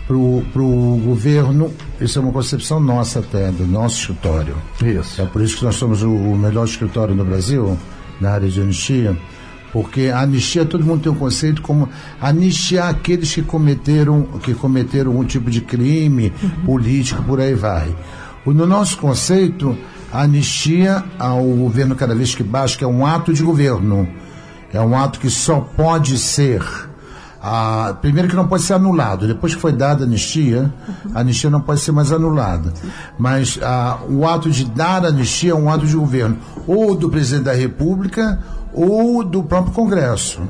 para 0.06 0.16
o 0.16 1.00
governo. 1.04 1.72
Isso 2.00 2.18
é 2.18 2.22
uma 2.22 2.32
concepção 2.32 2.80
nossa 2.80 3.20
até, 3.20 3.50
do 3.50 3.66
nosso 3.66 4.00
escritório. 4.00 4.56
Isso. 4.82 5.22
É 5.22 5.26
por 5.26 5.42
isso 5.42 5.58
que 5.58 5.64
nós 5.64 5.76
somos 5.76 6.02
o, 6.02 6.10
o 6.10 6.36
melhor 6.36 6.64
escritório 6.64 7.14
no 7.14 7.24
Brasil, 7.24 7.76
na 8.20 8.30
área 8.30 8.48
de 8.48 8.60
anistia. 8.60 9.16
Porque 9.72 10.08
a 10.08 10.20
anistia, 10.20 10.64
todo 10.64 10.84
mundo 10.84 11.02
tem 11.02 11.12
um 11.12 11.16
conceito 11.16 11.60
como 11.60 11.88
anistiar 12.20 12.88
aqueles 12.88 13.34
que 13.34 13.42
cometeram, 13.42 14.22
que 14.42 14.54
cometeram 14.54 15.18
um 15.18 15.24
tipo 15.24 15.50
de 15.50 15.60
crime 15.60 16.32
uhum. 16.42 16.50
político, 16.64 17.22
por 17.24 17.40
aí 17.40 17.54
vai. 17.54 17.94
No 18.46 18.66
nosso 18.66 18.98
conceito, 18.98 19.76
a 20.12 20.22
anistia 20.22 21.04
ao 21.18 21.42
governo 21.42 21.96
cada 21.96 22.14
vez 22.14 22.34
que 22.34 22.44
baixa, 22.44 22.78
que 22.78 22.84
é 22.84 22.86
um 22.86 23.04
ato 23.04 23.32
de 23.32 23.42
governo. 23.42 24.08
É 24.72 24.80
um 24.80 24.96
ato 24.96 25.18
que 25.18 25.28
só 25.28 25.60
pode 25.60 26.16
ser. 26.16 26.64
Ah, 27.42 27.96
primeiro 28.00 28.28
que 28.28 28.36
não 28.36 28.46
pode 28.46 28.62
ser 28.62 28.74
anulado. 28.74 29.26
Depois 29.26 29.54
que 29.54 29.60
foi 29.60 29.72
dada 29.72 30.04
a 30.04 30.06
anistia, 30.06 30.72
a 31.14 31.20
anistia 31.20 31.50
não 31.50 31.60
pode 31.60 31.80
ser 31.80 31.92
mais 31.92 32.12
anulada. 32.12 32.72
Mas 33.18 33.58
ah, 33.62 33.98
o 34.08 34.26
ato 34.26 34.50
de 34.50 34.64
dar 34.64 35.04
anistia 35.04 35.50
é 35.50 35.54
um 35.54 35.70
ato 35.70 35.86
de 35.86 35.96
governo, 35.96 36.38
ou 36.66 36.94
do 36.94 37.10
presidente 37.10 37.44
da 37.44 37.52
República, 37.52 38.42
ou 38.72 39.24
do 39.24 39.42
próprio 39.42 39.72
Congresso. 39.72 40.40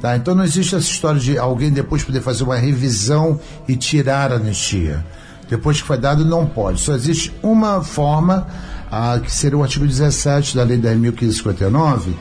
Tá? 0.00 0.16
Então 0.16 0.34
não 0.34 0.44
existe 0.44 0.76
essa 0.76 0.88
história 0.88 1.20
de 1.20 1.38
alguém 1.38 1.70
depois 1.70 2.04
poder 2.04 2.20
fazer 2.20 2.44
uma 2.44 2.56
revisão 2.56 3.40
e 3.66 3.76
tirar 3.76 4.30
a 4.30 4.36
anistia 4.36 5.04
depois 5.48 5.80
que 5.80 5.86
foi 5.86 5.98
dado, 5.98 6.24
não 6.24 6.46
pode. 6.46 6.80
Só 6.80 6.94
existe 6.94 7.32
uma 7.42 7.82
forma, 7.82 8.46
ah, 8.90 9.18
que 9.22 9.32
seria 9.32 9.56
o 9.56 9.62
artigo 9.62 9.86
17 9.86 10.56
da 10.56 10.62
Lei 10.62 10.78
10.559, 10.78 12.12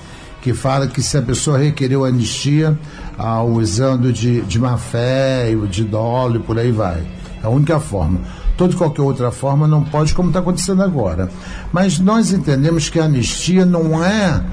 que 0.41 0.53
fala 0.53 0.87
que 0.87 1.01
se 1.01 1.17
a 1.17 1.21
pessoa 1.21 1.57
requereu 1.57 2.05
anistia 2.05 2.77
ah, 3.17 3.43
usando 3.43 4.13
de, 4.13 4.41
de 4.41 4.59
má 4.59 4.77
fé, 4.77 5.53
de 5.69 5.83
dolo 5.83 6.37
e 6.37 6.39
por 6.39 6.57
aí 6.57 6.71
vai. 6.71 7.05
É 7.43 7.45
a 7.45 7.49
única 7.49 7.79
forma. 7.79 8.21
Toda 8.55 8.75
qualquer 8.75 9.01
outra 9.01 9.29
forma 9.29 9.67
não 9.67 9.83
pode, 9.83 10.13
como 10.13 10.29
está 10.29 10.39
acontecendo 10.39 10.81
agora. 10.81 11.29
Mas 11.71 11.99
nós 11.99 12.31
entendemos 12.31 12.89
que 12.89 12.99
a 12.99 13.03
anistia 13.03 13.65
não 13.65 14.03
é 14.03 14.43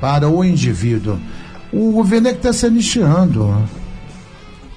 para 0.00 0.28
o 0.28 0.44
indivíduo. 0.44 1.18
O 1.72 1.92
governo 1.92 2.28
é 2.28 2.32
que 2.32 2.38
está 2.38 2.52
se 2.52 2.66
anistiando. 2.66 3.56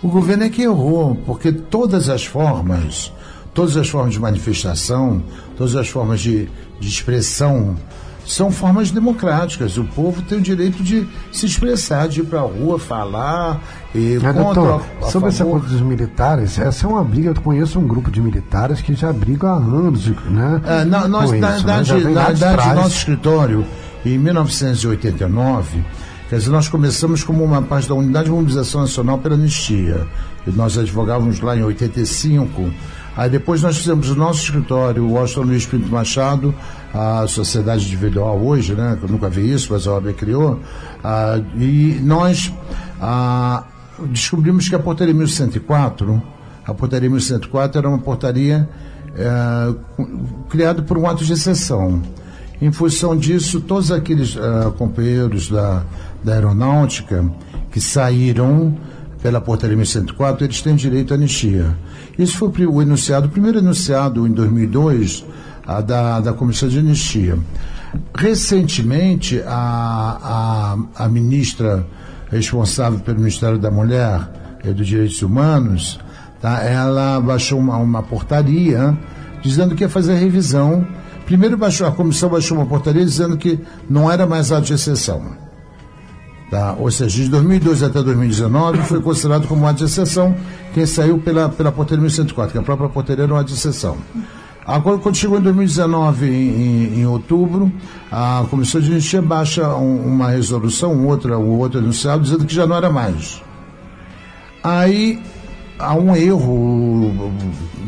O 0.02 0.08
governo 0.08 0.44
é 0.44 0.50
que 0.50 0.62
errou, 0.62 1.16
porque 1.26 1.52
todas 1.52 2.08
as 2.08 2.24
formas 2.24 3.12
todas 3.58 3.76
as 3.76 3.90
formas 3.90 4.14
de 4.14 4.20
manifestação, 4.20 5.24
todas 5.58 5.76
as 5.76 5.90
formas 5.90 6.20
de, 6.20 6.48
de 6.80 6.88
expressão 6.88 7.76
são 8.24 8.52
formas 8.52 8.92
democráticas. 8.92 9.80
O 9.80 9.84
povo 9.84 10.22
tem 10.22 10.38
o 10.38 10.42
direito 10.42 10.84
de 10.84 11.08
se 11.32 11.48
expressar, 11.48 12.08
de 12.08 12.20
ir 12.20 12.26
para 12.26 12.42
a 12.42 12.44
rua, 12.44 12.78
falar 12.78 13.60
e 13.96 14.18
é, 14.18 14.20
contra. 14.20 14.44
Doutor, 14.44 14.84
a, 15.02 15.08
a 15.08 15.10
sobre 15.10 15.12
favor. 15.12 15.28
essa 15.30 15.46
coisa 15.46 15.66
dos 15.66 15.82
militares, 15.82 16.60
essa 16.60 16.86
é 16.86 16.90
uma 16.90 17.04
briga. 17.04 17.30
Eu 17.32 17.42
conheço 17.42 17.80
um 17.80 17.88
grupo 17.88 18.12
de 18.12 18.22
militares 18.22 18.80
que 18.80 18.94
já 18.94 19.12
brigam 19.12 19.50
há 19.50 19.56
anos, 19.56 20.06
né? 20.06 20.62
É, 20.64 20.86
na, 20.86 21.08
nós, 21.08 21.32
na, 21.32 21.56
isso, 21.56 21.66
né? 21.66 22.12
na 22.12 22.26
verdade, 22.26 22.76
nosso 22.76 22.98
escritório, 22.98 23.66
em 24.06 24.20
1989, 24.20 25.84
quer 26.30 26.38
dizer, 26.38 26.52
nós 26.52 26.70
começamos 26.70 27.24
como 27.24 27.44
uma 27.44 27.64
parte 27.64 27.90
da 27.90 27.96
Unidade 27.96 28.26
de 28.26 28.32
Mobilização 28.32 28.82
Nacional 28.82 29.18
pela 29.18 29.34
Anistia. 29.34 30.06
E 30.46 30.52
nós 30.52 30.78
advogávamos 30.78 31.42
lá 31.42 31.58
em 31.58 31.64
85 31.64 32.72
Aí 33.18 33.30
depois 33.30 33.64
nós 33.64 33.78
fizemos 33.78 34.12
o 34.12 34.16
nosso 34.16 34.44
escritório, 34.44 35.04
o 35.04 35.14
Washington 35.14 35.42
Luiz 35.42 35.66
Pinto 35.66 35.90
Machado, 35.90 36.54
a 36.94 37.26
Sociedade 37.28 37.90
de 37.90 38.20
hoje, 38.20 38.76
né? 38.76 38.96
Eu 39.02 39.10
nunca 39.10 39.28
vi 39.28 39.52
isso, 39.52 39.74
mas 39.74 39.88
a 39.88 39.94
OAB 39.94 40.14
criou. 40.14 40.60
Ah, 41.04 41.42
e 41.58 42.00
nós 42.04 42.54
ah, 43.02 43.64
descobrimos 44.12 44.70
que 44.70 44.76
a 44.76 44.80
portaria 44.80 45.16
1104, 45.16 46.22
a 46.64 46.74
portaria 46.76 47.10
1104 47.10 47.80
era 47.80 47.90
uma 47.90 47.98
portaria 47.98 48.70
é, 49.16 49.74
criada 50.50 50.84
por 50.84 50.98
um 50.98 51.08
ato 51.08 51.26
de 51.26 51.34
exceção. 51.34 52.04
Em 52.62 52.72
função 52.72 53.16
disso, 53.16 53.62
todos 53.62 53.92
aqueles 53.92 54.36
uh, 54.36 54.72
companheiros 54.78 55.50
da, 55.50 55.84
da 56.24 56.34
aeronáutica 56.34 57.24
que 57.72 57.80
saíram 57.80 58.76
pela 59.28 59.42
portaria 59.42 59.76
1104, 59.76 60.46
eles 60.46 60.62
têm 60.62 60.74
direito 60.74 61.14
à 61.14 61.18
anistia. 61.18 61.76
Isso 62.18 62.38
foi 62.38 62.66
o 62.66 62.82
enunciado, 62.82 63.28
o 63.28 63.30
primeiro 63.30 63.58
enunciado 63.58 64.26
em 64.26 64.32
2002 64.32 65.26
a, 65.66 65.82
da, 65.82 66.22
da 66.22 66.32
Comissão 66.32 66.70
de 66.70 66.80
Anistia. 66.80 67.38
Recentemente, 68.18 69.44
a, 69.46 70.78
a, 70.96 71.04
a 71.04 71.10
ministra 71.10 71.86
responsável 72.32 73.00
pelo 73.00 73.18
Ministério 73.18 73.60
da 73.60 73.70
Mulher 73.70 74.32
e 74.64 74.72
dos 74.72 74.88
Direitos 74.88 75.22
Humanos, 75.22 76.00
tá, 76.40 76.64
ela 76.64 77.20
baixou 77.20 77.60
uma, 77.60 77.76
uma 77.76 78.02
portaria 78.02 78.98
dizendo 79.42 79.76
que 79.76 79.84
ia 79.84 79.90
fazer 79.90 80.16
revisão. 80.16 80.88
Primeiro 81.26 81.58
baixou, 81.58 81.86
a 81.86 81.92
comissão 81.92 82.30
baixou 82.30 82.56
uma 82.56 82.66
portaria 82.66 83.04
dizendo 83.04 83.36
que 83.36 83.60
não 83.90 84.10
era 84.10 84.26
mais 84.26 84.54
ato 84.54 84.68
de 84.68 84.74
exceção. 84.74 85.47
Tá? 86.50 86.76
Ou 86.80 86.90
seja, 86.90 87.24
de 87.24 87.30
2002 87.30 87.84
até 87.84 88.02
2019 88.02 88.84
foi 88.84 89.02
considerado 89.02 89.48
como 89.48 89.68
ato 89.68 89.80
de 89.80 89.84
exceção 89.84 90.34
quem 90.74 90.86
saiu 90.86 91.18
pela, 91.18 91.50
pela 91.50 91.72
portaria 91.72 92.02
1104, 92.02 92.54
que 92.54 92.58
a 92.58 92.62
própria 92.62 92.88
portaria 92.88 93.26
era 93.26 93.34
um 93.34 93.38
ato 93.38 93.48
de 93.48 93.54
exceção. 93.54 93.98
Agora, 94.66 94.98
quando 94.98 95.16
chegou 95.16 95.40
em 95.40 95.42
2019, 95.42 96.28
em, 96.28 97.00
em, 97.00 97.06
outubro, 97.06 97.72
a 98.12 98.46
Comissão 98.50 98.82
de 98.82 98.92
Anistia 98.92 99.22
baixa 99.22 99.76
um, 99.76 100.06
uma 100.06 100.30
resolução, 100.30 101.08
outra, 101.08 101.38
o 101.38 101.58
outro 101.58 101.80
enunciado, 101.80 102.24
dizendo 102.24 102.46
que 102.46 102.54
já 102.54 102.68
não 102.68 102.76
era 102.76 102.90
mais. 102.90 103.42
Aí 104.62 105.22
há 105.80 105.94
um 105.96 106.14
erro 106.14 107.32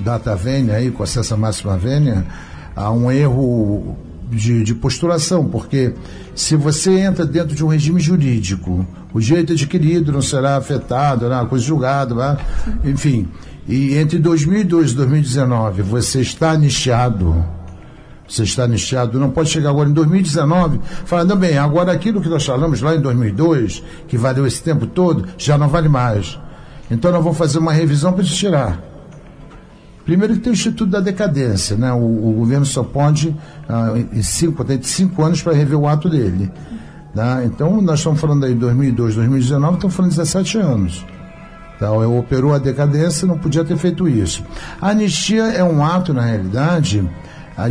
data 0.03 0.35
vênia 0.37 0.75
aí, 0.75 0.89
com 0.89 1.03
acesso 1.03 1.33
à 1.33 1.37
máxima 1.37 1.77
vênia, 1.77 2.25
há 2.73 2.89
um 2.91 3.11
erro 3.11 3.97
de, 4.29 4.63
de, 4.63 4.73
postulação, 4.73 5.49
porque 5.49 5.93
se 6.39 6.55
você 6.55 7.01
entra 7.01 7.25
dentro 7.25 7.53
de 7.53 7.65
um 7.65 7.67
regime 7.67 7.99
jurídico, 7.99 8.87
o 9.13 9.19
direito 9.19 9.51
adquirido 9.51 10.09
não 10.09 10.21
será 10.21 10.55
afetado, 10.55 11.27
não, 11.27 11.45
coisa 11.45 11.65
julgada, 11.65 12.15
né? 12.15 12.37
enfim. 12.85 13.27
E 13.67 13.97
entre 13.97 14.17
2002 14.17 14.91
e 14.91 14.95
2019 14.95 15.81
você 15.81 16.21
está 16.21 16.51
anistiado, 16.51 17.43
você 18.25 18.43
está 18.43 18.63
anistiado, 18.63 19.19
não 19.19 19.31
pode 19.31 19.49
chegar 19.49 19.69
agora 19.69 19.89
em 19.89 19.93
2019 19.93 20.79
falando, 21.03 21.35
bem, 21.35 21.57
agora 21.57 21.91
aquilo 21.91 22.21
que 22.21 22.29
nós 22.29 22.45
falamos 22.45 22.79
lá 22.79 22.95
em 22.95 23.01
2002, 23.01 23.83
que 24.07 24.17
valeu 24.17 24.47
esse 24.47 24.63
tempo 24.63 24.87
todo, 24.87 25.27
já 25.37 25.57
não 25.57 25.67
vale 25.67 25.89
mais. 25.89 26.39
Então 26.89 27.11
nós 27.11 27.21
vamos 27.21 27.37
fazer 27.37 27.59
uma 27.59 27.73
revisão 27.73 28.13
para 28.13 28.23
te 28.23 28.33
tirar. 28.33 28.88
Primeiro 30.09 30.33
que 30.33 30.39
tem 30.39 30.51
o 30.51 30.55
Instituto 30.55 30.89
da 30.89 30.99
Decadência, 30.99 31.77
né? 31.77 31.93
O, 31.93 31.97
o 31.97 32.33
governo 32.33 32.65
só 32.65 32.81
pode, 32.81 33.35
ah, 33.69 33.93
em 34.11 34.23
cinco, 34.23 34.65
tem 34.65 34.81
cinco 34.81 35.23
anos 35.23 35.43
para 35.43 35.53
rever 35.53 35.77
o 35.77 35.87
ato 35.87 36.09
dele. 36.09 36.51
Tá? 37.13 37.45
Então 37.45 37.79
nós 37.79 37.99
estamos 37.99 38.19
falando 38.19 38.43
aí 38.43 38.55
de 38.55 38.59
2002, 38.59 39.13
2019, 39.13 39.75
estamos 39.75 39.95
falando 39.95 40.09
de 40.09 40.17
17 40.17 40.57
anos. 40.57 41.05
Então, 41.75 42.17
operou 42.17 42.55
a 42.55 42.57
decadência, 42.57 43.27
não 43.27 43.37
podia 43.37 43.63
ter 43.63 43.77
feito 43.77 44.09
isso. 44.09 44.43
A 44.81 44.89
anistia 44.89 45.43
é 45.43 45.63
um 45.63 45.85
ato, 45.85 46.11
na 46.11 46.23
realidade, 46.23 47.07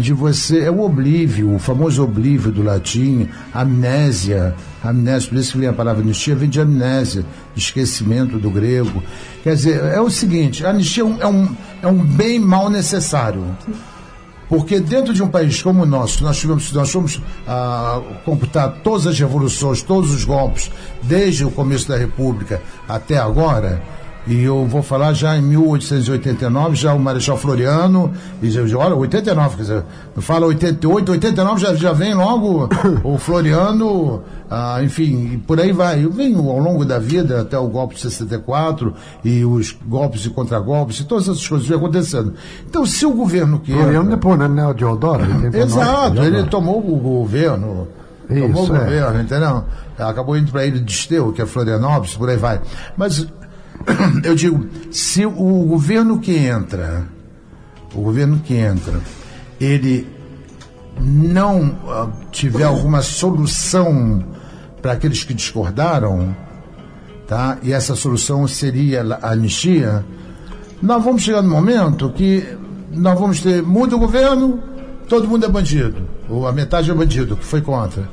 de 0.01 0.13
você. 0.13 0.61
É 0.61 0.71
o 0.71 0.81
oblívio, 0.81 1.57
o 1.57 1.59
famoso 1.59 2.05
oblívio 2.05 2.53
do 2.53 2.63
latim, 2.63 3.29
amnésia. 3.53 4.55
Amnésia, 4.83 5.29
por 5.29 5.39
isso 5.39 5.53
que 5.53 5.59
vem 5.59 5.69
a 5.69 5.73
palavra 5.73 6.03
anistia, 6.03 6.37
vem 6.37 6.49
de 6.49 6.61
amnésia, 6.61 7.25
de 7.55 7.61
esquecimento 7.61 8.39
do 8.39 8.51
grego. 8.51 9.03
Quer 9.43 9.55
dizer, 9.55 9.83
é 9.85 10.01
o 10.01 10.11
seguinte: 10.11 10.65
a 10.65 10.71
anistia 10.71 11.03
é 11.03 11.27
um, 11.27 11.57
é 11.83 11.87
um 11.87 12.05
bem 12.05 12.39
mal 12.39 12.71
necessário. 12.71 13.45
Porque 14.49 14.81
dentro 14.81 15.13
de 15.13 15.23
um 15.23 15.29
país 15.29 15.63
como 15.63 15.83
o 15.83 15.87
nosso, 15.87 16.25
nós 16.25 16.39
tivemos, 16.39 16.73
nós 16.73 16.91
fomos 16.91 17.21
ah, 17.47 18.01
computar 18.25 18.79
todas 18.83 19.07
as 19.07 19.19
revoluções, 19.19 19.83
todos 19.83 20.11
os 20.11 20.25
golpes, 20.25 20.71
desde 21.03 21.45
o 21.45 21.51
começo 21.51 21.87
da 21.87 21.99
República 21.99 22.63
até 22.89 23.19
agora, 23.19 23.83
e 24.29 24.45
eu 24.45 24.67
vou 24.67 24.83
falar 24.83 25.15
já 25.15 25.39
em 25.39 25.43
1889, 25.43 26.77
já 26.77 26.93
o 26.93 26.99
Marechal 27.01 27.39
Floriano, 27.39 28.13
e 28.43 28.51
já, 28.51 28.61
olha, 28.77 28.95
89, 28.95 29.57
quer 29.57 29.63
dizer, 29.63 29.85
fala 30.19 30.47
88, 30.47 31.13
89 31.13 31.61
já, 31.61 31.75
já 31.75 31.93
vem 31.93 32.13
logo 32.13 32.69
o 33.03 33.17
Floriano, 33.19 34.23
ah, 34.51 34.83
enfim, 34.83 35.43
por 35.47 35.59
aí 35.59 35.73
vai. 35.73 36.05
Eu 36.05 36.13
venho 36.13 36.47
ao 36.51 36.59
longo 36.59 36.85
da 36.85 36.99
vida, 36.99 37.41
até 37.41 37.59
o 37.59 37.69
golpe 37.69 37.95
de 37.95 38.03
64, 38.03 38.93
e 39.25 39.47
os 39.47 39.73
golpes 39.87 40.27
e 40.27 40.31
contragolpes, 40.31 41.01
e 41.01 41.05
todas 41.05 41.27
essas 41.27 41.49
coisas 41.49 41.67
vêm 41.67 41.79
acontecendo. 41.79 42.35
Então, 42.69 42.85
se 42.85 43.07
o 43.07 43.13
governo 43.13 43.61
quer. 43.61 43.77
Floriano 43.77 44.11
depois, 44.11 44.39
né, 44.39 44.67
o 44.67 44.75
Deodoro? 44.75 45.25
Exato, 45.57 46.23
ele 46.23 46.45
tomou 46.45 46.79
o 46.79 46.97
governo. 46.97 47.89
Isso, 48.29 48.43
tomou 48.43 48.69
o 48.69 48.77
é. 48.77 48.79
governo, 48.79 49.21
entendeu? 49.23 49.65
Acabou 49.99 50.37
indo 50.37 50.53
para 50.53 50.67
ilha 50.67 50.79
de 50.79 50.93
Esteu, 50.93 51.33
que 51.33 51.41
é 51.41 51.47
Florianópolis, 51.47 52.15
por 52.15 52.29
aí 52.29 52.37
vai. 52.37 52.61
Mas 52.95 53.27
eu 54.25 54.35
digo, 54.35 54.67
se 54.91 55.25
o 55.27 55.65
governo 55.67 56.19
que 56.19 56.37
entra, 56.37 57.07
o 57.95 58.01
governo 58.01 58.41
que 58.41 58.55
entra, 58.55 59.01
ele 59.61 60.07
não 61.01 61.69
uh, 61.85 62.13
tiver 62.31 62.65
alguma 62.65 63.03
solução 63.03 64.25
para 64.83 64.93
aqueles 64.93 65.25
que 65.25 65.35
discordaram, 65.35 66.35
tá? 67.27 67.59
E 67.63 67.73
essa 67.73 67.95
solução 67.95 68.47
seria 68.47 69.03
a 69.21 69.33
anistia. 69.33 70.05
Nós 70.83 71.03
vamos 71.03 71.23
chegar 71.23 71.43
no 71.43 71.51
momento 71.51 72.11
que 72.11 72.57
nós 72.93 73.19
vamos 73.19 73.41
ter 73.41 73.63
muda 73.63 73.97
o 73.97 73.99
governo, 73.99 74.63
todo 75.09 75.29
mundo 75.29 75.45
é 75.45 75.49
bandido, 75.49 76.09
ou 76.29 76.47
a 76.47 76.53
metade 76.53 76.91
é 76.91 76.95
bandido 76.95 77.37
que 77.37 77.45
foi 77.45 77.61
contra. 77.61 78.09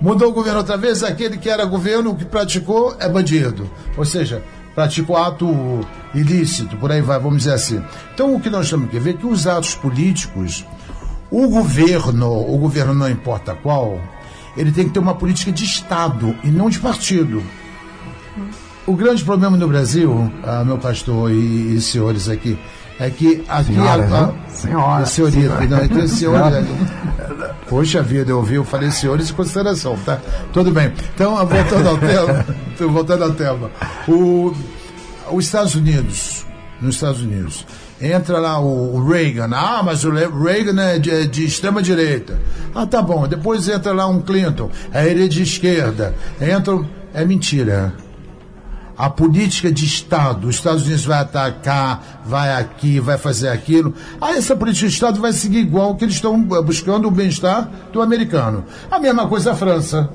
Mudou 0.00 0.30
o 0.30 0.32
governo 0.32 0.58
outra 0.58 0.76
vez, 0.76 1.04
aquele 1.04 1.38
que 1.38 1.48
era 1.48 1.64
governo 1.64 2.16
que 2.16 2.24
praticou 2.24 2.96
é 2.98 3.08
bandido. 3.08 3.70
Ou 3.96 4.04
seja, 4.04 4.42
praticou 4.74 5.16
ato 5.16 5.86
ilícito, 6.14 6.76
por 6.76 6.90
aí 6.90 7.00
vai, 7.00 7.18
vamos 7.18 7.38
dizer 7.38 7.54
assim. 7.54 7.82
Então 8.14 8.34
o 8.34 8.40
que 8.40 8.50
nós 8.50 8.68
temos 8.68 8.90
que 8.90 8.98
ver 8.98 9.10
é 9.10 9.12
que 9.14 9.26
os 9.26 9.46
atos 9.46 9.74
políticos, 9.74 10.64
o 11.30 11.48
governo, 11.48 12.30
o 12.30 12.58
governo 12.58 12.94
não 12.94 13.10
importa 13.10 13.54
qual, 13.54 14.00
ele 14.56 14.72
tem 14.72 14.86
que 14.86 14.94
ter 14.94 14.98
uma 14.98 15.14
política 15.14 15.50
de 15.50 15.64
Estado 15.64 16.36
e 16.44 16.48
não 16.48 16.68
de 16.68 16.78
partido. 16.78 17.42
O 18.86 18.94
grande 18.94 19.24
problema 19.24 19.56
no 19.56 19.68
Brasil, 19.68 20.30
ah, 20.42 20.64
meu 20.64 20.76
pastor 20.76 21.30
e, 21.30 21.74
e 21.74 21.80
senhores 21.80 22.28
aqui, 22.28 22.58
é 23.02 23.10
que 23.10 23.44
aqui 23.48 23.72
senhora, 23.72 24.04
a, 24.04 24.26
né? 24.26 24.34
senhora, 24.48 25.06
senhorita, 25.06 25.58
senhora. 25.58 25.66
não, 25.66 26.02
é 26.02 26.06
senhora. 26.06 26.66
Poxa 27.68 28.00
vida, 28.00 28.30
eu 28.30 28.36
ouvi, 28.36 28.54
eu 28.54 28.64
falei 28.64 28.92
senhores 28.92 29.30
em 29.30 29.34
consideração, 29.34 29.96
tá? 30.04 30.20
Tudo 30.52 30.70
bem. 30.70 30.92
Então, 31.14 31.34
voltando 31.44 31.88
ao 31.88 31.98
tema, 31.98 32.46
voltando 32.92 33.24
ao 33.24 33.32
tema. 33.32 33.70
O, 34.06 34.54
os 35.32 35.44
Estados 35.44 35.74
Unidos, 35.74 36.46
nos 36.80 36.94
Estados 36.94 37.22
Unidos, 37.22 37.66
entra 38.00 38.38
lá 38.38 38.60
o, 38.60 39.04
Reagan, 39.04 39.50
ah, 39.52 39.82
mas 39.84 40.04
o 40.04 40.10
Reagan 40.10 40.80
é 40.80 40.98
de, 41.00 41.10
é 41.10 41.24
de 41.24 41.44
extrema 41.44 41.82
direita. 41.82 42.38
Ah, 42.72 42.86
tá 42.86 43.02
bom. 43.02 43.26
Depois 43.26 43.68
entra 43.68 43.92
lá 43.92 44.06
um 44.06 44.20
Clinton, 44.20 44.70
é 44.92 45.08
ele 45.08 45.24
é 45.24 45.28
de 45.28 45.42
esquerda. 45.42 46.14
Entra, 46.40 46.78
é 47.12 47.24
mentira 47.24 47.92
a 48.96 49.08
política 49.08 49.70
de 49.72 49.84
Estado, 49.84 50.48
os 50.48 50.56
Estados 50.56 50.82
Unidos 50.84 51.04
vai 51.04 51.20
atacar, 51.20 52.22
vai 52.24 52.54
aqui, 52.54 53.00
vai 53.00 53.18
fazer 53.18 53.48
aquilo. 53.48 53.94
Aí 54.20 54.36
essa 54.36 54.54
política 54.54 54.86
de 54.86 54.94
Estado 54.94 55.20
vai 55.20 55.32
seguir 55.32 55.58
igual 55.58 55.94
que 55.96 56.04
eles 56.04 56.14
estão 56.14 56.40
buscando 56.42 57.08
o 57.08 57.10
bem-estar 57.10 57.70
do 57.92 58.02
americano. 58.02 58.64
A 58.90 58.98
mesma 58.98 59.26
coisa 59.26 59.52
a 59.52 59.54
França. 59.56 60.10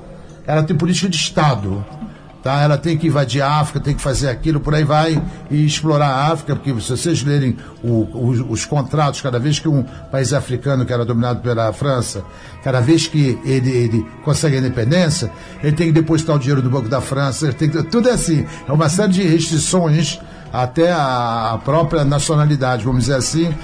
Ela 0.46 0.62
tem 0.62 0.76
política 0.76 1.08
de 1.08 1.16
Estado. 1.16 1.84
Tá? 2.42 2.62
Ela 2.62 2.78
tem 2.78 2.96
que 2.96 3.08
invadir 3.08 3.42
a 3.42 3.58
África, 3.58 3.80
tem 3.80 3.94
que 3.94 4.00
fazer 4.00 4.28
aquilo, 4.28 4.60
por 4.60 4.74
aí 4.74 4.84
vai, 4.84 5.20
e 5.50 5.66
explorar 5.66 6.08
a 6.08 6.32
África, 6.32 6.54
porque 6.54 6.72
se 6.80 6.90
vocês 6.90 7.22
lerem 7.24 7.56
o, 7.82 8.28
os, 8.28 8.40
os, 8.40 8.64
contratos, 8.64 9.20
cada 9.20 9.38
vez 9.38 9.58
que 9.58 9.68
um 9.68 9.82
país 10.10 10.32
africano 10.32 10.86
que 10.86 10.92
era 10.92 11.04
dominado 11.04 11.40
pela 11.40 11.72
França, 11.72 12.24
cada 12.62 12.80
vez 12.80 13.06
que 13.06 13.38
ele, 13.44 13.70
ele 13.70 14.06
consegue 14.24 14.56
a 14.56 14.60
independência, 14.60 15.32
ele 15.62 15.74
tem 15.74 15.88
que 15.88 15.92
depositar 15.92 16.36
o 16.36 16.38
dinheiro 16.38 16.62
do 16.62 16.70
Banco 16.70 16.88
da 16.88 17.00
França, 17.00 17.52
tem 17.52 17.68
que, 17.68 17.82
tudo 17.82 18.08
é 18.08 18.12
assim, 18.12 18.46
é 18.68 18.72
uma 18.72 18.88
série 18.88 19.12
de 19.12 19.22
restrições 19.22 20.20
até 20.52 20.92
a 20.92 21.58
própria 21.64 22.04
nacionalidade, 22.04 22.84
vamos 22.84 23.00
dizer 23.00 23.16
assim, 23.16 23.54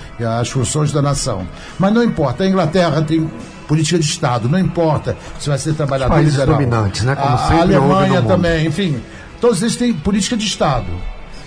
as 0.41 0.51
funções 0.51 0.93
da 0.93 1.01
nação. 1.01 1.47
Mas 1.79 1.93
não 1.93 2.03
importa, 2.03 2.45
a 2.45 2.47
Inglaterra 2.47 3.03
tem 3.03 3.31
política 3.67 3.99
de 3.99 4.05
Estado, 4.05 4.49
não 4.49 4.59
importa 4.59 5.17
se 5.39 5.49
vai 5.49 5.59
ser 5.59 5.75
trabalhador 5.75 6.15
Países 6.15 6.35
liberal. 6.35 6.59
dominantes, 6.59 7.03
né? 7.03 7.15
Como 7.15 7.29
a, 7.29 7.35
a 7.35 7.61
Alemanha 7.61 8.23
também, 8.23 8.67
enfim. 8.67 9.01
Todos 9.41 9.63
eles 9.63 9.77
têm 9.77 9.93
política 9.93 10.37
de 10.37 10.47
Estado. 10.47 10.87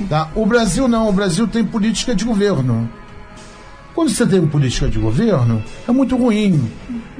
Tá? 0.10 0.30
O 0.36 0.46
Brasil 0.46 0.88
não, 0.88 1.10
o 1.10 1.14
Brasil 1.14 1.48
tem 1.48 1.64
política 1.64 2.14
de 2.14 2.24
governo. 2.24 2.90
Quando 3.96 4.12
você 4.12 4.28
tem 4.28 4.46
política 4.46 4.88
de 4.88 5.00
governo, 5.00 5.64
é 5.88 5.92
muito 5.92 6.16
ruim. 6.16 6.72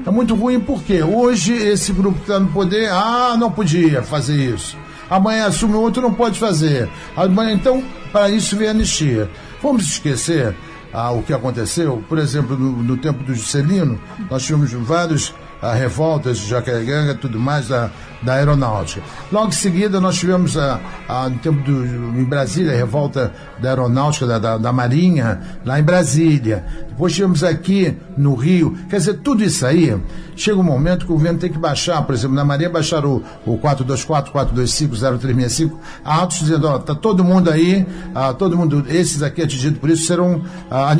É 0.06 0.10
muito 0.10 0.36
ruim 0.36 0.60
porque 0.60 1.02
hoje 1.02 1.52
esse 1.52 1.92
grupo 1.92 2.18
que 2.18 2.22
está 2.22 2.38
no 2.38 2.48
poder, 2.48 2.88
ah, 2.90 3.34
não 3.36 3.50
podia 3.50 4.00
fazer 4.02 4.54
isso. 4.54 4.76
Amanhã 5.10 5.46
assume 5.46 5.74
outro, 5.74 6.00
não 6.00 6.14
pode 6.14 6.38
fazer. 6.38 6.88
Amanhã, 7.16 7.52
então, 7.52 7.82
para 8.12 8.30
isso 8.30 8.56
vem 8.56 8.68
a 8.68 8.70
anistia. 8.70 9.28
Vamos 9.60 9.84
esquecer 9.84 10.54
ah, 10.92 11.10
o 11.10 11.22
que 11.22 11.32
aconteceu? 11.32 12.02
Por 12.08 12.18
exemplo, 12.18 12.56
no, 12.56 12.82
no 12.82 12.96
tempo 12.96 13.22
do 13.22 13.34
Juscelino, 13.34 14.00
nós 14.30 14.42
tivemos 14.44 14.72
vários 14.72 15.34
a 15.60 15.72
revoltas 15.74 16.38
de 16.38 16.48
Jacareanga 16.48 17.12
e 17.12 17.16
tudo 17.16 17.38
mais 17.38 17.68
da, 17.68 17.90
da 18.22 18.34
aeronáutica. 18.34 19.02
Logo 19.30 19.48
em 19.48 19.52
seguida, 19.52 20.00
nós 20.00 20.16
tivemos, 20.16 20.56
a, 20.56 20.80
a, 21.08 21.28
no 21.28 21.38
tempo 21.38 21.62
do, 21.62 21.84
em 22.18 22.24
Brasília, 22.24 22.72
a 22.72 22.76
revolta 22.76 23.32
da 23.58 23.70
aeronáutica, 23.70 24.26
da, 24.26 24.38
da, 24.38 24.58
da, 24.58 24.72
Marinha, 24.72 25.40
lá 25.64 25.78
em 25.78 25.82
Brasília. 25.82 26.64
Depois 26.88 27.14
tivemos 27.14 27.44
aqui 27.44 27.96
no 28.16 28.34
Rio. 28.34 28.76
Quer 28.88 28.96
dizer, 28.96 29.14
tudo 29.18 29.44
isso 29.44 29.64
aí, 29.64 29.96
chega 30.34 30.58
um 30.58 30.64
momento 30.64 31.06
que 31.06 31.12
o 31.12 31.14
governo 31.14 31.38
tem 31.38 31.50
que 31.50 31.58
baixar, 31.58 32.02
por 32.02 32.14
exemplo, 32.14 32.34
na 32.34 32.44
Marinha 32.44 32.70
baixaram 32.70 33.22
o, 33.46 33.54
o 33.54 33.58
424, 33.58 34.32
425, 34.32 34.96
0365, 34.96 35.80
atos 36.04 36.38
dizendo, 36.40 36.66
ó, 36.66 36.78
tá 36.78 36.94
todo 36.94 37.22
mundo 37.22 37.50
aí, 37.50 37.86
ah, 38.14 38.32
todo 38.32 38.56
mundo, 38.56 38.84
esses 38.88 39.22
aqui 39.22 39.42
atingidos 39.42 39.78
por 39.78 39.90
isso 39.90 40.06
serão 40.06 40.42
ah, 40.70 40.90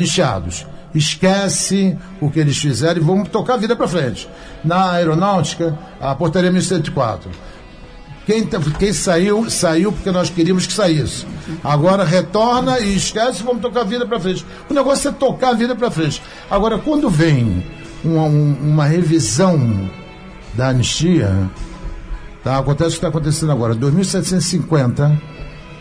esquece 0.93 1.97
o 2.19 2.29
que 2.29 2.39
eles 2.39 2.57
fizeram 2.57 3.01
e 3.01 3.03
vamos 3.03 3.29
tocar 3.29 3.55
a 3.55 3.57
vida 3.57 3.75
para 3.75 3.87
frente. 3.87 4.27
Na 4.63 4.91
aeronáutica, 4.91 5.77
a 5.99 6.15
portaria 6.15 6.51
1104. 6.51 7.29
Quem, 8.25 8.45
quem 8.77 8.93
saiu, 8.93 9.49
saiu 9.49 9.91
porque 9.91 10.11
nós 10.11 10.29
queríamos 10.29 10.67
que 10.67 10.73
saísse. 10.73 11.25
Agora 11.63 12.03
retorna 12.03 12.79
e 12.79 12.95
esquece, 12.95 13.41
vamos 13.41 13.61
tocar 13.61 13.81
a 13.81 13.83
vida 13.83 14.05
para 14.05 14.19
frente. 14.19 14.45
O 14.69 14.73
negócio 14.73 15.09
é 15.09 15.11
tocar 15.11 15.49
a 15.49 15.53
vida 15.53 15.75
para 15.75 15.89
frente. 15.89 16.21
Agora, 16.49 16.77
quando 16.77 17.09
vem 17.09 17.65
uma, 18.03 18.25
uma 18.25 18.85
revisão 18.85 19.89
da 20.53 20.69
anistia, 20.69 21.49
tá? 22.43 22.59
acontece 22.59 22.89
o 22.89 22.91
que 22.91 22.97
está 22.97 23.07
acontecendo 23.07 23.51
agora. 23.51 23.75
2.750, 23.75 25.19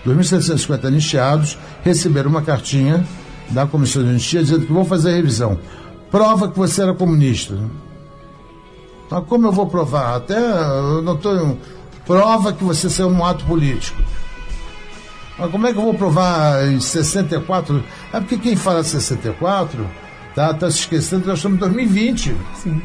2.750 0.07 0.85
anistiados 0.87 1.59
receberam 1.85 2.31
uma 2.31 2.41
cartinha 2.41 3.05
da 3.51 3.67
Comissão 3.67 4.03
de 4.03 4.11
Anistia 4.11 4.43
dizendo 4.43 4.67
que 4.67 4.73
vão 4.73 4.85
fazer 4.85 5.11
a 5.11 5.17
revisão. 5.17 5.59
Prova 6.11 6.49
que 6.49 6.59
você 6.59 6.83
era 6.83 6.95
comunista. 6.95 7.59
Mas 9.11 9.25
como 9.27 9.47
eu 9.47 9.53
vou 9.53 9.67
provar? 9.67 10.17
Até 10.17 10.39
eu 10.39 11.03
não 11.03 11.15
estou. 11.15 11.59
Prova 12.07 12.53
que 12.53 12.65
você 12.65 12.89
saiu 12.89 13.11
num 13.11 13.25
ato 13.25 13.45
político. 13.45 14.03
Mas 15.39 15.51
como 15.51 15.67
é 15.67 15.73
que 15.73 15.79
eu 15.79 15.83
vou 15.83 15.95
provar 15.95 16.67
em 16.67 16.81
64? 16.81 17.83
É 18.13 18.21
porque 18.21 18.39
quem 18.39 18.57
fala 18.57 18.83
64 18.83 19.87
tá, 20.35 20.53
tá 20.53 20.71
se 20.71 20.79
esquecendo 20.79 21.23
que 21.23 21.29
nós 21.29 21.39
estamos 21.39 21.57
em 21.57 21.61
2020. 21.61 22.37
Sim. 22.57 22.83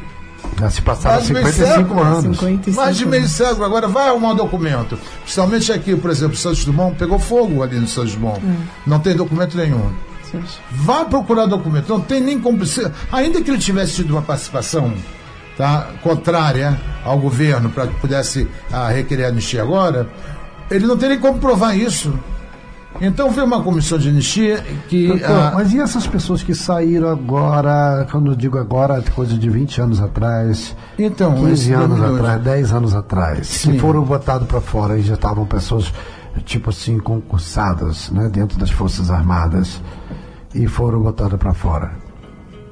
Já 0.58 0.70
se 0.70 0.82
passaram 0.82 1.24
55 1.24 2.00
anos. 2.00 2.38
55 2.38 2.76
mais 2.76 2.96
de 2.96 3.06
meio 3.06 3.26
século. 3.26 3.64
Agora 3.64 3.88
vai 3.88 4.08
arrumar 4.08 4.32
um 4.32 4.36
documento. 4.36 4.98
Principalmente 5.22 5.72
aqui, 5.72 5.96
por 5.96 6.10
exemplo, 6.10 6.36
Santos 6.36 6.64
Dumont 6.64 6.96
pegou 6.96 7.18
fogo 7.18 7.62
ali 7.62 7.80
no 7.80 7.88
Santos 7.88 8.14
Dumont. 8.14 8.40
Hum. 8.44 8.56
Não 8.86 9.00
tem 9.00 9.16
documento 9.16 9.56
nenhum. 9.56 9.90
Vá 10.70 11.04
procurar 11.04 11.46
documento. 11.46 11.88
Não 11.88 12.00
tem 12.00 12.20
nem 12.20 12.40
como. 12.40 12.60
Ainda 13.12 13.42
que 13.42 13.50
ele 13.50 13.58
tivesse 13.58 13.96
tido 13.96 14.12
uma 14.12 14.22
participação 14.22 14.92
tá, 15.56 15.88
contrária 16.02 16.78
ao 17.04 17.18
governo 17.18 17.70
para 17.70 17.86
que 17.86 17.94
pudesse 17.94 18.48
ah, 18.72 18.88
requerer 18.88 19.26
anistia 19.26 19.62
agora, 19.62 20.08
ele 20.70 20.86
não 20.86 20.96
teria 20.96 21.18
como 21.18 21.38
provar 21.38 21.76
isso. 21.76 22.12
Então 23.00 23.30
veio 23.30 23.46
uma 23.46 23.62
comissão 23.62 23.98
de 23.98 24.08
anistia 24.08 24.64
que. 24.88 25.08
Doutor, 25.08 25.30
ah, 25.30 25.52
mas 25.54 25.72
e 25.72 25.80
essas 25.80 26.06
pessoas 26.06 26.42
que 26.42 26.54
saíram 26.54 27.08
agora, 27.08 28.06
quando 28.10 28.30
eu 28.30 28.36
digo 28.36 28.56
agora, 28.56 29.02
coisa 29.14 29.36
de 29.36 29.50
20 29.50 29.80
anos 29.80 30.00
atrás, 30.00 30.76
então, 30.98 31.34
15 31.34 31.72
anos 31.72 32.00
atrás, 32.00 32.42
10 32.42 32.72
anos 32.72 32.94
atrás, 32.94 33.46
Sim. 33.48 33.72
que 33.72 33.78
foram 33.80 34.02
botados 34.02 34.46
para 34.46 34.60
fora 34.60 34.96
e 34.96 35.02
já 35.02 35.14
estavam 35.14 35.44
pessoas, 35.44 35.92
tipo 36.44 36.70
assim, 36.70 36.98
concursadas 36.98 38.10
né, 38.10 38.28
dentro 38.28 38.58
das 38.58 38.70
Forças 38.70 39.10
Armadas 39.10 39.80
e 40.54 40.66
foram 40.66 41.00
botadas 41.00 41.38
para 41.38 41.52
fora? 41.54 42.04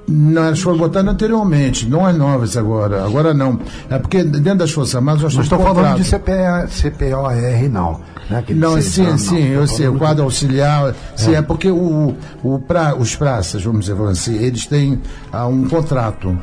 Não, 0.09 0.45
elas 0.45 0.61
foram 0.61 0.79
botadas 0.79 1.13
anteriormente, 1.13 1.89
não 1.89 2.05
as 2.05 2.17
novas 2.17 2.57
agora. 2.57 3.05
Agora 3.05 3.33
não. 3.33 3.59
É 3.89 3.99
porque 3.99 4.25
dentro 4.25 4.57
das 4.59 4.73
Forças 4.73 4.97
Armadas 4.97 5.23
nós 5.23 5.35
Não 5.35 5.43
estou 5.43 5.59
falando 5.61 6.01
de 6.01 6.05
CPA, 6.05 6.67
CPOR, 6.69 7.71
não. 7.71 8.01
Né? 8.29 8.45
não, 8.51 8.81
sim, 8.81 9.07
anos, 9.07 9.23
sim, 9.23 9.49
não, 9.49 9.61
eu 9.61 9.67
sei, 9.67 9.89
o 9.89 9.99
quadro 9.99 10.25
auxiliar. 10.25 10.91
É. 10.91 10.95
Sim, 11.17 11.35
é 11.35 11.43
porque 11.43 11.71
o, 11.71 12.15
o 12.43 12.59
pra, 12.59 12.95
os 12.97 13.15
praças, 13.15 13.63
vamos 13.63 13.87
dizer 13.87 14.01
assim, 14.03 14.37
eles 14.37 14.67
têm 14.67 15.01
ah, 15.33 15.47
um 15.47 15.69
contrato 15.69 16.37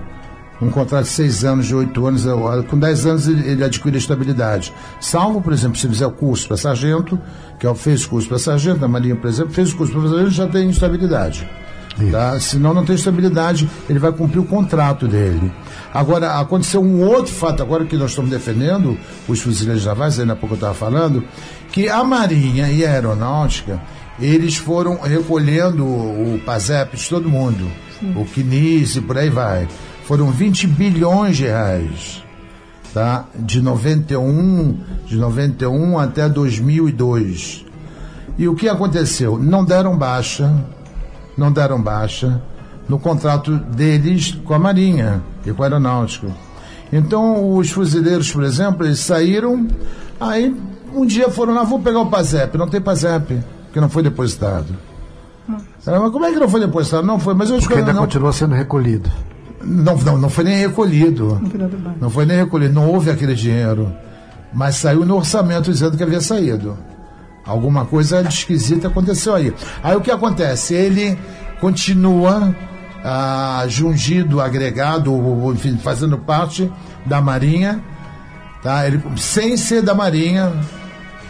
um 0.61 0.69
contrato 0.69 1.06
de 1.06 1.11
seis 1.11 1.45
anos, 1.45 1.68
de 1.68 1.76
oito 1.76 2.06
anos, 2.06 2.26
com 2.68 2.77
dez 2.77 3.06
anos 3.06 3.27
ele, 3.27 3.64
adquire 3.64 3.98
estabilidade. 3.98 4.73
Salvo, 4.99 5.41
por 5.41 5.53
exemplo, 5.53 5.77
se 5.77 5.88
fizer 5.88 6.06
o 6.06 6.11
curso 6.11 6.48
para 6.48 6.57
sargento, 6.57 7.19
que 7.57 7.65
é 7.65 7.69
o 7.69 7.76
fez 7.76 8.06
curso 8.06 8.27
para 8.27 8.38
sargento, 8.38 8.80
na 8.80 8.88
Marinha, 8.88 9.15
por 9.15 9.27
exemplo, 9.27 9.53
fez 9.53 9.72
o 9.72 9.77
curso 9.77 9.94
para 9.94 10.10
sargento, 10.10 10.31
já 10.31 10.48
tem 10.48 10.69
estabilidade. 10.69 11.49
Tá? 12.11 12.40
Senão 12.40 12.73
não 12.73 12.86
tem 12.86 12.95
estabilidade, 12.95 13.69
ele 13.90 13.99
vai 13.99 14.11
cumprir 14.11 14.40
o 14.40 14.45
contrato 14.45 15.06
dele. 15.07 15.52
Agora, 15.94 16.40
aconteceu 16.40 16.81
um 16.81 17.03
outro 17.03 17.34
fato, 17.34 17.61
agora 17.61 17.86
que 17.86 17.98
nós 17.98 18.11
estamos 18.11 18.31
defendendo 18.31 18.98
os 19.27 19.41
fuzileiros 19.41 19.86
navais, 19.86 20.18
ainda 20.19 20.34
há 20.34 20.36
pouco 20.36 20.53
eu 20.53 20.57
estava 20.57 20.73
falando, 20.73 21.23
que 21.72 21.90
a 21.90 22.03
Marinha 22.03 22.72
e 22.72 22.86
a 22.86 22.91
Aeronáutica, 22.91 23.81
eles 24.19 24.56
foram 24.56 24.99
recolhendo 25.02 25.86
o 25.86 26.40
PASEP 26.45 26.95
de 26.95 27.10
todo 27.10 27.30
mundo, 27.30 27.69
Sim. 27.99 28.14
o 28.15 28.26
CNIS 28.26 28.95
e 28.95 29.02
por 29.02 29.18
aí 29.18 29.30
vai 29.30 29.68
foram 30.10 30.31
20 30.31 30.65
bilhões 30.65 31.38
de 31.38 31.44
reais, 31.44 32.23
tá? 32.91 33.26
De 33.36 33.61
91, 33.61 34.76
de 35.06 35.15
91 35.15 35.99
até 35.99 36.27
2002. 36.27 37.64
E 38.36 38.48
o 38.48 38.56
que 38.56 38.68
aconteceu? 38.68 39.38
Não 39.38 39.64
deram 39.64 39.95
baixa, 39.95 40.52
não 41.38 41.52
deram 41.52 41.80
baixa 41.80 42.41
no 42.88 42.98
contrato 42.98 43.56
deles 43.56 44.31
com 44.44 44.56
a 44.56 44.57
Marinha 44.57 45.22
e 45.45 45.53
com 45.53 45.61
a 45.61 45.68
Aeronáutica. 45.68 46.30
Então, 46.91 47.56
os 47.56 47.69
fuzileiros, 47.69 48.31
por 48.31 48.44
exemplo, 48.44 48.88
eles 48.88 49.02
saíram, 49.02 49.68
aí 50.19 50.60
um 50.91 51.06
dia 51.06 51.30
foram 51.30 51.53
lá, 51.53 51.64
vou 51.64 51.81
pegar 51.81 51.99
o 51.99 52.07
PASEP. 52.07 52.57
Não 52.57 52.68
tem 52.68 52.81
PASEP, 52.81 53.44
porque 53.65 53.80
não 53.80 53.90
foi 53.90 54.02
depositado. 54.02 54.76
Mas 55.48 56.11
como 56.11 56.26
é 56.26 56.31
que 56.31 56.40
não 56.40 56.49
foi 56.49 56.61
depositado? 56.61 57.06
Não 57.06 57.19
foi, 57.19 57.36
mas 57.36 57.52
eu 57.52 57.60
Porque 57.60 57.76
ainda 57.76 57.94
não... 57.94 58.02
continua 58.02 58.34
sendo 58.34 58.56
recolhido. 58.56 59.07
Não, 59.61 59.95
não, 59.98 60.18
não 60.18 60.30
foi 60.30 60.44
nem 60.44 60.57
recolhido. 60.57 61.40
Não 61.99 62.10
foi 62.10 62.26
nem 62.26 62.38
recolhido, 62.38 62.73
não 62.73 62.88
houve 62.88 63.10
aquele 63.10 63.36
dinheiro. 63.36 63.94
Mas 64.53 64.76
saiu 64.76 65.06
no 65.06 65.18
orçamento 65.18 65.72
dizendo 65.72 65.98
que 65.98 66.03
havia 66.03 66.22
saído. 66.22 66.77
Alguma 67.45 67.86
coisa 67.86 68.22
esquisita 68.22 68.88
aconteceu 68.88 69.36
aí. 69.36 69.53
Aí 69.84 69.95
o 69.95 70.02
que 70.02 70.11
acontece? 70.11 70.73
Ele 70.73 71.18
continua 71.60 72.56
ah, 73.03 73.65
jungido, 73.68 74.41
agregado, 74.41 75.11
enfim, 75.53 75.77
fazendo 75.77 76.18
parte 76.18 76.72
da 77.06 77.22
Marinha, 77.22 77.84
tá? 78.61 78.86
ele, 78.88 79.02
sem 79.18 79.57
ser 79.57 79.81
da 79.81 79.94
Marinha. 79.94 80.52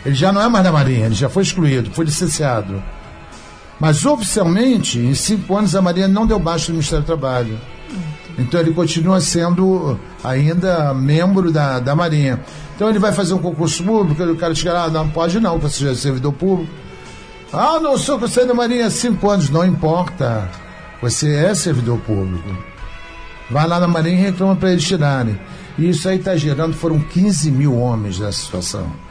Ele 0.06 0.15
já 0.15 0.31
não 0.31 0.41
é 0.41 0.47
mais 0.47 0.64
da 0.64 0.72
Marinha, 0.72 1.07
ele 1.07 1.15
já 1.15 1.30
foi 1.30 1.43
excluído, 1.43 1.91
foi 1.91 2.06
licenciado. 2.06 2.81
Mas 3.80 4.06
oficialmente, 4.06 4.99
em 4.99 5.14
cinco 5.14 5.56
anos, 5.56 5.76
a 5.76 5.81
Marinha 5.81 6.07
não 6.07 6.26
deu 6.26 6.39
baixo 6.39 6.69
no 6.69 6.76
Ministério 6.76 7.03
do 7.03 7.07
Trabalho. 7.07 7.57
Então 8.40 8.60
ele 8.60 8.74
continua 8.74 9.20
sendo 9.20 9.99
ainda 10.24 10.94
membro 10.94 11.52
da, 11.52 11.80
da 11.80 11.95
Marinha. 11.95 12.40
Então 12.76 12.90
ele 12.90 12.99
vai 12.99 13.11
fazer 13.11 13.34
um 13.34 13.40
concurso 13.40 13.84
público, 13.84 14.24
o 14.24 14.38
cara 14.38 14.56
chega 14.56 14.74
lá, 14.74 14.90
não 14.90 15.10
pode 15.10 15.40
não, 15.40 15.60
você 15.60 15.84
já 15.84 15.91
é 15.91 15.95
servidor 15.95 16.34
público. 16.34 16.72
Ah, 17.52 17.80
não 17.80 17.98
sou 17.98 18.18
você 18.18 18.45
da 18.45 18.53
Marinha 18.53 18.88
há 18.88 18.91
cinco 18.91 19.30
anos, 19.30 19.49
não 19.49 19.66
importa. 19.66 20.49
Você 21.02 21.36
é 21.36 21.53
servidor 21.53 21.99
público. 21.99 22.48
Vai 23.49 23.68
lá 23.68 23.80
na 23.80 23.88
Marinha 23.88 24.16
e 24.16 24.22
reclama 24.22 24.56
para 24.56 24.72
eles 24.72 24.84
tirarem. 24.84 25.40
E 25.78 25.90
isso 25.90 26.07
aí 26.07 26.18
está 26.18 26.36
gerando, 26.36 26.74
foram 26.74 26.99
15 26.99 27.52
mil 27.52 27.76
homens 27.76 28.20
nessa 28.20 28.40
situação 28.40 29.09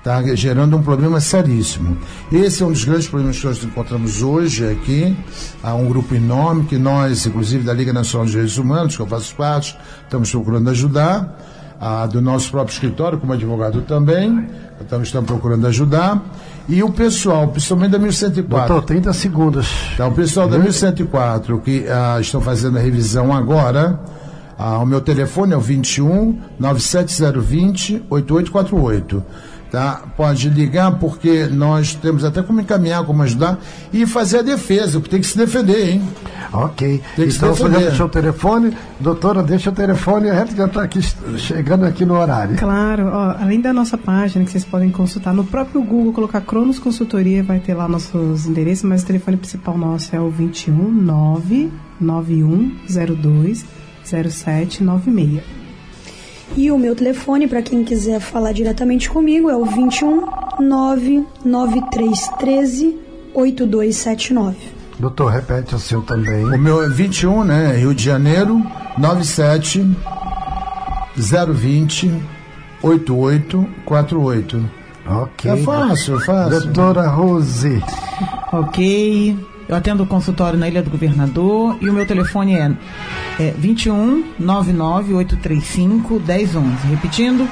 está 0.00 0.22
gerando 0.34 0.76
um 0.76 0.82
problema 0.82 1.20
seríssimo. 1.20 1.96
Esse 2.32 2.62
é 2.62 2.66
um 2.66 2.72
dos 2.72 2.84
grandes 2.84 3.06
problemas 3.06 3.38
que 3.38 3.46
nós 3.46 3.62
encontramos 3.62 4.22
hoje 4.22 4.66
aqui. 4.66 5.14
Há 5.62 5.74
um 5.74 5.86
grupo 5.86 6.14
enorme 6.14 6.64
que 6.64 6.78
nós, 6.78 7.26
inclusive 7.26 7.64
da 7.64 7.74
Liga 7.74 7.92
Nacional 7.92 8.24
de 8.24 8.32
Direitos 8.32 8.56
Humanos, 8.56 8.96
que 8.96 9.02
eu 9.02 9.06
faço 9.06 9.34
parte, 9.36 9.78
estamos 10.02 10.30
procurando 10.30 10.70
ajudar. 10.70 11.38
Do 12.12 12.20
nosso 12.20 12.50
próprio 12.50 12.74
escritório, 12.74 13.18
como 13.18 13.32
advogado 13.32 13.80
também, 13.80 14.46
estamos, 14.82 15.08
estamos 15.08 15.26
procurando 15.26 15.66
ajudar. 15.66 16.22
E 16.68 16.82
o 16.82 16.90
pessoal, 16.90 17.48
principalmente 17.48 17.92
da 17.92 17.98
1104. 17.98 18.68
Doutor, 18.68 18.86
30 18.86 19.12
segundos. 19.14 19.68
Então, 19.94 20.10
o 20.10 20.12
pessoal 20.12 20.46
da 20.46 20.58
1104, 20.58 21.58
que 21.60 21.86
ah, 21.88 22.18
estão 22.20 22.40
fazendo 22.40 22.76
a 22.76 22.80
revisão 22.80 23.32
agora, 23.32 23.98
ah, 24.58 24.78
o 24.78 24.84
meu 24.84 25.00
telefone 25.00 25.54
é 25.54 25.56
o 25.56 25.60
21 25.60 26.38
97020 26.58 28.04
8848. 28.10 29.24
Tá? 29.70 30.02
Pode 30.16 30.48
ligar 30.48 30.92
porque 30.98 31.46
nós 31.46 31.94
temos 31.94 32.24
até 32.24 32.42
como 32.42 32.60
encaminhar, 32.60 33.04
como 33.04 33.22
ajudar 33.22 33.58
e 33.92 34.04
fazer 34.06 34.38
a 34.40 34.42
defesa, 34.42 34.98
porque 34.98 35.10
tem 35.10 35.20
que 35.20 35.26
se 35.26 35.36
defender, 35.36 35.90
hein? 35.90 36.02
Ok. 36.52 37.00
Tem 37.16 37.28
que 37.28 37.36
então, 37.36 37.54
você 37.54 37.70
já 37.70 37.78
deixou 37.78 38.06
o 38.06 38.08
telefone. 38.08 38.76
Doutora, 38.98 39.42
deixa 39.42 39.70
o 39.70 39.72
telefone, 39.72 40.30
a 40.30 40.44
gente 40.44 40.56
já 40.56 40.66
está 40.66 40.82
aqui, 40.82 41.00
chegando 41.38 41.84
aqui 41.84 42.04
no 42.04 42.14
horário. 42.18 42.56
Claro. 42.56 43.06
Ó, 43.06 43.36
além 43.40 43.60
da 43.60 43.72
nossa 43.72 43.96
página, 43.96 44.44
que 44.44 44.50
vocês 44.50 44.64
podem 44.64 44.90
consultar 44.90 45.32
no 45.32 45.44
próprio 45.44 45.82
Google, 45.82 46.12
colocar 46.12 46.40
Cronos 46.40 46.78
Consultoria, 46.78 47.42
vai 47.42 47.60
ter 47.60 47.74
lá 47.74 47.88
nossos 47.88 48.46
endereços, 48.46 48.84
mas 48.84 49.02
o 49.02 49.06
telefone 49.06 49.36
principal 49.36 49.78
nosso 49.78 50.14
é 50.14 50.20
o 50.20 50.30
21 50.30 50.90
99102 52.00 53.64
0796. 54.04 55.59
E 56.56 56.70
o 56.70 56.78
meu 56.78 56.94
telefone, 56.96 57.46
para 57.46 57.62
quem 57.62 57.84
quiser 57.84 58.20
falar 58.20 58.52
diretamente 58.52 59.08
comigo, 59.08 59.48
é 59.48 59.56
o 59.56 59.64
21 59.64 60.26
99313 60.60 62.98
8279. 63.32 64.56
Doutor, 64.98 65.30
repete 65.30 65.74
o 65.74 65.78
seu 65.78 66.02
também. 66.02 66.44
O 66.44 66.58
meu 66.58 66.82
é 66.82 66.88
21, 66.88 67.44
né? 67.44 67.76
Rio 67.76 67.94
de 67.94 68.04
Janeiro, 68.04 68.60
97 68.98 69.86
020 71.16 72.12
8848. 72.82 74.70
Ok. 75.06 75.50
É 75.50 75.56
fácil, 75.58 76.18
fácil. 76.20 76.60
Doutora 76.60 77.08
Rose. 77.08 77.82
Ok. 78.52 79.38
Eu 79.70 79.76
atendo 79.76 80.02
o 80.02 80.06
consultório 80.06 80.58
na 80.58 80.66
Ilha 80.66 80.82
do 80.82 80.90
Governador 80.90 81.78
e 81.80 81.88
o 81.88 81.92
meu 81.92 82.04
telefone 82.04 82.54
é, 82.54 82.72
é 83.38 83.54
21 83.56 84.24
99 84.36 85.14
835 85.14 86.14
1011. 86.18 86.88
Repetindo, 86.88 87.48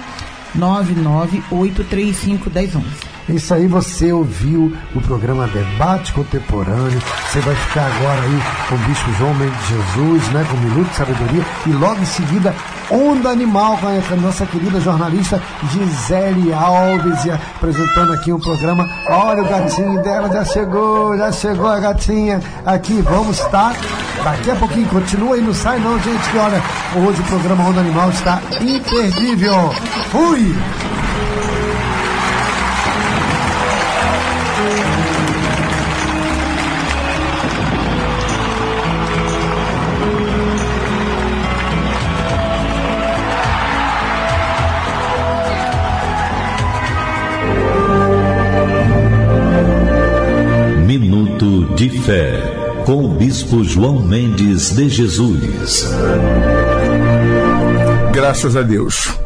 99 0.53 1.41
835 1.49 2.51
1011. 2.51 3.08
Isso 3.29 3.53
aí 3.53 3.67
você 3.67 4.11
ouviu 4.11 4.75
o 4.95 5.01
programa 5.03 5.47
Debate 5.49 6.13
Contemporâneo. 6.15 6.99
Você 7.27 7.41
vai 7.41 7.55
ficar 7.55 7.87
agora 7.87 8.23
aí 8.23 8.43
com 8.69 8.75
o 8.75 8.79
Bispo 8.79 9.13
João 9.19 9.35
Mendes 9.35 9.69
Jesus, 9.69 10.29
né? 10.33 10.47
Com 10.51 10.57
um 10.57 10.61
Minuto 10.61 10.89
de 10.89 10.97
Sabedoria. 10.97 11.45
E 11.67 11.71
logo 11.73 12.01
em 12.01 12.07
seguida, 12.07 12.55
Onda 12.91 13.29
Animal 13.29 13.77
com 13.79 13.87
a 13.87 14.17
nossa 14.17 14.47
querida 14.47 14.81
jornalista 14.81 15.43
Gisele 15.71 16.55
Alves 16.55 17.25
e 17.27 17.31
apresentando 17.31 18.15
aqui 18.15 18.33
um 18.33 18.41
programa. 18.41 18.89
Olha 19.11 19.43
o 19.43 19.49
gatinho 19.49 20.03
dela, 20.03 20.33
já 20.33 20.45
chegou, 20.45 21.17
já 21.17 21.31
chegou 21.31 21.67
a 21.67 21.79
gatinha 21.79 22.41
aqui. 22.65 23.03
Vamos 23.03 23.39
estar 23.41 23.77
daqui 24.25 24.51
a 24.51 24.57
pouquinho. 24.57 24.89
Continua 24.89 25.35
aí, 25.35 25.43
não 25.43 25.53
sai 25.53 25.79
não, 25.81 25.99
gente, 26.01 26.31
que 26.31 26.39
olha, 26.39 26.63
hoje 26.97 27.21
o 27.21 27.25
programa 27.25 27.69
Onda 27.69 27.81
Animal 27.81 28.09
está 28.09 28.41
imperdível. 28.61 29.71
Fui! 30.11 30.98
De 51.79 51.91
Fé, 51.91 52.33
com 52.85 53.05
o 53.05 53.09
Bispo 53.15 53.63
João 53.63 54.01
Mendes 54.01 54.75
de 54.75 54.89
Jesus. 54.89 55.89
Graças 58.13 58.57
a 58.57 58.63
Deus. 58.63 59.17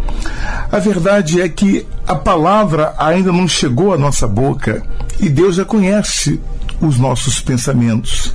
A 0.71 0.79
verdade 0.79 1.41
é 1.41 1.49
que 1.49 1.87
a 2.07 2.15
palavra 2.15 2.95
ainda 2.99 3.33
não 3.33 3.49
chegou 3.49 3.95
à 3.95 3.97
nossa 3.97 4.29
boca 4.29 4.83
e 5.19 5.31
Deus 5.31 5.55
já 5.57 5.65
conhece 5.65 6.39
os 6.79 6.99
nossos 6.99 7.41
pensamentos. 7.41 8.35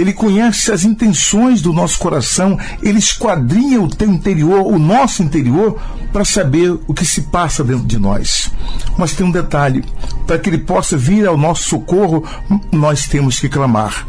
Ele 0.00 0.14
conhece 0.14 0.72
as 0.72 0.82
intenções 0.82 1.60
do 1.60 1.74
nosso 1.74 1.98
coração, 1.98 2.58
ele 2.82 2.98
esquadrinha 2.98 3.82
o 3.82 3.88
teu 3.88 4.10
interior, 4.10 4.66
o 4.66 4.78
nosso 4.78 5.22
interior, 5.22 5.78
para 6.10 6.24
saber 6.24 6.70
o 6.86 6.94
que 6.94 7.04
se 7.04 7.22
passa 7.22 7.62
dentro 7.62 7.84
de 7.84 7.98
nós. 7.98 8.50
Mas 8.96 9.12
tem 9.12 9.26
um 9.26 9.30
detalhe: 9.30 9.84
para 10.26 10.38
que 10.38 10.48
ele 10.48 10.56
possa 10.56 10.96
vir 10.96 11.26
ao 11.26 11.36
nosso 11.36 11.68
socorro, 11.68 12.24
nós 12.72 13.06
temos 13.06 13.38
que 13.38 13.48
clamar. 13.48 14.06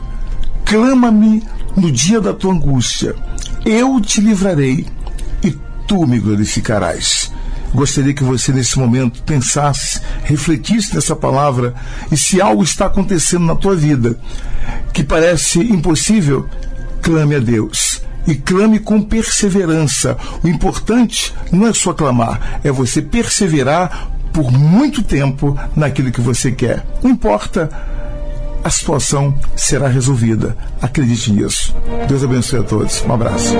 Clama-me 0.63 1.43
no 1.75 1.91
dia 1.91 2.21
da 2.21 2.33
tua 2.33 2.53
angústia, 2.53 3.13
eu 3.65 3.99
te 3.99 4.21
livrarei 4.21 4.87
e 5.43 5.51
tu 5.85 6.07
me 6.07 6.19
glorificarás. 6.21 7.33
Gostaria 7.73 8.13
que 8.13 8.23
você, 8.23 8.53
nesse 8.53 8.79
momento, 8.79 9.23
pensasse, 9.23 9.99
refletisse 10.23 10.95
nessa 10.95 11.15
palavra 11.15 11.73
e 12.09 12.17
se 12.17 12.41
algo 12.41 12.63
está 12.63 12.85
acontecendo 12.85 13.45
na 13.45 13.55
tua 13.55 13.75
vida 13.75 14.17
que 14.93 15.03
parece 15.03 15.59
impossível, 15.59 16.47
clame 17.01 17.35
a 17.35 17.39
Deus. 17.39 18.01
E 18.27 18.35
clame 18.35 18.77
com 18.77 19.01
perseverança. 19.01 20.15
O 20.43 20.47
importante 20.47 21.33
não 21.51 21.67
é 21.67 21.73
só 21.73 21.91
clamar, 21.91 22.59
é 22.63 22.71
você 22.71 23.01
perseverar 23.01 24.11
por 24.31 24.51
muito 24.51 25.01
tempo 25.01 25.57
naquilo 25.75 26.11
que 26.11 26.21
você 26.21 26.51
quer. 26.51 26.85
Não 27.03 27.09
importa, 27.09 27.69
a 28.63 28.69
situação 28.69 29.33
será 29.55 29.87
resolvida. 29.87 30.55
Acredite 30.81 31.31
nisso. 31.31 31.75
Deus 32.07 32.23
abençoe 32.23 32.59
a 32.59 32.63
todos. 32.63 33.03
Um 33.03 33.13
abraço. 33.13 33.55